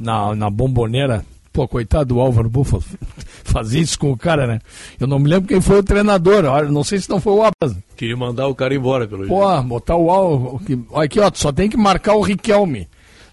na, 0.00 0.34
na 0.34 0.50
bomboneira. 0.50 1.24
Pô, 1.52 1.66
coitado 1.66 2.14
do 2.14 2.20
Álvaro 2.20 2.50
Búfalo. 2.50 2.84
Fazia 3.44 3.80
isso 3.80 3.98
com 3.98 4.12
o 4.12 4.16
cara, 4.16 4.46
né? 4.46 4.58
Eu 5.00 5.06
não 5.06 5.18
me 5.18 5.28
lembro 5.28 5.48
quem 5.48 5.60
foi 5.60 5.78
o 5.78 5.82
treinador. 5.82 6.44
Olha, 6.44 6.68
Não 6.68 6.84
sei 6.84 6.98
se 6.98 7.08
não 7.08 7.20
foi 7.20 7.32
o 7.32 7.42
Abas. 7.42 7.76
Queria 7.96 8.16
mandar 8.16 8.46
o 8.46 8.54
cara 8.54 8.74
embora, 8.74 9.08
pelo 9.08 9.26
Pô, 9.26 9.62
botar 9.62 9.96
o 9.96 10.10
Álvaro. 10.10 10.60
aqui, 10.94 11.18
ó, 11.18 11.30
só 11.32 11.50
tem 11.50 11.70
que 11.70 11.76
marcar 11.76 12.14
o 12.14 12.20
Riquelme. 12.20 12.86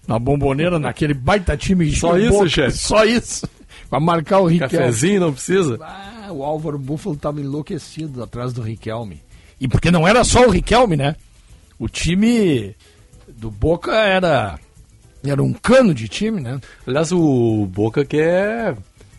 Na 0.06 0.18
bomboneira, 0.18 0.78
naquele 0.78 1.14
baita 1.14 1.56
time. 1.56 1.86
de 1.86 1.96
Só 1.98 2.18
isso, 2.18 2.48
chefe? 2.48 2.76
Só 2.78 3.04
isso. 3.04 3.48
Pra 3.90 4.00
marcar 4.00 4.40
o 4.40 4.46
Riquelme. 4.46 4.70
Cafezinho 4.72 5.20
não 5.20 5.32
precisa? 5.32 5.78
Ah, 5.82 6.28
o 6.30 6.42
Álvaro 6.42 6.78
Búfalo 6.78 7.16
tava 7.16 7.40
enlouquecido 7.40 8.22
atrás 8.22 8.52
do 8.52 8.62
Riquelme. 8.62 9.20
E 9.60 9.68
porque 9.68 9.90
não 9.90 10.06
era 10.08 10.24
só 10.24 10.46
o 10.46 10.50
Riquelme, 10.50 10.96
né? 10.96 11.14
O 11.84 11.88
time 11.88 12.74
do 13.28 13.50
Boca 13.50 13.92
era 13.94 14.58
era 15.22 15.42
um 15.42 15.52
cano 15.52 15.92
de 15.94 16.08
time, 16.08 16.40
né? 16.40 16.58
Aliás, 16.86 17.12
o 17.12 17.66
Boca 17.66 18.04
quer 18.06 18.74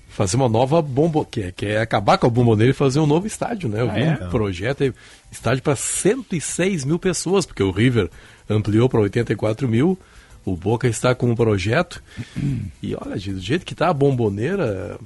fazer 0.10 0.36
uma 0.38 0.50
nova 0.50 0.82
bomba, 0.82 1.24
quer, 1.30 1.52
quer 1.52 1.80
acabar 1.80 2.18
com 2.18 2.26
a 2.26 2.30
bomboneira 2.30 2.72
e 2.72 2.74
fazer 2.76 3.00
um 3.00 3.06
novo 3.06 3.28
estádio, 3.28 3.70
né? 3.70 3.82
Eu 3.82 3.90
Ah, 3.92 3.94
vi 3.94 4.02
é? 4.02 4.12
um 4.26 4.30
projeto 4.30 4.82
aí, 4.84 4.94
estádio 5.32 5.62
para 5.62 5.76
106 5.76 6.86
mil 6.86 6.98
pessoas, 6.98 7.46
porque 7.46 7.62
o 7.62 7.70
River 7.70 8.10
ampliou 8.50 8.90
para 8.90 9.00
84 9.02 9.68
mil, 9.68 9.96
o 10.44 10.56
Boca 10.56 10.88
está 10.88 11.14
com 11.14 11.30
um 11.30 11.36
projeto. 11.36 12.02
e 12.82 12.96
olha, 12.96 13.16
do 13.16 13.40
jeito 13.40 13.64
que 13.66 13.76
tá 13.76 13.90
a 13.90 13.94
bomboneira, 13.94 14.98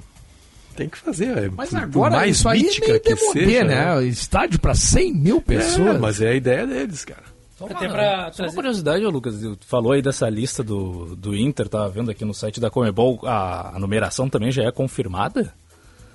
tem 0.76 0.88
que 0.88 0.96
fazer. 0.96 1.36
é, 1.36 1.50
Mas 1.54 1.74
agora 1.74 2.16
mais 2.16 2.36
isso 2.36 2.48
aí 2.48 2.60
é 2.60 2.62
meio 2.86 3.00
que 3.00 3.14
demodê, 3.14 3.44
seja, 3.46 3.64
né? 3.64 4.04
Estádio 4.06 4.58
pra 4.60 4.74
100 4.74 5.12
mil 5.14 5.42
pessoas. 5.42 5.96
É, 5.96 5.98
mas 5.98 6.20
é 6.22 6.28
a 6.30 6.34
ideia 6.34 6.66
deles, 6.66 7.04
cara. 7.04 7.29
Até 7.68 7.88
pra 7.88 8.32
Só 8.32 8.44
uma 8.44 8.52
curiosidade, 8.52 9.04
Lucas, 9.04 9.40
tu 9.40 9.66
falou 9.66 9.92
aí 9.92 10.00
dessa 10.00 10.28
lista 10.28 10.62
do, 10.62 11.14
do 11.16 11.36
Inter, 11.36 11.68
tava 11.68 11.88
vendo 11.88 12.10
aqui 12.10 12.24
no 12.24 12.32
site 12.32 12.60
da 12.60 12.70
Comebol, 12.70 13.20
a, 13.24 13.76
a 13.76 13.78
numeração 13.78 14.28
também 14.28 14.50
já 14.50 14.62
é 14.62 14.72
confirmada? 14.72 15.52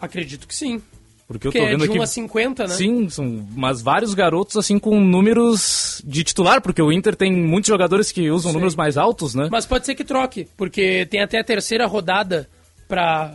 Acredito 0.02 0.48
que 0.48 0.56
sim. 0.56 0.82
Porque 1.28 1.48
eu 1.48 1.52
Porque 1.52 1.60
tô 1.60 1.66
é 1.66 1.72
vendo 1.72 1.84
de 1.84 1.90
aqui... 1.90 2.00
1 2.00 2.02
a 2.04 2.08
50, 2.08 2.64
né? 2.64 2.70
Sim, 2.70 3.10
são, 3.10 3.48
mas 3.56 3.82
vários 3.82 4.14
garotos 4.14 4.58
assim 4.58 4.78
com 4.78 5.00
números 5.00 6.02
de 6.06 6.24
titular, 6.24 6.62
porque 6.62 6.82
o 6.82 6.92
Inter 6.92 7.16
tem 7.16 7.32
muitos 7.34 7.68
jogadores 7.68 8.12
que 8.12 8.30
usam 8.30 8.52
Sim. 8.52 8.58
números 8.58 8.76
mais 8.76 8.96
altos, 8.96 9.34
né? 9.34 9.48
Mas 9.52 9.66
pode 9.66 9.86
ser 9.86 9.96
que 9.96 10.04
troque, 10.04 10.48
porque 10.56 11.06
tem 11.08 11.22
até 11.22 11.40
a 11.40 11.44
terceira 11.44 11.88
rodada 11.88 12.48
pra 12.88 13.34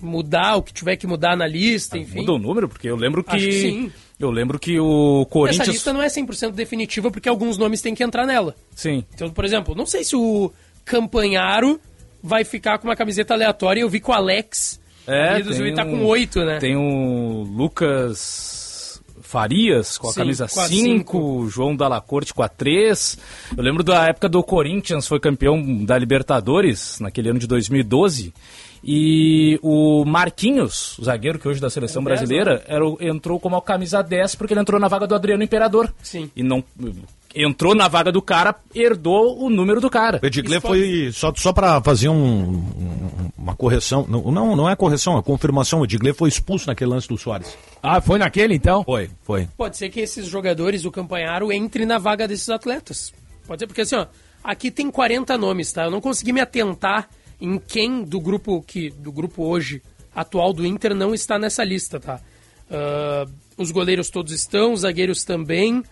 mudar 0.00 0.56
o 0.56 0.62
que 0.62 0.72
tiver 0.72 0.96
que 0.96 1.06
mudar 1.06 1.36
na 1.36 1.46
lista, 1.46 1.96
enfim. 1.96 2.20
Muda 2.20 2.32
o 2.32 2.38
número, 2.38 2.68
porque 2.68 2.88
eu 2.88 2.96
lembro 2.96 3.22
que... 3.22 3.36
Acho 3.36 3.46
que 3.46 3.52
sim. 3.52 3.92
Eu 4.22 4.30
lembro 4.30 4.56
que 4.58 4.78
o 4.78 5.26
Corinthians... 5.28 5.62
Essa 5.62 5.72
lista 5.72 5.92
não 5.92 6.00
é 6.00 6.06
100% 6.06 6.52
definitiva, 6.52 7.10
porque 7.10 7.28
alguns 7.28 7.58
nomes 7.58 7.82
têm 7.82 7.92
que 7.92 8.04
entrar 8.04 8.24
nela. 8.24 8.54
Sim. 8.72 9.04
Então, 9.12 9.28
por 9.30 9.44
exemplo, 9.44 9.74
não 9.74 9.84
sei 9.84 10.04
se 10.04 10.14
o 10.14 10.52
Campanharo 10.84 11.80
vai 12.22 12.44
ficar 12.44 12.78
com 12.78 12.86
uma 12.86 12.94
camiseta 12.94 13.34
aleatória. 13.34 13.80
Eu 13.80 13.88
vi 13.88 13.98
que 13.98 14.08
o 14.08 14.12
Alex 14.12 14.80
É, 15.08 15.40
tem 15.40 15.52
ele 15.58 15.74
tá 15.74 15.84
com 15.84 16.04
oito, 16.04 16.44
né? 16.44 16.58
Tem 16.58 16.76
o 16.76 17.42
Lucas 17.42 19.02
Farias 19.20 19.98
com 19.98 20.08
a 20.08 20.12
Sim, 20.12 20.20
camisa 20.20 20.46
com 20.46 20.60
a 20.60 20.68
5, 20.68 21.18
o 21.18 21.48
João 21.48 21.74
Dalacorte 21.74 22.32
com 22.32 22.42
a 22.42 22.48
3. 22.48 23.18
Eu 23.56 23.62
lembro 23.62 23.82
da 23.82 24.06
época 24.06 24.28
do 24.28 24.40
Corinthians, 24.42 25.08
foi 25.08 25.18
campeão 25.18 25.84
da 25.84 25.98
Libertadores, 25.98 27.00
naquele 27.00 27.30
ano 27.30 27.40
de 27.40 27.48
2012. 27.48 28.32
E 28.84 29.58
o 29.62 30.04
Marquinhos, 30.04 30.98
o 30.98 31.04
zagueiro 31.04 31.38
que 31.38 31.46
hoje 31.46 31.58
é 31.58 31.62
da 31.62 31.70
seleção 31.70 32.02
É 32.02 32.04
o 32.04 32.08
dez, 32.08 32.20
brasileira, 32.20 32.64
era 32.66 32.84
entrou 33.00 33.38
como 33.38 33.56
a 33.56 33.62
camisa 33.62 34.02
10 34.02 34.34
porque 34.34 34.52
ele 34.54 34.60
entrou 34.60 34.80
na 34.80 34.88
vaga 34.88 35.06
do 35.06 35.14
Adriano 35.14 35.42
Imperador. 35.42 35.92
Sim. 36.02 36.30
E 36.34 36.42
não 36.42 36.64
entrou 37.34 37.74
na 37.74 37.88
vaga 37.88 38.12
do 38.12 38.20
cara, 38.20 38.54
herdou 38.74 39.42
o 39.42 39.48
número 39.48 39.80
do 39.80 39.88
cara. 39.88 40.20
O 40.22 40.26
Edgley 40.26 40.60
foi, 40.60 41.10
só, 41.12 41.32
só 41.34 41.52
para 41.52 41.80
fazer 41.80 42.08
um- 42.10 42.50
um- 42.56 43.30
uma 43.38 43.54
correção, 43.56 44.04
não, 44.08 44.30
não, 44.30 44.54
não 44.56 44.68
é 44.68 44.76
correção, 44.76 45.16
é 45.16 45.22
confirmação, 45.22 45.80
o 45.80 45.84
Edgley 45.84 46.12
foi 46.12 46.28
expulso 46.28 46.66
naquele 46.66 46.90
lance 46.90 47.08
do 47.08 47.16
Soares. 47.16 47.56
Ah, 47.82 48.00
foi 48.02 48.18
naquele 48.18 48.54
então? 48.54 48.84
Foi, 48.84 49.08
foi. 49.22 49.48
Pode 49.56 49.78
ser 49.78 49.88
que 49.88 50.00
esses 50.00 50.26
jogadores, 50.26 50.84
o 50.84 50.90
Campanharo, 50.90 51.50
entre 51.50 51.86
na 51.86 51.96
vaga 51.98 52.28
desses 52.28 52.50
atletas. 52.50 53.12
Pode 53.46 53.60
ser, 53.60 53.66
porque 53.66 53.80
assim, 53.80 53.96
ó, 53.96 54.06
aqui 54.44 54.70
tem 54.70 54.90
40 54.90 55.38
nomes, 55.38 55.72
tá? 55.72 55.84
Eu 55.84 55.90
não 55.90 56.00
consegui 56.02 56.32
me 56.34 56.40
atentar 56.40 57.08
em 57.42 57.58
quem 57.58 58.04
do 58.04 58.20
grupo 58.20 58.62
que 58.62 58.88
do 58.90 59.10
grupo 59.10 59.42
hoje 59.42 59.82
atual 60.14 60.52
do 60.52 60.64
Inter 60.64 60.94
não 60.94 61.12
está 61.12 61.40
nessa 61.40 61.64
lista, 61.64 61.98
tá? 61.98 62.20
Ah, 62.70 63.26
os 63.56 63.72
goleiros 63.72 64.08
todos 64.08 64.32
estão, 64.32 64.72
os 64.72 64.80
zagueiros 64.80 65.24
também, 65.24 65.82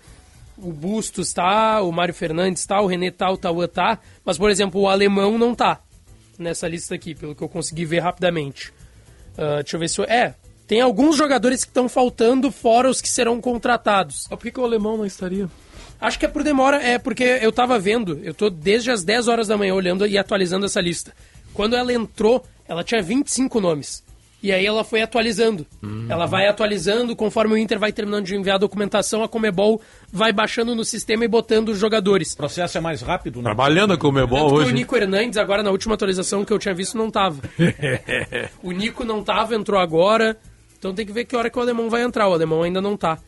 o 0.57 0.73
Bustos 0.73 1.33
tá, 1.33 1.83
o 1.83 1.91
Mário 1.91 2.15
Fernandes 2.15 2.65
tá, 2.65 2.81
o 2.81 2.87
René 2.87 3.11
tá, 3.11 3.29
o 3.31 3.37
Tauan 3.37 3.67
tá, 3.67 3.99
mas, 4.25 4.39
por 4.39 4.49
exemplo, 4.49 4.81
o 4.81 4.89
Alemão 4.89 5.37
não 5.37 5.55
tá 5.55 5.81
nessa 6.39 6.69
lista 6.69 6.95
aqui, 6.95 7.15
pelo 7.15 7.35
que 7.35 7.43
eu 7.43 7.49
consegui 7.49 7.85
ver 7.85 7.99
rapidamente. 7.99 8.73
Ah, 9.37 9.57
deixa 9.57 9.77
eu 9.77 9.81
ver 9.81 9.89
se 9.89 10.01
eu... 10.01 10.05
É, 10.05 10.35
tem 10.69 10.81
alguns 10.81 11.17
jogadores 11.17 11.65
que 11.65 11.71
estão 11.71 11.89
faltando, 11.89 12.53
fora 12.53 12.89
os 12.89 13.03
que 13.03 13.09
serão 13.09 13.41
contratados. 13.41 14.29
Por 14.29 14.39
que, 14.39 14.53
que 14.53 14.61
o 14.61 14.65
alemão 14.65 14.97
não 14.97 15.05
estaria? 15.05 15.51
Acho 16.01 16.19
que 16.19 16.25
é 16.25 16.29
por 16.29 16.43
demora, 16.43 16.83
é 16.83 16.99
porque 16.99 17.25
eu 17.25 17.53
tava 17.53 17.79
vendo, 17.79 18.19
eu 18.23 18.33
tô 18.33 18.49
desde 18.49 18.91
as 18.91 19.05
10 19.05 19.29
horas 19.29 19.49
da 19.49 19.59
manhã 19.59 19.75
olhando 19.75 20.07
e 20.07 20.17
atualizando 20.17 20.65
essa 20.65 20.81
lista. 20.81 21.13
Quando 21.55 21.77
ela 21.77 21.93
entrou, 21.93 22.45
ela 22.67 22.85
tinha 22.85 23.03
25 23.03 23.61
nomes. 23.61 24.03
E 24.43 24.53
aí 24.53 24.65
ela 24.65 24.83
foi 24.83 25.03
atualizando. 25.03 25.67
Ela 26.09 26.25
vai 26.25 26.47
atualizando, 26.47 27.15
conforme 27.15 27.55
o 27.55 27.59
Inter 27.59 27.79
vai 27.79 27.93
terminando 27.93 28.25
de 28.25 28.35
enviar 28.35 28.57
a 28.57 28.59
documentação, 28.59 29.23
a 29.23 29.29
Comebol 29.29 29.83
vai 30.11 30.33
baixando 30.33 30.75
no 30.75 30.83
sistema 30.83 31.27
e 31.27 31.29
botando 31.29 31.69
os 31.69 31.79
jogadores. 31.79 32.33
O 32.33 32.39
processo 32.39 32.79
é 32.79 32.81
mais 32.81 33.03
rápido, 33.03 33.39
né? 33.39 33.45
Trabalhando 33.45 33.93
a 33.93 33.99
Comebol 33.99 34.39
Tanto 34.39 34.55
que 34.55 34.61
hoje. 34.61 34.71
o 34.71 34.75
Nico 34.75 34.97
Hernandes, 34.97 35.37
agora 35.37 35.63
na 35.63 35.71
última 35.71 35.95
atualização 35.95 36.43
que 36.43 36.53
eu 36.53 36.59
tinha 36.59 36.75
visto, 36.75 36.97
não 36.97 37.11
tava. 37.11 37.43
o 38.63 38.73
Nico 38.73 39.05
não 39.05 39.23
tava, 39.23 39.55
entrou 39.55 39.79
agora. 39.79 40.39
Então 40.79 40.95
tem 40.95 41.05
que 41.05 41.13
ver 41.13 41.27
que 41.27 41.37
hora 41.37 41.51
que 41.51 41.59
o 41.59 41.61
alemão 41.61 41.91
vai 41.91 42.03
entrar. 42.03 42.27
O 42.27 42.33
alemão 42.33 42.63
ainda 42.63 42.81
não 42.81 42.97
tá. 42.97 43.19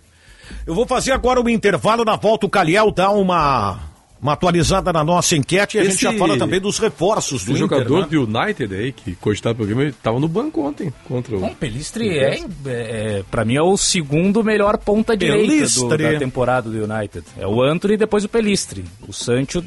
Eu 0.66 0.74
vou 0.74 0.86
fazer 0.86 1.12
agora 1.12 1.40
um 1.40 1.48
intervalo, 1.48 2.04
na 2.04 2.16
volta 2.16 2.46
o 2.46 2.50
Caliel 2.50 2.90
dá 2.90 3.10
uma, 3.10 3.78
uma 4.22 4.34
atualizada 4.34 4.92
na 4.92 5.02
nossa 5.02 5.34
enquete 5.36 5.76
e 5.76 5.80
a 5.80 5.84
gente 5.84 5.94
Esse- 5.94 6.02
já 6.02 6.12
fala 6.14 6.38
também 6.38 6.60
dos 6.60 6.78
reforços 6.78 7.44
do 7.44 7.48
O 7.50 7.56
Inter. 7.56 7.58
jogador 7.68 8.00
né? 8.02 8.06
do 8.08 8.22
United 8.22 8.72
aí, 8.74 8.92
que 8.92 9.16
cogitado 9.16 9.56
pro 9.56 9.64
programa, 9.66 9.88
ele 9.88 9.96
tava 10.00 10.20
no 10.20 10.28
banco 10.28 10.62
ontem 10.62 10.92
contra 11.08 11.36
o. 11.36 11.40
Bom, 11.40 11.52
Pelistri 11.54 12.08
é, 12.18 12.38
é, 12.38 12.44
é, 12.66 13.24
pra 13.28 13.44
mim 13.44 13.56
é 13.56 13.62
o 13.62 13.76
segundo 13.76 14.44
melhor 14.44 14.78
ponta 14.78 15.16
direita 15.16 15.66
do, 15.74 15.88
da 15.98 16.18
temporada 16.20 16.70
do 16.70 16.84
United. 16.84 17.24
É 17.36 17.46
o 17.46 17.60
Anthony 17.60 17.94
e 17.94 17.96
depois 17.96 18.24
o 18.24 18.28
Pelistri. 18.28 18.84
O 19.08 19.12
Sancho 19.12 19.62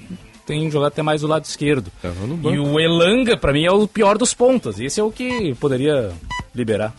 tem 0.46 0.72
jogado 0.72 0.88
até 0.90 1.02
mais 1.02 1.22
do 1.22 1.28
lado 1.28 1.44
esquerdo. 1.44 1.92
no 2.42 2.54
E 2.54 2.58
o 2.60 2.80
Elanga, 2.80 3.36
pra 3.36 3.52
mim, 3.52 3.66
é 3.66 3.72
o 3.72 3.86
pior 3.88 4.18
dos 4.18 4.34
pontas. 4.34 4.80
Esse 4.80 5.00
é 5.02 5.04
o 5.04 5.12
que 5.12 5.54
poderia 5.56 6.12
liberar. 6.54 6.94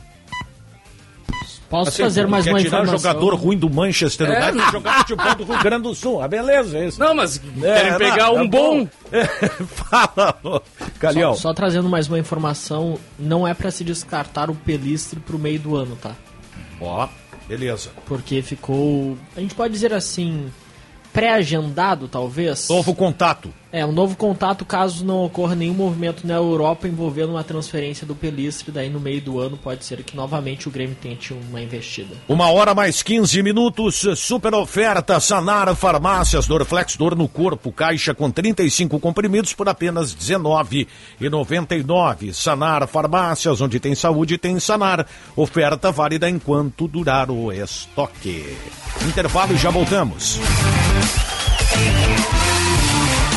Posso 1.69 1.89
Assim, 1.89 2.03
fazer 2.05 2.27
mais 2.29 2.45
quer 2.45 2.53
uma 2.53 2.61
tirar 2.61 2.83
informação? 2.85 2.99
jogador 3.13 3.35
ruim 3.35 3.59
do 3.59 3.69
Manchester 3.69 4.31
É. 4.31 4.43
United 4.51 4.69
e 4.69 4.73
jogar 4.73 4.99
futebol 4.99 5.35
do 5.35 5.45
Rio 5.45 5.63
Grande 5.63 5.83
do 5.83 5.95
Sul. 5.95 6.23
Ah, 6.23 6.29
beleza, 6.29 6.79
é 6.79 6.87
isso. 6.87 7.01
Não, 7.01 7.13
mas 7.15 7.41
É, 7.63 7.75
querem 7.75 7.99
pegar 7.99 8.27
não, 8.27 8.35
um 8.37 8.41
é 8.45 8.47
bom. 8.49 8.89
Fala, 9.67 10.39
ô, 10.45 10.61
Caliel. 11.01 11.35
Só, 11.35 11.41
só 11.43 11.55
trazendo 11.55 11.89
mais 11.89 12.07
uma 12.09 12.19
informação, 12.19 12.99
não 13.19 13.47
é 13.47 13.53
pra 13.55 13.71
se 13.71 13.83
descartar 13.83 14.49
o 14.51 14.55
Pelistre 14.55 15.19
pro 15.21 15.39
meio 15.39 15.59
do 15.59 15.75
ano, 15.77 15.97
tá? 15.97 16.13
Ó, 16.81 17.09
beleza. 17.49 17.91
Porque 18.07 18.43
ficou, 18.43 19.17
a 19.37 19.41
gente 19.41 19.55
pode 19.55 19.73
dizer 19.73 19.93
assim, 19.93 20.47
pré-agendado 21.13 22.07
talvez. 22.09 22.69
Novo 22.69 22.95
contato. 22.95 23.53
É, 23.73 23.85
um 23.85 23.93
novo 23.93 24.17
contato 24.17 24.65
caso 24.65 25.05
não 25.05 25.25
ocorra 25.25 25.55
nenhum 25.55 25.75
movimento 25.75 26.27
na 26.27 26.35
Europa 26.35 26.87
envolvendo 26.87 27.31
uma 27.31 27.45
transferência 27.45 28.07
do 28.07 28.15
Pelistre, 28.15 28.71
daí 28.71 28.89
no 28.89 29.01
meio 29.01 29.21
do 29.21 29.41
ano 29.41 29.57
pode 29.57 29.85
ser 29.85 30.03
que 30.05 30.17
novamente 30.17 30.69
o 30.69 30.71
Grêmio 30.71 30.97
tente 31.01 31.35
uma 31.35 31.61
investida. 31.61 32.15
Uma 32.29 32.51
hora 32.51 32.75
mais 32.75 33.03
15 33.03 33.43
minutos, 33.43 34.07
super 34.17 34.55
oferta, 34.55 35.19
Sanar 35.19 35.75
Farmácias, 35.75 36.47
Dorflex, 36.47 36.97
dor 36.97 37.17
no 37.17 37.29
corpo, 37.29 37.73
caixa 37.73 38.15
com 38.15 38.31
35 38.31 39.01
comprimidos 39.01 39.53
por 39.53 39.69
apenas 39.69 40.13
R$19,99. 40.13 42.33
Sanar 42.33 42.87
Farmácias, 42.87 43.61
onde 43.61 43.81
tem 43.81 43.95
saúde, 43.95 44.39
tem 44.39 44.61
Sanar. 44.61 45.07
Oferta 45.35 45.91
válida 45.91 46.31
enquanto 46.31 46.87
durar 46.87 47.31
o 47.31 47.53
estoque. 47.53 48.57
Intervalo 49.07 49.55
e 49.55 49.59
já 49.59 49.71
voltamos. 49.71 50.39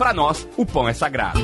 para 0.00 0.14
nós, 0.14 0.48
o 0.56 0.64
pão 0.64 0.88
é 0.88 0.94
sagrado. 0.94 1.38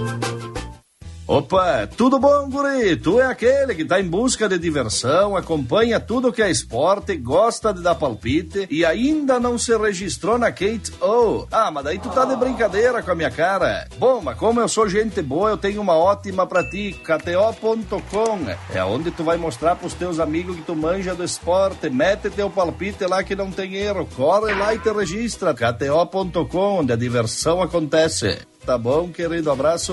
Opa, 1.29 1.89
tudo 1.89 2.21
bom, 2.21 2.49
guri? 2.49 2.95
Tu 2.95 3.21
é 3.21 3.27
aquele 3.27 3.75
que 3.75 3.85
tá 3.85 4.01
em 4.01 4.09
busca 4.09 4.49
de 4.49 4.57
diversão, 4.61 5.37
acompanha 5.37 5.99
tudo 5.99 6.33
que 6.33 6.41
é 6.41 6.49
esporte, 6.49 7.17
gosta 7.17 7.75
de 7.75 7.83
dar 7.83 7.97
palpite 7.97 8.69
e 8.71 8.85
ainda 8.85 9.41
não 9.41 9.59
se 9.59 9.77
registrou 9.77 10.39
na 10.39 10.53
Kate 10.53 10.93
O. 11.03 11.45
Ah, 11.51 11.69
mas 11.73 11.83
daí 11.83 11.99
tu 11.99 12.09
tá 12.11 12.25
de 12.25 12.37
brincadeira 12.37 13.03
com 13.03 13.11
a 13.11 13.15
minha 13.17 13.31
cara. 13.31 13.89
Bom, 13.99 14.21
mas 14.23 14.39
como 14.39 14.61
eu 14.61 14.69
sou 14.69 14.89
gente 14.89 15.21
boa, 15.21 15.51
eu 15.51 15.57
tenho 15.57 15.81
uma 15.81 15.97
ótima 15.97 16.47
pra 16.47 16.63
ti, 16.63 16.93
KTO.com. 17.03 18.47
É 18.73 18.85
onde 18.85 19.11
tu 19.11 19.25
vai 19.25 19.37
mostrar 19.37 19.75
pros 19.75 19.95
teus 19.95 20.21
amigos 20.21 20.55
que 20.55 20.63
tu 20.63 20.77
manja 20.77 21.13
do 21.13 21.25
esporte. 21.25 21.91
Mete 21.91 22.31
teu 22.31 22.49
palpite 22.49 23.05
lá 23.05 23.25
que 23.25 23.35
não 23.35 23.51
tem 23.51 23.75
erro. 23.75 24.09
Corre 24.15 24.55
lá 24.55 24.75
e 24.75 24.79
te 24.79 24.93
registra. 24.93 25.53
KTO.com, 25.53 26.81
onde 26.81 26.93
a 26.93 26.97
diversão 26.97 27.61
acontece. 27.61 28.39
Tá 28.65 28.79
bom, 28.79 29.09
querido? 29.09 29.51
Abraço. 29.51 29.93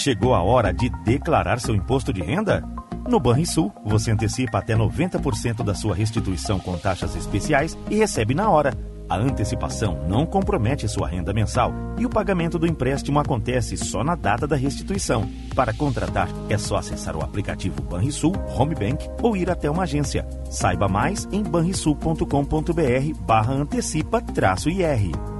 Chegou 0.00 0.34
a 0.34 0.42
hora 0.42 0.72
de 0.72 0.88
declarar 1.04 1.60
seu 1.60 1.74
imposto 1.74 2.10
de 2.10 2.22
renda? 2.22 2.64
No 3.06 3.20
Banrisul, 3.20 3.70
você 3.84 4.10
antecipa 4.10 4.56
até 4.56 4.74
90% 4.74 5.62
da 5.62 5.74
sua 5.74 5.94
restituição 5.94 6.58
com 6.58 6.78
taxas 6.78 7.14
especiais 7.14 7.76
e 7.90 7.96
recebe 7.96 8.32
na 8.32 8.48
hora. 8.48 8.72
A 9.10 9.18
antecipação 9.18 10.02
não 10.08 10.24
compromete 10.24 10.88
sua 10.88 11.06
renda 11.06 11.34
mensal 11.34 11.74
e 11.98 12.06
o 12.06 12.08
pagamento 12.08 12.58
do 12.58 12.66
empréstimo 12.66 13.18
acontece 13.18 13.76
só 13.76 14.02
na 14.02 14.14
data 14.14 14.46
da 14.46 14.56
restituição. 14.56 15.28
Para 15.54 15.74
contratar, 15.74 16.30
é 16.48 16.56
só 16.56 16.76
acessar 16.76 17.14
o 17.14 17.22
aplicativo 17.22 17.82
Banrisul 17.82 18.32
Home 18.56 18.74
Bank 18.74 19.06
ou 19.20 19.36
ir 19.36 19.50
até 19.50 19.70
uma 19.70 19.82
agência. 19.82 20.26
Saiba 20.50 20.88
mais 20.88 21.28
em 21.30 21.42
banrisul.com.br 21.42 22.24
barra 23.26 23.52
antecipa-IR. 23.52 25.39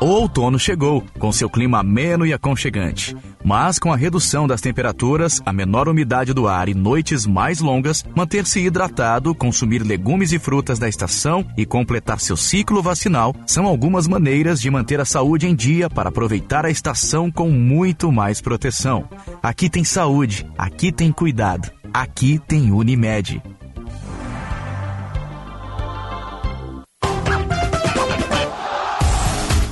O 0.00 0.06
outono 0.06 0.60
chegou, 0.60 1.02
com 1.18 1.32
seu 1.32 1.50
clima 1.50 1.80
ameno 1.80 2.24
e 2.24 2.32
aconchegante. 2.32 3.16
Mas 3.44 3.80
com 3.80 3.92
a 3.92 3.96
redução 3.96 4.46
das 4.46 4.60
temperaturas, 4.60 5.42
a 5.44 5.52
menor 5.52 5.88
umidade 5.88 6.32
do 6.32 6.46
ar 6.46 6.68
e 6.68 6.74
noites 6.74 7.26
mais 7.26 7.58
longas, 7.58 8.04
manter-se 8.14 8.60
hidratado, 8.60 9.34
consumir 9.34 9.82
legumes 9.82 10.30
e 10.30 10.38
frutas 10.38 10.78
da 10.78 10.88
estação 10.88 11.44
e 11.56 11.66
completar 11.66 12.20
seu 12.20 12.36
ciclo 12.36 12.80
vacinal 12.80 13.34
são 13.44 13.66
algumas 13.66 14.06
maneiras 14.06 14.60
de 14.60 14.70
manter 14.70 15.00
a 15.00 15.04
saúde 15.04 15.48
em 15.48 15.54
dia 15.54 15.90
para 15.90 16.10
aproveitar 16.10 16.64
a 16.64 16.70
estação 16.70 17.28
com 17.28 17.50
muito 17.50 18.12
mais 18.12 18.40
proteção. 18.40 19.08
Aqui 19.42 19.68
tem 19.68 19.82
saúde, 19.82 20.46
aqui 20.56 20.92
tem 20.92 21.10
cuidado, 21.10 21.72
aqui 21.92 22.38
tem 22.38 22.70
Unimed. 22.70 23.42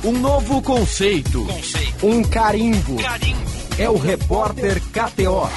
Um 0.06 0.12
novo 0.12 0.62
conceito. 0.62 1.44
Um 2.00 2.22
carimbo. 2.22 2.96
É 3.76 3.90
o 3.90 3.98
repórter 3.98 4.80
KTO. 4.80 5.50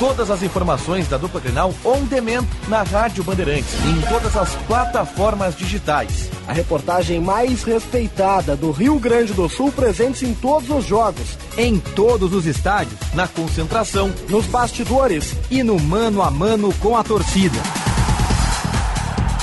Todas 0.00 0.30
as 0.30 0.42
informações 0.42 1.06
da 1.06 1.18
dupla 1.18 1.38
Grenal 1.38 1.74
on 1.84 2.06
demand 2.06 2.46
na 2.66 2.82
Rádio 2.82 3.22
Bandeirantes 3.22 3.74
e 3.84 3.90
em 3.90 4.00
todas 4.08 4.34
as 4.34 4.54
plataformas 4.66 5.54
digitais. 5.54 6.30
A 6.48 6.54
reportagem 6.54 7.20
mais 7.20 7.62
respeitada 7.62 8.56
do 8.56 8.70
Rio 8.70 8.98
Grande 8.98 9.34
do 9.34 9.50
Sul 9.50 9.70
presente 9.70 10.24
em 10.24 10.32
todos 10.32 10.70
os 10.70 10.86
jogos, 10.86 11.36
em 11.58 11.78
todos 11.78 12.32
os 12.32 12.46
estádios, 12.46 12.98
na 13.12 13.28
concentração, 13.28 14.10
nos 14.30 14.46
bastidores 14.46 15.36
e 15.50 15.62
no 15.62 15.78
mano 15.78 16.22
a 16.22 16.30
mano 16.30 16.72
com 16.80 16.96
a 16.96 17.04
torcida. 17.04 17.58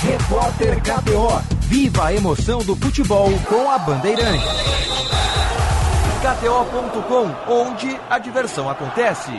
Repórter 0.02 0.82
KTO. 0.82 1.61
Viva 1.72 2.08
a 2.08 2.14
emoção 2.14 2.58
do 2.58 2.76
futebol 2.76 3.30
com 3.48 3.70
a 3.70 3.78
Bandeirante. 3.78 4.44
KTO.com, 6.20 7.50
onde 7.50 7.98
a 8.10 8.18
diversão 8.18 8.68
acontece. 8.68 9.30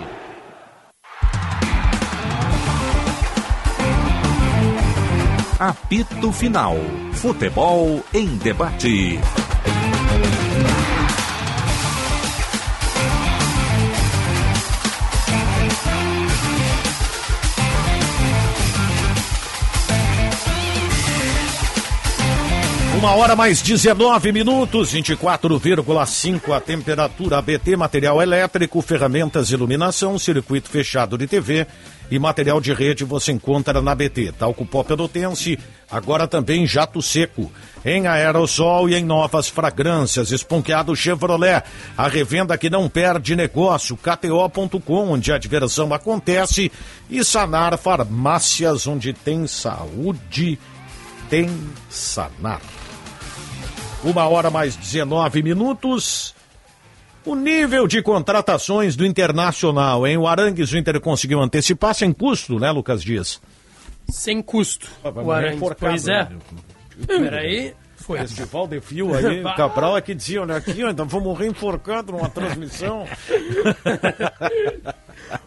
Apito 5.60 6.32
Final. 6.32 6.76
Futebol 7.14 8.04
em 8.12 8.26
debate. 8.38 9.20
Uma 23.04 23.16
hora 23.16 23.36
mais 23.36 23.62
19 23.62 24.32
minutos, 24.32 24.94
24,5 24.94 26.56
a 26.56 26.62
temperatura. 26.62 27.38
ABT, 27.38 27.76
material 27.76 28.22
elétrico, 28.22 28.82
ferramentas, 28.82 29.50
iluminação, 29.50 30.18
circuito 30.18 30.70
fechado 30.70 31.18
de 31.18 31.28
TV 31.28 31.68
e 32.10 32.18
material 32.18 32.62
de 32.62 32.72
rede 32.74 33.04
você 33.04 33.34
encontra 33.34 33.82
na 33.82 33.92
ABT. 33.92 34.32
Talco 34.40 34.66
pó 34.66 34.86
pelotense, 34.86 35.60
agora 35.92 36.30
também 36.30 36.66
jato 36.66 37.02
seco. 37.02 37.52
Em 37.84 38.08
aerossol 38.08 38.88
e 38.88 38.96
em 38.96 39.04
novas 39.04 39.50
fragrâncias. 39.50 40.32
Esponqueado 40.32 40.96
Chevrolet, 40.96 41.62
a 41.98 42.08
revenda 42.08 42.58
que 42.58 42.70
não 42.70 42.88
perde 42.88 43.36
negócio. 43.36 43.98
KTO.com, 43.98 45.10
onde 45.12 45.30
a 45.34 45.38
diversão 45.38 45.94
acontece. 45.94 46.72
E 47.10 47.22
Sanar 47.22 47.78
Farmácias, 47.78 48.88
onde 48.88 49.12
tem 49.12 49.46
saúde 49.46 50.58
tem 51.30 51.50
Sanar. 51.90 52.62
Uma 54.04 54.28
hora 54.28 54.50
mais 54.50 54.76
19 54.76 55.42
minutos. 55.42 56.36
O 57.26 57.36
nível 57.36 57.88
de 57.88 58.02
contratações 58.02 58.96
do 58.96 59.06
Internacional, 59.06 60.06
hein? 60.06 60.18
O 60.18 60.28
Arangues 60.28 60.72
o 60.74 60.78
Inter 60.78 61.00
conseguiu 61.00 61.42
antecipar 61.42 61.96
sem 61.96 62.12
custo, 62.12 62.60
né, 62.60 62.70
Lucas 62.70 63.02
Dias? 63.02 63.42
Sem 64.10 64.42
custo. 64.42 64.90
Vai 65.02 65.24
O 65.24 65.32
Arangues, 65.32 65.56
enforcado, 65.56 65.92
pois 65.92 66.08
é. 66.08 66.24
né? 66.24 66.38
Peraí, 67.08 67.74
foi. 67.96 68.20
Festival 68.20 68.68
de 68.68 68.82
fio 68.82 69.16
aí, 69.16 69.42
Cabral 69.56 69.96
é 69.96 70.02
que 70.02 70.14
dizia, 70.14 70.42
olha 70.42 70.58
aqui, 70.58 70.82
então 70.82 71.06
vou 71.06 71.22
morrer 71.22 71.48
enforcado 71.48 72.12
numa 72.12 72.30
transmissão. 72.30 73.08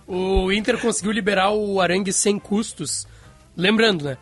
O 0.07 0.51
Inter 0.53 0.79
conseguiu 0.81 1.13
liberar 1.13 1.51
o 1.51 1.81
Arangue 1.81 2.13
sem 2.13 2.39
custos. 2.39 3.07
Lembrando, 3.57 4.05
né? 4.05 4.17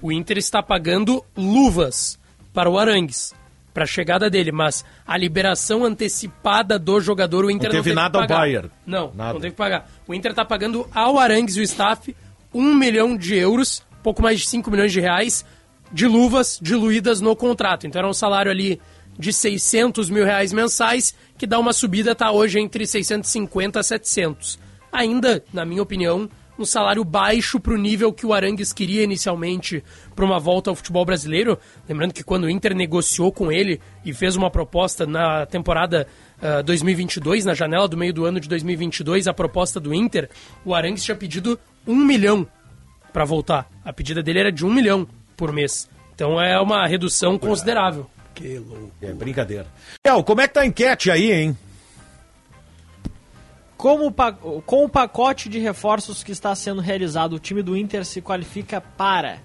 O 0.00 0.10
Inter 0.10 0.38
está 0.38 0.62
pagando 0.62 1.24
luvas 1.36 2.18
para 2.54 2.70
o 2.70 2.78
Arangues, 2.78 3.34
para 3.72 3.84
a 3.84 3.86
chegada 3.86 4.28
dele, 4.28 4.50
mas 4.52 4.84
a 5.06 5.16
liberação 5.16 5.84
antecipada 5.84 6.78
do 6.78 7.00
jogador, 7.00 7.44
o 7.44 7.50
Inter 7.50 7.68
Não 7.70 7.76
não, 7.76 7.82
teve 7.82 7.90
teve 7.90 7.94
nada 7.94 8.10
que 8.10 8.16
ao 8.16 8.28
pagar. 8.28 8.40
Bayern. 8.40 8.70
Não, 8.86 9.12
Nada. 9.14 9.32
não 9.34 9.40
teve 9.40 9.52
que 9.52 9.58
pagar. 9.58 9.88
O 10.06 10.14
Inter 10.14 10.32
está 10.32 10.44
pagando 10.44 10.86
ao 10.94 11.18
Arangues 11.18 11.56
e 11.56 11.60
o 11.60 11.62
staff 11.62 12.14
um 12.52 12.74
milhão 12.74 13.16
de 13.16 13.36
euros, 13.36 13.82
pouco 14.02 14.22
mais 14.22 14.40
de 14.40 14.46
5 14.48 14.70
milhões 14.70 14.92
de 14.92 15.00
reais, 15.00 15.44
de 15.92 16.06
luvas 16.06 16.58
diluídas 16.60 17.20
no 17.20 17.34
contrato. 17.36 17.86
Então 17.86 18.00
era 18.00 18.08
um 18.08 18.12
salário 18.14 18.50
ali 18.50 18.80
de 19.18 19.32
600 19.32 20.08
mil 20.10 20.24
reais 20.24 20.52
mensais, 20.52 21.14
que 21.36 21.46
dá 21.46 21.58
uma 21.58 21.72
subida, 21.72 22.14
tá 22.14 22.30
hoje 22.32 22.58
entre 22.58 22.86
650 22.86 23.78
a 23.78 23.82
700. 23.82 24.58
Ainda, 24.92 25.44
na 25.52 25.64
minha 25.64 25.82
opinião, 25.82 26.28
um 26.62 26.66
salário 26.66 27.04
baixo 27.04 27.58
para 27.58 27.72
o 27.72 27.76
nível 27.76 28.12
que 28.12 28.26
o 28.26 28.32
Arangues 28.32 28.72
queria 28.72 29.02
inicialmente 29.02 29.82
para 30.14 30.24
uma 30.24 30.38
volta 30.38 30.70
ao 30.70 30.76
futebol 30.76 31.04
brasileiro. 31.04 31.58
Lembrando 31.88 32.12
que 32.12 32.22
quando 32.22 32.44
o 32.44 32.50
Inter 32.50 32.74
negociou 32.74 33.32
com 33.32 33.50
ele 33.50 33.80
e 34.04 34.12
fez 34.12 34.36
uma 34.36 34.50
proposta 34.50 35.06
na 35.06 35.46
temporada 35.46 36.06
ah, 36.42 36.62
2022, 36.62 37.44
na 37.44 37.54
janela 37.54 37.88
do 37.88 37.96
meio 37.96 38.12
do 38.12 38.24
ano 38.24 38.40
de 38.40 38.48
2022, 38.48 39.26
a 39.26 39.34
proposta 39.34 39.80
do 39.80 39.94
Inter, 39.94 40.28
o 40.64 40.74
Arangues 40.74 41.04
tinha 41.04 41.16
pedido 41.16 41.58
um 41.86 41.96
milhão 41.96 42.46
para 43.12 43.24
voltar. 43.24 43.68
A 43.84 43.92
pedida 43.92 44.22
dele 44.22 44.40
era 44.40 44.52
de 44.52 44.64
um 44.64 44.72
milhão 44.72 45.06
por 45.36 45.52
mês. 45.52 45.88
Então 46.14 46.40
é 46.40 46.60
uma 46.60 46.86
redução 46.86 47.38
considerável. 47.38 48.08
Que 48.34 48.58
louco. 48.58 48.92
É 49.02 49.12
brincadeira. 49.12 49.66
El, 50.04 50.22
como 50.22 50.40
é 50.40 50.48
que 50.48 50.54
tá 50.54 50.60
a 50.60 50.66
enquete 50.66 51.10
aí, 51.10 51.32
hein? 51.32 51.58
Como 53.80 54.14
com 54.66 54.84
o 54.84 54.88
pacote 54.90 55.48
de 55.48 55.58
reforços 55.58 56.22
que 56.22 56.32
está 56.32 56.54
sendo 56.54 56.82
realizado, 56.82 57.32
o 57.32 57.38
time 57.38 57.62
do 57.62 57.74
Inter 57.74 58.04
se 58.04 58.20
qualifica 58.20 58.78
para. 58.78 59.38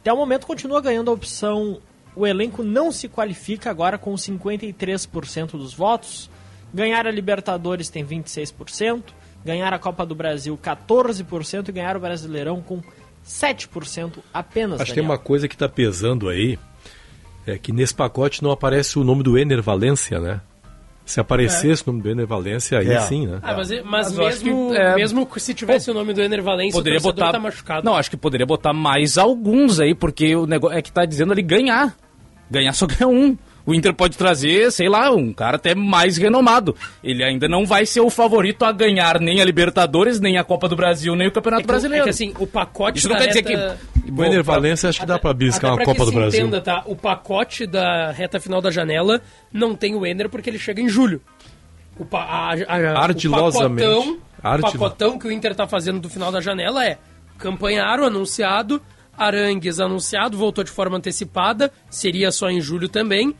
Até 0.00 0.10
o 0.10 0.16
momento 0.16 0.46
continua 0.46 0.80
ganhando 0.80 1.10
a 1.10 1.14
opção. 1.14 1.78
O 2.14 2.26
elenco 2.26 2.62
não 2.62 2.90
se 2.90 3.06
qualifica 3.06 3.68
agora 3.68 3.98
com 3.98 4.14
53% 4.14 5.50
dos 5.50 5.74
votos. 5.74 6.30
Ganhar 6.72 7.06
a 7.06 7.10
Libertadores 7.10 7.90
tem 7.90 8.02
26%. 8.02 9.02
Ganhar 9.44 9.74
a 9.74 9.78
Copa 9.78 10.06
do 10.06 10.14
Brasil 10.14 10.58
14% 10.58 11.68
e 11.68 11.72
ganhar 11.72 11.98
o 11.98 12.00
Brasileirão 12.00 12.62
com 12.62 12.82
7% 13.26 14.20
apenas. 14.32 14.80
Acho 14.80 14.92
que 14.92 15.00
tem 15.00 15.04
uma 15.04 15.18
coisa 15.18 15.46
que 15.46 15.56
tá 15.56 15.68
pesando 15.68 16.30
aí, 16.30 16.58
é 17.46 17.58
que 17.58 17.72
nesse 17.72 17.94
pacote 17.94 18.42
não 18.42 18.50
aparece 18.50 18.98
o 18.98 19.04
nome 19.04 19.22
do 19.22 19.36
Ener 19.36 19.62
Valência, 19.62 20.18
né? 20.18 20.40
Se 21.06 21.20
aparecesse 21.20 21.82
o 21.84 21.92
nome 21.92 22.02
do 22.02 22.10
Ener 22.10 22.26
Valência, 22.26 22.80
aí 22.80 22.90
É. 22.90 23.00
sim, 23.00 23.26
né? 23.28 23.38
Ah, 23.40 23.54
mas, 23.56 23.70
mas 23.84 24.12
Mas 24.12 24.42
mesmo, 24.42 24.70
que, 24.72 24.76
é, 24.76 24.94
mesmo 24.96 25.28
se 25.38 25.54
tivesse 25.54 25.88
o 25.90 25.94
nome 25.94 26.12
do 26.12 26.20
Ener 26.20 26.42
Valencia, 26.42 26.72
Poderia 26.76 26.98
botar. 27.00 27.30
tá 27.32 27.38
machucado. 27.38 27.84
Não, 27.86 27.94
acho 27.94 28.10
que 28.10 28.16
poderia 28.16 28.44
botar 28.44 28.72
mais 28.72 29.16
alguns 29.16 29.78
aí, 29.78 29.94
porque 29.94 30.34
o 30.34 30.46
negócio 30.46 30.76
é 30.76 30.82
que 30.82 30.90
tá 30.90 31.04
dizendo 31.06 31.30
ali 31.32 31.42
ganhar. 31.42 31.96
Ganhar 32.50 32.72
só 32.72 32.86
ganha 32.86 33.06
um. 33.08 33.38
O 33.66 33.74
Inter 33.74 33.92
pode 33.92 34.16
trazer, 34.16 34.70
sei 34.70 34.88
lá, 34.88 35.10
um 35.10 35.32
cara 35.32 35.56
até 35.56 35.74
mais 35.74 36.16
renomado. 36.16 36.74
Ele 37.02 37.24
ainda 37.24 37.48
não 37.48 37.66
vai 37.66 37.84
ser 37.84 38.00
o 38.00 38.08
favorito 38.08 38.64
a 38.64 38.70
ganhar 38.70 39.18
nem 39.20 39.40
a 39.40 39.44
Libertadores, 39.44 40.20
nem 40.20 40.38
a 40.38 40.44
Copa 40.44 40.68
do 40.68 40.76
Brasil, 40.76 41.16
nem 41.16 41.26
o 41.26 41.32
Campeonato 41.32 41.62
É 41.62 41.64
que- 41.64 41.66
Brasileiro. 41.66 42.02
É 42.02 42.04
que 42.04 42.10
assim, 42.10 42.32
o 42.38 42.46
pacote 42.46 42.98
Isso 42.98 43.08
não 43.08 43.16
quer 43.16 43.26
dizer 43.26 43.44
reta- 43.44 43.78
que. 44.04 44.10
O 44.12 44.24
Ener 44.24 44.44
Valência 44.44 44.88
acho 44.88 45.00
que 45.00 45.06
dá 45.06 45.18
pra 45.18 45.34
biscar 45.34 45.72
uma 45.72 45.78
Copa 45.84 45.92
que 45.98 46.04
do 46.04 46.10
se 46.10 46.14
Brasil. 46.14 46.40
entenda, 46.42 46.60
tá? 46.60 46.82
O 46.86 46.94
pacote 46.94 47.66
da 47.66 48.12
reta 48.12 48.38
final 48.38 48.60
da 48.62 48.70
janela 48.70 49.20
não 49.52 49.74
tem 49.74 49.96
o 49.96 50.06
Ener 50.06 50.28
porque 50.28 50.48
ele 50.48 50.60
chega 50.60 50.80
em 50.80 50.88
julho. 50.88 51.20
O, 51.98 52.04
pa, 52.04 52.20
a, 52.20 52.52
a- 52.52 53.02
Ardilosamente. 53.04 53.82
O 53.82 53.94
pacotão, 53.96 54.12
o 54.14 54.46
Ardilo- 54.46 54.72
pacotão 54.72 55.18
que 55.18 55.26
o 55.26 55.32
Inter 55.32 55.56
tá 55.56 55.66
fazendo 55.66 55.98
do 55.98 56.08
final 56.08 56.30
da 56.30 56.40
janela 56.40 56.84
é 56.86 56.98
Campanharo 57.36 58.04
anunciado, 58.04 58.80
Arangues 59.18 59.80
anunciado, 59.80 60.36
voltou 60.36 60.62
de 60.62 60.70
forma 60.70 60.98
antecipada, 60.98 61.72
seria 61.90 62.30
só 62.30 62.48
em 62.50 62.60
julho 62.60 62.88
também, 62.88 63.34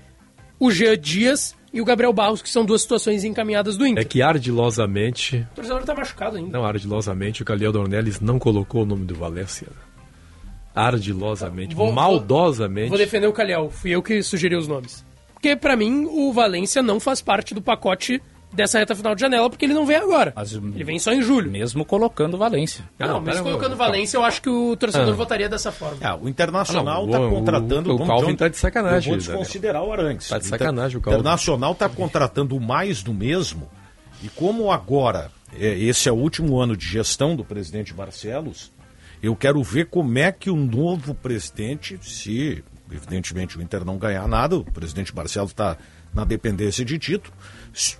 o 0.58 0.70
Jean 0.70 0.96
Dias 0.98 1.54
e 1.72 1.80
o 1.80 1.84
Gabriel 1.84 2.12
Barros, 2.12 2.40
que 2.40 2.48
são 2.48 2.64
duas 2.64 2.82
situações 2.82 3.22
encaminhadas 3.24 3.76
do 3.76 3.86
Inter. 3.86 4.02
É 4.02 4.04
que 4.06 4.22
ardilosamente, 4.22 5.46
O 5.52 5.56
torcedor 5.56 5.82
tá 5.84 5.94
machucado 5.94 6.36
ainda. 6.38 6.50
não 6.50 6.64
ardilosamente, 6.64 7.42
o 7.42 7.44
Calhau 7.44 7.72
Dornelles 7.72 8.20
não 8.20 8.38
colocou 8.38 8.82
o 8.82 8.86
nome 8.86 9.04
do 9.04 9.14
Valência. 9.14 9.68
Ardilosamente, 10.74 11.74
Vou- 11.74 11.92
maldosamente. 11.92 12.88
Vou 12.90 12.98
defender 12.98 13.26
o 13.26 13.32
Calhau, 13.32 13.70
fui 13.70 13.90
eu 13.92 14.02
que 14.02 14.22
sugeri 14.22 14.54
os 14.56 14.68
nomes. 14.68 15.04
Porque 15.32 15.56
pra 15.56 15.76
mim 15.76 16.06
o 16.06 16.32
Valência 16.32 16.82
não 16.82 16.98
faz 17.00 17.20
parte 17.22 17.54
do 17.54 17.62
pacote 17.62 18.20
dessa 18.56 18.78
reta 18.78 18.94
final 18.94 19.14
de 19.14 19.20
janela, 19.20 19.48
porque 19.50 19.64
ele 19.64 19.74
não 19.74 19.86
vem 19.86 19.96
agora. 19.96 20.32
ele 20.74 20.82
vem 20.84 20.98
só 20.98 21.12
em 21.12 21.22
julho. 21.22 21.50
Mesmo 21.50 21.84
colocando 21.84 22.36
Valência. 22.38 22.84
Não, 22.98 23.20
mas 23.20 23.38
colocando 23.40 23.76
Valência, 23.76 24.16
eu 24.16 24.24
acho 24.24 24.42
que 24.42 24.48
o 24.48 24.74
torcedor 24.76 25.10
Ah. 25.12 25.16
votaria 25.16 25.48
dessa 25.48 25.70
forma. 25.70 25.98
Ah, 26.02 26.16
o 26.16 26.28
Internacional 26.28 27.04
Ah, 27.04 27.06
não, 27.06 27.14
está 27.14 27.20
o- 27.20 27.30
contratando... 27.30 27.92
o- 27.92 28.02
o 28.02 28.06
Calvin 28.06 28.24
dizer, 28.26 28.36
tá 28.38 28.48
de 28.48 28.56
sacanagem, 28.56 29.12
Eu 29.12 29.18
vou 29.18 29.26
Daniel. 29.26 29.38
desconsiderar 29.38 29.82
o 29.84 29.92
Arangues. 29.92 30.28
Tá 30.28 30.38
de 30.38 30.46
O 30.46 30.48
sacanagem 30.48 30.96
o 30.98 31.00
Calvin. 31.00 31.18
Internacional 31.20 31.72
está 31.72 31.88
contratando 31.88 32.58
mais 32.58 33.02
do 33.02 33.12
mesmo. 33.14 33.68
E 34.22 34.28
como 34.30 34.72
agora, 34.72 35.30
é, 35.58 35.78
esse 35.78 36.08
é 36.08 36.12
o 36.12 36.16
último 36.16 36.58
ano 36.58 36.76
de 36.76 36.86
gestão 36.86 37.36
do 37.36 37.44
presidente 37.44 37.92
Barcelos, 37.92 38.72
eu 39.22 39.36
quero 39.36 39.62
ver 39.62 39.86
como 39.86 40.18
é 40.18 40.32
que 40.32 40.48
o 40.50 40.56
novo 40.56 41.14
presidente, 41.14 41.98
se 42.02 42.64
evidentemente 42.90 43.58
o 43.58 43.62
Inter 43.62 43.84
não 43.84 43.98
ganhar 43.98 44.26
nada, 44.26 44.56
o 44.56 44.64
presidente 44.64 45.12
Barcelos 45.12 45.50
está 45.50 45.76
na 46.14 46.24
dependência 46.24 46.84
de 46.84 46.98
título, 46.98 47.34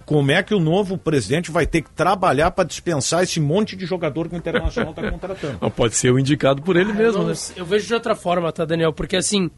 como 0.05 0.31
é 0.31 0.43
que 0.43 0.55
o 0.55 0.61
novo 0.61 0.97
presidente 0.97 1.51
vai 1.51 1.67
ter 1.67 1.83
que 1.83 1.91
trabalhar 1.91 2.51
para 2.51 2.65
dispensar 2.65 3.23
esse 3.23 3.39
monte 3.41 3.77
de 3.77 3.85
jogador 3.87 4.29
que 4.29 4.35
o 4.35 4.39
Internacional 4.39 4.91
está 4.93 5.11
contratando. 5.11 5.59
Não, 5.63 5.71
pode 5.71 5.95
ser 5.97 6.11
o 6.13 6.19
indicado 6.19 6.63
por 6.63 6.77
ele 6.77 6.93
mesmo, 6.93 7.23
Não, 7.23 7.29
né? 7.29 7.35
Eu 7.55 7.65
vejo 7.67 7.87
de 7.87 7.95
outra 7.95 8.15
forma, 8.15 8.51
tá, 8.53 8.65
Daniel? 8.65 8.93
Porque 8.93 9.17
assim, 9.17 9.51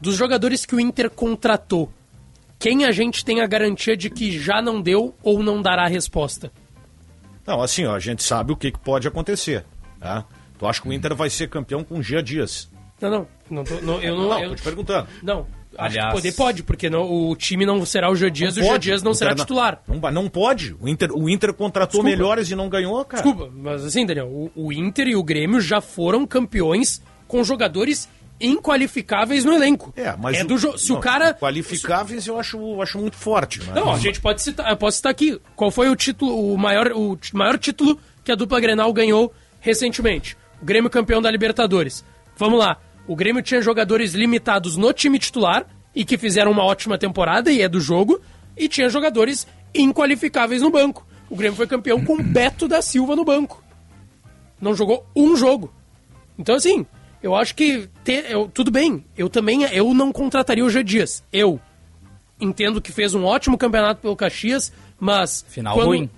dos 0.00 0.14
jogadores 0.16 0.64
que 0.64 0.74
o 0.74 0.80
Inter 0.80 1.10
contratou, 1.10 1.92
quem 2.58 2.84
a 2.84 2.92
gente 2.92 3.24
tem 3.24 3.40
a 3.40 3.46
garantia 3.46 3.96
de 3.96 4.08
que 4.08 4.38
já 4.38 4.62
não 4.62 4.80
deu 4.80 5.14
ou 5.22 5.42
não 5.42 5.60
dará 5.60 5.84
a 5.84 5.88
resposta? 5.88 6.52
Não, 7.46 7.60
assim, 7.60 7.84
ó, 7.84 7.94
a 7.94 8.00
gente 8.00 8.22
sabe 8.22 8.52
o 8.52 8.56
que, 8.56 8.70
que 8.70 8.78
pode 8.78 9.06
acontecer. 9.06 9.64
Tá? 10.00 10.24
Tu 10.58 10.66
acha 10.66 10.80
que 10.80 10.88
o 10.88 10.92
Inter 10.92 11.14
vai 11.14 11.28
ser 11.28 11.48
campeão 11.48 11.82
com 11.84 12.00
Gia 12.00 12.22
Dias? 12.22 12.70
Não, 13.00 13.10
não. 13.10 13.26
não, 13.50 13.64
tô- 13.64 13.80
não, 13.80 14.00
eu 14.00 14.16
não, 14.16 14.28
Não, 14.28 14.40
eu, 14.40 14.48
tô 14.50 14.54
te 14.56 14.62
perguntando. 14.62 15.08
Não. 15.22 15.46
Acho 15.76 15.86
Aliás- 15.98 16.08
que 16.10 16.14
poder 16.16 16.32
pode, 16.34 16.62
porque 16.62 16.88
não, 16.90 17.02
o 17.30 17.34
time 17.36 17.64
não 17.66 17.84
será 17.86 18.10
o 18.10 18.14
Jean 18.16 18.30
Dias 18.30 18.56
e 18.56 18.60
o 18.62 18.66
pode. 18.66 18.84
Dias 18.84 19.02
não 19.02 19.12
O 19.12 19.14
será 19.14 19.34
titular. 19.34 19.82
Não, 19.88 20.10
não 20.10 20.28
pode. 20.28 20.76
O 20.80 20.88
Inter, 20.88 21.10
o 21.12 21.28
Inter 21.28 21.52
contratou 21.52 22.00
Desculpa. 22.02 22.08
melhores 22.10 22.50
e 22.50 22.54
não 22.54 22.68
ganhou, 22.68 23.04
cara. 23.04 23.22
Desculpa, 23.22 23.50
mas 23.54 23.84
assim, 23.84 24.04
Daniel, 24.06 24.26
o, 24.28 24.50
o 24.54 24.72
Inter 24.72 25.08
e 25.08 25.16
o 25.16 25.22
Grêmio 25.22 25.60
já 25.60 25.80
foram 25.80 26.26
campeões 26.26 27.02
com 27.26 27.42
jogadores 27.42 28.08
inqualificáveis 28.40 29.44
no 29.44 29.52
elenco. 29.52 29.92
É, 29.96 30.14
mas 30.16 30.38
é 30.38 30.44
do 30.44 30.56
jo- 30.58 30.76
se 30.78 30.90
o 30.92 30.94
não, 30.96 31.00
cara 31.00 31.34
Qualificáveis 31.34 32.26
eu 32.26 32.38
acho, 32.38 32.56
eu 32.56 32.80
acho 32.82 32.98
muito 32.98 33.16
forte. 33.16 33.60
Mas... 33.64 33.74
Não, 33.74 33.92
a 33.92 33.98
gente 33.98 34.20
pode 34.20 34.42
citar, 34.42 34.70
eu 34.70 34.76
posso 34.76 34.96
citar 34.98 35.10
aqui. 35.10 35.40
Qual 35.56 35.70
foi 35.70 35.88
o 35.88 35.96
título, 35.96 36.52
o 36.52 36.56
maior, 36.58 36.92
o 36.92 37.18
maior 37.32 37.58
título 37.58 37.98
que 38.24 38.32
a 38.32 38.34
dupla 38.34 38.60
Grenal 38.60 38.92
ganhou 38.92 39.32
recentemente? 39.60 40.36
O 40.60 40.64
Grêmio 40.64 40.88
campeão 40.90 41.20
da 41.20 41.30
Libertadores. 41.30 42.04
Vamos 42.36 42.58
lá. 42.58 42.78
O 43.06 43.14
Grêmio 43.16 43.42
tinha 43.42 43.60
jogadores 43.60 44.12
limitados 44.14 44.76
no 44.76 44.92
time 44.92 45.18
titular 45.18 45.66
e 45.94 46.04
que 46.04 46.16
fizeram 46.18 46.50
uma 46.50 46.64
ótima 46.64 46.96
temporada 46.98 47.50
e 47.52 47.60
é 47.62 47.68
do 47.68 47.80
jogo, 47.80 48.20
e 48.56 48.68
tinha 48.68 48.88
jogadores 48.88 49.46
inqualificáveis 49.74 50.62
no 50.62 50.70
banco. 50.70 51.06
O 51.28 51.36
Grêmio 51.36 51.56
foi 51.56 51.66
campeão 51.66 52.04
com 52.04 52.16
Beto 52.22 52.66
da 52.66 52.80
Silva 52.82 53.14
no 53.14 53.24
banco. 53.24 53.62
Não 54.60 54.74
jogou 54.74 55.06
um 55.14 55.36
jogo. 55.36 55.72
Então, 56.38 56.54
assim, 56.54 56.86
eu 57.22 57.34
acho 57.34 57.54
que. 57.54 57.88
ter- 58.02 58.30
eu- 58.30 58.48
tudo 58.52 58.70
bem, 58.70 59.04
eu 59.16 59.28
também 59.28 59.64
eu 59.64 59.92
não 59.94 60.10
contrataria 60.12 60.64
o 60.64 60.70
G 60.70 60.82
Dias. 60.82 61.22
Eu 61.32 61.60
entendo 62.40 62.80
que 62.80 62.90
fez 62.92 63.14
um 63.14 63.24
ótimo 63.24 63.56
campeonato 63.58 64.00
pelo 64.00 64.16
Caxias, 64.16 64.72
mas. 64.98 65.44
Final 65.48 65.74
quando, 65.74 65.86
ruim. 65.86 66.10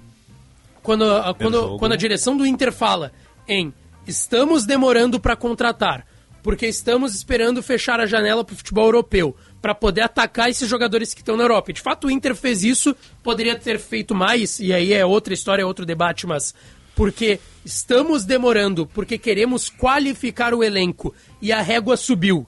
Quando, 0.83 1.05
a- 1.05 1.35
quando, 1.35 1.79
quando 1.79 1.93
a 1.93 1.97
direção 1.97 2.37
do 2.37 2.47
Inter 2.47 2.73
fala 2.73 3.13
em 3.49 3.73
estamos 4.07 4.65
demorando 4.65 5.19
para 5.19 5.35
contratar, 5.37 6.07
porque 6.47 6.69
estamos 6.69 7.13
esperando 7.13 7.61
fechar 7.61 7.99
a 7.99 8.07
janela 8.07 8.45
para 8.45 8.55
o 8.55 8.57
futebol 8.57 8.85
europeu, 8.85 9.35
para 9.61 9.75
poder 9.75 10.03
atacar 10.03 10.49
esses 10.49 10.69
jogadores 10.69 11.13
que 11.13 11.21
estão 11.21 11.37
na 11.37 11.43
Europa. 11.43 11.73
De 11.73 11.81
fato, 11.81 12.07
o 12.07 12.11
Inter 12.11 12.37
fez 12.37 12.63
isso, 12.63 12.95
poderia 13.21 13.57
ter 13.57 13.81
feito 13.81 14.15
mais, 14.15 14.61
e 14.61 14.73
aí 14.73 14.93
é 14.93 15.05
outra 15.05 15.35
história, 15.35 15.63
é 15.63 15.67
outro 15.67 15.85
debate, 15.85 16.25
mas 16.25 16.55
porque 16.95 17.41
estamos 17.65 18.25
demorando, 18.25 18.87
porque 18.87 19.19
queremos 19.19 19.69
qualificar 19.69 20.55
o 20.55 20.63
elenco 20.63 21.13
e 21.43 21.51
a 21.51 21.61
régua 21.61 21.97
subiu. 21.97 22.47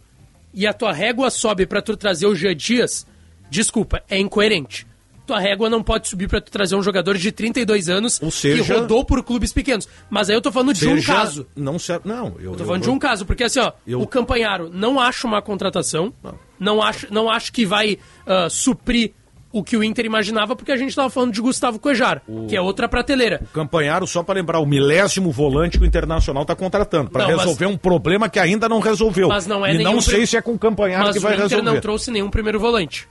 e 0.54 0.64
a 0.64 0.72
tua 0.72 0.92
régua 0.92 1.28
sobe 1.28 1.66
pra 1.66 1.82
tu 1.82 1.96
trazer 1.96 2.28
o 2.28 2.36
Jean 2.36 2.54
Dias, 2.54 3.04
desculpa, 3.50 4.00
é 4.08 4.16
incoerente. 4.16 4.86
Tua 5.28 5.38
régua 5.38 5.68
não 5.68 5.82
pode 5.82 6.08
subir 6.08 6.26
pra 6.26 6.40
tu 6.40 6.50
trazer 6.50 6.74
um 6.74 6.82
jogador 6.82 7.18
de 7.18 7.30
32 7.30 7.90
anos 7.90 8.18
seja- 8.32 8.64
que 8.64 8.72
rodou 8.72 9.04
por 9.04 9.22
clubes 9.22 9.52
pequenos. 9.52 9.86
Mas 10.08 10.30
aí 10.30 10.34
eu 10.36 10.40
tô 10.40 10.50
falando 10.50 10.72
de 10.72 10.88
um 10.88 11.02
caso. 11.02 11.46
Não, 11.54 11.78
serve, 11.78 12.08
não 12.08 12.34
eu, 12.40 12.52
Eu 12.52 12.56
tô 12.56 12.64
falando 12.64 12.82
de 12.82 12.88
um 12.90 12.98
caso, 12.98 13.26
porque 13.26 13.44
assim, 13.44 13.60
ó, 13.60 13.72
Eu- 13.86 14.00
o 14.00 14.06
Campanharo 14.06 14.70
não 14.72 14.98
acho 14.98 15.26
uma 15.26 15.42
contratação, 15.42 16.14
não, 16.58 16.80
acho, 16.82 17.12
não 17.12 17.28
acho 17.30 17.52
que 17.52 17.66
vai 17.66 17.98
ah, 18.26 18.48
suprir 18.48 19.12
o 19.52 19.62
que 19.62 19.76
o 19.76 19.84
Inter 19.84 20.06
imaginava, 20.06 20.56
porque 20.56 20.72
a 20.72 20.76
gente 20.78 20.96
tava 20.96 21.10
falando 21.10 21.32
de 21.32 21.40
Gustavo 21.42 21.78
Cuejar, 21.78 22.22
que 22.48 22.56
é 22.56 22.60
outra 22.60 22.88
prateleira. 22.88 23.42
Campanharo, 23.52 24.06
só 24.06 24.22
para 24.22 24.34
lembrar, 24.36 24.60
o 24.60 24.66
milésimo 24.66 25.30
volante 25.30 25.76
que 25.78 25.84
o 25.84 25.86
Internacional 25.86 26.42
está 26.42 26.54
contratando, 26.56 27.10
para 27.10 27.24
Não, 27.24 27.30
mas- 27.32 27.40
resolver 27.40 27.66
um 27.66 27.76
problema 27.76 28.30
que 28.30 28.38
ainda 28.38 28.66
não 28.66 28.80
resolveu. 28.80 29.28
Mas 29.28 29.46
não 29.46 29.64
é 29.64 29.74
e 29.74 29.82
não 29.84 30.00
sei 30.00 30.26
se 30.26 30.38
é 30.38 30.42
com 30.42 30.52
o 30.54 30.58
Campanharo 30.58 31.04
Mas 31.06 31.16
que 31.16 31.20
vai 31.22 31.32
o 31.32 31.34
Inter 31.34 31.48
resolver. 31.50 31.70
não 31.70 31.80
trouxe 31.80 32.10
nenhum 32.10 32.30
primeiro 32.30 32.58
volante. 32.58 33.06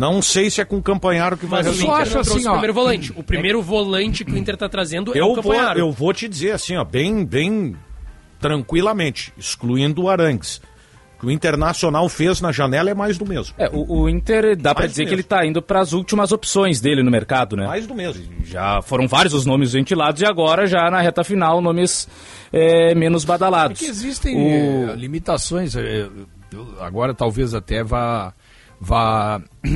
Não 0.00 0.22
sei 0.22 0.48
se 0.48 0.60
é 0.60 0.64
com 0.64 0.78
o 0.78 0.82
Campanharo 0.82 1.36
que 1.36 1.44
vai 1.44 1.62
Mas 1.62 1.66
o 1.66 1.70
resolver. 1.72 2.00
Inter 2.02 2.14
não 2.16 2.22
trouxe 2.22 2.48
o 2.48 2.50
primeiro 2.52 2.72
volante. 2.74 3.12
O 3.16 3.22
primeiro 3.22 3.62
volante 3.62 4.24
que 4.24 4.32
o 4.32 4.36
Inter 4.38 4.56
tá 4.56 4.66
trazendo 4.68 5.12
é 5.12 5.14
o 5.16 5.18
Eu 5.18 5.26
vou, 5.34 5.34
Campanharo. 5.36 5.78
eu 5.78 5.92
vou 5.92 6.12
te 6.14 6.26
dizer 6.26 6.52
assim, 6.52 6.74
ó, 6.76 6.84
bem, 6.84 7.24
bem 7.24 7.76
tranquilamente, 8.40 9.32
excluindo 9.36 10.02
o 10.02 10.08
Arangues. 10.08 10.60
O 11.16 11.20
que 11.20 11.26
o 11.26 11.30
Internacional 11.30 12.08
fez 12.08 12.40
na 12.40 12.50
janela 12.50 12.88
é 12.88 12.94
mais 12.94 13.18
do 13.18 13.26
mesmo. 13.26 13.54
É, 13.58 13.68
o, 13.68 14.04
o 14.04 14.08
Inter 14.08 14.56
dá 14.56 14.72
do 14.72 14.86
dizer 14.88 15.06
que 15.06 15.12
ele 15.12 15.22
tá 15.22 15.44
indo 15.44 15.60
para 15.60 15.80
as 15.80 15.92
últimas 15.92 16.32
opções 16.32 16.80
dele 16.80 17.02
no 17.02 17.10
mercado, 17.10 17.54
né? 17.56 17.66
Mais 17.66 17.86
do 17.86 17.94
mesmo. 17.94 18.24
Já 18.42 18.80
foram 18.80 19.06
vários 19.06 19.34
os 19.34 19.44
nomes 19.44 19.72
ventilados 19.74 20.22
e 20.22 20.24
agora 20.24 20.66
já 20.66 20.90
na 20.90 20.98
reta 21.02 21.22
final 21.22 21.60
nomes 21.60 22.08
é, 22.50 22.94
menos 22.94 23.22
badalados. 23.26 23.78
Porque 23.78 23.90
existem 23.90 24.34
O- 24.34 24.90
eh, 24.92 24.96
limitações. 24.96 25.76
eh, 25.76 26.08
eu- 26.52 26.74
agora 26.80 27.12
talvez 27.12 27.52
até 27.52 27.84
vá. 27.84 28.32
Vá 28.80 29.40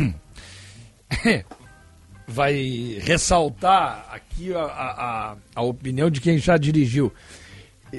vai 2.26 2.98
ressaltar 3.02 4.06
aqui 4.10 4.52
a, 4.55 4.62
a, 4.62 5.36
a- 5.55 5.62
opinião 5.62 6.09
de 6.10 6.20
quem 6.20 6.39
já 6.39 6.56
dirigiu, 6.56 7.12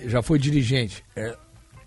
já 0.07 0.22
foi 0.22 0.40
dirigente. 0.40 1.03
É, 1.15 1.36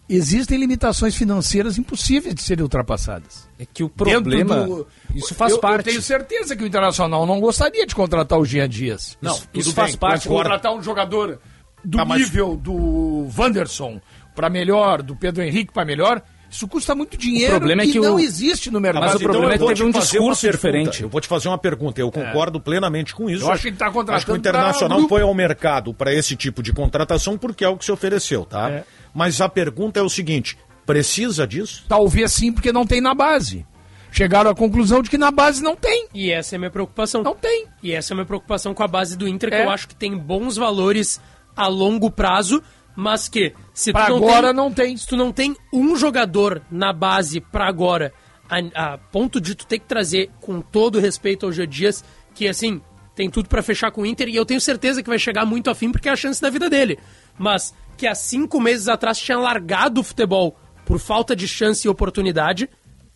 existem 0.08 0.58
limitações 0.58 1.16
financeiras 1.16 1.76
impossíveis 1.78 2.34
de 2.34 2.42
serem 2.42 2.62
ultrapassadas. 2.62 3.48
É 3.58 3.66
que 3.66 3.82
o 3.82 3.88
problema, 3.88 4.66
isso 5.14 5.34
faz 5.34 5.52
eu, 5.52 5.58
parte. 5.58 5.86
Eu 5.88 5.92
tenho 5.92 6.02
certeza 6.02 6.56
que 6.56 6.62
o 6.62 6.66
Internacional 6.66 7.26
não 7.26 7.40
gostaria 7.40 7.84
de 7.86 7.94
contratar 7.94 8.38
o 8.38 8.44
Jean 8.44 8.68
Dias. 8.68 9.18
Não, 9.20 9.32
isso, 9.34 9.48
isso 9.52 9.72
faz 9.74 9.90
bem, 9.90 9.98
parte. 9.98 10.28
concordo. 10.28 10.50
Contratar 10.50 10.72
um 10.74 10.82
jogador 10.82 11.40
do 11.84 11.98
mas- 12.06 12.20
nível 12.22 12.56
do 12.56 13.28
Wanderson 13.36 14.00
para 14.34 14.48
melhor, 14.48 15.02
do 15.02 15.16
Pedro 15.16 15.42
Henrique 15.42 15.72
para 15.72 15.84
melhor, 15.84 16.22
isso 16.50 16.66
custa 16.66 16.94
muito 16.94 17.16
dinheiro 17.16 17.56
problema 17.56 17.82
é 17.82 17.86
e 17.86 17.92
que 17.92 18.00
não 18.00 18.14
o- 18.16 18.18
existe 18.20 18.70
no 18.70 18.80
mercado. 18.80 19.02
Mas 19.04 19.14
o 19.14 19.18
problema 19.18 19.46
eu 19.46 19.50
é 19.50 19.52
que 19.54 19.58
vou 19.58 19.68
teve 19.68 19.80
te 19.80 19.84
um 19.88 19.92
fazer 19.92 20.18
uma 20.18 20.32
discurso 20.32 20.40
pergunta. 20.40 20.56
diferente. 20.68 21.02
Eu 21.02 21.08
vou 21.08 21.20
te 21.20 21.28
fazer 21.28 21.48
uma 21.48 21.58
pergunta. 21.58 22.00
Eu 22.00 22.10
concordo 22.10 22.58
plenamente 22.60 23.14
com 23.14 23.28
isso. 23.28 23.44
Eu 23.44 23.52
acho 23.52 23.62
que 23.62 23.68
ele 23.68 23.76
tá 23.76 23.86
contratando 23.86 24.16
Acho 24.16 24.24
que 24.26 24.32
o 24.32 24.34
pra 24.34 24.38
Internacional 24.50 24.98
grupo. 24.98 25.14
foi 25.14 25.22
ao 25.22 25.34
mercado 25.34 25.92
para 25.92 26.12
esse 26.14 26.34
tipo 26.36 26.62
de 26.62 26.72
contratação 26.72 27.36
porque 27.36 27.64
é 27.64 27.68
o 27.68 27.76
que 27.76 27.84
se 27.84 27.92
ofereceu, 27.92 28.44
tá? 28.44 28.70
É. 28.70 28.84
Mas 29.14 29.40
a 29.40 29.48
pergunta 29.48 30.00
é 30.00 30.02
o 30.02 30.08
seguinte: 30.08 30.56
precisa 30.86 31.46
disso? 31.46 31.84
Talvez 31.88 32.32
sim, 32.32 32.50
porque 32.52 32.72
não 32.72 32.86
tem 32.86 33.00
na 33.00 33.14
base. 33.14 33.66
Chegaram 34.10 34.50
à 34.50 34.54
conclusão 34.54 35.02
de 35.02 35.10
que 35.10 35.18
na 35.18 35.30
base 35.30 35.62
não 35.62 35.76
tem. 35.76 36.08
E 36.14 36.30
essa 36.32 36.54
é 36.54 36.56
a 36.56 36.58
minha 36.58 36.70
preocupação. 36.70 37.22
Não 37.22 37.34
tem. 37.34 37.66
E 37.82 37.92
essa 37.92 38.12
é 38.12 38.14
a 38.14 38.16
minha 38.16 38.26
preocupação 38.26 38.72
com 38.72 38.82
a 38.82 38.88
base 38.88 39.18
do 39.18 39.28
Inter, 39.28 39.50
que 39.50 39.56
É. 39.56 39.64
eu 39.66 39.70
acho 39.70 39.86
que 39.86 39.94
tem 39.94 40.16
bons 40.16 40.56
valores 40.56 41.20
a 41.54 41.66
longo 41.66 42.10
prazo, 42.10 42.62
mas 42.98 43.28
que 43.28 43.54
se 43.72 43.92
Pra 43.92 44.06
tu 44.06 44.18
não 44.18 44.28
agora 44.28 44.48
tem, 44.48 44.56
não 44.56 44.72
tem. 44.72 44.96
Se 44.96 45.06
tu 45.06 45.16
não 45.16 45.30
tem 45.30 45.56
um 45.72 45.94
jogador 45.94 46.60
na 46.68 46.92
base 46.92 47.40
pra 47.40 47.68
agora, 47.68 48.12
a, 48.50 48.94
a 48.94 48.98
ponto 48.98 49.40
de 49.40 49.54
tu 49.54 49.64
ter 49.64 49.78
que 49.78 49.86
trazer 49.86 50.28
com 50.40 50.60
todo 50.60 50.98
respeito 50.98 51.46
ao 51.46 51.52
Dias, 51.52 52.04
que 52.34 52.48
assim, 52.48 52.82
tem 53.14 53.30
tudo 53.30 53.48
pra 53.48 53.62
fechar 53.62 53.92
com 53.92 54.02
o 54.02 54.06
Inter, 54.06 54.28
e 54.28 54.34
eu 54.34 54.44
tenho 54.44 54.60
certeza 54.60 55.00
que 55.00 55.08
vai 55.08 55.16
chegar 55.16 55.46
muito 55.46 55.70
afim, 55.70 55.92
porque 55.92 56.08
é 56.08 56.12
a 56.12 56.16
chance 56.16 56.42
da 56.42 56.50
vida 56.50 56.68
dele. 56.68 56.98
Mas 57.38 57.72
que 57.96 58.04
há 58.04 58.16
cinco 58.16 58.60
meses 58.60 58.88
atrás 58.88 59.16
tinha 59.16 59.38
largado 59.38 60.00
o 60.00 60.04
futebol 60.04 60.58
por 60.84 60.98
falta 60.98 61.36
de 61.36 61.46
chance 61.46 61.86
e 61.86 61.88
oportunidade, 61.88 62.68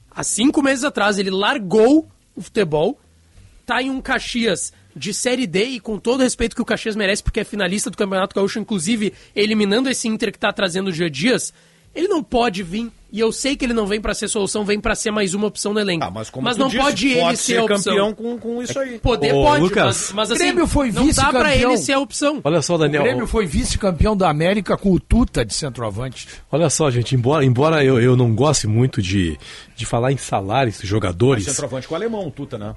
há 0.09 0.23
cinco 0.23 0.63
meses 0.63 0.85
atrás 0.85 1.19
ele 1.19 1.31
largou 1.31 2.09
o 2.37 2.41
futebol, 2.41 3.01
tá 3.67 3.83
em 3.83 3.91
um 3.91 4.01
Caxias 4.01 4.73
de 4.95 5.13
Série 5.15 5.47
D 5.47 5.65
e 5.65 5.81
com 5.81 5.99
todo 5.99 6.21
o 6.21 6.23
respeito 6.23 6.55
que 6.57 6.63
o 6.63 6.65
Caxias 6.65 6.97
merece, 6.97 7.23
porque 7.23 7.41
é 7.41 7.45
finalista 7.45 7.91
do 7.91 7.97
Campeonato 7.97 8.35
Gaúcho, 8.35 8.59
inclusive 8.59 9.13
eliminando 9.35 9.89
esse 9.89 10.09
Inter 10.09 10.33
que 10.33 10.39
tá 10.39 10.53
trazendo 10.53 10.89
o 10.89 10.93
Gia 10.93 11.11
Dias, 11.11 11.53
ele 11.95 12.09
não 12.09 12.23
pode 12.23 12.63
vir, 12.63 12.91
e 13.13 13.21
eu 13.21 13.31
sei 13.31 13.55
que 13.55 13.67
ele 13.67 13.75
não 13.75 13.87
vem 13.87 14.01
pra 14.01 14.15
ser 14.15 14.27
solução, 14.27 14.65
vem 14.65 14.81
pra 14.81 14.95
ser 14.95 15.11
mais 15.11 15.35
uma 15.35 15.47
opção 15.47 15.75
no 15.75 15.81
elenco. 15.81 16.03
Ah, 16.03 16.11
mas 16.11 16.31
como 16.31 16.45
mas 16.47 16.57
não 16.57 16.69
disse, 16.69 16.83
pode 16.83 17.09
ele 17.09 17.21
pode 17.21 17.37
ser 17.37 17.45
ser 17.45 17.59
a 17.59 17.65
opção. 17.65 17.79
campeão 17.93 18.15
com, 18.15 18.39
com 18.39 18.63
isso 18.63 18.79
aí. 18.79 18.99
Poder 18.99 19.35
Ô, 19.35 19.43
pode, 19.43 19.63
Lucas, 19.63 19.85
mas, 19.85 20.13
mas 20.13 20.31
o 20.31 20.33
assim, 20.33 20.43
Grêmio 20.45 20.67
foi 20.67 20.91
não 20.91 21.07
dá 21.09 21.29
pra 21.31 21.43
vice-campeão. 21.51 21.71
ele 21.73 21.77
ser 21.77 21.93
a 21.93 21.99
opção. 22.01 22.41
Olha 22.43 22.63
só, 22.63 22.77
O 22.77 22.79
Daniel. 22.79 23.03
Grêmio 23.03 23.27
foi 23.27 23.45
vice-campeão 23.45 24.17
da 24.17 24.31
América 24.31 24.75
com 24.79 24.91
o 24.93 24.99
Tuta 24.99 25.45
de 25.45 25.53
centroavante. 25.53 26.27
Olha 26.51 26.71
só, 26.71 26.91
gente, 26.91 27.15
embora, 27.15 27.45
embora 27.45 27.85
eu, 27.85 28.01
eu 28.01 28.17
não 28.17 28.35
goste 28.35 28.67
muito 28.67 29.03
de, 29.03 29.39
de 29.77 29.85
falar 29.85 30.13
em 30.13 30.17
salários 30.17 30.79
de 30.81 30.87
jogadores, 30.87 31.45
Centroavante 31.45 31.87
com 31.87 31.93
o 31.93 31.97
alemão, 31.97 32.27
o 32.27 32.31
Tuta, 32.31 32.57
né? 32.57 32.73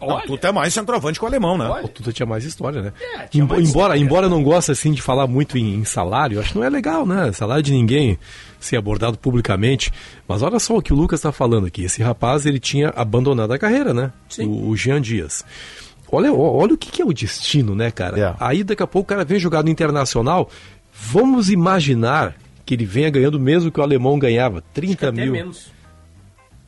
Olha. 0.00 0.14
Não, 0.20 0.26
Tuta 0.26 0.48
é 0.48 0.52
mais 0.52 0.72
centroavante 0.72 1.20
com 1.20 1.26
o 1.26 1.28
alemão, 1.28 1.58
né? 1.58 1.68
o 1.82 1.88
Tuta 1.88 2.12
tinha 2.12 2.26
mais 2.26 2.44
história, 2.44 2.80
né? 2.82 2.92
É, 3.16 3.26
tinha 3.26 3.44
mais 3.44 3.68
embora, 3.68 3.94
história. 3.94 3.98
embora 3.98 4.26
eu 4.26 4.30
não 4.30 4.42
goste 4.42 4.70
assim 4.72 4.92
de 4.92 5.02
falar 5.02 5.26
muito 5.26 5.58
em, 5.58 5.74
em 5.74 5.84
salário, 5.84 6.40
acho 6.40 6.52
que 6.52 6.58
não 6.58 6.64
é 6.64 6.70
legal, 6.70 7.04
né? 7.06 7.30
Salário 7.32 7.62
de 7.62 7.72
ninguém 7.72 8.18
ser 8.58 8.76
abordado 8.76 9.18
publicamente. 9.18 9.90
Mas 10.26 10.42
olha 10.42 10.58
só 10.58 10.76
o 10.76 10.82
que 10.82 10.92
o 10.92 10.96
Lucas 10.96 11.20
está 11.20 11.30
falando 11.32 11.66
aqui. 11.66 11.84
Esse 11.84 12.02
rapaz 12.02 12.46
ele 12.46 12.58
tinha 12.58 12.88
abandonado 12.96 13.52
a 13.52 13.58
carreira, 13.58 13.92
né? 13.92 14.12
O, 14.38 14.68
o 14.70 14.76
Jean 14.76 15.00
Dias. 15.00 15.44
Olha, 16.12 16.32
olha 16.32 16.74
o 16.74 16.78
que, 16.78 16.90
que 16.90 17.02
é 17.02 17.04
o 17.04 17.12
destino, 17.12 17.74
né, 17.74 17.90
cara? 17.90 18.18
É. 18.18 18.34
Aí 18.40 18.64
daqui 18.64 18.82
a 18.82 18.86
pouco 18.86 19.06
o 19.06 19.08
cara 19.08 19.24
vem 19.24 19.38
jogar 19.38 19.62
no 19.62 19.70
Internacional. 19.70 20.48
Vamos 20.92 21.50
imaginar 21.50 22.34
que 22.66 22.74
ele 22.74 22.84
venha 22.84 23.10
ganhando 23.10 23.38
mesmo 23.38 23.70
que 23.70 23.80
o 23.80 23.82
alemão 23.82 24.18
ganhava 24.18 24.62
30 24.74 25.08
Até 25.08 25.22
mil. 25.22 25.32
menos. 25.32 25.70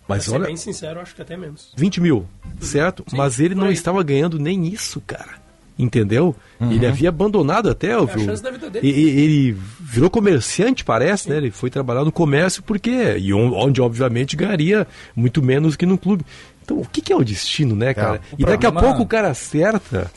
Mas 0.08 0.24
pra 0.24 0.30
ser 0.32 0.34
olha, 0.38 0.46
bem 0.46 0.56
sincero, 0.56 1.00
acho 1.00 1.14
que 1.14 1.22
até 1.22 1.36
menos. 1.36 1.72
20 1.76 2.00
mil, 2.00 2.26
certo? 2.60 3.04
Mas 3.12 3.38
ele 3.40 3.54
não 3.54 3.66
aí. 3.68 3.72
estava 3.74 4.02
ganhando 4.02 4.38
nem 4.38 4.66
isso, 4.66 5.00
cara. 5.06 5.40
Entendeu? 5.78 6.36
Ele 6.60 6.86
havia 6.86 7.08
abandonado 7.08 7.68
até. 7.70 7.88
É 7.88 7.94
a 7.94 8.06
chance 8.06 8.42
da 8.42 8.50
vida 8.50 8.68
dele. 8.68 8.86
E- 8.88 9.20
Ele 9.20 9.56
virou 9.80 10.10
comerciante, 10.10 10.84
parece, 10.84 11.30
né? 11.30 11.38
Ele 11.38 11.50
foi 11.50 11.70
trabalhar 11.70 12.04
no 12.04 12.12
comércio 12.12 12.62
porque. 12.62 13.16
E 13.18 13.32
on- 13.32 13.52
onde, 13.54 13.80
obviamente, 13.80 14.36
ganharia 14.36 14.86
muito 15.16 15.42
menos 15.42 15.74
que 15.74 15.86
no 15.86 15.96
clube. 15.96 16.24
Então, 16.62 16.78
o 16.78 16.86
que, 16.86 17.00
que 17.00 17.12
é 17.12 17.16
o 17.16 17.24
destino, 17.24 17.74
né, 17.74 17.94
cara? 17.94 18.20
o 18.32 18.36
e 18.38 18.44
daqui 18.44 18.66
a 18.66 18.70
pouco 18.70 19.02
o 19.02 19.06
cara 19.06 19.30
acerta, 19.30 20.10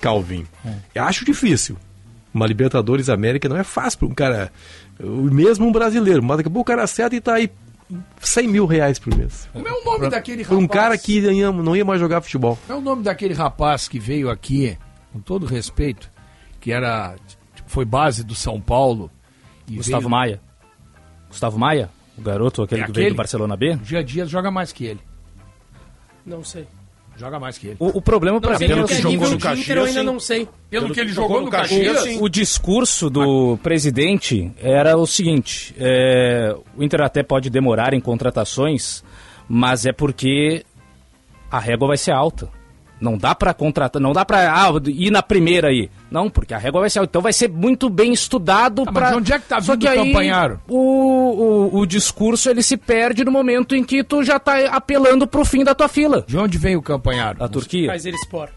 Calvin. 0.00 0.46
Eu 0.94 1.02
acho 1.04 1.24
difícil. 1.24 1.76
Uma 2.32 2.46
Libertadores 2.46 3.08
América 3.08 3.48
não 3.48 3.56
é 3.56 3.64
fácil 3.64 3.98
para 3.98 4.08
um 4.08 4.14
cara. 4.14 4.52
o- 5.02 5.22
Mesmo 5.34 5.66
um 5.66 5.72
brasileiro. 5.72 6.22
Mas 6.22 6.36
daqui 6.38 6.48
a 6.48 6.52
pouco 6.52 6.70
o 6.70 6.72
cara 6.72 6.84
acerta 6.84 7.16
e 7.16 7.20
tá 7.20 7.34
aí 7.34 7.50
100 8.20 8.48
mil 8.48 8.66
reais 8.66 8.98
por 8.98 9.14
mês. 9.16 9.48
Como 9.52 9.66
é 9.66 9.72
o 9.72 9.84
nome 9.84 10.08
daquele 10.10 10.44
Por 10.44 10.52
rapaz? 10.54 10.64
um 10.64 10.68
cara 10.68 10.98
que 10.98 11.18
ia- 11.20 11.52
não 11.52 11.74
ia 11.76 11.84
mais 11.84 12.00
jogar 12.00 12.20
futebol. 12.20 12.56
Como 12.66 12.78
é 12.78 12.80
o 12.80 12.84
nome 12.84 13.02
daquele 13.02 13.34
rapaz 13.34 13.88
que 13.88 13.98
veio 13.98 14.30
aqui, 14.30 14.76
com 15.12 15.20
todo 15.20 15.46
respeito, 15.46 16.10
que 16.60 16.72
era 16.72 17.16
foi 17.66 17.84
base 17.84 18.22
do 18.24 18.34
São 18.34 18.60
Paulo. 18.60 19.10
e 19.68 19.76
Gustavo 19.76 20.00
veio- 20.00 20.10
Maia. 20.10 20.40
Gustavo 21.28 21.58
Maia, 21.58 21.88
o 22.18 22.22
garoto, 22.22 22.62
aquele 22.62 22.82
É 22.82 22.86
que 22.86 22.92
veio 22.92 23.10
do 23.10 23.16
Barcelona 23.16 23.56
B. 23.56 23.74
O 23.74 23.76
Dia 23.78 24.02
Dias 24.02 24.28
joga 24.28 24.50
mais 24.50 24.72
que 24.72 24.84
ele. 24.84 25.00
Não 26.26 26.42
sei. 26.42 26.66
Joga 27.20 27.38
mais 27.38 27.58
que 27.58 27.66
ele. 27.66 27.76
O, 27.78 27.98
o 27.98 28.00
problema 28.00 28.40
sei 28.40 28.58
mim 28.58 28.66
pelo 28.66 28.80
é 28.80 28.84
o 28.84 28.86
que 28.86 28.94
é 28.94 28.96
jogou 28.96 29.28
no 29.28 29.38
Caxias, 29.38 29.66
Inter 29.66 29.76
eu 29.76 29.84
ainda 29.84 30.02
não 30.02 30.18
sei. 30.18 30.48
Pelo 30.70 30.84
Pelo 30.84 30.94
que 30.94 31.00
ele 31.00 31.12
jogou 31.12 31.28
jogou 31.28 31.44
no 31.44 31.50
Caxias, 31.50 31.92
Caxias, 31.92 32.14
sim. 32.14 32.18
O 32.22 32.30
discurso 32.30 33.10
do 33.10 33.58
presidente 33.62 34.50
era 34.56 34.96
o 34.96 35.06
seguinte: 35.06 35.74
é, 35.78 36.56
o 36.74 36.82
Inter 36.82 37.02
até 37.02 37.22
pode 37.22 37.50
demorar 37.50 37.92
em 37.92 38.00
contratações, 38.00 39.04
mas 39.46 39.84
é 39.84 39.92
porque 39.92 40.64
a 41.50 41.58
régua 41.58 41.88
vai 41.88 41.98
ser 41.98 42.12
alta. 42.12 42.48
Não 43.00 43.16
dá 43.16 43.34
pra 43.34 43.54
contratar, 43.54 44.00
não 44.00 44.12
dá 44.12 44.24
pra 44.24 44.52
ah, 44.52 44.70
ir 44.86 45.10
na 45.10 45.22
primeira 45.22 45.68
aí. 45.68 45.88
Não, 46.10 46.28
porque 46.28 46.52
a 46.52 46.58
régua 46.58 46.82
vai 46.82 46.90
ser. 46.90 47.02
Então 47.02 47.22
vai 47.22 47.32
ser 47.32 47.48
muito 47.48 47.88
bem 47.88 48.12
estudado 48.12 48.84
Tá, 48.84 48.92
pra. 48.92 49.00
mas 49.02 49.10
de 49.12 49.16
onde 49.16 49.32
é 49.32 49.38
que 49.38 49.48
tá 49.48 49.60
Só 49.60 49.72
vindo 49.72 49.80
que 49.80 49.86
o 49.86 49.90
aí 49.90 50.06
Campanharo? 50.12 50.60
O, 50.68 50.76
o, 50.76 51.78
o 51.80 51.86
discurso 51.86 52.50
ele 52.50 52.62
se 52.62 52.76
perde 52.76 53.24
no 53.24 53.30
momento 53.32 53.74
em 53.74 53.82
que 53.82 54.04
tu 54.04 54.22
já 54.22 54.38
tá 54.38 54.66
apelando 54.66 55.26
pro 55.26 55.44
fim 55.44 55.64
da 55.64 55.74
tua 55.74 55.88
fila. 55.88 56.24
De 56.26 56.36
onde 56.36 56.58
vem 56.58 56.76
o 56.76 56.82
Campanharo? 56.82 57.38
Da 57.38 57.48
Turquia. 57.48 57.86
Kaiser 57.88 58.14
Sport. 58.14 58.52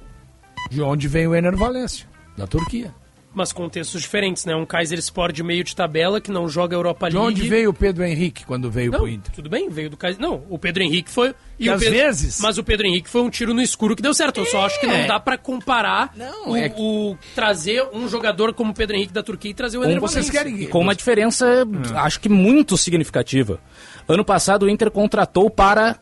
De 0.70 0.82
onde 0.82 1.07
vem 1.07 1.26
o 1.28 1.34
Ener 1.36 1.56
Valência? 1.56 2.06
Da 2.38 2.45
Turquia. 2.45 2.94
Mas 3.35 3.51
contextos 3.51 3.99
diferentes, 3.99 4.45
né? 4.45 4.55
Um 4.55 4.64
Kaiser 4.64 4.99
Sport 4.99 5.34
de 5.35 5.41
meio 5.41 5.64
de 5.64 5.76
tabela 5.76 6.22
que 6.22 6.30
não 6.30 6.47
joga 6.47 6.76
Europa 6.76 7.10
De 7.10 7.15
League. 7.18 7.31
onde 7.31 7.49
veio 7.49 7.72
o 7.72 7.73
Pedro 7.73 8.03
Henrique 8.03 8.45
quando 8.45 8.69
veio 8.69 8.91
Não, 8.91 8.99
pro 8.99 9.07
Inter? 9.10 9.34
tudo 9.34 9.49
bem, 9.49 9.69
veio 9.69 9.89
do 9.89 9.97
Kaiser. 9.97 10.22
Não, 10.22 10.43
o 10.49 10.60
Pedro 10.60 10.84
Henrique 10.84 11.10
foi. 11.10 11.34
E 11.60 11.68
o 11.68 11.73
às 11.73 11.80
Pedro- 11.80 11.95
vezes- 11.97 12.39
Mas 12.39 12.60
o 12.60 12.64
Pedro 12.64 12.85
Henrique 12.85 13.10
foi 13.10 13.22
um 13.22 13.31
tiro 13.31 13.51
no 13.51 13.61
escuro 13.61 13.95
que 13.95 14.03
deu 14.03 14.14
certo. 14.14 14.39
Eu 14.39 14.45
só 14.45 14.65
acho 14.68 14.80
que 14.80 14.85
não 14.85 14.93
É. 14.93 15.07
dá 15.07 15.19
pra 15.19 15.35
comparar 15.35 16.14
o, 16.45 16.55
é 16.55 16.72
o- 16.77 17.18
trazer 17.34 17.84
um 17.91 18.07
jogador 18.07 18.53
como 18.53 18.69
o 18.72 18.73
Pedro 18.76 18.95
Henrique 18.95 19.14
da 19.14 19.23
Turquia 19.23 19.49
e 19.49 19.53
trazer 19.55 19.80
o 19.80 19.84
Ener 19.84 19.99
vocês 19.99 20.30
querem- 20.30 20.68
Com 20.68 20.81
uma 20.81 20.93
diferença, 20.93 21.65
acho 21.95 22.19
que 22.19 22.30
muito 22.30 22.77
significativa. 22.77 23.60
Ano 24.07 24.23
passado 24.23 24.68
o 24.68 24.69
Inter 24.69 24.91
contratou 24.91 25.49
para, 25.49 25.97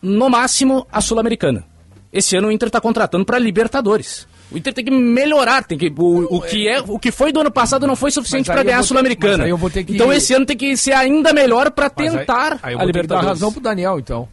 no 0.00 0.30
máximo, 0.30 0.86
a 0.92 1.00
Sul-Americana. 1.00 1.64
Esse 2.12 2.36
ano 2.36 2.48
o 2.48 2.52
Inter 2.52 2.68
está 2.68 2.80
contratando 2.80 3.24
para 3.24 3.38
Libertadores. 3.38 4.26
O 4.50 4.58
Inter 4.58 4.72
tem 4.74 4.84
que 4.84 4.90
melhorar, 4.90 5.62
tem 5.64 5.78
que 5.78 5.92
o, 5.96 6.36
o 6.36 6.40
que 6.40 6.66
é 6.68 6.80
o 6.80 6.98
que 6.98 7.12
foi 7.12 7.32
do 7.32 7.40
ano 7.40 7.50
passado 7.50 7.86
não 7.86 7.94
foi 7.94 8.10
suficiente 8.10 8.46
para 8.46 8.62
ganhar 8.62 8.78
a 8.78 8.82
Sul-Americana. 8.82 9.44
que- 9.84 9.94
Então 9.94 10.12
esse 10.12 10.34
ano 10.34 10.44
tem 10.44 10.56
que 10.56 10.76
ser 10.76 10.92
ainda 10.92 11.32
melhor 11.32 11.70
para 11.70 11.90
Mas 11.96 12.12
aí- 12.12 12.18
tentar 12.20 12.58
aí, 12.62 12.74
eu 12.74 12.80
a 12.80 12.86
que 12.86 13.06
dar 13.06 13.20
razão 13.20 13.52
pro 13.52 13.60
Daniel, 13.60 13.98
então. 13.98 14.28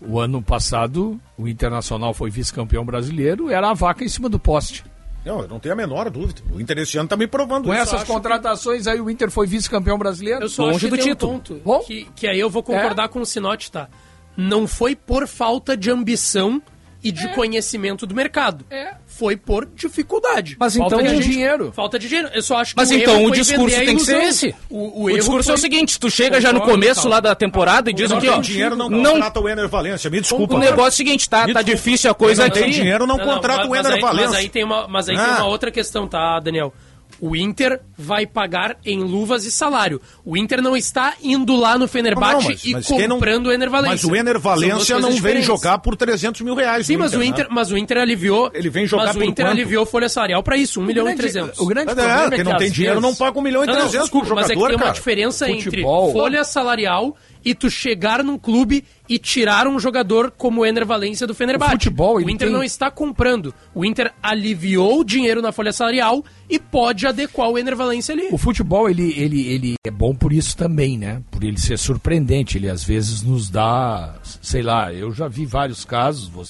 O 0.00 0.18
ano 0.18 0.40
passado, 0.40 1.20
o 1.36 1.46
Internacional 1.46 2.14
foi 2.14 2.30
vice-campeão 2.30 2.84
brasileiro, 2.86 3.50
era 3.50 3.68
a 3.68 3.74
vaca 3.74 4.02
em 4.02 4.08
cima 4.08 4.30
do 4.30 4.38
poste. 4.38 4.82
Não, 5.26 5.40
eu 5.42 5.48
não 5.48 5.60
tenho 5.60 5.74
a 5.74 5.76
menor 5.76 6.08
dúvida. 6.08 6.40
O 6.50 6.58
Inter 6.58 6.78
esse 6.78 6.96
ano 6.96 7.06
tá 7.06 7.14
me 7.14 7.26
provando 7.26 7.66
Com 7.66 7.74
isso. 7.74 7.82
essas 7.82 8.04
contratações 8.04 8.86
aí, 8.86 8.98
o 8.98 9.10
Inter 9.10 9.30
foi 9.30 9.46
vice-campeão 9.46 9.98
brasileiro. 9.98 10.44
Eu 10.44 10.48
só 10.48 10.70
acho 10.70 10.78
que 10.88 10.96
tem 10.96 11.12
um 11.12 11.16
ponto 11.16 11.60
que, 11.86 12.08
que 12.16 12.26
aí 12.26 12.40
eu 12.40 12.48
vou 12.48 12.62
concordar 12.62 13.10
com 13.10 13.20
o 13.20 13.26
Sinote, 13.26 13.70
tá? 13.70 13.88
Não 14.34 14.66
foi 14.66 14.96
por 14.96 15.26
falta 15.28 15.76
de 15.76 15.90
ambição 15.90 16.62
e 17.02 17.10
de 17.10 17.28
conhecimento 17.34 18.06
do 18.06 18.14
mercado. 18.14 18.64
Foi 19.06 19.36
por 19.36 19.66
dificuldade. 19.66 20.56
Mas 20.58 20.76
falta 20.76 20.96
então- 21.02 21.14
de 21.16 21.22
dinheiro. 21.28 21.72
Falta 21.74 21.98
de 21.98 22.08
dinheiro. 22.08 22.30
Eu 22.34 22.42
só 22.42 22.56
acho 22.58 22.74
que 22.74 22.80
Mas 22.80 22.90
o 22.90 22.94
então 22.94 23.24
o 23.24 23.30
discurso 23.30 23.76
tem 23.76 23.96
que 23.96 24.02
ser 24.02 24.22
esse. 24.22 24.54
O, 24.68 25.02
O, 25.04 25.10
erro 25.10 25.18
discurso 25.18 25.44
foi- 25.44 25.52
é 25.52 25.54
o 25.56 25.60
seguinte, 25.60 25.98
tu 26.00 26.10
chega 26.10 26.40
já 26.40 26.52
no 26.52 26.60
Concordo, 26.60 26.80
começo 26.82 27.08
lá 27.08 27.20
da 27.20 27.34
temporada 27.34 27.90
e 27.90 27.92
diz 27.92 28.10
Não 28.10 28.18
aqui, 28.18 28.28
ó, 28.28 28.38
dinheiro, 28.38 28.76
não, 28.76 28.88
não 28.88 29.12
contrata 29.12 29.40
o 29.40 29.48
Ener 29.48 29.68
Valência. 29.68 30.08
Me 30.10 30.20
desculpa. 30.20 30.54
o 30.54 30.58
negócio 30.58 30.84
é 30.84 30.88
o 30.88 30.92
seguinte, 30.92 31.28
tá, 31.28 31.46
tá 31.52 31.62
difícil 31.62 32.10
a 32.10 32.14
coisa 32.14 32.44
Não 32.44 32.50
tem 32.50 32.64
aqui. 32.64 32.72
dinheiro, 32.72 33.06
não, 33.06 33.18
contrata 33.18 33.58
mas- 33.66 33.68
o 33.70 33.74
Ener 33.76 33.92
aí- 33.92 34.00
Mas 34.00 34.10
Valência. 34.16 34.38
aí 34.38 34.48
tem 34.48 34.64
uma, 34.64 34.88
mas 34.88 35.08
aí 35.08 35.16
tem 35.16 35.24
Ah. 35.24 35.36
uma 35.38 35.46
outra 35.46 35.70
questão, 35.70 36.06
tá, 36.08 36.38
Daniel? 36.40 36.72
O 37.20 37.36
Inter 37.36 37.80
vai 37.98 38.26
pagar 38.26 38.76
em 38.84 39.00
luvas 39.02 39.44
e 39.44 39.50
salário. 39.50 40.00
O 40.24 40.36
Inter 40.36 40.62
não 40.62 40.76
está 40.76 41.14
indo 41.22 41.54
lá 41.54 41.76
no 41.76 41.86
Fenerbahçe 41.86 42.34
Não, 42.34 42.50
mas- 42.50 42.64
e 42.64 42.72
mas 42.72 42.86
quem 42.86 43.06
não- 43.06 43.16
comprando 43.16 43.46
o 43.46 43.52
Ener 43.52 43.68
Valência. 43.68 43.90
Mas 43.92 44.04
o 44.04 44.16
Ener 44.16 44.40
coisas 44.40 44.88
não 45.02 45.02
vem 45.08 45.16
diferentes. 45.16 45.46
jogar 45.46 45.78
por 45.78 45.96
300 45.96 46.40
mil 46.40 46.54
reais. 46.54 46.86
Sim, 46.86 46.96
mas 46.96 47.12
o 47.14 47.22
Inter, 47.22 47.44
né? 47.44 47.50
mas 47.52 47.70
o 47.70 47.76
Inter 47.76 47.98
aliviou. 47.98 48.50
Ele 48.54 48.70
vem 48.70 48.86
jogar 48.86 49.06
Mas 49.08 49.16
o 49.16 49.22
Inter 49.22 49.44
quanto? 49.44 49.52
aliviou 49.54 49.84
folha 49.84 50.08
salarial 50.08 50.42
pra 50.42 50.56
isso, 50.56 50.80
1 50.80 50.84
milhão 50.84 51.04
e 51.04 51.14
grande- 51.14 51.20
300. 51.32 51.58
o 51.58 51.66
grande 51.66 51.90
É, 51.90 51.94
problema 51.94 52.20
é 52.20 52.28
quem 52.30 52.38
que 52.38 52.44
não 52.44 52.56
tem 52.56 52.70
dinheiro 52.70 53.00
vezes- 53.00 53.18
não 53.18 53.26
paga 53.26 53.38
1 53.38 53.42
milhão 53.42 53.64
e 53.64 53.66
Não, 53.66 53.74
não, 53.74 53.80
300 53.82 54.08
pro 54.08 54.20
desculpa, 54.20 54.34
mas 54.40 54.44
é 54.46 54.48
que 54.48 54.54
jogador, 54.54 54.68
tem 54.68 54.76
uma 54.76 54.82
cara. 54.84 54.94
diferença 54.94 55.46
Futebol. 55.46 56.08
entre 56.08 56.18
folha 56.18 56.44
salarial 56.44 57.16
e 57.44 57.54
tu 57.54 57.70
chegar 57.70 58.22
num 58.22 58.38
clube 58.38 58.84
e 59.08 59.18
tirar 59.18 59.66
um 59.66 59.78
jogador 59.80 60.30
como 60.30 60.60
o 60.60 60.66
Ener 60.66 60.84
Valência 60.86 61.26
do 61.26 61.34
Fenerbahçe. 61.34 61.72
O 61.74 61.78
futebol, 61.78 62.16
o 62.16 62.20
Inter 62.30 62.48
tem- 62.48 62.50
não 62.56 62.62
está 62.62 62.90
comprando. 62.90 63.54
O 63.74 63.84
Inter 63.84 64.12
aliviou 64.22 65.00
o 65.00 65.04
dinheiro 65.04 65.40
na 65.42 65.50
folha 65.52 65.72
salarial 65.72 66.24
e 66.48 66.58
pode 66.58 67.06
adequar 67.06 67.48
o 67.48 67.58
Ener 67.58 67.74
Valência 67.76 68.12
ali. 68.14 68.28
O 68.30 68.38
futebol, 68.38 68.88
ele, 68.88 69.12
ele, 69.18 69.46
ele 69.46 69.74
é 69.86 69.90
bom 69.90 70.14
por 70.14 70.32
isso 70.32 70.56
também, 70.56 70.98
né? 70.98 71.22
Por 71.30 71.42
ele 71.44 71.58
ser 71.58 71.78
surpreendente. 71.78 72.58
Ele 72.58 72.68
às 72.68 72.84
vezes 72.84 73.22
nos 73.22 73.48
dá, 73.50 74.14
sei 74.42 74.62
lá, 74.62 74.92
eu 74.92 75.12
já 75.12 75.26
vi 75.28 75.46
vários 75.46 75.84
casos, 75.84 76.28
vo- 76.28 76.44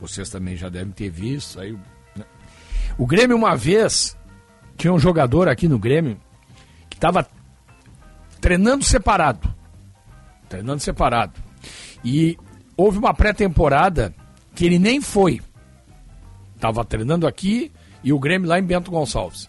vocês 0.00 0.28
também 0.28 0.56
já 0.56 0.68
devem 0.68 0.92
ter 0.92 1.10
visto. 1.10 1.58
Aí, 1.60 1.72
né? 2.14 2.24
O 2.98 3.06
Grêmio, 3.06 3.36
uma 3.36 3.56
vez, 3.56 4.16
tinha 4.76 4.92
um 4.92 4.98
jogador 4.98 5.48
aqui 5.48 5.66
no 5.66 5.78
Grêmio 5.78 6.18
que 6.90 6.96
estava 6.96 7.26
treinando 8.40 8.84
separado. 8.84 9.55
Treinando 10.48 10.80
separado. 10.80 11.32
E 12.04 12.38
houve 12.76 12.98
uma 12.98 13.14
pré-temporada 13.14 14.14
que 14.54 14.64
ele 14.64 14.78
nem 14.78 15.00
foi. 15.00 15.40
Tava 16.58 16.84
treinando 16.84 17.26
aqui 17.26 17.72
e 18.02 18.12
o 18.12 18.18
Grêmio 18.18 18.48
lá 18.48 18.58
em 18.58 18.62
Bento 18.62 18.90
Gonçalves. 18.90 19.48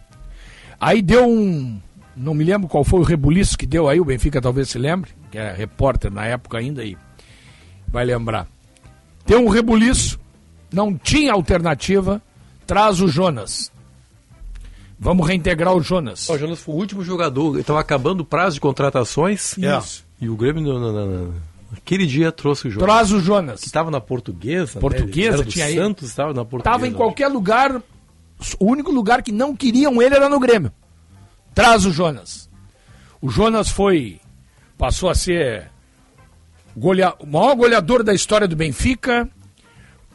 Aí 0.80 1.02
deu 1.02 1.28
um. 1.28 1.80
Não 2.16 2.34
me 2.34 2.44
lembro 2.44 2.68
qual 2.68 2.84
foi 2.84 3.00
o 3.00 3.04
rebuliço 3.04 3.58
que 3.58 3.68
deu 3.68 3.88
aí, 3.88 4.00
o 4.00 4.06
Benfica 4.06 4.42
talvez 4.42 4.70
se 4.70 4.80
lembre, 4.80 5.12
que 5.30 5.38
é 5.38 5.54
repórter 5.54 6.12
na 6.12 6.26
época 6.26 6.58
ainda 6.58 6.82
aí. 6.82 6.98
Vai 7.88 8.06
lembrar. 8.06 8.48
Deu 9.26 9.40
um 9.40 9.50
rebuliço, 9.50 10.20
não 10.74 10.98
tinha 10.98 11.34
alternativa, 11.34 12.22
traz 12.66 13.02
o 13.02 13.08
Jonas. 13.08 13.72
Vamos 15.00 15.28
reintegrar 15.28 15.76
o 15.76 15.82
Jonas. 15.82 16.28
O 16.28 16.38
Jonas 16.38 16.60
foi 16.60 16.74
o 16.74 16.78
último 16.78 17.04
jogador, 17.04 17.60
estava 17.60 17.80
acabando 17.80 18.22
o 18.22 18.26
prazo 18.26 18.56
de 18.56 18.62
contratações. 18.62 19.56
Isso. 19.58 20.07
E 20.20 20.30
o 20.30 20.36
Grêmio, 20.36 20.62
no, 20.64 20.80
no- 20.80 21.06
no- 21.06 21.34
naquele 21.72 22.06
dia, 22.06 22.32
trouxe 22.32 22.68
o 22.68 22.72
Jonas. 22.72 22.86
Traz 22.88 23.12
o 23.12 23.20
Jonas. 23.20 23.60
Que 23.62 23.68
estava 23.68 23.92
na 23.92 24.02
portuguesa. 24.02 24.80
Portuguesa, 24.80 25.30
né? 25.30 25.36
Era 25.36 25.44
do 25.44 25.52
tinha. 25.52 25.74
Santos 25.74 26.10
estava 26.10 26.34
na 26.34 26.44
portuguesa. 26.46 26.64
Tava 26.64 26.88
em 26.88 26.94
qualquer 26.94 27.28
lugar, 27.28 27.76
o 28.60 28.66
único 28.66 28.92
lugar 28.92 29.22
que 29.22 29.32
não 29.32 29.56
queriam 29.56 30.02
ele 30.02 30.16
era 30.16 30.28
no 30.30 30.40
Grêmio. 30.40 30.72
Traz 31.54 31.86
o 31.86 31.92
Jonas. 31.92 32.50
O 33.22 33.30
Jonas 33.30 33.70
foi, 33.70 34.20
passou 34.78 35.10
a 35.10 35.16
ser 35.16 35.70
golea- 36.76 37.14
o 37.20 37.26
maior 37.26 37.56
goleador 37.56 38.04
da 38.04 38.14
história 38.14 38.48
do 38.48 38.56
Benfica. 38.56 39.28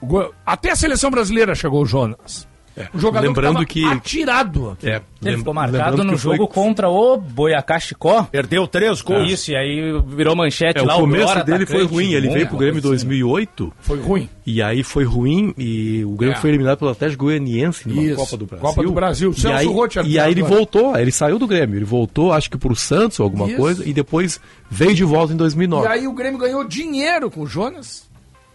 Go- 0.02 0.32
Até 0.44 0.70
a 0.72 0.76
seleção 0.76 1.10
brasileira 1.10 1.54
chegou 1.54 1.82
o 1.82 1.86
Jonas. 1.86 2.46
O 2.94 2.98
jogador 2.98 3.26
lembrando 3.26 3.66
que, 3.66 3.80
que- 3.80 3.84
atirado. 3.84 4.76
É, 4.82 4.96
Ele 4.96 5.02
lem- 5.20 5.38
ficou 5.38 5.52
marcado 5.52 6.02
no 6.04 6.12
que 6.14 6.18
foi- 6.18 6.36
jogo 6.36 6.48
contra 6.48 6.88
o 6.88 7.18
Boiacá 7.18 7.78
Chicó. 7.78 8.24
Perdeu 8.24 8.66
três 8.66 9.02
gols. 9.02 9.30
Isso, 9.30 9.50
e 9.50 9.56
aí 9.56 10.02
virou 10.06 10.34
manchete 10.34 10.78
É, 10.78 10.82
o 10.82 10.86
lá. 10.86 10.94
começo 10.94 11.28
melhor 11.28 11.44
dele 11.44 11.66
foi 11.66 11.84
ruim. 11.84 12.12
Ele 12.14 12.28
veio 12.30 12.48
pro 12.48 12.56
Grêmio 12.56 12.76
em 12.76 12.78
uma 12.78 12.82
coisa 12.82 12.96
assim. 12.96 13.06
2008. 13.08 13.72
Foi 13.80 14.00
ruim. 14.00 14.28
E 14.46 14.62
aí 14.62 14.82
foi 14.82 15.04
ruim 15.04 15.54
e 15.58 16.04
o 16.04 16.12
Grêmio 16.16 16.36
É. 16.36 16.40
foi 16.40 16.50
eliminado 16.50 16.78
pelo 16.78 16.90
Atlético 16.90 17.24
Goianiense 17.24 17.88
Isso, 17.88 18.16
Copa 18.16 18.36
do 18.38 18.46
Brasil. 18.46 18.66
Copa 18.68 18.82
do 18.82 18.92
Brasil. 18.92 19.30
E 19.30 19.40
Celso 19.40 19.56
aí, 19.58 19.66
Roth 19.66 19.96
e 20.04 20.18
aí 20.18 20.30
ele 20.32 20.40
agora. 20.40 20.56
voltou, 20.56 20.96
ele 20.98 21.12
saiu 21.12 21.38
do 21.38 21.46
Grêmio. 21.46 21.76
Ele 21.76 21.84
voltou, 21.84 22.32
acho 22.32 22.50
que 22.50 22.56
pro 22.56 22.74
Santos 22.74 23.20
ou 23.20 23.24
alguma 23.24 23.46
Isso. 23.48 23.56
coisa, 23.56 23.88
e 23.88 23.92
depois 23.92 24.40
veio 24.70 24.94
de 24.94 25.04
volta 25.04 25.32
em 25.32 25.36
2009. 25.36 25.86
E 25.86 25.90
aí 25.90 26.08
o 26.08 26.12
Grêmio 26.12 26.38
ganhou 26.38 26.64
dinheiro 26.64 27.30
com 27.30 27.42
o 27.42 27.46
Jonas. 27.46 28.10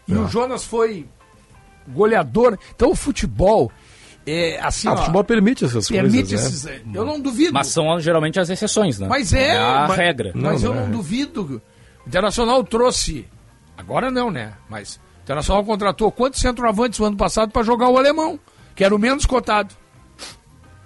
E 0.07 0.13
É. 0.13 0.17
o 0.17 0.27
Jonas 0.27 0.63
foi 0.65 1.05
goleador. 1.87 2.57
Então 2.75 2.91
o 2.91 2.95
futebol 2.95 3.71
é 4.27 4.59
assim. 4.61 4.87
Ah, 4.87 4.91
o 4.91 4.93
ó, 4.93 4.97
futebol 4.97 5.23
permite 5.23 5.63
essas 5.65 5.87
permite 5.87 6.29
coisas, 6.35 6.45
esses. 6.47 6.63
né? 6.65 6.81
Eu 6.93 7.05
não 7.05 7.19
duvido. 7.19 7.53
Mas 7.53 7.67
são 7.67 7.99
geralmente 7.99 8.39
as 8.39 8.49
exceções, 8.49 8.99
né? 8.99 9.07
Mas 9.07 9.31
é. 9.33 9.57
Não 9.57 9.69
a 9.69 9.87
mas, 9.87 9.97
regra. 9.97 10.31
Mas 10.35 10.61
Não, 10.63 10.69
eu 10.69 10.75
não 10.75 10.81
não 10.83 10.87
é. 10.89 10.91
duvido. 10.91 11.61
O 12.05 12.07
Internacional 12.09 12.63
trouxe. 12.63 13.25
Agora 13.77 14.11
não, 14.11 14.29
né? 14.29 14.53
Mas 14.69 14.95
o 14.95 15.23
Internacional 15.23 15.63
contratou 15.63 16.11
quantos 16.11 16.39
centroavantes 16.41 16.99
o 16.99 17.05
ano 17.05 17.15
passado 17.17 17.51
para 17.51 17.63
jogar 17.63 17.89
o 17.89 17.97
alemão? 17.97 18.39
Que 18.75 18.83
era 18.83 18.93
o 18.95 18.99
menos 18.99 19.25
cotado. 19.25 19.73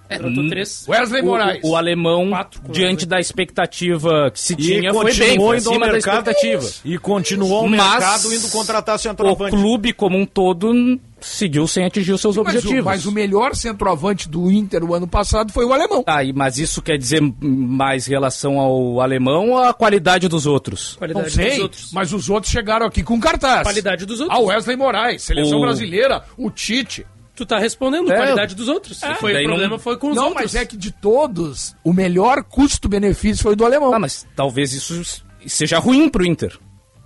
Contratou 0.10 0.50
três. 0.50 0.86
Wesley 0.90 1.22
O- 1.22 1.26
Moraes. 1.26 1.64
O, 1.64 1.70
o 1.70 1.76
alemão, 1.78 2.30
Quatro 2.30 2.62
diante 2.70 2.84
Wesley. 3.06 3.06
da 3.08 3.20
expectativa 3.22 4.30
que 4.32 4.40
se 4.42 4.54
E 4.54 4.56
tinha, 4.58 4.94
foi 4.94 5.14
bem, 5.16 5.38
foi 5.38 5.58
acima 5.58 5.86
da 5.86 5.92
mercado. 5.94 6.28
expectativa. 6.30 6.70
E 6.84 6.98
continuou 6.98 7.66
o 7.66 7.70
Mas 7.70 7.80
mercado 7.82 8.34
indo 8.34 8.50
contratar 8.50 8.96
O 8.96 9.00
centroavante. 9.00 9.56
clube 9.56 9.94
como 9.94 10.18
um 10.18 10.26
todo 10.26 10.74
seguiu 11.22 11.68
sem 11.68 11.86
atingir 11.86 12.12
os 12.14 12.22
seus 12.22 12.36
mas, 12.38 12.46
o, 12.46 12.50
objetivos. 12.58 12.84
mas 12.84 13.06
o 13.06 13.12
melhor 13.12 13.56
centroavante 13.56 14.28
do 14.28 14.52
Inter 14.52 14.84
o 14.84 14.94
ano 14.94 15.08
passado 15.08 15.52
foi 15.54 15.66
o 15.66 15.74
alemão. 15.74 16.04
E- 16.24 16.34
mas 16.34 16.58
isso 16.58 16.82
quer 16.82 16.98
dizer 16.98 17.22
mais 17.42 18.06
relação 18.06 18.60
ao 18.60 19.00
alemão 19.02 19.52
ou 19.52 19.58
à 19.60 19.74
qualidade 19.74 20.28
dos 20.28 20.46
outros? 20.46 20.96
Qualidade 20.96 21.26
Não 21.26 21.32
sei, 21.34 21.50
dos 21.52 21.60
outros. 21.60 21.90
mas 21.94 22.12
os 22.14 22.30
outros 22.30 22.52
chegaram 22.52 22.86
aqui 22.86 23.04
com 23.04 23.20
cartaz. 23.20 23.64
Qualidade 23.64 24.06
dos 24.06 24.20
outros. 24.20 24.38
Ah, 24.38 24.42
o 24.42 24.46
Wesley 24.48 24.76
Moraes, 24.76 25.22
seleção 25.24 25.60
O- 25.60 25.62
brasileira, 25.62 26.24
o 26.38 26.50
Tite. 26.50 27.06
Tu 27.34 27.46
tá 27.46 27.58
respondendo, 27.58 28.12
É, 28.12 28.16
qualidade 28.18 28.54
dos 28.54 28.68
outros. 28.68 29.00
foi, 29.20 29.34
daí 29.34 29.46
o 29.46 29.48
não- 29.48 29.54
problema 29.56 29.80
foi 29.80 29.98
com 29.98 30.10
os 30.10 30.16
não, 30.16 30.26
outros. 30.28 30.44
mas 30.44 30.56
é 30.56 30.66
que 30.66 30.76
de 30.78 30.92
todos, 30.92 31.74
o 31.84 31.94
melhor 31.94 32.44
custo-benefício 32.44 33.42
foi 33.42 33.56
do 33.56 33.66
alemão. 33.66 33.94
Ah, 33.94 33.98
mas 34.00 34.28
talvez 34.36 34.74
isso 34.74 35.02
seja 35.48 35.80
ruim 35.80 36.10
pro 36.10 36.26
Inter. 36.26 36.58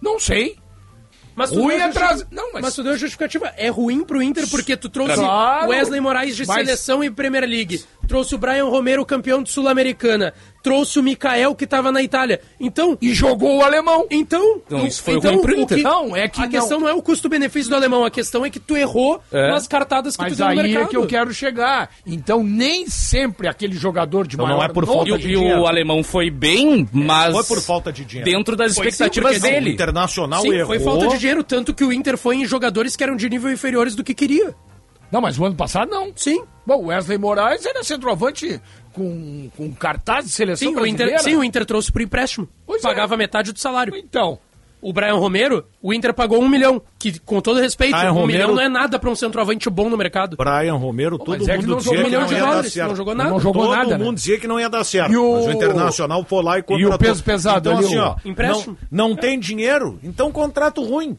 Não 0.01 0.19
sei. 0.19 0.57
Mas 1.36 1.49
tu 1.52 1.56
Ruim 1.62 1.76
deu 1.76 1.84
é 1.84 1.91
justificativa- 1.91 2.28
Não, 2.32 2.53
mas- 2.53 2.62
mas... 2.62 2.76
tu 2.76 2.84
deu 2.84 2.94
a 2.94 2.98
justificativa. 2.98 3.53
É 3.57 3.68
ruim 3.70 4.03
pro 4.06 4.22
Inter 4.24 4.48
porque 4.49 4.78
tu 4.78 4.88
trouxe 4.90 5.16
Claro. 5.16 5.68
Wesley 5.70 5.99
Moraes 5.99 6.36
de 6.36 6.45
Mas- 6.45 6.56
seleção 6.57 7.03
e 7.03 7.12
Premier 7.12 7.44
League. 7.45 7.84
Trouxe 8.07 8.36
o 8.36 8.38
Brian 8.38 8.65
Romero, 8.65 9.06
campeão 9.06 9.41
de 9.41 9.52
Sul-Americana. 9.52 10.34
Trouxe 10.64 10.99
o 10.99 11.03
Mikael, 11.03 11.53
que 11.53 11.68
tava 11.68 11.91
na 11.91 12.02
Itália. 12.02 12.40
Então. 12.60 12.98
E 13.02 13.14
jogou 13.14 13.57
o 13.57 13.64
alemão. 13.64 14.07
Então. 14.10 14.61
Então, 14.65 14.86
isso 14.86 15.03
foi 15.03 15.18
ruim 15.19 15.40
pro 15.41 15.56
o 15.56 15.60
Inter. 15.60 15.77
que- 15.77 15.84
Não, 15.84 16.15
é 16.15 16.27
que 16.27 16.40
A 16.40 16.44
não. 16.44 16.49
questão 16.49 16.80
não 16.80 16.88
é 16.88 16.94
o 16.94 17.02
custo-benefício 17.02 17.69
do 17.69 17.76
alemão. 17.76 18.03
A 18.03 18.10
questão 18.10 18.45
é 18.45 18.49
que 18.49 18.60
tu 18.60 18.76
errou 18.76 19.22
É. 19.32 19.49
nas 19.52 19.68
cartadas 19.68 20.15
que 20.15 20.23
Mas 20.23 20.34
tu 20.34 20.38
deu 20.38 20.45
no 20.45 20.52
aí 20.52 20.57
mercado. 20.57 20.84
é 20.84 20.88
que 20.88 20.98
eu 20.98 21.06
quero 21.07 21.34
chegar. 21.34 21.90
Então, 22.06 22.44
nem 22.44 22.88
sempre 22.88 23.48
aquele 23.48 23.76
jogador 23.76 24.27
de 24.27 24.36
Então 24.36 24.45
maior 24.45 24.57
não 24.57 24.64
é 24.65 24.69
por 24.69 24.86
falta 24.86 25.10
E, 25.10 25.11
o- 25.14 25.18
de 25.18 25.27
e 25.27 25.36
dinheiro. 25.36 25.61
o 25.61 25.68
alemão 25.68 26.03
foi 26.03 26.30
bem, 26.32 26.88
mas 26.91 27.32
Foi 27.34 27.44
por 27.44 27.61
falta 27.61 27.91
de 27.91 28.03
dinheiro. 28.06 28.30
dentro 28.32 28.56
das 28.56 28.73
Foi 28.76 28.86
sim, 28.86 28.90
expectativas 28.90 29.34
porque 29.34 29.48
não, 29.48 29.57
O 29.57 29.61
dele. 29.61 29.73
Internacional 29.73 30.41
Sim, 30.41 30.49
errou. 30.53 30.68
foi 30.68 30.80
falta 30.80 31.07
de 31.10 31.18
dinheiro, 31.19 31.44
tanto 31.44 31.73
que 31.73 31.84
o 31.84 31.94
Inter 31.94 32.18
foi 32.18 32.38
em 32.38 32.45
jogadores 32.45 32.95
que 32.95 33.03
eram 33.03 33.15
de 33.15 33.30
nível 33.30 33.52
inferiores 33.52 33.94
do 33.95 34.03
que 34.03 34.14
queria. 34.15 34.56
Não, 35.15 35.21
mas 35.21 35.39
o 35.39 35.45
ano 35.45 35.55
passado 35.55 35.89
não. 35.89 36.11
Sim. 36.13 36.43
Bom, 36.67 36.83
o 36.83 36.85
Wesley 36.87 37.17
Moraes 37.17 37.65
era 37.65 37.81
centroavante 37.85 38.59
com, 38.91 39.49
com 39.55 39.71
cartaz 39.71 40.25
de 40.25 40.31
seleção 40.31 40.67
Sim, 40.67 40.75
o 40.75 40.85
Inter, 40.85 41.07
brasileira. 41.07 41.23
sim, 41.23 41.35
o 41.37 41.43
Inter 41.43 41.65
trouxe 41.65 41.89
por 41.89 42.01
empréstimo. 42.01 42.49
Pois 42.67 42.83
é. 42.83 42.87
Pagava 42.87 43.15
metade 43.15 43.53
do 43.53 43.59
salário. 43.59 43.95
Então. 43.95 44.37
O 44.81 44.91
Brian 44.93 45.15
Romero, 45.15 45.65
o 45.81 45.93
Inter 45.93 46.13
pagou 46.13 46.39
um 46.43 46.49
milhão. 46.49 46.81
Que, 46.99 47.17
com 47.19 47.39
todo 47.39 47.59
respeito, 47.61 47.95
Brian 47.97 48.11
um 48.11 48.15
Romero- 48.15 48.27
milhão 48.27 48.55
não 48.55 48.61
é 48.61 48.67
nada 48.69 48.99
pra 48.99 49.09
um 49.09 49.15
centroavante 49.15 49.67
bom 49.69 49.89
no 49.89 49.97
mercado. 49.97 50.35
Brian 50.37 50.75
Romero, 50.75 51.17
todo 51.17 51.29
mas 51.39 51.47
é 51.47 51.53
que 51.53 51.57
mundo 51.61 51.69
não 51.69 51.77
dizia 51.77 51.91
jogou 51.93 51.97
que 51.97 52.01
um 52.03 52.05
milhão 52.09 52.21
não 52.21 52.27
de 52.27 52.33
ia 52.35 52.39
dar 52.41 52.45
dólares, 52.49 52.73
certo. 52.73 52.89
não 52.89 52.95
jogou 52.95 53.15
nada. 53.15 53.29
Não 53.31 53.39
jogou 53.39 53.63
todo 53.63 53.75
nada, 53.75 53.97
né? 53.97 54.03
mundo 54.03 54.15
dizia 54.17 54.37
que 54.39 54.47
não 54.47 54.59
ia 54.59 54.69
dar 54.69 54.83
certo. 54.83 55.11
E 55.13 55.17
o- 55.17 55.33
Mas 55.37 55.45
o 55.47 55.51
Internacional 55.53 56.23
foi 56.25 56.43
lá 56.43 56.59
e 56.59 56.61
contratou. 56.61 56.93
o 56.95 56.99
peso 56.99 57.23
pesado 57.23 57.69
então, 57.69 57.77
ali, 57.79 57.85
assim, 57.87 57.97
ó, 57.97 58.15
Empréstimo. 58.25 58.77
Não, 58.91 59.09
não 59.09 59.15
tem 59.15 59.39
dinheiro, 59.39 59.97
então 60.03 60.29
contrato 60.31 60.83
ruim. 60.83 61.17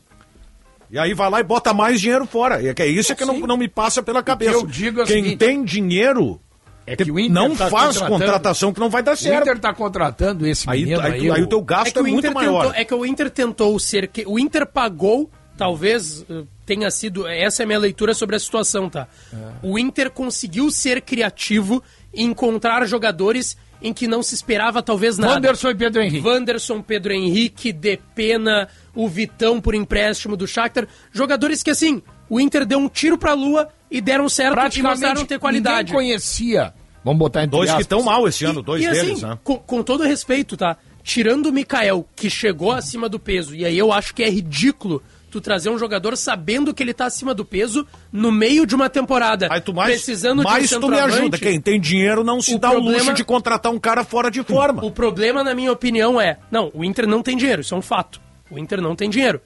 E 0.91 0.99
aí 0.99 1.15
vai 1.15 1.29
lá 1.31 1.41
e 1.41 1.43
bota 1.43 1.73
mais 1.75 2.01
dinheiro 2.01 2.27
fora. 2.27 2.63
E 2.63 2.69
é 2.69 2.75
que 2.75 2.83
é 2.83 2.87
isso 2.87 3.15
que 3.17 3.25
não, 3.25 3.39
não 3.41 3.57
me 3.57 3.69
passa 3.69 4.03
pela 4.03 4.23
cabeça. 4.23 4.53
eu 4.53 4.67
digo 4.67 5.01
é 5.01 5.05
o 5.05 5.07
Quem 5.07 5.23
seguinte- 5.23 5.39
tem 5.39 5.65
dinheiro 5.65 6.41
É 6.87 6.95
que 6.95 7.11
o 7.11 7.19
Inter 7.19 7.33
não 7.35 7.57
tá 7.57 7.69
faz 7.69 7.99
contratação 7.99 8.73
que 8.73 8.79
não 8.79 8.89
vai 8.89 9.03
dar 9.03 9.15
O 9.15 9.17
certo. 9.17 9.43
Inter 9.43 9.59
tá 9.59 9.75
contratando 9.75 10.47
esse 10.47 10.69
Aí, 10.71 10.81
menino 10.85 11.01
aí, 11.01 11.13
aí. 11.13 11.31
aí 11.31 11.43
o 11.43 11.47
teu 11.49 11.59
É 11.59 11.63
gasto 11.63 11.97
é, 11.97 12.01
o 12.01 12.05
muito 12.05 12.19
Inter 12.19 12.33
maior. 12.35 12.63
tentou, 12.67 12.81
é 12.81 12.85
que 12.85 12.95
o 12.95 13.05
Inter 13.05 13.31
tentou 13.31 13.79
ser. 13.81 14.07
que 14.09 14.25
O 14.27 14.39
Inter 14.39 14.65
pagou, 14.67 15.29
talvez 15.57 16.25
eh, 16.31 16.45
tenha 16.65 16.89
sido. 16.91 17.27
Essa 17.27 17.63
é 17.63 17.65
a 17.65 17.67
minha 17.67 17.79
leitura 17.79 18.15
sobre 18.15 18.37
a 18.37 18.39
situação, 18.39 18.89
tá? 18.89 19.09
É. 19.33 19.37
O 19.63 19.77
Inter 19.79 20.11
conseguiu 20.11 20.71
ser 20.71 21.01
criativo 21.01 21.83
e 22.15 22.23
encontrar 22.23 22.87
jogadores 22.87 23.57
em 23.81 23.93
que 23.93 24.07
não 24.07 24.23
se 24.23 24.35
esperava 24.35 24.83
talvez 24.83 25.19
nada. 25.19 25.35
Wanderson 25.35 25.71
e 25.71 25.75
Pedro 25.75 26.03
Henrique. 26.03 26.27
Wanderson, 26.27 26.83
Pedro 26.83 27.13
Henrique, 27.13 27.73
Depena, 27.73 28.69
o 28.95 29.09
Vitão 29.09 29.61
por 29.61 29.75
empréstimo 29.75 30.37
do 30.37 30.47
Shakhtar. 30.47 30.87
Jogadores 31.13 31.63
que, 31.63 31.71
assim, 31.71 32.03
o 32.29 32.41
Inter 32.41 32.65
deu 32.67 32.79
um 32.79 32.89
tiro 32.89 33.19
pra 33.19 33.35
lua 33.35 33.69
e 33.91 34.01
deram 34.01 34.29
certo 34.29 34.77
e 34.77 34.83
mostraram 34.83 35.25
ter 35.25 35.39
qualidade. 35.39 35.93
ninguém 35.93 35.95
conhecia. 35.95 36.75
Vamos 37.05 37.19
botar 37.21 37.45
entre 37.45 37.57
Dois 37.57 37.67
que 37.67 37.71
aspas. 37.71 37.85
estão 37.85 38.03
mal 38.03 38.27
esse 38.27 38.45
ano, 38.45 38.63
dois 38.63 38.83
e 38.83 38.91
deles, 38.91 39.13
assim, 39.13 39.27
né? 39.27 39.39
com, 39.45 39.57
com 39.57 39.83
todo 39.83 40.03
respeito, 40.03 40.57
tá? 40.57 40.77
Tirando 41.05 41.47
o 41.47 41.53
Mikael, 41.53 42.05
que 42.17 42.29
chegou 42.29 42.73
acima 42.73 43.09
do 43.09 43.21
peso, 43.21 43.55
e 43.55 43.65
aí 43.65 43.79
eu 43.79 43.93
acho 43.93 44.13
que 44.13 44.25
é 44.25 44.29
ridículo 44.29 45.01
tu 45.31 45.41
trazer 45.41 45.71
um 45.71 45.79
jogador 45.79 46.17
sabendo 46.17 46.73
que 46.73 46.83
ele 46.83 46.95
tá 46.95 47.07
acima 47.07 47.35
do 47.35 47.45
peso 47.45 47.87
no 48.13 48.31
meio 48.33 48.65
de 48.67 48.75
uma 48.75 48.89
temporada. 48.89 49.49
Aí 49.51 49.61
tu 49.61 49.75
mais, 49.75 49.95
precisando 49.97 50.43
mais 50.43 50.69
de 50.69 50.77
um 50.77 50.81
tu 50.81 50.89
me 50.89 50.99
ajuda. 50.99 51.37
Quem 51.39 51.61
tem 51.61 51.81
dinheiro 51.81 52.23
não 52.25 52.41
se 52.41 52.55
O 52.55 52.59
dá 52.59 52.71
o 52.71 52.75
luxo 52.75 52.87
problema- 52.91 53.13
de 53.15 53.25
contratar 53.25 53.73
um 53.73 53.79
cara 53.79 54.05
fora 54.05 54.31
de 54.31 54.43
forma. 54.43 54.85
O 54.85 54.91
problema, 54.91 55.43
na 55.45 55.55
minha 55.55 55.73
opinião, 55.73 56.21
é. 56.21 56.39
Não, 56.51 56.71
o 56.73 56.85
Inter 56.85 57.07
não 57.07 57.23
tem 57.23 57.37
dinheiro, 57.37 57.61
isso 57.61 57.75
é 57.75 57.79
um 57.79 57.83
fato. 57.83 58.21
O 58.51 58.59
Inter 58.59 58.81
não 58.81 58.95
tem 58.95 59.11
dinheiro. 59.11 59.41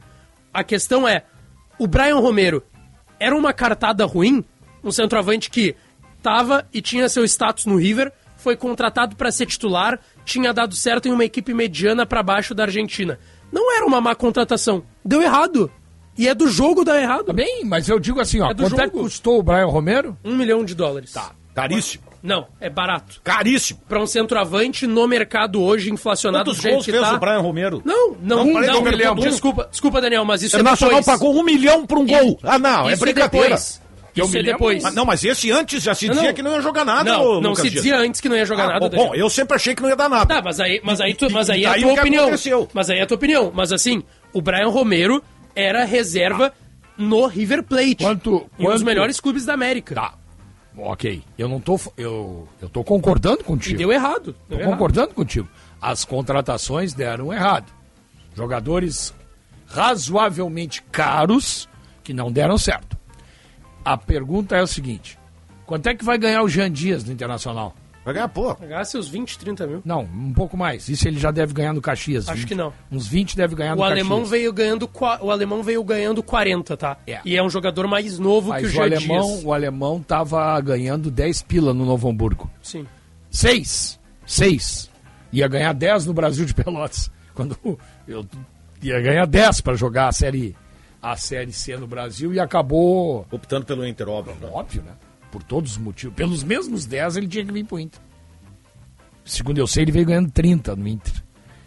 A 0.52 0.62
questão 0.62 1.08
é: 1.08 1.24
o 1.78 1.86
Brian 1.86 2.16
Romero 2.16 2.62
era 3.18 3.34
uma 3.34 3.52
cartada 3.52 4.04
ruim? 4.04 4.44
Um 4.84 4.90
centroavante 4.90 5.50
que 5.50 5.74
tava 6.22 6.66
e 6.72 6.80
tinha 6.82 7.08
seu 7.08 7.24
status 7.24 7.66
no 7.66 7.76
River, 7.76 8.12
foi 8.36 8.56
contratado 8.56 9.16
para 9.16 9.30
ser 9.32 9.46
titular, 9.46 9.98
tinha 10.24 10.52
dado 10.52 10.74
certo 10.74 11.08
em 11.08 11.12
uma 11.12 11.24
equipe 11.24 11.52
mediana 11.52 12.04
para 12.06 12.22
baixo 12.22 12.54
da 12.54 12.64
Argentina. 12.64 13.18
Não 13.52 13.74
era 13.76 13.84
uma 13.84 14.00
má 14.00 14.14
contratação. 14.14 14.82
Deu 15.04 15.22
errado. 15.22 15.70
E 16.18 16.28
é 16.28 16.34
do 16.34 16.48
jogo 16.48 16.84
dar 16.84 17.00
errado. 17.00 17.24
Tá 17.26 17.32
bem, 17.32 17.64
mas 17.64 17.88
eu 17.88 17.98
digo 17.98 18.20
assim, 18.20 18.40
ó, 18.40 18.50
É 18.50 18.54
do 18.54 18.64
quanto 18.64 18.74
é 18.80 18.88
que 18.88 18.92
jogo. 18.94 19.04
custou 19.04 19.38
o 19.38 19.42
Brian 19.42 19.66
Romero? 19.66 20.16
Um 20.24 20.36
milhão 20.36 20.64
de 20.64 20.74
dólares. 20.74 21.12
Tá, 21.12 21.30
caríssimo. 21.54 22.04
Não, 22.22 22.46
é 22.60 22.68
barato. 22.68 23.18
Caríssimo. 23.24 23.80
Para 23.88 23.98
um 24.02 24.06
centroavante 24.06 24.86
no 24.86 25.08
mercado 25.08 25.62
hoje 25.62 25.90
inflacionado 25.90 26.44
Quantos 26.50 26.58
do 26.58 26.62
jeito 26.62 26.74
gols 26.74 26.84
que 26.84 26.92
fez 26.92 27.02
tá. 27.02 27.14
o 27.14 27.18
Brian 27.18 27.38
Romero? 27.38 27.80
Não, 27.82 28.08
não, 28.08 28.16
Não, 28.20 28.36
não, 28.44 28.60
que 28.60 28.66
não, 28.66 28.80
um 28.80 28.84
milhão. 28.84 29.14
desculpa, 29.14 29.68
desculpa, 29.70 30.00
Daniel, 30.02 30.24
mas 30.26 30.42
isso 30.42 30.54
O 30.56 30.60
é 30.60 30.62
depois. 30.62 31.06
pagou 31.06 31.34
um 31.34 31.42
milhão 31.42 31.86
por 31.86 31.96
um 31.96 32.06
gol. 32.06 32.38
Ah, 32.42 32.58
não, 32.58 32.90
é 32.90 32.96
brincadeira. 32.96 33.46
depois. 33.46 33.79
Que 34.12 34.20
eu 34.20 34.26
me 34.28 34.34
é 34.34 34.36
lembro, 34.38 34.52
depois. 34.52 34.82
Mas, 34.82 34.94
não, 34.94 35.04
mas 35.04 35.24
esse 35.24 35.50
antes 35.52 35.82
já 35.82 35.94
se 35.94 36.08
dizia 36.08 36.28
não. 36.28 36.32
que 36.34 36.42
não 36.42 36.52
ia 36.52 36.60
jogar 36.60 36.84
nada. 36.84 37.12
Não, 37.12 37.20
ô, 37.22 37.40
não 37.40 37.50
Lucas 37.50 37.58
se 37.62 37.70
Dias. 37.70 37.82
dizia 37.82 37.98
antes 37.98 38.20
que 38.20 38.28
não 38.28 38.36
ia 38.36 38.44
jogar 38.44 38.64
Ah, 38.64 38.72
nada. 38.80 38.88
bom, 38.88 39.08
bom, 39.08 39.14
eu 39.14 39.30
sempre 39.30 39.54
achei 39.56 39.74
que 39.74 39.82
não 39.82 39.88
ia 39.88 39.96
dar 39.96 40.08
nada. 40.08 40.34
Tá, 40.34 40.42
mas 40.42 40.58
aí, 40.60 40.80
mas 40.82 41.00
aí, 41.00 41.14
tu, 41.14 41.30
mas 41.30 41.48
aí 41.48 41.60
E 41.60 41.64
é 41.64 41.68
a 41.68 41.74
tua 41.78 41.92
opinião. 41.92 42.22
aconteceu? 42.24 42.68
Mas 42.74 42.90
aí 42.90 42.98
é 42.98 43.02
a 43.02 43.06
tua 43.06 43.14
opinião. 43.16 43.52
Mas 43.54 43.72
assim, 43.72 44.02
o 44.32 44.42
Brian 44.42 44.68
Romero 44.68 45.22
era 45.54 45.84
reserva 45.84 46.52
no 46.98 47.26
River 47.26 47.62
Plate. 47.62 47.96
Quanto- 48.04 48.30
Em 48.30 48.34
um 48.34 48.38
dos 48.38 48.48
quanto- 48.58 48.84
melhores 48.84 49.20
clubes 49.20 49.44
da 49.44 49.54
América. 49.54 49.94
Tá. 49.94 50.14
Ok. 50.76 51.22
Eu 51.38 51.48
não 51.48 51.60
tô. 51.60 51.78
Eu, 51.96 52.48
eu 52.62 52.68
tô 52.68 52.82
concordando 52.84 53.40
E 53.40 53.44
contigo. 53.44 53.76
deu 53.78 53.92
errado. 53.92 54.32
Tô 54.48 54.54
Deu 54.56 54.60
errado. 54.60 54.72
concordando 54.72 55.14
contigo. 55.14 55.48
As 55.80 56.04
contratações 56.04 56.92
deram 56.94 57.32
errado. 57.32 57.72
Jogadores 58.36 59.12
razoavelmente 59.66 60.82
caros 60.92 61.68
que 62.04 62.12
não 62.14 62.30
deram 62.30 62.56
certo. 62.58 62.96
A 63.84 63.96
pergunta 63.96 64.56
é 64.56 64.62
o 64.62 64.66
seguinte: 64.66 65.18
quanto 65.66 65.86
é 65.88 65.94
que 65.94 66.04
vai 66.04 66.18
ganhar 66.18 66.42
o 66.42 66.48
Jean 66.48 66.70
Dias 66.70 67.04
no 67.04 67.12
Internacional? 67.12 67.74
Vai 68.02 68.14
ganhar, 68.14 68.28
pô. 68.28 68.54
Pagar 68.54 68.84
seus 68.86 69.08
20, 69.08 69.38
30 69.38 69.66
mil. 69.66 69.82
Não, 69.84 70.00
um 70.02 70.32
pouco 70.32 70.56
mais. 70.56 70.88
Isso 70.88 71.06
ele 71.06 71.18
já 71.18 71.30
deve 71.30 71.52
ganhar 71.52 71.74
no 71.74 71.82
Caxias. 71.82 72.28
Acho 72.30 72.38
20. 72.38 72.48
que 72.48 72.54
não. 72.54 72.72
Uns 72.90 73.06
20 73.06 73.36
deve 73.36 73.54
ganhar 73.54 73.76
no 73.76 73.82
O 73.82 73.84
alemão, 73.84 74.20
Caxias. 74.20 74.30
veio 74.30 74.52
ganhando, 74.54 74.90
o 75.20 75.30
alemão 75.30 75.62
veio 75.62 75.84
ganhando 75.84 76.22
40, 76.22 76.76
tá? 76.78 76.96
É. 77.06 77.20
E 77.26 77.36
é 77.36 77.42
um 77.42 77.50
jogador 77.50 77.86
mais 77.86 78.18
novo 78.18 78.48
Mas 78.48 78.60
que 78.62 78.66
o 78.66 78.68
o 78.68 78.72
Jean 78.72 78.82
alemão, 78.84 79.26
Dias. 79.28 79.44
o 79.44 79.52
alemão 79.52 80.00
tava 80.02 80.58
ganhando 80.62 81.10
10 81.10 81.42
pila 81.42 81.74
no 81.74 81.84
Novo 81.84 82.08
Hamburgo. 82.08 82.50
Sim. 82.62 82.86
Seis. 83.30 84.00
Seis. 84.26 84.90
Ia 85.30 85.46
ganhar 85.46 85.74
10 85.74 86.06
no 86.06 86.14
Brasil 86.14 86.46
de 86.46 86.54
Pelotas. 86.54 87.10
Quando 87.34 87.56
eu 88.08 88.26
ia 88.82 88.98
ganhar 89.00 89.26
10 89.26 89.60
para 89.60 89.74
jogar 89.74 90.08
a 90.08 90.12
série, 90.12 90.56
a 91.02 91.16
série 91.16 91.52
C 91.52 91.76
no 91.76 91.86
Brasil 91.86 92.32
e 92.34 92.40
acabou. 92.40 93.26
Optando 93.30 93.66
pelo 93.66 93.86
Inter, 93.86 94.08
óbvio. 94.08 94.34
né? 94.40 94.48
Óbvio, 94.52 94.82
né? 94.82 94.92
Por 95.30 95.42
todos 95.42 95.72
os 95.72 95.78
motivos. 95.78 96.16
Pelos 96.16 96.42
mesmos 96.42 96.86
10 96.86 97.16
ele 97.16 97.28
tinha 97.28 97.44
que 97.44 97.52
vir 97.52 97.64
pro 97.64 97.78
Inter. 97.78 98.00
Segundo 99.24 99.58
eu 99.58 99.66
sei, 99.66 99.84
ele 99.84 99.92
veio 99.92 100.06
ganhando 100.06 100.30
30 100.30 100.74
no 100.76 100.88
Inter. 100.88 101.12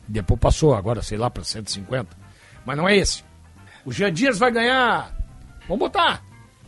Depois 0.07 0.39
passou 0.39 0.75
agora, 0.75 1.01
sei 1.01 1.17
lá, 1.17 1.29
para 1.29 1.43
150. 1.43 2.07
Mas 2.65 2.77
não 2.77 2.87
é 2.87 2.95
esse. 2.97 3.23
O 3.85 3.91
Jean 3.91 4.11
Dias 4.11 4.37
vai 4.37 4.51
ganhar. 4.51 5.15
Vamos 5.67 5.79
botar. 5.79 6.23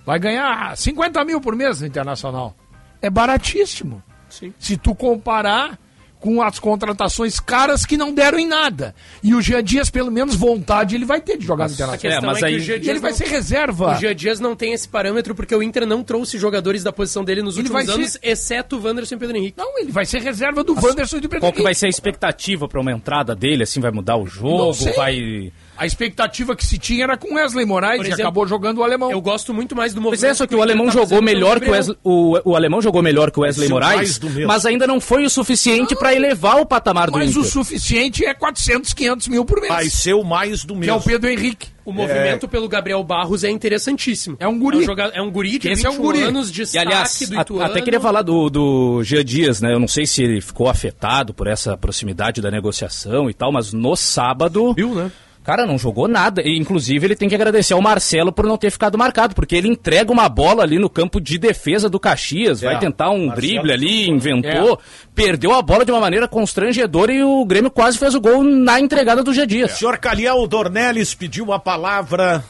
Vai 0.06 0.20
ganhar 0.20 0.76
50 0.78 1.24
mil 1.26 1.42
por 1.42 1.56
mês 1.56 1.82
no 1.82 1.88
Internacional. 1.88 2.56
É 3.02 3.10
baratíssimo. 3.10 4.02
Sim. 4.30 4.54
Se 4.58 4.78
tu 4.78 4.96
comparar 4.96 5.78
com 6.26 6.42
as 6.42 6.58
contratações 6.58 7.40
caras 7.40 7.86
que 7.86 7.96
não 7.96 8.12
deram 8.12 8.40
em 8.40 8.48
nada. 8.48 8.96
E 9.22 9.36
o 9.36 9.42
Jean 9.44 9.64
Dias, 9.64 9.92
pelo 9.92 10.12
menos, 10.12 10.34
vontade 10.36 10.96
ele 10.96 11.06
vai 11.06 11.22
ter 11.22 11.38
de 11.38 11.46
jogar 11.46 11.66
no 11.66 11.72
A 11.72 11.74
Internacional. 11.76 12.00
questão 12.00 12.30
mas 12.32 12.38
é 12.38 12.40
que 12.40 12.46
aí- 12.46 12.56
o 12.56 12.60
Jean 12.60 12.74
ele 12.74 12.84
Dias 12.84 13.02
vai 13.02 13.12
não- 13.12 13.18
ser 13.18 13.28
reserva. 13.28 13.92
O 13.96 14.00
Jean 14.00 14.16
Dias 14.16 14.40
não 14.40 14.56
tem 14.56 14.74
esse 14.74 14.88
parâmetro 14.90 15.36
porque 15.36 15.54
o 15.56 15.62
Inter 15.62 15.86
não 15.86 16.04
trouxe 16.04 16.40
jogadores 16.40 16.82
da 16.82 16.92
posição 16.92 17.24
dele 17.24 17.44
nos 17.44 17.56
Ele 17.58 17.68
últimos 17.70 17.86
vai 17.86 17.96
ser- 17.96 18.02
anos, 18.02 18.18
exceto 18.24 18.78
o 18.78 18.84
Wanderson 18.84 19.14
e 19.14 19.18
Pedro 19.20 19.38
Henrique. 19.38 19.58
Não, 19.58 19.78
ele 19.78 19.92
vai 19.92 20.06
ser 20.06 20.20
reserva 20.24 20.64
do 20.64 20.74
Wanderson 20.74 21.18
e 21.18 21.20
do 21.20 21.30
Pedro 21.30 21.42
Qual 21.42 21.54
que 21.54 21.62
vai 21.62 21.72
Henrique. 21.74 21.80
ser 21.82 21.86
a 21.86 21.90
expectativa 21.90 22.68
para 22.68 22.82
uma 22.82 22.92
entrada 22.92 23.36
dele? 23.36 23.62
Assim, 23.62 23.80
vai 23.80 23.92
mudar 23.92 24.18
o 24.18 24.26
jogo? 24.26 24.74
sei. 24.74 24.94
Vai. 24.94 25.52
A 25.78 25.86
expectativa 25.86 26.56
que 26.56 26.66
se 26.66 26.78
tinha 26.78 27.04
era 27.04 27.18
com 27.18 27.36
Wesley 27.36 27.66
Moraes 27.66 27.98
Por 27.98 28.06
e 28.06 28.08
exemplo, 28.10 28.24
acabou 28.24 28.48
jogando 28.48 28.78
o 28.80 28.84
alemão. 28.84 29.12
Eu 29.12 29.22
gosto 29.22 29.54
muito 29.54 29.76
mais 29.76 29.94
do 29.94 30.02
movimento. 30.02 30.22
Pois 30.22 30.32
é, 30.32 30.34
só 30.34 30.48
que 30.48 30.56
o 30.56 30.62
alemão 30.62 30.90
jogou 30.92 31.22
melhor 31.22 31.60
que 31.60 31.70
o 31.70 31.72
Wesley, 31.72 31.98
o, 32.04 32.40
o 32.52 32.56
alemão 32.56 32.82
jogou 32.82 33.02
melhor 33.02 33.32
que 33.32 33.40
o 33.40 33.44
Wesley 33.44 33.70
Moraes, 33.70 34.20
mesmo. 34.20 34.48
mas 34.48 34.66
ainda 34.66 34.88
não 34.88 35.00
foi 35.02 35.26
o 35.26 35.30
suficiente 35.30 35.96
para 35.96 36.14
elevar 36.16 36.60
o 36.60 36.66
patamar 36.66 37.10
do 37.12 37.18
Mas 37.18 37.32
Inter. 37.32 37.42
o 37.42 37.46
suficiente 37.46 38.26
é 38.26 38.34
400, 38.34 38.94
500 38.94 39.28
mil 39.28 39.44
por 39.46 39.60
mês. 39.60 39.74
Vai 39.74 39.90
ser 39.90 40.14
o 40.14 40.24
mais 40.24 40.64
do 40.64 40.74
que 40.76 40.84
é 40.84 40.88
mesmo. 40.88 40.98
o 40.98 41.02
Pedro 41.04 41.30
Henrique. 41.30 41.68
O 41.86 41.92
movimento 41.94 42.48
pelo 42.48 42.68
Gabriel 42.68 43.04
Barros 43.04 43.44
é 43.44 43.50
interessantíssimo. 43.52 44.36
É 44.40 44.48
um 44.48 44.58
guri. 44.58 44.78
É 44.78 44.80
um, 44.80 44.84
joga- 44.86 45.12
é 45.14 45.22
um 45.22 45.30
guri 45.30 45.60
de 45.60 45.70
Esse 45.70 45.86
é 45.86 45.90
um 45.90 45.94
21 45.94 46.06
guri. 46.06 46.22
anos, 46.24 46.52
de 46.52 46.64
E, 46.74 46.78
aliás, 46.80 47.20
do 47.30 47.40
Ituano. 47.40 47.64
até 47.72 47.80
queria 47.82 48.00
falar 48.00 48.24
do, 48.24 48.50
do 48.50 49.04
Jean 49.04 49.24
Dias, 49.24 49.62
né? 49.62 49.72
Eu 49.72 49.80
não 49.80 49.88
sei 49.88 50.08
se 50.08 50.24
ele 50.24 50.42
ficou 50.42 50.68
afetado 50.68 51.32
por 51.32 51.46
essa 51.46 51.78
proximidade 51.78 52.42
da 52.42 52.50
negociação 52.50 53.30
e 53.30 53.36
tal, 53.36 53.52
mas 53.52 53.72
no 53.72 53.96
sábado. 53.96 54.74
Viu, 54.74 54.96
né? 54.96 55.12
Cara, 55.46 55.66
não 55.66 55.78
jogou 55.78 56.08
nada. 56.08 56.42
E, 56.42 56.58
inclusive, 56.58 57.06
ele 57.06 57.16
tem 57.16 57.30
que 57.30 57.36
agradecer 57.36 57.74
ao 57.74 57.82
Marcelo 57.82 58.32
por 58.32 58.48
não 58.48 58.58
ter 58.58 58.72
ficado 58.72 58.98
marcado, 58.98 59.36
porque 59.36 59.56
ele 59.56 59.68
entrega 59.68 60.12
uma 60.12 60.28
bola 60.28 60.64
ali 60.64 60.80
no 60.80 60.90
campo 60.90 61.22
de 61.22 61.38
defesa 61.38 61.88
do 61.88 62.00
Caxias, 62.00 62.62
vai 62.62 62.80
tentar 62.80 63.12
um 63.12 63.28
Marcelo. 63.28 63.36
drible 63.36 63.72
ali, 63.72 64.10
inventou, 64.10 64.80
perdeu 65.14 65.54
a 65.54 65.62
bola 65.62 65.86
de 65.86 65.92
uma 65.92 66.02
maneira 66.02 66.28
constrangedora 66.28 67.14
e 67.14 67.24
o 67.24 67.46
Grêmio 67.46 67.70
quase 67.70 68.00
fez 68.00 68.16
o 68.16 68.22
gol 68.22 68.44
na 68.44 68.80
entregada 68.80 69.22
do 69.22 69.34
Jean 69.34 69.46
Dias. 69.46 69.74
Senhor 69.74 70.00
Caliel 70.00 70.48
Dornelles 70.48 71.14
pediu 71.14 71.54
a 71.54 71.60
palavra. 71.60 72.44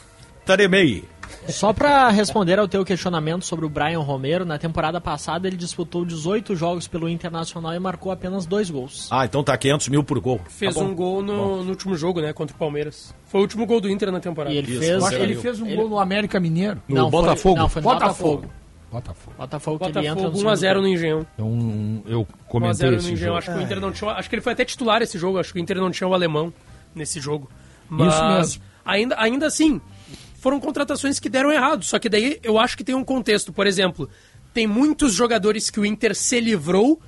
Taremei. 0.46 1.04
Só 1.48 1.72
pra 1.72 2.08
responder 2.10 2.58
ao 2.58 2.66
teu 2.68 2.84
questionamento 2.84 3.44
sobre 3.44 3.64
o 3.64 3.68
Brian 3.68 4.00
Romero, 4.00 4.44
na 4.44 4.58
temporada 4.58 5.00
passada 5.00 5.46
ele 5.46 5.56
disputou 5.56 6.04
18 6.04 6.56
jogos 6.56 6.88
pelo 6.88 7.08
Internacional 7.08 7.74
e 7.74 7.78
marcou 7.78 8.10
apenas 8.12 8.46
dois 8.46 8.68
gols. 8.70 9.08
Ah, 9.10 9.24
então 9.24 9.42
tá 9.44 9.56
500 9.56 9.88
mil 9.88 10.02
por 10.04 10.18
gol. 10.20 10.40
Fez 10.48 10.74
Tá 10.74 10.80
um 10.80 10.94
gol 10.94 11.22
no, 11.22 11.62
no 11.62 11.70
último 11.70 11.96
jogo, 11.96 12.20
né? 12.20 12.32
Contra 12.32 12.54
o 12.54 12.58
Palmeiras. 12.58 13.14
Foi 13.26 13.40
o 13.40 13.42
último 13.42 13.64
gol 13.66 13.80
do 13.80 13.88
Inter 13.88 14.10
na 14.10 14.20
temporada. 14.20 14.54
E 14.54 14.58
ele 14.58 14.72
Isso, 14.72 14.80
fez. 14.80 15.12
ele 15.12 15.34
fez 15.36 15.60
um 15.60 15.66
ele- 15.66 15.76
gol 15.76 15.88
no 15.88 15.98
América 15.98 16.38
Mineiro. 16.40 16.82
No 16.88 16.94
não, 16.96 17.10
foi- 17.10 17.20
Botafogo? 17.20 17.56
não, 17.58 17.68
foi 17.68 17.82
no 17.82 17.88
Botafogo. 17.88 18.50
Botafogo. 18.90 19.36
Botafogo, 19.36 19.78
que 19.78 19.84
ele 19.84 19.98
entra 19.98 20.10
no 20.10 20.14
Botafogo 20.30 20.36
segundo 20.38 20.56
1x0 20.56 20.80
no. 20.80 20.88
Engenhão. 20.88 21.26
Então 21.34 22.02
eu 22.06 22.20
1 22.20 22.22
a 22.22 22.48
comentei 22.48 22.74
0 22.74 22.92
no 22.92 22.98
esse 22.98 23.12
Engenhão. 23.12 23.26
jogo. 23.34 23.38
Acho 23.38 23.52
que 23.52 23.58
o 23.58 23.62
Inter 23.62 23.80
não 23.80 23.92
tinha. 23.92 24.10
Acho 24.12 24.28
que 24.30 24.34
ele 24.36 24.42
foi 24.42 24.52
até 24.52 24.64
titular 24.64 25.02
esse 25.02 25.18
jogo. 25.18 25.38
Acho 25.38 25.52
que 25.52 25.58
o 25.58 25.62
Inter 25.62 25.76
não 25.78 25.90
tinha 25.90 26.08
o 26.08 26.14
alemão 26.14 26.52
nesse 26.94 27.20
jogo. 27.20 27.50
Mas 27.90 28.14
Isso 28.14 28.24
mesmo. 28.28 28.62
Ainda, 28.84 29.16
ainda 29.18 29.46
assim, 29.46 29.80
foram 30.46 30.60
contratações 30.60 31.18
que 31.18 31.28
deram 31.28 31.50
errado. 31.50 31.84
Só 31.84 31.98
que 31.98 32.08
daí 32.08 32.38
eu 32.40 32.56
acho 32.56 32.76
que 32.76 32.84
tem 32.84 32.94
um 32.94 33.02
contexto. 33.02 33.52
Por 33.52 33.66
exemplo, 33.66 34.08
tem 34.54 34.64
muitos 34.64 35.12
jogadores 35.12 35.70
que 35.70 35.80
o 35.80 35.84
Inter 35.84 36.14
se 36.14 36.38
livrou 36.38 37.00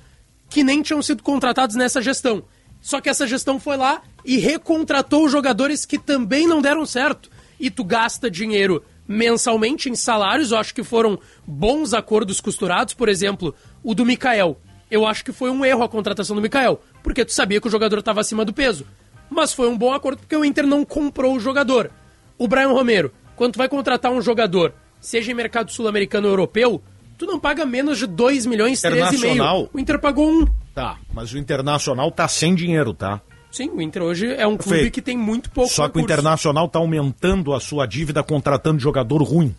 que 0.49 0.61
nem 0.61 0.81
tinham 0.81 1.01
sido 1.01 1.23
contratados 1.23 1.77
nessa 1.77 2.01
gestão. 2.01 2.43
Só 2.81 2.99
que 2.99 3.07
essa 3.07 3.25
gestão 3.25 3.57
foi 3.57 3.77
lá 3.77 4.01
e 4.25 4.35
recontratou 4.35 5.29
jogadores 5.29 5.85
que 5.85 5.97
também 5.97 6.45
não 6.45 6.61
deram 6.61 6.85
certo. 6.85 7.31
E 7.57 7.71
tu 7.71 7.81
gasta 7.81 8.29
dinheiro 8.29 8.83
mensalmente 9.07 9.89
em 9.89 9.95
salários, 9.95 10.51
eu 10.51 10.57
acho 10.57 10.75
que 10.75 10.83
foram 10.83 11.17
bons 11.47 11.93
acordos 11.93 12.41
costurados, 12.41 12.93
por 12.93 13.07
exemplo, 13.07 13.55
o 13.81 13.95
do 13.95 14.05
Mikael. 14.05 14.59
Eu 14.91 15.05
acho 15.05 15.23
que 15.23 15.31
foi 15.31 15.49
um 15.49 15.63
erro 15.63 15.83
a 15.83 15.87
contratação 15.87 16.35
do 16.35 16.41
Mikael, 16.41 16.81
porque 17.01 17.23
tu 17.23 17.31
sabia 17.31 17.61
que 17.61 17.69
o 17.69 17.71
jogador 17.71 17.99
estava 17.99 18.19
acima 18.19 18.43
do 18.43 18.51
peso. 18.51 18.85
Mas 19.29 19.53
foi 19.53 19.69
um 19.69 19.77
bom 19.77 19.93
acordo 19.93 20.19
porque 20.19 20.35
o 20.35 20.43
Inter 20.43 20.67
não 20.67 20.83
comprou 20.83 21.37
o 21.37 21.39
jogador. 21.39 21.89
O 22.37 22.47
Brian 22.47 22.69
Romero, 22.69 23.13
quando 23.39 23.53
tu 23.53 23.57
vai 23.57 23.69
contratar 23.69 24.11
um 24.11 24.21
jogador, 24.21 24.73
seja 24.99 25.31
em 25.31 25.33
mercado 25.33 25.71
sul-americano 25.71 26.27
ou 26.27 26.33
europeu, 26.33 26.81
tu 27.17 27.25
não 27.25 27.39
paga 27.39 27.65
menos 27.65 27.97
de 27.97 28.05
2 28.05 28.45
milhões, 28.45 28.81
13,5. 28.81 28.91
Internacional. 28.97 29.69
O 29.73 29.79
Inter 29.79 29.97
pagou 29.97 30.29
um. 30.29 30.45
Tá, 30.75 30.97
mas 31.13 31.31
o 31.33 31.37
Internacional 31.37 32.11
tá 32.11 32.27
sem 32.27 32.53
dinheiro, 32.53 32.93
tá? 32.93 33.21
Sim, 33.49 33.69
o 33.69 33.81
Inter 33.81 34.03
hoje 34.03 34.27
é 34.27 34.45
um 34.45 34.57
clube 34.57 34.69
Perfeito. 34.71 34.93
que 34.93 35.01
tem 35.01 35.17
muito 35.17 35.49
pouco 35.49 35.69
Só 35.71 35.83
que 35.87 35.97
o 35.97 36.01
recurso. 36.01 36.05
Internacional 36.05 36.67
tá 36.67 36.79
aumentando 36.79 37.53
a 37.53 37.59
sua 37.61 37.85
dívida 37.85 38.21
contratando 38.21 38.77
jogador 38.79 39.23
ruim. 39.23 39.55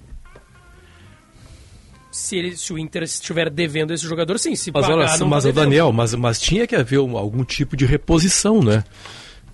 Se, 2.13 2.37
ele- 2.37 2.57
se 2.57 2.73
o 2.73 2.79
Inter 2.79 3.03
estiver 3.05 3.49
devendo 3.49 3.93
esse 3.95 4.07
jogador, 4.07 4.39
sim. 4.39 4.55
Se 4.57 4.71
Mas 4.73 4.83
pagar, 4.83 4.99
olha, 4.99 5.19
não 5.19 5.29
mas 5.29 5.45
tá 5.45 5.51
o. 5.51 5.53
Daniel, 5.53 5.91
mas, 5.93 6.15
mas 6.15 6.41
tinha 6.41 6.67
que 6.67 6.77
haver 6.77 6.99
um- 7.01 7.17
algum 7.17 7.45
tipo 7.45 7.77
de 7.77 7.87
reposição, 7.87 8.61
né? 8.63 8.85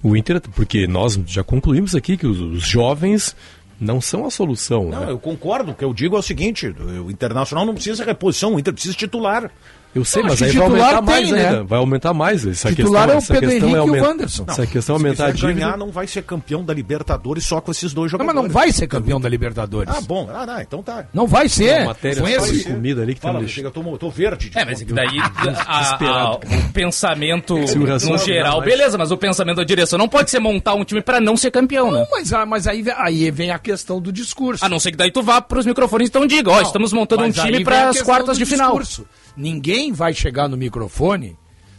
O 0.02 0.16
Inter, 0.16 0.40
porque 0.54 0.86
nós 0.86 1.18
já 1.26 1.42
concluímos 1.44 1.94
aqui 1.94 2.16
que 2.16 2.26
os, 2.26 2.38
os 2.40 2.62
jovens 2.62 3.34
não 3.80 4.00
são 4.00 4.26
a 4.26 4.30
solução, 4.30 4.88
Não, 4.88 5.00
né? 5.00 5.10
eu 5.10 5.18
concordo. 5.18 5.72
O 5.72 5.74
que 5.74 5.84
eu 5.84 5.92
digo 5.92 6.16
é 6.16 6.18
o 6.18 6.22
seguinte: 6.22 6.66
o 6.68 7.10
Internacional 7.10 7.66
não 7.66 7.74
precisa 7.74 8.02
de 8.02 8.08
reposição, 8.08 8.54
o 8.54 8.58
Inter 8.58 8.72
precisa 8.72 8.92
de 8.92 8.98
titular. 8.98 9.50
Eu 9.96 10.04
sei, 10.04 10.22
Não, 10.22 10.28
mas 10.28 10.42
aí 10.42 10.52
vai 10.52 10.62
aumentar 10.66 11.00
mais 11.00 11.22
tem, 11.24 11.32
né? 11.32 11.48
ainda. 11.48 11.64
Vai 11.64 11.78
aumentar 11.78 12.12
mais. 12.14 12.46
Essa 12.46 12.68
Titular 12.68 13.08
questão, 13.08 13.14
é 13.14 13.18
o 13.18 13.40
Pedro 13.40 13.50
questão 13.50 13.68
Henrique 13.70 13.74
é 13.74 13.96
e 13.96 14.00
o 14.00 14.04
Wanderson. 14.04 14.44
Essa 14.46 14.66
questão 14.66 14.96
é 14.96 14.98
se 14.98 15.04
aumentar 15.04 15.24
a 15.26 15.32
quiser 15.32 15.46
dívida. 15.46 15.66
ganhar, 15.66 15.78
não 15.78 15.90
vai 15.90 16.06
ser 16.06 16.22
campeão 16.22 16.62
da 16.62 16.74
Libertadores 16.74 17.46
só 17.46 17.60
com 17.62 17.70
esses 17.70 17.94
dois 17.94 18.12
Não, 18.12 18.18
jogadores. 18.18 18.36
mas 18.36 18.44
não 18.44 18.52
vai 18.60 18.72
ser 18.72 18.86
campeão 18.86 19.18
da 19.18 19.26
Libertadores. 19.28 19.94
Ah, 19.96 20.00
bom. 20.02 20.28
Ah, 20.32 20.44
não, 20.44 20.60
então 20.60 20.82
tá. 20.82 21.06
Não 21.14 21.26
vai 21.26 21.48
ser. 21.48 21.78
Uma 21.78 21.86
matéria 21.86 22.20
Com 22.22 22.28
esse- 22.28 22.64
comida 22.64 23.00
ali 23.02 23.14
que 23.14 23.20
tá 23.22 23.32
me 23.32 23.48
chega, 23.48 23.68
eu 23.68 23.72
tô, 23.72 23.82
tô 23.96 24.10
verde. 24.10 24.50
de 24.50 24.58
É, 24.58 24.64
mas 24.66 24.82
é 24.82 24.84
daí 24.84 25.18
a- 25.18 25.96
a- 26.04 26.34
o 26.34 26.72
pensamento 26.74 27.66
Se 27.66 27.78
no 27.78 28.18
geral, 28.18 28.52
não, 28.52 28.60
mas- 28.60 28.68
beleza, 28.68 28.98
mas 28.98 29.10
o 29.10 29.16
pensamento 29.16 29.56
da 29.56 29.64
direção 29.64 29.98
não 29.98 30.08
pode 30.08 30.30
ser 30.30 30.38
montar 30.40 30.74
um 30.74 30.84
time 30.84 31.00
pra 31.00 31.20
não 31.20 31.36
ser 31.38 31.50
campeão, 31.50 31.90
né? 31.90 32.00
Não, 32.00 32.06
mas, 32.10 32.32
ah, 32.34 32.44
mas 32.44 32.66
aí, 32.66 32.84
aí 32.98 33.30
vem 33.30 33.50
a 33.50 33.58
questão 33.58 34.00
do 34.00 34.12
discurso. 34.12 34.62
A 34.64 34.68
não 34.68 34.78
ser 34.78 34.90
que 34.90 34.96
daí 34.98 35.10
tu 35.10 35.22
vá 35.22 35.40
pros 35.40 35.64
microfones 35.64 36.08
então 36.10 36.26
diga, 36.26 36.50
ó, 36.50 36.60
estamos 36.60 36.92
montando 36.92 37.22
um 37.22 37.26
Mas 37.28 37.36
time 37.36 37.64
para 37.64 37.88
as 37.88 38.02
quartas 38.02 38.36
de 38.36 38.44
final. 38.44 38.78
discurso. 38.78 39.06
Ninguém 39.36 39.92
vai 39.92 40.14
chegar 40.14 40.48
no 40.48 40.56
microfone, 40.56 41.36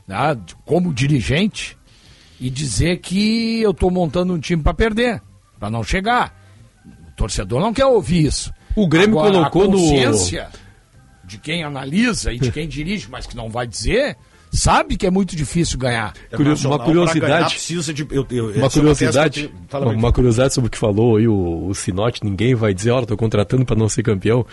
né, 0.07 0.37
como 0.65 0.93
dirigente, 0.93 1.77
e 2.39 2.49
dizer 2.49 2.97
que 2.97 3.61
eu 3.61 3.71
estou 3.71 3.89
montando 3.89 4.33
um 4.33 4.39
time 4.39 4.61
para 4.61 4.73
perder, 4.73 5.21
para 5.59 5.69
não 5.69 5.83
chegar. 5.83 6.35
O 6.85 7.15
torcedor 7.15 7.59
não 7.59 7.73
quer 7.73 7.85
ouvir 7.85 8.25
isso. 8.25 8.53
O 8.75 8.87
Grêmio 8.87 9.17
Agora, 9.19 9.33
colocou 9.49 9.63
a 9.63 9.65
no- 9.65 9.71
consciência 9.71 10.49
de 11.23 11.37
quem 11.39 11.63
analisa 11.63 12.31
e 12.31 12.39
de 12.39 12.51
quem 12.51 12.67
dirige, 12.67 13.07
mas 13.09 13.25
que 13.25 13.35
não 13.35 13.49
vai 13.49 13.65
dizer, 13.65 14.15
sabe 14.51 14.95
que 14.95 15.05
é 15.07 15.09
muito 15.11 15.35
difícil 15.35 15.79
ganhar. 15.79 16.13
Internacional, 16.31 16.77
Uma 16.77 16.85
curiosidade. 16.85 17.19
ganhar, 17.33 17.49
precisa 17.49 17.91
de. 17.91 18.07
eu- 18.11 18.25
eu- 18.29 18.49
é 18.51 18.53
Uma 18.57 18.63
uma 18.65 18.69
curiosidade, 18.69 19.49
tenho- 19.49 19.83
uma, 19.83 19.91
uma 19.93 20.13
curiosidade 20.13 20.53
sobre 20.53 20.67
o 20.67 20.71
que 20.71 20.77
falou 20.77 21.17
aí 21.17 21.27
o, 21.27 21.67
o 21.67 21.73
Sinote, 21.73 22.23
ninguém 22.23 22.53
vai 22.53 22.71
dizer, 22.71 22.91
olha, 22.91 23.07
tô 23.07 23.17
contratando 23.17 23.65
para 23.65 23.75
não 23.75 23.89
ser 23.89 24.03
campeão. 24.03 24.45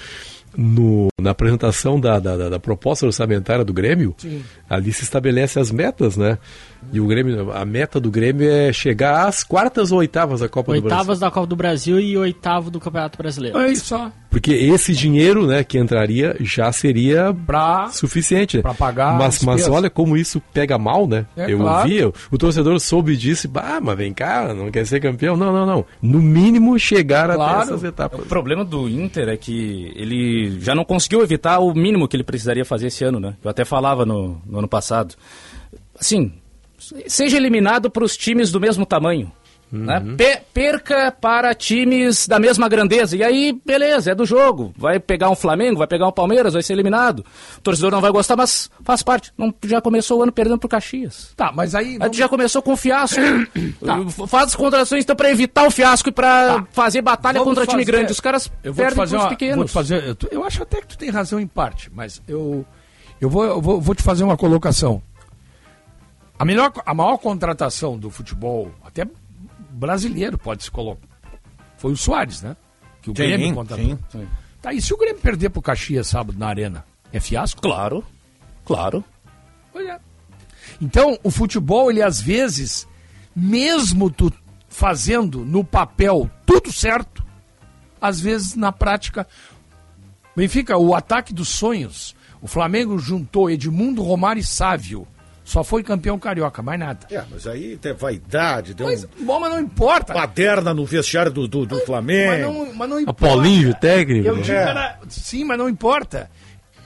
No, 0.57 1.09
na 1.21 1.31
apresentação 1.31 1.99
da, 1.99 2.19
da, 2.19 2.49
da- 2.51 2.61
proposta 2.61 3.07
orçamentária 3.07 3.65
do 3.65 3.73
Grêmio, 3.73 4.15
Sim. 4.19 4.43
ali 4.71 4.93
se 4.93 5.03
estabelece 5.03 5.59
as 5.59 5.71
metas, 5.71 6.17
né? 6.17 6.39
E 6.93 7.01
o 7.01 7.07
Grêmio, 7.07 7.51
a 7.53 7.65
meta 7.65 7.99
do 8.01 8.11
Grêmio 8.11 8.49
é 8.49 8.73
chegar 8.73 9.27
às 9.27 9.43
quartas 9.43 9.91
ou 9.93 9.99
oitavas 9.99 10.41
da 10.41 10.49
Copa 10.49 10.73
do 10.75 10.81
Brasil. 10.81 10.97
Oitavas 10.97 11.19
da 11.19 11.31
Copa 11.31 11.47
do 11.47 11.57
Brasil 11.57 12.01
e 12.01 12.17
oitavo 12.17 12.71
do 12.71 12.81
Campeonato 12.81 13.19
Brasileiro. 13.19 13.59
É 13.59 13.71
isso. 13.71 13.95
Porque 14.31 14.53
esse 14.53 14.93
dinheiro, 14.93 15.47
né, 15.47 15.63
que 15.63 15.79
entraria 15.79 16.37
já 16.41 16.71
seria 16.73 17.33
pra, 17.47 17.89
suficiente. 17.91 18.61
pra 18.61 18.75
pagar 18.75 19.17
Mas, 19.17 19.37
as 19.37 19.43
mas 19.45 19.69
olha 19.69 19.89
como 19.89 20.17
isso 20.17 20.43
pega 20.53 20.77
mal, 20.77 21.07
né? 21.07 21.25
É, 21.37 21.53
Eu 21.53 21.59
claro. 21.59 21.89
vi, 21.89 22.05
o 22.05 22.39
torcedor 22.39 22.79
soube 22.81 23.17
disso 23.17 23.49
ah, 23.55 23.81
mas 23.81 23.97
vem 23.97 24.13
cá, 24.13 24.53
não 24.53 24.71
quer 24.71 24.85
ser 24.87 25.01
campeão? 25.01 25.37
Não, 25.37 25.53
não, 25.53 25.65
não. 25.65 25.85
No 26.03 26.21
mínimo 26.21 26.77
chegar 26.79 27.27
até 27.31 27.37
Claro. 27.37 27.63
essas 27.63 27.85
etapas. 27.85 28.21
O 28.21 28.25
problema 28.27 28.65
do 28.65 28.89
Inter 28.89 29.29
é 29.29 29.37
que 29.37 29.93
ele 29.95 30.59
já 30.61 30.75
não 30.75 30.85
conseguiu 30.85 31.23
evitar 31.23 31.61
o 31.61 31.73
mínimo 31.73 32.09
que 32.09 32.17
ele 32.17 32.25
precisaria 32.25 32.65
fazer 32.65 32.89
esse 32.89 33.05
ano, 33.05 33.21
né? 33.21 33.35
Eu 33.43 33.51
até 33.51 33.65
falava 33.65 34.05
no, 34.05 34.41
no 34.47 34.59
ano 34.59 34.69
passado. 34.69 35.15
Assim, 35.99 36.33
seja 37.07 37.37
eliminado 37.37 37.89
para 37.91 38.05
os 38.05 38.17
times 38.17 38.51
do 38.51 38.61
mesmo 38.61 38.85
tamanho. 38.85 39.31
Né? 39.73 40.01
Pe- 40.17 40.41
perca 40.53 41.11
para 41.11 41.53
times 41.53 42.29
da 42.29 42.39
mesma 42.39 42.69
grandeza. 42.69 43.17
E 43.17 43.25
aí, 43.25 43.59
beleza, 43.67 44.13
é 44.13 44.15
do 44.15 44.25
jogo. 44.25 44.73
Vai 44.77 45.01
pegar 45.01 45.29
um 45.31 45.35
Flamengo, 45.35 45.79
vai 45.79 45.89
pegar 45.89 46.07
um 46.07 46.13
Palmeiras, 46.13 46.53
vai 46.53 46.63
ser 46.63 46.75
eliminado. 46.75 47.25
O 47.59 47.61
torcedor 47.61 47.91
não 47.91 48.01
vai 48.01 48.13
gostar, 48.13 48.37
mas 48.37 48.71
faz 48.85 49.03
parte. 49.03 49.33
Não, 49.37 49.53
já 49.65 49.81
começou 49.81 50.21
o 50.21 50.23
ano 50.23 50.31
perdendo 50.31 50.59
pro 50.61 50.69
Caxias. 50.69 51.33
Tá, 51.35 51.51
mas 51.53 51.75
aí. 51.75 51.97
A 51.99 52.05
gente 52.05 52.19
já 52.19 52.29
começou 52.29 52.63
com 52.63 52.75
o 52.75 52.77
fiasco. 52.77 53.19
Tá. 53.85 53.99
Faz 54.29 54.49
as 54.49 54.55
contratações 54.55 55.03
então 55.03 55.17
para 55.17 55.31
evitar 55.31 55.67
o 55.67 55.71
fiasco 55.73 56.09
e 56.09 56.13
para 56.13 56.65
fazer 56.71 57.03
batalha 57.03 57.41
Vamos 57.41 57.55
contra 57.55 57.67
time 57.67 57.83
fazer- 57.85 57.93
grande. 57.97 58.13
Os 58.13 58.21
caras 58.21 58.53
eu 58.63 58.73
vou 58.73 58.85
perdem 58.85 58.97
fazer 58.97 59.11
pros 59.17 59.23
uma, 59.25 59.29
pequenos. 59.31 59.57
vou 59.57 59.65
te 59.65 59.73
fazer, 59.73 60.17
eu 60.31 60.45
acho 60.45 60.63
até 60.63 60.81
que 60.83 60.87
tu 60.87 60.97
tem 60.99 61.11
razão 61.11 61.41
em 61.41 61.47
parte, 61.49 61.91
mas 61.93 62.23
eu, 62.29 62.65
eu, 63.21 63.29
vou, 63.29 63.45
eu 63.45 63.61
vou, 63.61 63.81
vou 63.81 63.95
te 63.95 64.03
fazer 64.05 64.23
uma 64.23 64.37
colocação. 64.37 65.03
A, 66.39 66.45
melhor, 66.45 66.73
a 66.85 66.95
maior 66.95 67.17
contratação 67.19 67.99
do 67.99 68.11
futebol, 68.11 68.71
até 68.85 69.07
brasileiro, 69.71 70.37
pode 70.39 70.65
se 70.65 70.71
colocar, 70.71 71.07
foi 71.79 71.93
o 71.93 71.97
Soares, 71.97 72.43
né? 72.43 72.57
Que 73.03 73.11
o 73.11 73.13
Sim, 73.17 73.23
Grêmio 73.23 73.55
contratou. 73.55 73.99
sim. 74.11 74.29
Tá, 74.61 74.73
e 74.73 74.81
se 74.81 74.93
o 74.95 74.97
Grêmio 74.97 75.21
perder 75.21 75.51
pro 75.51 75.61
Caxias 75.61 76.07
sábado 76.09 76.39
na 76.39 76.49
Arena? 76.49 76.85
É 77.13 77.21
fiasco? 77.21 77.61
Claro, 77.61 78.03
claro. 78.65 79.05
Pois 79.73 79.87
é. 79.87 79.99
Então, 80.81 81.19
o 81.23 81.31
futebol, 81.31 81.91
ele 81.91 82.03
às 82.03 82.21
vezes, 82.21 82.89
mesmo 83.37 84.11
tu 84.11 84.33
fazendo 84.69 85.45
no 85.45 85.63
papel 85.63 86.29
tudo 86.47 86.73
certo, 86.73 87.25
às 88.01 88.19
vezes 88.21 88.55
na 88.57 88.73
prática. 88.73 89.27
Benfica, 90.35 90.77
o 90.77 90.95
ataque 90.95 91.33
dos 91.33 91.49
sonhos. 91.49 92.15
O 92.41 92.49
Flamengo 92.49 92.99
juntou 92.99 93.49
Edmundo, 93.51 94.03
Romário 94.03 94.41
e 94.41 94.45
Sávio. 94.45 95.07
Só 95.45 95.63
foi 95.63 95.83
campeão 95.83 96.19
carioca, 96.19 96.63
mais 96.63 96.81
nada. 96.81 97.07
É, 97.11 97.23
mas 97.31 97.47
aí 97.47 97.77
tem 97.77 97.93
vaidade, 97.93 98.73
deu 98.73 98.87
Mas, 98.87 99.05
um 99.05 99.25
bom, 99.27 99.39
mas 99.39 99.53
não 99.53 99.61
importa. 99.61 100.15
baderna 100.15 100.73
no 100.73 100.87
vestiário 100.87 101.31
do, 101.31 101.47
do, 101.47 101.67
do 101.67 101.75
Mas 101.77 101.85
Flamengo. 101.85 102.53
não, 102.53 102.75
mas 102.75 102.89
não 102.89 102.97
A 102.97 103.03
importa. 103.03 103.27
Paulinho, 103.27 103.75
técnico. 103.75 104.27
Eu 104.27 104.37
digo, 104.41 104.57
era- 104.57 104.99
sim, 105.09 105.45
mas 105.45 105.59
não 105.59 105.69
importa. 105.69 106.31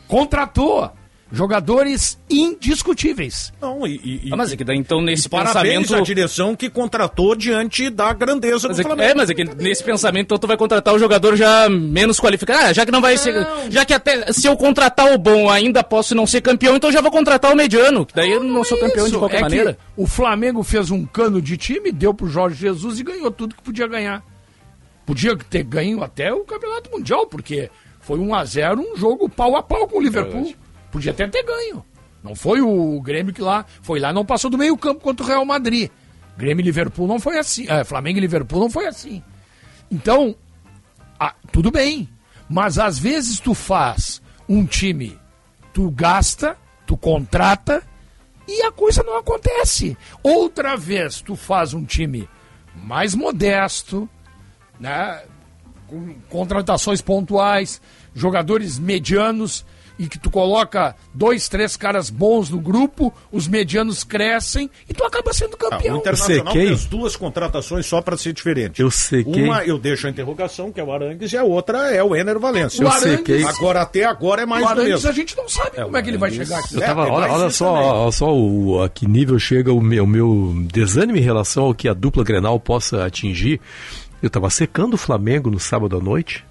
Contratou 0.08 0.90
jogadores 1.30 2.18
indiscutíveis. 2.30 3.52
Não, 3.60 3.86
e, 3.86 3.96
e- 4.24 4.30
Ah, 4.32 4.36
mas 4.36 4.52
é 4.52 4.56
que 4.56 4.64
daí 4.64 4.76
então 4.78 5.00
nesse 5.00 5.28
pensamento. 5.28 5.94
à 5.94 6.00
direção 6.00 6.54
que 6.56 6.70
contratou 6.70 7.34
diante 7.34 7.90
da 7.90 8.12
grandeza 8.12 8.68
Mas 8.68 8.76
do 8.76 8.80
é, 8.80 8.84
que- 8.84 8.88
Flamengo. 8.88 9.10
é, 9.10 9.14
mas 9.14 9.30
é 9.30 9.34
que 9.34 9.44
nesse 9.44 9.82
pensamento 9.84 10.24
então 10.26 10.38
tu 10.38 10.46
vai 10.46 10.56
contratar 10.56 10.94
o 10.94 10.98
jogador 10.98 11.36
já 11.36 11.68
menos 11.68 12.18
qualificado. 12.20 12.58
Ah, 12.66 12.72
já 12.72 12.84
que 12.86 12.92
não 12.92 13.00
vai 13.00 13.16
ser. 13.16 13.46
Já 13.70 13.84
que 13.84 13.92
até 13.94 14.32
se 14.32 14.46
eu 14.46 14.56
contratar 14.56 15.12
o 15.12 15.18
bom 15.18 15.50
ainda 15.50 15.82
posso 15.84 16.14
não 16.14 16.26
ser 16.26 16.40
campeão, 16.40 16.76
então 16.76 16.90
já 16.90 17.00
vou 17.00 17.10
contratar 17.10 17.52
o 17.52 17.56
mediano. 17.56 18.06
Que 18.06 18.14
daí 18.14 18.30
eu 18.32 18.42
não 18.42 18.64
sou 18.64 18.78
campeão 18.78 19.04
de 19.04 19.10
Isso, 19.10 19.18
qualquer 19.18 19.38
é 19.38 19.42
maneira. 19.42 19.72
que 19.74 19.78
o 19.96 20.06
Flamengo 20.06 20.62
fez 20.62 20.90
um 20.90 21.04
cano 21.04 21.40
de 21.42 21.56
time, 21.56 21.92
deu 21.92 22.14
pro 22.14 22.28
Jorge 22.28 22.56
Jesus 22.60 22.98
e 23.00 23.02
ganhou 23.02 23.30
tudo 23.30 23.54
que 23.54 23.62
podia 23.62 23.86
ganhar. 23.86 24.22
Podia 25.06 25.36
ter 25.36 25.62
ganho 25.62 26.02
até 26.02 26.32
o 26.32 26.40
Campeonato 26.44 26.90
Mundial, 26.90 27.26
porque 27.26 27.70
foi 28.00 28.18
1 28.18 28.34
a 28.34 28.44
0 28.44 28.80
um 28.80 28.96
jogo 28.96 29.28
pau 29.28 29.56
a 29.56 29.62
pau 29.62 29.86
com 29.88 29.98
o 29.98 30.02
Liverpool. 30.02 30.54
Podia 30.90 31.12
até 31.12 31.26
ter 31.26 31.42
ganho. 31.42 31.84
Não 32.22 32.34
foi 32.34 32.60
o 32.60 33.00
Grêmio 33.00 33.32
que 33.32 33.42
lá 33.42 33.64
foi 33.82 34.00
lá, 34.00 34.12
não 34.12 34.24
passou 34.24 34.50
do 34.50 34.58
meio 34.58 34.76
campo 34.76 35.00
contra 35.00 35.24
o 35.24 35.28
Real 35.28 35.44
Madrid. 35.44 35.90
Grêmio 36.36 36.62
e 36.62 36.64
Liverpool 36.64 37.06
não 37.06 37.18
foi 37.18 37.38
assim. 37.38 37.66
É, 37.68 37.84
Flamengo 37.84 38.18
e 38.18 38.20
Liverpool 38.20 38.60
não 38.60 38.70
foi 38.70 38.86
assim. 38.86 39.22
Então, 39.90 40.34
tudo 41.52 41.70
bem. 41.70 42.08
Mas 42.48 42.78
às 42.78 42.98
vezes 42.98 43.40
tu 43.40 43.54
faz 43.54 44.22
um 44.48 44.64
time, 44.64 45.18
tu 45.72 45.90
gasta, 45.90 46.56
tu 46.86 46.96
contrata 46.96 47.82
e 48.46 48.62
a 48.62 48.72
coisa 48.72 49.02
não 49.02 49.18
acontece. 49.18 49.96
Outra 50.22 50.76
vez 50.76 51.20
tu 51.20 51.36
faz 51.36 51.74
um 51.74 51.84
time 51.84 52.28
mais 52.74 53.14
modesto, 53.14 54.08
né? 54.80 55.22
Com 55.86 56.14
contratações 56.30 57.02
pontuais, 57.02 57.80
jogadores 58.14 58.78
medianos, 58.78 59.66
e 59.98 60.06
que 60.08 60.18
tu 60.18 60.30
coloca 60.30 60.94
dois, 61.12 61.48
três 61.48 61.76
caras 61.76 62.08
bons 62.10 62.50
no 62.50 62.60
grupo, 62.60 63.12
os 63.32 63.48
medianos 63.48 64.04
crescem 64.04 64.70
e 64.88 64.94
tu 64.94 65.02
acaba 65.04 65.32
sendo 65.32 65.54
Ah, 65.60 65.70
campeão. 65.70 65.96
o 65.96 65.98
Internacional 65.98 66.46
sequei. 66.52 66.66
fez 66.68 66.84
duas 66.86 67.16
contratações 67.16 67.84
só 67.86 68.00
para 68.00 68.16
ser 68.16 68.32
diferente. 68.32 68.80
Eu 68.80 68.90
sequei. 68.90 69.44
Uma 69.44 69.64
eu 69.64 69.78
deixo 69.78 70.06
a 70.06 70.10
interrogação, 70.10 70.70
que 70.70 70.80
é 70.80 70.84
o 70.84 70.92
Arangues, 70.92 71.32
e 71.32 71.36
a 71.36 71.42
outra 71.44 71.90
é 71.92 72.02
o 72.02 72.14
Ener. 72.14 72.36
O 72.36 72.40
Eu 72.40 72.46
Arangues- 72.46 73.00
sequei. 73.02 73.44
Agora, 73.44 73.82
até 73.82 74.04
agora 74.04 74.42
é 74.42 74.46
mais 74.46 74.62
o 74.62 74.66
do 74.66 74.70
Arangues 74.72 74.90
mesmo. 74.94 75.08
a 75.10 75.12
gente 75.12 75.36
não 75.36 75.48
sabe 75.48 75.76
como 75.82 75.96
é 75.96 76.02
que 76.02 76.10
ele 76.10 76.18
vai 76.18 76.30
chegar 76.30 76.58
aqui. 76.60 76.74
Eu 76.76 76.80
tava, 76.80 77.06
É, 77.06 77.10
olha, 77.10 77.32
olha 77.32 77.50
só, 77.50 77.72
também. 77.74 77.90
olha 77.90 78.12
só 78.12 78.32
o, 78.36 78.82
a 78.82 78.88
que 78.88 79.06
nível 79.08 79.38
chega 79.38 79.72
o 79.72 79.80
meu, 79.80 80.04
o 80.04 80.06
meu 80.06 80.54
desânimo 80.72 81.18
em 81.18 81.22
relação 81.22 81.64
ao 81.64 81.74
que 81.74 81.88
a 81.88 81.94
dupla 81.94 82.22
Grenal 82.22 82.60
possa 82.60 83.04
atingir. 83.04 83.60
Eu 84.22 84.30
tava 84.30 84.48
secando 84.50 84.94
o 84.94 84.96
Flamengo 84.98 85.50
no 85.50 85.58
sábado 85.60 85.96
à 85.96 86.00
noite. 86.00 86.44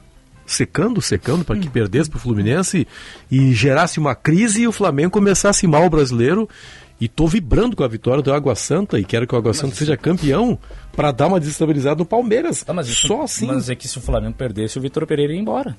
Secando, 0.47 1.01
secando, 1.01 1.43
para 1.45 1.59
que 1.59 1.69
perdesse 1.69 2.09
pro 2.09 2.17
Fluminense 2.17 2.87
e 3.29 3.53
gerasse 3.53 3.99
uma 3.99 4.15
crise 4.15 4.61
e 4.61 4.67
o 4.67 4.71
Flamengo 4.71 5.11
começasse 5.11 5.67
mal 5.67 5.85
o 5.85 5.89
brasileiro. 5.89 6.47
E 6.99 7.07
tô 7.07 7.27
vibrando 7.27 7.75
com 7.75 7.83
a 7.83 7.87
vitória 7.87 8.23
do 8.23 8.33
Água 8.33 8.55
Santa 8.55 8.97
e 8.99 9.03
quero 9.03 9.27
que 9.27 9.35
o 9.35 9.37
Água 9.37 9.53
Santa 9.53 9.75
seja 9.75 9.95
campeão 9.95 10.57
para 10.95 11.11
dar 11.11 11.27
uma 11.27 11.39
desestabilizada 11.39 11.99
no 11.99 12.05
Palmeiras. 12.05 12.63
Tá, 12.63 12.73
mas 12.73 12.87
isso- 12.87 13.05
Só 13.07 13.21
assim. 13.21 13.45
Mas 13.45 13.69
é 13.69 13.75
que 13.75 13.87
se 13.87 13.99
o 13.99 14.01
Flamengo 14.01 14.33
perdesse, 14.35 14.79
o 14.79 14.81
Vitor 14.81 15.05
Pereira 15.05 15.31
ia 15.31 15.39
embora. 15.39 15.77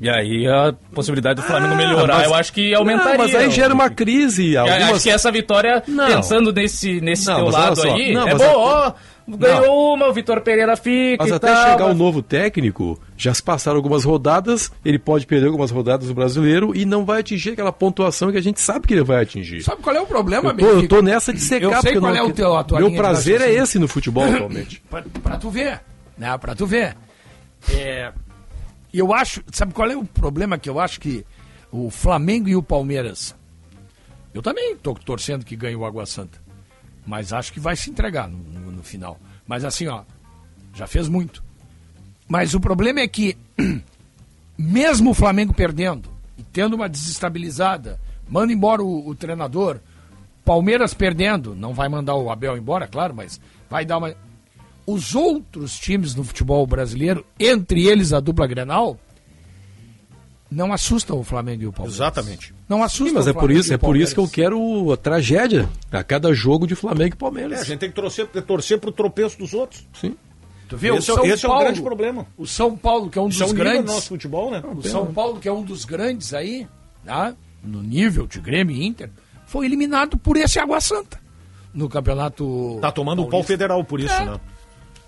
E 0.00 0.08
aí 0.08 0.46
a 0.46 0.72
possibilidade 0.94 1.42
do 1.42 1.46
Flamengo 1.46 1.76
melhorar, 1.76 2.14
Ah, 2.14 2.18
mas- 2.18 2.26
eu 2.28 2.34
acho 2.34 2.52
que 2.54 2.74
aumentaria. 2.74 3.12
Não, 3.12 3.18
mas 3.18 3.34
aí 3.34 3.50
gera 3.50 3.74
uma 3.74 3.90
crise. 3.90 4.54
Eu 4.54 4.62
Algumas... 4.62 4.82
Acho 4.92 5.02
que 5.02 5.10
essa 5.10 5.30
vitória, 5.30 5.82
Não. 5.86 6.06
pensando 6.06 6.52
nesse, 6.52 7.00
nesse 7.02 7.26
Não, 7.26 7.36
teu 7.36 7.50
lado 7.50 7.76
só, 7.80 7.92
aí, 7.94 8.14
não, 8.14 8.26
é 8.26 8.34
bom, 8.34 8.42
é- 8.44 8.56
ó, 8.56 8.92
ganhou 9.28 9.94
uma, 9.94 10.08
o 10.08 10.12
Vitor 10.14 10.40
Pereira 10.40 10.74
fica 10.76 11.22
Mas 11.22 11.30
e 11.30 11.34
até 11.34 11.46
tal, 11.52 11.70
chegar 11.72 11.84
o 11.84 11.88
mas- 11.88 11.98
novo 11.98 12.22
técnico, 12.22 12.98
já 13.16 13.34
se 13.34 13.42
passaram 13.42 13.76
algumas 13.76 14.02
rodadas, 14.02 14.72
ele 14.82 14.98
pode 14.98 15.26
perder 15.26 15.48
algumas 15.48 15.70
rodadas 15.70 16.08
no 16.08 16.14
brasileiro 16.14 16.72
e 16.74 16.86
não 16.86 17.04
vai 17.04 17.20
atingir 17.20 17.50
aquela 17.50 17.70
pontuação 17.70 18.32
que 18.32 18.38
a 18.38 18.42
gente 18.42 18.58
sabe 18.60 18.86
que 18.86 18.94
ele 18.94 19.04
vai 19.04 19.22
atingir. 19.22 19.62
Sabe 19.62 19.82
qual 19.82 19.94
é 19.94 20.00
o 20.00 20.06
problema, 20.06 20.48
Eu 20.50 20.56
tô, 20.56 20.66
eu 20.66 20.88
tô 20.88 21.02
nessa 21.02 21.30
de 21.32 21.40
secar, 21.40 21.66
Eu 21.66 21.70
sei 21.72 21.80
porque 21.92 22.00
qual 22.00 22.12
não- 22.14 22.18
é 22.20 22.22
o 22.22 22.32
teu, 22.32 22.56
a 22.56 22.64
meu 22.80 22.92
prazer 22.94 23.42
é 23.42 23.52
esse 23.52 23.78
no 23.78 23.86
futebol 23.86 24.24
atualmente. 24.24 24.82
pra, 24.88 25.04
pra 25.22 25.36
tu 25.36 25.50
ver, 25.50 25.80
né? 26.16 26.38
Pra 26.38 26.54
tu 26.54 26.64
ver. 26.66 26.96
É, 27.70 28.10
E 28.92 28.98
eu 28.98 29.12
acho, 29.14 29.42
sabe 29.52 29.72
qual 29.72 29.90
é 29.90 29.96
o 29.96 30.04
problema 30.04 30.58
que 30.58 30.68
eu 30.68 30.80
acho 30.80 31.00
que 31.00 31.24
o 31.70 31.90
Flamengo 31.90 32.48
e 32.48 32.56
o 32.56 32.62
Palmeiras. 32.62 33.34
Eu 34.34 34.42
também 34.42 34.76
tô 34.76 34.94
torcendo 34.94 35.44
que 35.44 35.56
ganhe 35.56 35.76
o 35.76 35.84
Água 35.84 36.06
Santa. 36.06 36.40
Mas 37.06 37.32
acho 37.32 37.52
que 37.52 37.60
vai 37.60 37.76
se 37.76 37.90
entregar 37.90 38.28
no, 38.28 38.36
no- 38.38 38.72
no 38.72 38.82
final. 38.82 39.18
Mas 39.46 39.64
assim, 39.64 39.86
ó, 39.86 40.02
já 40.74 40.86
fez 40.86 41.08
muito. 41.08 41.42
Mas 42.28 42.54
o 42.54 42.60
problema 42.60 43.00
é 43.00 43.08
que, 43.08 43.36
mesmo 44.58 45.10
o 45.10 45.14
Flamengo 45.14 45.54
perdendo 45.54 46.08
e 46.38 46.42
tendo 46.42 46.74
uma 46.74 46.88
desestabilizada, 46.88 47.98
manda 48.28 48.52
embora 48.52 48.82
o, 48.82 49.08
o 49.08 49.14
treinador, 49.14 49.78
Palmeiras 50.44 50.94
perdendo, 50.94 51.54
não 51.54 51.72
vai 51.74 51.88
mandar 51.88 52.14
o 52.16 52.30
Abel 52.30 52.56
embora, 52.56 52.86
claro, 52.86 53.14
mas 53.14 53.40
vai 53.68 53.84
dar 53.84 53.98
uma. 53.98 54.14
Os 54.86 55.14
outros 55.14 55.78
times 55.78 56.14
no 56.14 56.24
futebol 56.24 56.66
brasileiro, 56.66 57.24
entre 57.38 57.86
eles 57.86 58.12
a 58.12 58.20
dupla 58.20 58.46
Grenal, 58.46 58.98
não 60.50 60.72
assustam 60.72 61.18
o 61.18 61.22
Flamengo 61.22 61.62
e 61.62 61.66
o 61.66 61.72
Palmeiras. 61.72 61.96
Exatamente. 61.96 62.52
Não 62.68 62.82
assustam 62.82 63.06
Sim, 63.08 63.14
mas 63.14 63.26
o 63.26 63.30
é 63.30 63.32
por 63.32 63.38
Flamengo 63.40 63.60
isso, 63.60 63.70
o 63.70 63.74
é 63.74 63.78
por 63.78 63.96
isso 63.96 64.14
que 64.14 64.20
eu 64.20 64.28
quero 64.28 64.92
a 64.92 64.96
tragédia 64.96 65.68
a 65.92 66.02
cada 66.02 66.32
jogo 66.34 66.66
de 66.66 66.74
Flamengo 66.74 67.14
e 67.14 67.16
É, 67.16 67.18
Palmeiras. 67.18 67.60
a 67.60 67.64
gente 67.64 67.78
tem 67.78 67.88
que 67.88 67.94
torcer, 67.94 68.26
torcer 68.26 68.78
pro 68.80 68.90
tropeço 68.90 69.38
dos 69.38 69.54
outros. 69.54 69.86
Sim. 69.92 70.16
Tu 70.68 70.76
vê, 70.76 70.88
esse 70.88 71.10
o 71.10 71.14
é, 71.14 71.16
São 71.16 71.24
esse 71.26 71.44
é 71.44 71.48
o 71.48 71.50
Paulo- 71.52 71.64
grande 71.64 71.82
problema. 71.82 72.26
O 72.36 72.46
São 72.46 72.76
Paulo, 72.76 73.10
que 73.10 73.18
é 73.18 73.22
um 73.22 73.28
Isso 73.28 73.42
é 73.42 73.46
dos 73.46 73.52
o 73.52 73.56
grandes. 73.56 73.84
do 73.84 73.92
nosso 73.92 74.08
futebol, 74.08 74.50
né? 74.50 74.62
O 74.76 74.82
São 74.82 75.12
Paulo, 75.12 75.38
que 75.40 75.48
é 75.48 75.52
um 75.52 75.62
dos 75.62 75.84
grandes 75.84 76.32
aí, 76.34 76.66
tá? 77.04 77.34
no 77.62 77.82
nível 77.82 78.26
de 78.26 78.40
Grêmio 78.40 78.74
e 78.74 78.86
Inter, 78.86 79.10
foi 79.46 79.66
eliminado 79.66 80.16
por 80.16 80.36
esse 80.36 80.58
Água 80.58 80.80
Santa 80.80 81.20
no 81.74 81.88
campeonato. 81.88 82.78
Tá 82.80 82.90
tomando 82.90 83.22
o 83.22 83.28
pau 83.28 83.42
federal 83.42 83.84
por 83.84 84.00
isso, 84.00 84.14
É. 84.14 84.24
né? 84.24 84.40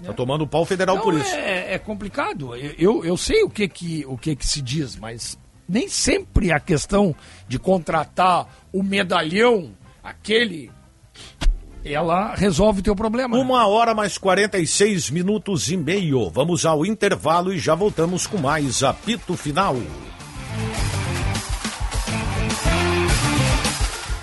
Tá 0.04 0.12
tomando 0.12 0.42
o 0.42 0.46
pau 0.46 0.64
federal 0.64 0.96
Não, 0.96 1.02
por 1.02 1.14
isso. 1.14 1.34
É, 1.34 1.74
é 1.74 1.78
complicado. 1.78 2.56
Eu, 2.56 2.74
eu, 2.78 3.04
eu 3.04 3.16
sei 3.16 3.42
o 3.42 3.50
que 3.50 3.68
que, 3.68 4.04
o 4.06 4.16
que 4.18 4.34
que 4.34 4.46
se 4.46 4.60
diz, 4.60 4.96
mas 4.96 5.38
nem 5.68 5.88
sempre 5.88 6.52
a 6.52 6.60
questão 6.60 7.14
de 7.48 7.58
contratar 7.58 8.46
o 8.72 8.82
medalhão, 8.82 9.70
aquele, 10.02 10.70
ela 11.84 12.34
resolve 12.34 12.80
o 12.80 12.82
teu 12.82 12.96
problema. 12.96 13.38
Uma 13.38 13.66
hora 13.66 13.94
mais 13.94 14.18
46 14.18 15.10
minutos 15.10 15.70
e 15.70 15.76
meio. 15.76 16.30
Vamos 16.30 16.66
ao 16.66 16.84
intervalo 16.84 17.52
e 17.52 17.58
já 17.58 17.74
voltamos 17.74 18.26
com 18.26 18.38
mais 18.38 18.82
apito 18.82 19.36
final. 19.36 19.76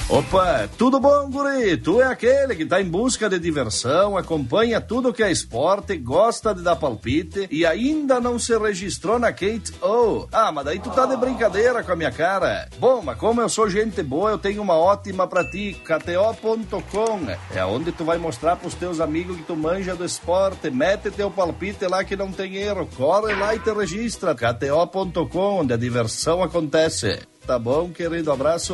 Opa, 0.10 0.68
tudo 0.76 0.99
bom, 0.99 1.30
guri? 1.30 1.77
Tu 1.77 2.02
é 2.02 2.06
aquele 2.06 2.56
que 2.56 2.65
tá 2.65 2.81
em 2.81 2.90
busca 2.90 3.30
de 3.30 3.38
diversão, 3.38 4.18
acompanha 4.18 4.81
tudo 4.81 5.14
que 5.14 5.22
é 5.22 5.31
esporte, 5.31 5.95
gosta 5.98 6.52
de 6.52 6.64
dar 6.64 6.77
palpite 6.77 7.48
e 7.52 7.64
ainda 7.64 8.19
não 8.19 8.40
se 8.40 8.57
registrou 8.57 9.19
na 9.19 9.31
Kate 9.31 9.72
O. 9.84 10.27
Ah, 10.31 10.52
mas 10.52 10.65
daí 10.65 10.80
tu 10.80 10.90
tá 10.90 11.06
de 11.06 11.15
brincadeira 11.15 11.84
com 11.84 11.91
a 11.91 11.95
minha 11.95 12.11
cara. 12.11 12.68
Bom, 12.80 13.03
mas 13.03 13.19
como 13.19 13.40
eu 13.40 13.48
sou 13.48 13.69
gente 13.69 14.02
boa, 14.02 14.31
eu 14.31 14.40
tenho 14.40 14.64
uma 14.64 14.73
ótima 14.73 15.27
pra 15.27 15.48
ti, 15.48 15.80
KTO.com. 15.86 17.27
É 17.53 17.64
onde 17.64 17.91
tu 17.91 18.03
vai 18.03 18.18
mostrar 18.18 18.56
pros 18.56 18.73
teus 18.73 18.99
amigos 18.99 19.38
que 19.38 19.44
tu 19.44 19.56
manja 19.56 19.95
do 19.95 20.03
esporte, 20.03 20.72
mete 20.72 21.11
teu 21.11 21.30
palpite 21.30 21.86
lá 21.86 22.03
que 22.03 22.15
não 22.15 22.31
tem 22.31 22.56
erro, 22.56 22.90
corre 22.98 23.36
lá 23.36 23.53
e 23.53 23.60
te 23.60 23.72
registra. 23.72 24.34
KTO.com, 24.34 25.60
onde 25.60 25.72
a 25.72 25.77
diversão 25.77 26.41
acontece. 26.41 27.19
Tá 27.45 27.60
bom, 27.60 27.91
querido? 27.91 28.31
Abraço. 28.31 28.73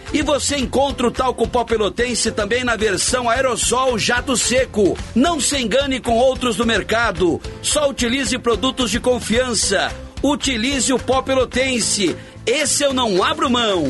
E 0.13 0.21
você 0.21 0.57
encontra 0.57 1.07
o 1.07 1.11
talco 1.11 1.47
pó 1.47 1.63
pelotense 1.63 2.31
também 2.31 2.65
na 2.65 2.75
versão 2.75 3.29
aerossol 3.29 3.97
jato 3.97 4.35
seco. 4.35 4.97
Não 5.15 5.39
se 5.39 5.57
engane 5.57 6.01
com 6.01 6.17
outros 6.17 6.57
do 6.57 6.65
mercado. 6.65 7.39
Só 7.61 7.89
utilize 7.89 8.37
produtos 8.37 8.91
de 8.91 8.99
confiança. 8.99 9.89
Utilize 10.21 10.91
o 10.91 10.99
pó 10.99 11.21
pelotense. 11.21 12.15
Esse 12.45 12.83
eu 12.83 12.93
não 12.93 13.23
abro 13.23 13.49
mão. 13.49 13.85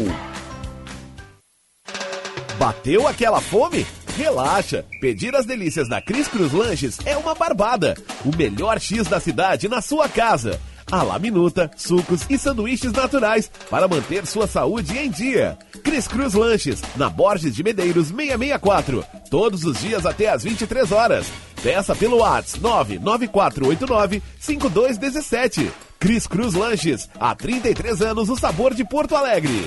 Bateu 2.60 3.08
aquela 3.08 3.42
fome? 3.42 3.88
Relaxa! 4.16 4.86
Pedir 5.00 5.36
as 5.36 5.48
delícias 5.48 5.90
da 5.90 6.00
Cris 6.00 6.28
Cruz 6.28 6.52
Lanches 6.52 7.00
é 7.06 7.18
uma 7.18 7.34
barbada. 7.34 7.96
O 8.24 8.36
melhor 8.36 8.80
X 8.80 9.08
da 9.08 9.20
cidade 9.20 9.68
na 9.68 9.82
sua 9.82 10.08
casa. 10.08 10.60
A 10.92 11.04
la 11.04 11.18
minuta, 11.18 11.72
sucos 11.78 12.26
e 12.30 12.38
sanduíches 12.38 12.92
naturais 12.92 13.50
para 13.70 13.88
manter 13.88 14.26
sua 14.26 14.46
saúde 14.46 14.98
em 14.98 15.10
dia. 15.10 15.58
Cris 15.82 16.06
Cruz 16.06 16.34
Lanches, 16.34 16.82
na 16.98 17.10
Borges 17.10 17.56
de 17.56 17.64
Medeiros 17.64 18.08
664. 18.08 19.06
Todos 19.30 19.64
os 19.64 19.80
dias 19.80 20.06
até 20.06 20.28
às 20.28 20.44
23 20.44 20.92
horas. 20.92 21.32
Peça 21.64 21.96
pelo 21.96 22.18
WhatsApp 22.18 22.60
99489 22.60 24.22
5217. 24.38 25.72
Cris 25.98 26.28
Cruz 26.28 26.56
Lanches, 26.56 27.10
há 27.18 27.34
33 27.36 28.02
anos 28.02 28.30
o 28.30 28.36
sabor 28.36 28.74
de 28.74 28.84
Porto 28.84 29.16
Alegre. 29.16 29.66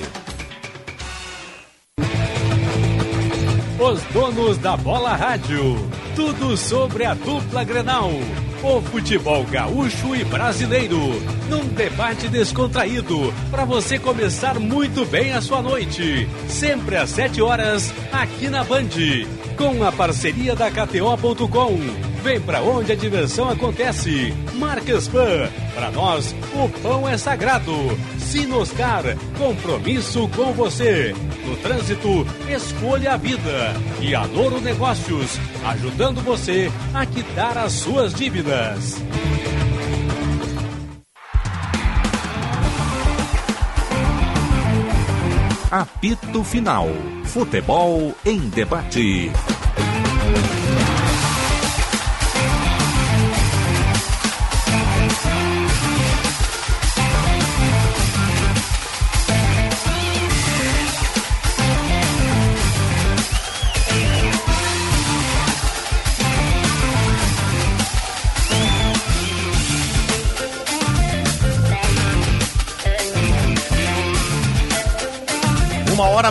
Os 3.79 4.03
donos 4.13 4.59
da 4.59 4.77
bola 4.77 5.15
rádio. 5.15 5.75
Tudo 6.15 6.55
sobre 6.55 7.03
a 7.03 7.15
dupla 7.15 7.63
Grenal. 7.63 8.11
O 8.65 8.81
futebol 8.81 9.43
gaúcho 9.43 10.15
e 10.15 10.23
brasileiro, 10.23 10.97
num 11.47 11.67
debate 11.67 12.27
descontraído, 12.27 13.31
para 13.51 13.63
você 13.63 13.99
começar 13.99 14.59
muito 14.59 15.05
bem 15.05 15.33
a 15.33 15.41
sua 15.41 15.61
noite. 15.61 16.27
Sempre 16.47 16.97
às 16.97 17.11
7 17.11 17.41
horas, 17.41 17.93
aqui 18.11 18.49
na 18.49 18.63
Band, 18.63 18.89
com 19.55 19.83
a 19.83 19.91
parceria 19.91 20.55
da 20.55 20.71
KTO.com. 20.71 22.14
Vem 22.25 22.41
pra 22.41 22.59
onde 22.63 22.91
a 22.91 22.95
diversão 22.95 23.51
acontece. 23.51 24.33
Marcas 24.55 25.07
Pan, 25.07 25.47
para 25.75 25.91
nós 25.91 26.35
o 26.55 26.67
pão 26.81 27.07
é 27.07 27.19
sagrado. 27.19 27.71
Sinoscar, 28.17 29.03
compromisso 29.37 30.27
com 30.29 30.51
você. 30.51 31.13
No 31.45 31.55
trânsito, 31.57 32.25
escolha 32.49 33.13
a 33.13 33.17
vida. 33.17 33.75
E 34.01 34.15
Adoro 34.15 34.59
Negócios, 34.59 35.39
ajudando 35.65 36.19
você 36.23 36.71
a 36.95 37.05
quitar 37.05 37.59
as 37.59 37.73
suas 37.73 38.11
dívidas. 38.11 38.99
Apito 45.69 46.43
Final. 46.43 46.89
Futebol 47.25 48.15
em 48.25 48.39
debate. 48.49 49.31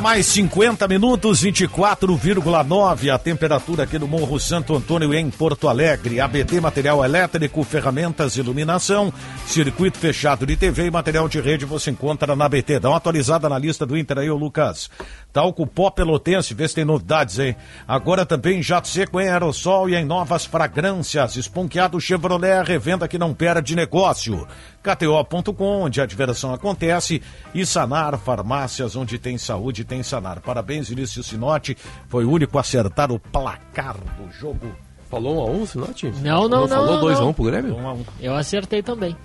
Mais 0.05 0.27
50 0.27 0.87
minutos, 0.87 1.43
24,9 1.43 3.09
a 3.09 3.19
temperatura 3.19 3.85
aqui 3.85 3.99
no 3.99 4.07
Morro 4.07 4.39
Santo 4.39 4.77
Antônio 4.77 5.15
em 5.15 5.31
Porto 5.31 5.67
Alegre. 5.67 6.21
ABT 6.21 6.61
Material 6.61 7.03
Elétrico, 7.03 7.65
Ferramentas, 7.65 8.37
Iluminação, 8.37 9.11
Circuito 9.47 9.97
Fechado 9.97 10.45
de 10.45 10.57
TV 10.57 10.89
e 10.89 10.91
Material 10.91 11.27
de 11.27 11.41
Rede 11.41 11.65
você 11.65 11.91
encontra 11.91 12.37
na 12.37 12.45
ABT. 12.45 12.81
Dá 12.81 12.91
uma 12.91 12.99
atualizada 12.99 13.49
na 13.49 13.59
lista 13.59 13.87
do 13.87 13.97
Inter 13.97 14.19
aí, 14.19 14.29
ô 14.29 14.37
Lucas. 14.37 14.91
Talco 15.35 15.67
Pó 15.67 15.91
Pelotense, 15.91 16.55
vê 16.55 16.69
se 16.69 16.77
tem 16.77 16.85
novidades, 16.85 17.41
hein? 17.41 17.57
Agora 17.89 18.25
também 18.25 18.63
jato 18.63 18.87
seco 18.87 19.21
em 19.21 19.29
aerossol 19.29 19.91
e 19.91 19.97
em 19.97 20.05
novas 20.05 20.45
fragrâncias. 20.45 21.35
Esponqueado 21.35 22.01
Chevrolet, 22.01 22.63
revenda 22.65 23.09
que 23.09 23.19
não 23.19 23.35
perde 23.35 23.75
negócio. 23.75 24.47
KTO.com, 24.81 25.83
onde 25.83 26.01
a 26.01 26.07
diversão 26.07 26.55
acontece, 26.55 27.21
e 27.53 27.67
Sanar 27.67 28.17
Farmácias, 28.17 28.95
onde 28.95 29.19
tem 29.19 29.37
saúde, 29.37 29.83
tem 29.83 30.05
Sanar. 30.05 30.41
Parabéns, 30.41 30.89
Vinícius 30.89 31.27
Sinotti, 31.27 31.77
foi 32.07 32.25
o 32.25 32.31
único 32.31 32.57
a 32.57 32.61
acertar 32.61 33.11
o 33.11 33.19
placar 33.19 33.97
do 33.97 34.31
jogo. 34.31 34.73
Falou 35.11 35.39
1 35.39 35.41
a 35.41 35.63
1 35.63 35.67
Sinotti? 35.67 36.13
Não, 36.23 36.49
não, 36.49 36.61
não. 36.61 36.69
Falou 36.69 36.95
não, 36.95 37.01
2 37.01 37.19
a 37.19 37.21
não. 37.23 37.29
1 37.31 37.33
pro 37.33 37.45
Grêmio? 37.45 37.77
1 37.77 37.89
a 37.89 37.93
1. 37.93 38.05
Eu 38.21 38.35
acertei 38.37 38.85
também. 38.85 39.17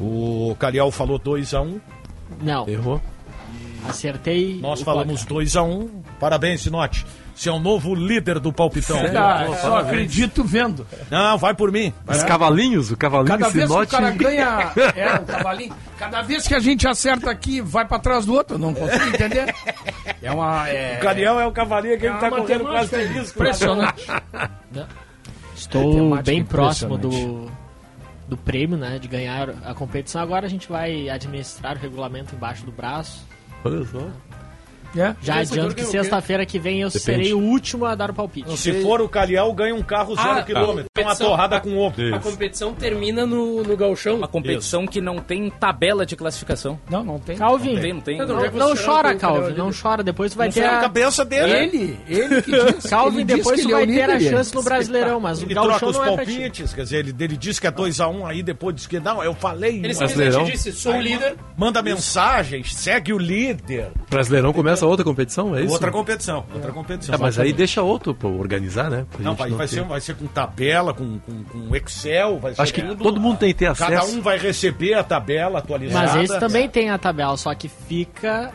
O 0.00 0.56
Carial 0.58 0.90
falou 0.90 1.20
2 1.20 1.54
a 1.54 1.60
1 1.60 1.80
Não. 2.40 2.68
Errou. 2.68 3.00
Acertei. 3.88 4.58
Nós 4.60 4.80
falamos 4.82 5.20
placar. 5.24 5.34
2 5.34 5.56
a 5.56 5.62
1 5.62 6.02
Parabéns, 6.20 6.60
Sinotti. 6.62 7.04
Você 7.34 7.48
é 7.48 7.52
o 7.52 7.58
novo 7.58 7.94
líder 7.94 8.38
do 8.38 8.52
palpitão. 8.52 8.98
Ah, 9.16 9.44
Pô, 9.46 9.54
só 9.54 9.60
parabéns. 9.70 9.86
acredito 9.86 10.44
vendo. 10.44 10.86
Não, 11.10 11.38
vai 11.38 11.54
por 11.54 11.72
mim. 11.72 11.92
Os 12.06 12.22
cavalinhos, 12.24 12.90
o 12.90 12.96
cavalinho 12.96 13.38
Cada 13.38 13.48
vez 13.48 13.68
que 13.68 13.74
o 13.74 13.86
cara 13.86 14.10
ganha. 14.10 14.72
É, 14.94 15.14
o 15.16 15.24
cavalinho. 15.24 15.74
Cada 15.98 16.22
vez 16.22 16.46
que 16.46 16.54
a 16.54 16.60
gente 16.60 16.86
acerta 16.86 17.30
aqui, 17.30 17.60
vai 17.60 17.86
pra 17.86 17.98
trás 17.98 18.26
do 18.26 18.34
outro. 18.34 18.58
Não 18.58 18.74
consigo 18.74 19.06
entender. 19.06 19.52
É 20.22 20.30
uma. 20.30 20.68
É... 20.68 20.98
O 20.98 21.00
Cariel 21.00 21.40
é 21.40 21.46
o 21.46 21.52
cavalinho 21.52 21.98
que 21.98 22.06
É 22.06 22.10
ele 22.10 22.18
tá 22.18 22.30
correndo 22.30 22.64
quase 22.64 22.88
feliz. 22.90 23.30
impressionante. 23.30 24.06
Estou 25.56 25.84
Matemática 25.92 26.22
bem 26.22 26.44
próximo 26.44 26.98
do, 26.98 27.50
do 28.28 28.36
prêmio, 28.36 28.76
né? 28.76 28.98
De 28.98 29.08
ganhar 29.08 29.50
a 29.64 29.74
competição. 29.74 30.20
Agora 30.20 30.46
a 30.46 30.50
gente 30.50 30.68
vai 30.68 31.08
administrar 31.08 31.76
o 31.76 31.80
regulamento 31.80 32.34
embaixo 32.34 32.64
do 32.64 32.72
braço. 32.72 33.26
Olha 33.64 33.84
só. 33.84 34.31
É. 34.96 35.14
Já 35.22 35.36
adianto 35.40 35.74
que 35.74 35.84
sexta-feira 35.84 36.44
que 36.44 36.58
vem 36.58 36.80
eu 36.82 36.88
Depende. 36.88 37.04
serei 37.04 37.32
o 37.34 37.38
último 37.38 37.84
a 37.86 37.94
dar 37.94 38.10
o 38.10 38.14
palpite. 38.14 38.48
Não, 38.48 38.56
Se 38.56 38.82
for 38.82 39.00
o 39.00 39.08
Caliel, 39.08 39.52
ganha 39.52 39.74
um 39.74 39.82
carro 39.82 40.14
zero 40.14 40.30
Ah, 40.38 40.42
quilômetro. 40.42 40.90
Tem 40.92 41.04
uma 41.04 41.16
torrada 41.16 41.60
com 41.60 41.76
ovo. 41.78 41.94
A 42.14 42.18
competição 42.18 42.74
termina 42.74 43.24
no, 43.26 43.62
no 43.62 43.76
galchão. 43.76 44.16
Uma 44.16 44.28
competição 44.28 44.86
que 44.86 45.00
não 45.00 45.18
tem 45.18 45.48
tabela 45.50 46.04
de 46.04 46.16
classificação. 46.16 46.78
Não, 46.90 47.02
não 47.04 47.18
tem. 47.18 47.36
Calvin, 47.36 47.74
Não 47.74 47.80
tem, 47.80 47.92
não 47.94 48.00
tem. 48.00 48.18
Não, 48.18 48.26
não, 48.26 48.50
não 48.52 48.74
chora, 48.76 49.14
Calvin, 49.14 49.54
não 49.54 49.70
chora. 49.72 50.02
Depois 50.02 50.32
tu 50.32 50.36
vai 50.38 50.48
Não 50.48 50.52
ter 50.52 50.64
a 50.64 50.78
a... 50.78 50.80
cabeça 50.82 51.24
dele. 51.24 51.52
Ele, 51.52 51.98
ele 52.08 52.42
que 52.42 52.50
diz. 52.72 52.86
Calvin, 52.90 53.24
diz 53.24 53.36
depois 53.38 53.64
vai 53.64 53.86
ter 53.86 54.10
a 54.10 54.20
chance 54.20 54.54
no 54.54 54.62
Brasileirão, 54.62 55.20
mas 55.20 55.40
o 55.40 55.44
Ele 55.44 55.54
troca 55.54 55.68
Gauchão 55.70 55.88
os 55.88 55.96
não 55.96 56.04
é 56.04 56.14
pra 56.14 56.24
ti. 56.26 56.32
palpites, 56.36 56.72
quer 56.74 56.82
dizer, 56.82 56.96
ele, 56.98 57.14
ele 57.18 57.36
disse 57.36 57.60
que 57.60 57.66
é 57.66 57.72
2x1, 57.72 58.26
aí 58.26 58.42
depois 58.42 58.74
disse 58.74 58.88
que 58.88 59.00
não, 59.00 59.22
eu 59.22 59.34
falei. 59.34 59.78
Ele 59.78 59.94
simplesmente 59.94 60.52
disse, 60.52 60.72
sou 60.72 60.94
o 60.94 61.00
líder. 61.00 61.36
Manda 61.56 61.82
mensagens, 61.82 62.74
segue 62.74 63.12
o 63.12 63.18
líder. 63.18 63.90
Brasileirão 64.10 64.52
começa 64.52 64.81
outra 64.86 65.04
competição, 65.04 65.56
é 65.56 65.62
isso? 65.62 65.72
Outra 65.72 65.90
competição, 65.90 66.44
outra 66.54 66.72
competição. 66.72 67.14
É, 67.14 67.18
mas 67.18 67.38
aí 67.38 67.52
deixa 67.52 67.82
outro 67.82 68.14
pra 68.14 68.28
organizar, 68.28 68.90
né? 68.90 69.06
Pra 69.10 69.20
Não, 69.22 69.34
vai, 69.34 69.50
não 69.50 69.56
vai, 69.56 69.66
ter- 69.66 69.74
ser, 69.76 69.84
vai 69.84 70.00
ser 70.00 70.16
com 70.16 70.26
tabela, 70.26 70.92
com, 70.94 71.18
com, 71.18 71.44
com 71.44 71.76
Excel. 71.76 72.38
Vai 72.38 72.54
ser 72.54 72.62
Acho 72.62 72.74
que 72.74 72.82
tudo- 72.82 73.02
todo 73.02 73.20
mundo 73.20 73.38
tem 73.38 73.48
que 73.48 73.58
ter 73.60 73.66
acesso. 73.66 73.90
Cada 73.90 74.04
um 74.06 74.20
vai 74.20 74.38
receber 74.38 74.94
a 74.94 75.02
tabela 75.04 75.58
atualizada. 75.60 76.06
Mas 76.18 76.30
esse 76.30 76.40
também 76.40 76.68
tem 76.68 76.90
a 76.90 76.98
tabela, 76.98 77.36
só 77.36 77.54
que 77.54 77.68
fica 77.68 78.50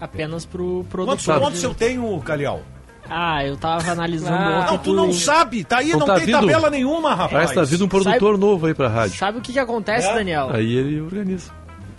apenas 0.00 0.44
pro 0.44 0.84
Quantos 0.90 1.24
produtor. 1.24 1.40
pontos 1.40 1.62
eu 1.62 1.74
tenho, 1.74 2.20
Calial? 2.20 2.60
Ah, 3.08 3.44
eu 3.44 3.56
tava 3.56 3.90
analisando 3.90 4.32
Ah, 4.34 4.66
Não, 4.70 4.78
tu 4.78 4.92
não 4.94 5.12
sabe, 5.12 5.64
tá 5.64 5.78
aí, 5.78 5.90
Não 5.90 5.98
não, 6.00 6.06
tá 6.06 6.14
tem 6.16 6.26
vindo- 6.26 6.40
tabela 6.40 6.70
nenhuma, 6.70 7.10
rapaz. 7.10 7.32
Parece 7.32 7.52
que 7.52 7.58
tá 7.58 7.64
vindo 7.64 7.84
um 7.84 7.88
produtor 7.88 8.38
novo 8.38 8.66
aí 8.66 8.74
pra 8.74 8.88
rádio. 8.88 9.18
Sabe 9.18 9.38
o 9.38 9.40
que 9.40 9.52
que 9.52 9.58
acontece, 9.58 10.08
É? 10.08 10.14
Daniel? 10.14 10.50
Aí 10.52 10.72
ele 10.76 11.00
organiza. 11.00 11.50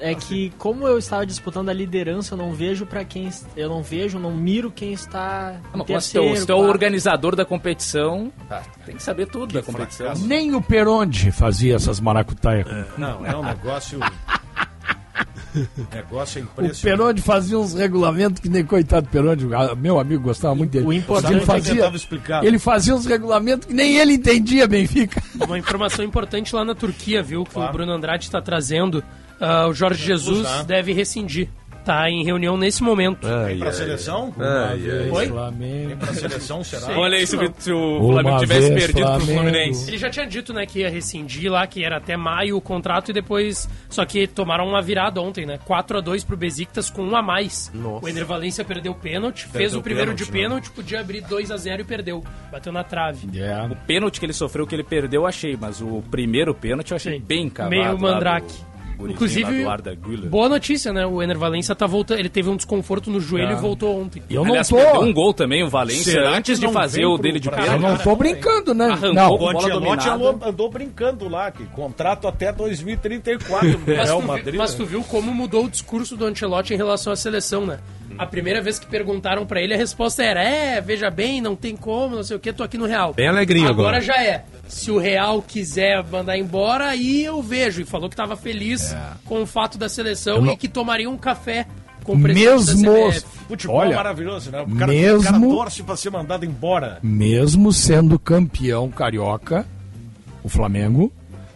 É 0.03 0.13
que 0.13 0.51
como 0.57 0.85
eu 0.85 0.97
estava 0.97 1.25
disputando 1.25 1.69
a 1.69 1.73
liderança, 1.73 2.33
eu 2.33 2.37
não 2.37 2.51
vejo 2.51 2.85
pra 2.85 3.05
quem 3.05 3.29
eu 3.55 3.69
não 3.69 3.81
vejo, 3.81 4.19
não 4.19 4.35
miro 4.35 4.69
quem 4.69 4.91
está 4.91 5.61
Não, 5.73 5.85
terceiro. 5.85 6.35
se 6.35 6.45
tu 6.45 6.51
é 6.51 6.55
o 6.55 6.59
organizador 6.59 7.37
da 7.37 7.45
competição, 7.45 8.29
tem 8.85 8.97
que 8.97 9.01
saber 9.01 9.27
tudo 9.27 9.53
da 9.53 9.63
competição. 9.63 10.13
Nem 10.25 10.53
o 10.55 10.61
Peronde 10.61 11.31
fazia 11.31 11.75
essas 11.75 12.01
maracutaias. 12.01 12.67
Não, 12.97 13.25
é 13.25 13.33
um 13.33 13.43
negócio. 13.43 13.97
negócio 15.93 16.39
é 16.39 16.41
O 16.41 16.43
impressionante. 16.43 16.81
Peronde 16.81 17.21
fazia 17.21 17.59
uns 17.59 17.73
regulamentos 17.73 18.39
que 18.41 18.49
nem 18.49 18.63
coitado 18.65 19.07
do 19.07 19.09
Peronde, 19.09 19.47
ah, 19.53 19.75
meu 19.75 19.99
amigo 19.99 20.23
gostava 20.23 20.55
muito 20.55 20.71
dele. 20.71 20.85
O 20.85 20.93
importante 20.93 21.31
ele 21.33 21.37
é 21.37 21.39
que 21.41 21.45
fazia, 21.45 21.87
explicar. 21.95 22.43
ele 22.45 22.59
fazia 22.59 22.95
uns 22.95 23.05
regulamentos 23.05 23.67
que 23.67 23.73
nem 23.73 23.97
ele 23.97 24.13
entendia, 24.13 24.67
Benfica. 24.67 25.21
Uma 25.45 25.57
informação 25.57 26.03
importante 26.03 26.55
lá 26.55 26.63
na 26.65 26.73
Turquia, 26.75 27.21
viu? 27.21 27.43
Que 27.43 27.51
Claro. 27.53 27.69
o 27.69 27.73
Bruno 27.73 27.91
Andrade 27.91 28.25
está 28.25 28.41
trazendo. 28.41 29.03
Ah, 29.39 29.67
o 29.67 29.73
Jorge 29.73 30.03
Jesus 30.05 30.47
deve 30.65 30.93
rescindir. 30.93 31.49
Tá 31.85 32.09
em 32.09 32.23
reunião 32.23 32.55
nesse 32.55 32.81
momento. 32.81 33.27
Ai, 33.27 33.45
Vem 33.47 33.59
pra 33.59 33.67
ai, 33.67 33.73
seleção? 33.73 34.33
ai, 34.39 34.89
ai. 34.89 35.09
Oi? 35.09 35.19
Vem 35.25 35.27
Flamengo. 35.29 35.97
pra 35.97 36.13
seleção, 36.13 36.63
será? 36.63 36.97
Olha 36.97 37.17
aí 37.17 37.27
se, 37.27 37.35
o- 37.35 37.53
se 37.59 37.71
o 37.73 37.97
Uma 37.97 38.13
Flamengo 38.21 38.39
tivesse 38.39 38.69
vez, 38.69 38.73
perdido 38.85 38.95
pro 39.05 39.19
Flamengo. 39.19 39.31
Fluminense. 39.39 39.89
Ele 39.89 39.97
já 39.97 40.09
tinha 40.09 40.25
dito, 40.25 40.53
né, 40.53 40.65
que 40.65 40.79
ia 40.79 40.89
rescindir 40.89 41.51
lá, 41.51 41.67
que 41.67 41.83
era 41.83 41.97
até 41.97 42.15
maio 42.15 42.55
o 42.55 42.61
contrato 42.61 43.09
e 43.11 43.13
depois. 43.13 43.67
Só 43.89 44.05
que 44.05 44.25
tomaram 44.27 44.65
uma 44.65 44.81
virada 44.81 45.19
ontem, 45.21 45.45
né? 45.45 45.59
4 45.65 45.97
a 45.97 46.01
2 46.01 46.23
pro 46.23 46.37
Besiktas 46.37 46.89
com 46.89 47.03
um 47.03 47.15
a 47.17 47.21
mais. 47.21 47.69
Nossa. 47.73 48.05
O 48.05 48.07
Ener 48.09 48.25
Valência 48.25 48.63
perdeu 48.63 48.93
o 48.93 48.95
pênalti, 48.95 49.41
fez 49.47 49.51
Perdeu 49.51 49.79
o 49.79 49.83
primeiro 49.83 50.11
pênalti, 50.11 50.25
de 50.25 50.31
né? 50.31 50.39
pênalti, 50.41 50.71
podia 50.71 50.99
abrir 51.01 51.21
2 51.21 51.51
a 51.51 51.57
0 51.57 51.81
e 51.81 51.85
perdeu. 51.85 52.23
Bateu 52.49 52.71
na 52.71 52.83
trave. 52.85 53.27
O 53.69 53.75
pênalti 53.85 54.19
que 54.21 54.25
ele 54.25 54.31
sofreu, 54.33 54.65
que 54.65 54.73
ele 54.73 54.83
perdeu, 54.85 55.23
eu 55.23 55.27
achei. 55.27 55.57
Mas 55.59 55.81
o 55.81 56.01
primeiro 56.09 56.55
pênalti 56.55 56.91
eu 56.91 56.95
achei 56.95 57.17
Sim. 57.17 57.25
bem 57.27 57.49
cavado. 57.49 57.71
Meio 57.71 57.83
lá 57.85 57.93
do 57.93 57.99
mandrake. 58.01 58.45
gurizinho 58.47 58.72
Inclusive, 58.99 59.65
boa 60.29 60.47
notícia, 60.49 60.93
né? 60.93 61.05
O 61.05 61.21
Ener 61.21 61.37
Valência 61.37 61.75
tá 61.75 61.85
voltando. 61.85 62.19
Ele 62.19 62.29
teve 62.29 62.49
um 62.49 62.55
desconforto 62.55 63.09
no 63.09 63.19
joelho 63.19 63.49
Ah. 63.49 63.53
e 63.53 63.55
voltou 63.61 63.99
ontem. 63.99 64.21
Eu 64.29 64.43
não 64.43 64.51
Aliás, 64.51 64.69
tô. 64.69 64.75
perdeu 64.75 65.01
um 65.01 65.13
gol 65.13 65.33
também, 65.33 65.63
o 65.63 65.69
Será 65.69 66.31
que 66.31 66.37
antes 66.37 66.59
de 66.59 66.65
não 66.65 66.73
fazer 66.73 67.05
o 67.05 67.17
dele 67.17 67.39
de 67.39 67.49
Brasil? 67.49 67.73
Eu 67.73 67.79
pênalti. 67.79 67.97
não 67.97 68.03
tô 68.03 68.15
brincando, 68.15 68.73
né? 68.73 68.85
Arrancou 68.85 69.13
Não. 69.13 69.31
O 69.33 69.37
bola 69.37 69.57
Ancelotti 69.57 70.09
andou, 70.43 70.69
brincando 70.69 71.27
lá, 71.27 71.51
que 71.51 71.65
contrato 71.65 72.27
até 72.27 72.51
2034 72.51 73.67
no 73.79 73.79
Mas 73.79 74.07
Real 74.07 74.21
Madrid. 74.21 74.55
mas 74.55 74.73
tu 74.73 74.85
viu 74.85 75.03
como 75.03 75.33
mudou 75.33 75.65
o 75.65 75.69
discurso 75.69 76.15
do 76.15 76.25
Ancelotti 76.25 76.73
em 76.73 76.77
relação 76.77 77.11
à 77.11 77.15
seleção, 77.15 77.65
né? 77.65 77.79
A 78.17 78.27
primeira 78.27 78.61
vez 78.61 78.77
que 78.77 78.85
perguntaram 78.85 79.43
pra 79.45 79.59
ele, 79.59 79.73
a 79.73 79.77
resposta 79.77 80.23
era: 80.23 80.41
é, 80.43 80.79
veja 80.79 81.09
bem, 81.09 81.41
não 81.41 81.55
tem 81.55 81.75
como, 81.75 82.15
não 82.15 82.23
sei 82.23 82.37
o 82.37 82.39
que, 82.39 82.53
tô 82.53 82.61
aqui 82.63 82.77
no 82.77 82.85
Real. 82.85 83.11
Bem 83.13 83.27
alegrinho 83.27 83.67
agora. 83.67 83.97
agora. 83.97 84.01
já 84.01 84.23
é. 84.23 84.45
Se 84.67 84.89
o 84.91 84.97
Real 84.97 85.41
quiser 85.41 86.03
mandar 86.09 86.37
embora, 86.37 86.87
aí 86.89 87.23
eu 87.23 87.41
vejo. 87.41 87.81
E 87.81 87.85
falou 87.85 88.09
que 88.09 88.15
tava 88.15 88.35
feliz 88.35 88.95
com 89.25 89.41
o 89.41 89.45
fato 89.45 89.77
da 89.77 89.87
seleção 89.89 90.41
não- 90.41 90.53
e 90.53 90.57
que 90.57 90.67
tomaria 90.67 91.09
um 91.09 91.17
café 91.17 91.67
com 92.03 92.13
o 92.13 92.21
presidente 92.21 92.75
Mesmo. 93.03 93.29
Futebol 93.47 93.77
olha, 93.77 93.93
é 93.93 93.95
maravilhoso, 93.95 94.51
né? 94.51 94.61
O 94.61 94.75
cara, 94.75 94.91
mesmo- 94.91 95.19
o 95.19 95.23
cara 95.23 95.39
torce 95.39 95.83
pra 95.83 95.95
ser 95.95 96.09
mandado 96.09 96.45
embora. 96.45 96.99
mesmo 97.03 97.71
sendo 97.71 98.17
campeão 98.17 98.89
carioca, 98.89 99.65
o 100.43 100.49
Flamengo, 100.49 101.11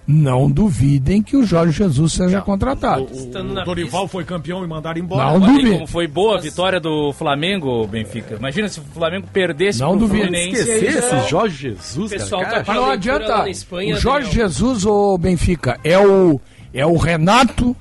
não 0.07 0.49
duvidem 0.49 1.21
que 1.21 1.35
o 1.35 1.43
Jorge 1.45 1.73
Jesus 1.79 2.13
seja 2.13 2.39
contratado. 2.41 3.03
O 3.11 3.63
Dorival 3.65 4.07
foi 4.07 4.23
campeão 4.23 4.63
e 4.63 4.67
mandaram 4.67 4.99
embora. 5.01 5.31
Não 5.34 5.39
duvido. 5.41 5.73
como 5.73 5.88
foi 5.88 6.07
boa 6.07 6.38
a 6.38 6.41
vitória 6.41 6.79
do 6.79 7.11
Flamengo, 7.11 7.85
Benfica. 7.88 8.35
Imagina 8.35 8.69
se 8.69 8.79
o 8.79 8.84
Flamengo 8.84 9.27
perdesse 9.34 9.79
Não 9.79 9.97
pro. 9.97 10.07
Fluminense. 10.07 10.61
Esquecer 10.61 10.88
aí 10.88 10.91
já- 10.93 10.99
esse 11.19 11.29
Jorge 11.29 11.57
Jesus, 11.69 12.11
O 12.11 12.15
pessoal 12.15 12.41
cara. 12.43 12.63
tá 12.63 12.73
não 12.73 12.89
adianta. 12.89 13.49
Espanha, 13.49 13.95
o 13.95 13.99
Jorge 13.99 14.29
Daniel. 14.29 14.47
Jesus 14.49 14.85
ou 14.85 15.17
Benfica 15.17 15.77
é 15.84 15.99
o, 15.99 16.39
é 16.73 16.85
o 16.85 16.95
Renato 16.95 17.75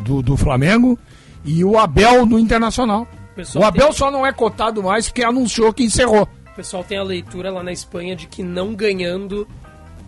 do, 0.00 0.22
do 0.22 0.36
Flamengo 0.38 0.98
e 1.44 1.62
o 1.64 1.78
Abel 1.78 2.24
do 2.24 2.38
Internacional. 2.38 3.06
Pessoal 3.36 3.64
O 3.64 3.66
Abel 3.66 3.88
tem- 3.88 3.96
só 3.96 4.10
não 4.10 4.24
é 4.26 4.32
cotado 4.32 4.82
mais 4.82 5.08
porque 5.08 5.22
anunciou 5.22 5.72
que 5.72 5.84
encerrou. 5.84 6.22
O 6.52 6.54
pessoal 6.56 6.82
tem 6.84 6.98
a 6.98 7.02
leitura 7.02 7.50
lá 7.50 7.62
na 7.62 7.72
Espanha 7.72 8.14
de 8.16 8.26
que 8.26 8.42
não 8.42 8.74
ganhando 8.74 9.46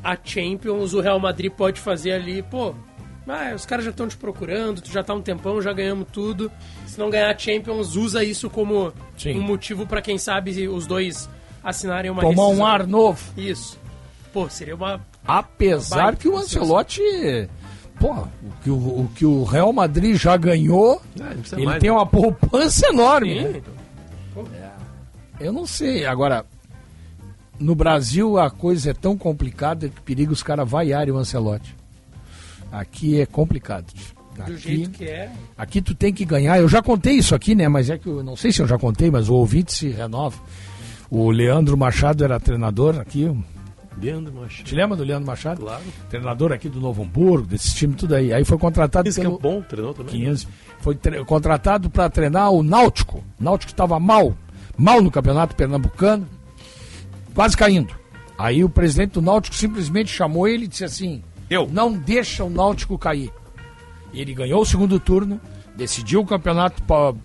a 0.05 0.17
Champions, 0.23 0.93
o 0.93 1.01
Real 1.01 1.19
Madrid 1.19 1.51
pode 1.51 1.81
fazer 1.81 2.13
ali, 2.13 2.43
pô, 2.43 2.75
ah, 3.27 3.53
os 3.55 3.65
caras 3.65 3.85
já 3.87 3.91
estão 3.91 4.07
te 4.07 4.17
procurando, 4.19 4.83
tu 4.83 4.91
já 4.93 5.03
tá 5.03 5.15
um 5.15 5.23
tempão, 5.23 5.61
já 5.63 5.73
ganhamos 5.73 6.07
tudo. 6.13 6.53
Se 6.87 6.99
não 6.99 7.09
ganhar 7.09 7.35
a 7.35 7.39
Champions, 7.39 7.97
usa 7.97 8.23
isso 8.23 8.51
como 8.51 8.93
Sim. 9.17 9.39
um 9.39 9.43
motivo 9.43 9.87
pra 9.87 10.03
quem 10.03 10.19
sabe 10.19 10.69
os 10.69 10.87
dois 10.87 11.29
assinarem 11.63 12.11
uma 12.11 12.21
Tomar 12.21 12.43
um 12.43 12.47
rescisão. 12.49 12.67
ar 12.67 12.87
novo. 12.87 13.23
Isso. 13.37 13.79
Pô, 14.33 14.49
seria 14.51 14.75
uma 14.75 15.01
Apesar 15.27 16.03
Baita 16.07 16.19
que 16.21 16.29
o. 16.29 16.37
Ancelotti. 16.37 17.01
Pô, 17.99 18.11
o 18.13 18.29
que 18.63 18.69
o, 18.71 18.75
o 18.75 19.11
que 19.15 19.25
o 19.25 19.45
Real 19.45 19.73
Madrid 19.73 20.17
já 20.17 20.37
ganhou, 20.37 21.01
Ah, 21.19 21.33
ele 21.53 21.65
mais, 21.65 21.81
tem 21.81 21.89
né? 21.91 21.97
uma 21.97 22.05
poupança 22.05 22.89
enorme. 22.89 23.41
Né? 23.43 23.63
Eu 25.41 25.53
não 25.53 25.67
sei. 25.67 26.05
Agora, 26.05 26.45
no 27.59 27.75
Brasil 27.75 28.39
a 28.39 28.51
coisa 28.51 28.91
é 28.91 28.95
tão 28.95 29.17
complicada 29.17 29.89
que 29.89 30.01
periga 30.01 30.33
os 30.33 30.43
caras 30.43 30.69
vaiarem 30.69 31.13
o 31.13 31.17
Ancelotti. 31.19 31.75
Aqui 32.73 33.21
é 33.21 33.27
complicado. 33.27 33.87
do 34.37 34.43
Aqui, 34.43 34.57
jeito 34.57 34.91
que 34.91 35.05
é. 35.05 35.31
aqui 35.57 35.81
tu 35.81 35.95
tem 35.95 36.13
que 36.13 36.25
ganhar. 36.25 36.59
Eu 36.59 36.69
já 36.69 36.83
contei 36.83 37.15
isso 37.15 37.35
aqui, 37.35 37.55
né? 37.55 37.69
Mas 37.69 37.89
é 37.89 37.97
que 37.97 38.09
eu 38.09 38.23
não 38.23 38.35
sei 38.37 38.51
se 38.53 38.61
eu 38.61 38.67
já 38.67 38.77
contei, 38.79 39.11
mas 39.11 39.29
o 39.29 39.35
ouvinte 39.35 39.73
se 39.73 39.89
renova. 39.91 40.37
O 41.09 41.31
Leandro 41.31 41.77
Machado 41.77 42.25
era 42.25 42.41
treinador 42.41 42.99
aqui. 42.99 43.33
Leandro 44.03 44.35
Machado. 44.35 44.65
Te 44.67 44.75
lembra 44.75 44.97
do 44.97 45.05
Leandro 45.05 45.27
Machado? 45.29 45.61
Claro. 45.61 45.83
Treinador 46.11 46.51
aqui 46.53 46.69
do 46.69 46.81
Novo 46.81 47.05
Hamburgo, 47.05 47.47
desse 47.47 47.73
time 47.77 47.95
tudo 47.95 48.17
aí. 48.17 48.33
Aí 48.33 48.45
foi 48.45 48.59
contratado 48.59 49.09
Esse 49.09 49.21
que 49.21 49.27
é 49.27 49.29
pelo 49.29 49.39
bom, 49.39 49.63
treinou 49.63 49.95
também. 49.95 50.13
15. 50.25 50.49
Foi 50.81 50.97
tre- 50.97 51.25
contratado 51.25 51.89
para 51.89 52.11
treinar 52.11 52.51
o 52.51 52.65
Náutico. 52.65 53.19
O 53.41 53.45
Náutico 53.45 53.71
estava 53.71 54.01
mal, 54.01 54.35
mal 54.77 55.01
no 55.01 55.13
campeonato 55.13 55.55
pernambucano, 55.55 56.27
quase 57.35 57.57
caindo. 57.57 57.95
Aí 58.39 58.65
o 58.65 58.69
presidente 58.69 59.13
do 59.13 59.23
Náutico 59.23 59.55
simplesmente 59.57 60.11
chamou 60.11 60.49
ele 60.49 60.65
e 60.65 60.69
disse 60.69 60.85
assim: 60.85 61.23
Eu. 61.49 61.69
Não 61.71 61.93
deixa 61.93 62.45
o 62.45 62.51
Náutico 62.51 62.99
cair. 62.99 63.31
Ele 64.13 64.33
ganhou 64.33 64.63
o 64.63 64.67
segundo 64.67 64.99
turno, 65.01 65.41
decidiu 65.77 66.21
o 66.21 66.27
campeonato 66.27 66.83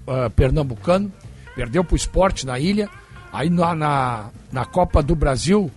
ah, 0.08 0.30
pernambucano, 0.36 1.12
perdeu 1.56 1.84
para 1.84 1.94
o 1.94 1.98
esporte 1.98 2.46
na 2.46 2.60
ilha. 2.60 2.90
Aí 3.32 3.50
na, 3.50 3.76
na, 3.76 4.30
na 4.52 4.66
Copa 4.66 5.04
do 5.04 5.16
Brasil 5.16 5.70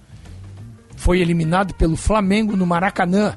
foi 0.96 1.20
eliminado 1.20 1.74
pelo 1.74 1.96
Flamengo 1.96 2.56
no 2.56 2.66
Maracanã. 2.66 3.36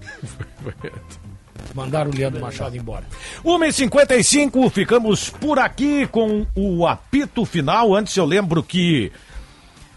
Mandaram 1.73 2.09
o 2.09 2.15
Leandro 2.15 2.39
Machado 2.39 2.77
embora. 2.77 3.03
1h55, 3.43 4.69
ficamos 4.69 5.29
por 5.29 5.59
aqui 5.59 6.07
com 6.07 6.45
o 6.55 6.87
apito 6.87 7.43
final. 7.43 7.93
Antes 7.93 8.15
eu 8.15 8.23
lembro 8.23 8.63
que 8.63 9.11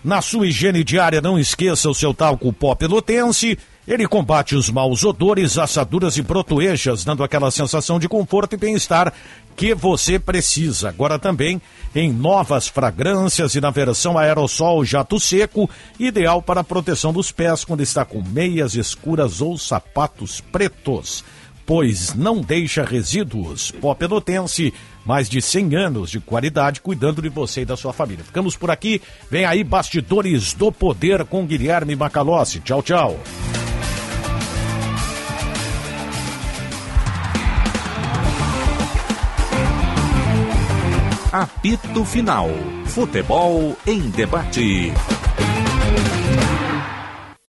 na 0.02 0.22
sua 0.22 0.46
higiene 0.46 0.84
diária 0.84 1.20
não 1.20 1.38
esqueça 1.38 1.90
o 1.90 1.94
seu 1.94 2.14
talco 2.14 2.52
pó 2.52 2.74
pelotense. 2.74 3.58
Ele 3.86 4.06
combate 4.06 4.54
os 4.54 4.68
maus 4.68 5.02
odores, 5.02 5.56
assaduras 5.56 6.18
e 6.18 6.22
brotoejas, 6.22 7.04
dando 7.04 7.24
aquela 7.24 7.50
sensação 7.50 7.98
de 7.98 8.06
conforto 8.06 8.54
e 8.54 8.58
bem-estar 8.58 9.12
que 9.56 9.74
você 9.74 10.18
precisa. 10.18 10.90
Agora 10.90 11.18
também 11.18 11.60
em 11.94 12.12
novas 12.12 12.68
fragrâncias 12.68 13.54
e 13.54 13.60
na 13.60 13.70
versão 13.70 14.18
aerossol 14.18 14.84
jato 14.84 15.18
seco, 15.18 15.68
ideal 15.98 16.42
para 16.42 16.60
a 16.60 16.64
proteção 16.64 17.12
dos 17.12 17.32
pés 17.32 17.64
quando 17.64 17.82
está 17.82 18.04
com 18.04 18.22
meias 18.22 18.74
escuras 18.74 19.40
ou 19.40 19.56
sapatos 19.56 20.40
pretos 20.40 21.24
pois 21.68 22.14
não 22.14 22.40
deixa 22.40 22.82
resíduos. 22.82 23.70
Pó 23.72 23.94
Pelotense, 23.94 24.72
mais 25.09 25.26
de 25.26 25.40
100 25.40 25.74
anos 25.74 26.10
de 26.10 26.20
qualidade 26.20 26.82
cuidando 26.82 27.22
de 27.22 27.30
você 27.30 27.62
e 27.62 27.64
da 27.64 27.78
sua 27.78 27.94
família. 27.94 28.22
Ficamos 28.22 28.59
por 28.59 28.70
aqui. 28.70 29.01
Vem 29.30 29.47
aí 29.47 29.64
Bastidores 29.64 30.52
do 30.52 30.70
Poder 30.70 31.24
com 31.24 31.47
Guilherme 31.47 31.97
Macalossi. 31.97 32.60
Tchau, 32.60 32.82
tchau. 32.82 33.18
Apito 41.32 42.05
Final. 42.05 42.51
Futebol 42.85 43.74
em 43.86 44.10
debate. 44.10 44.93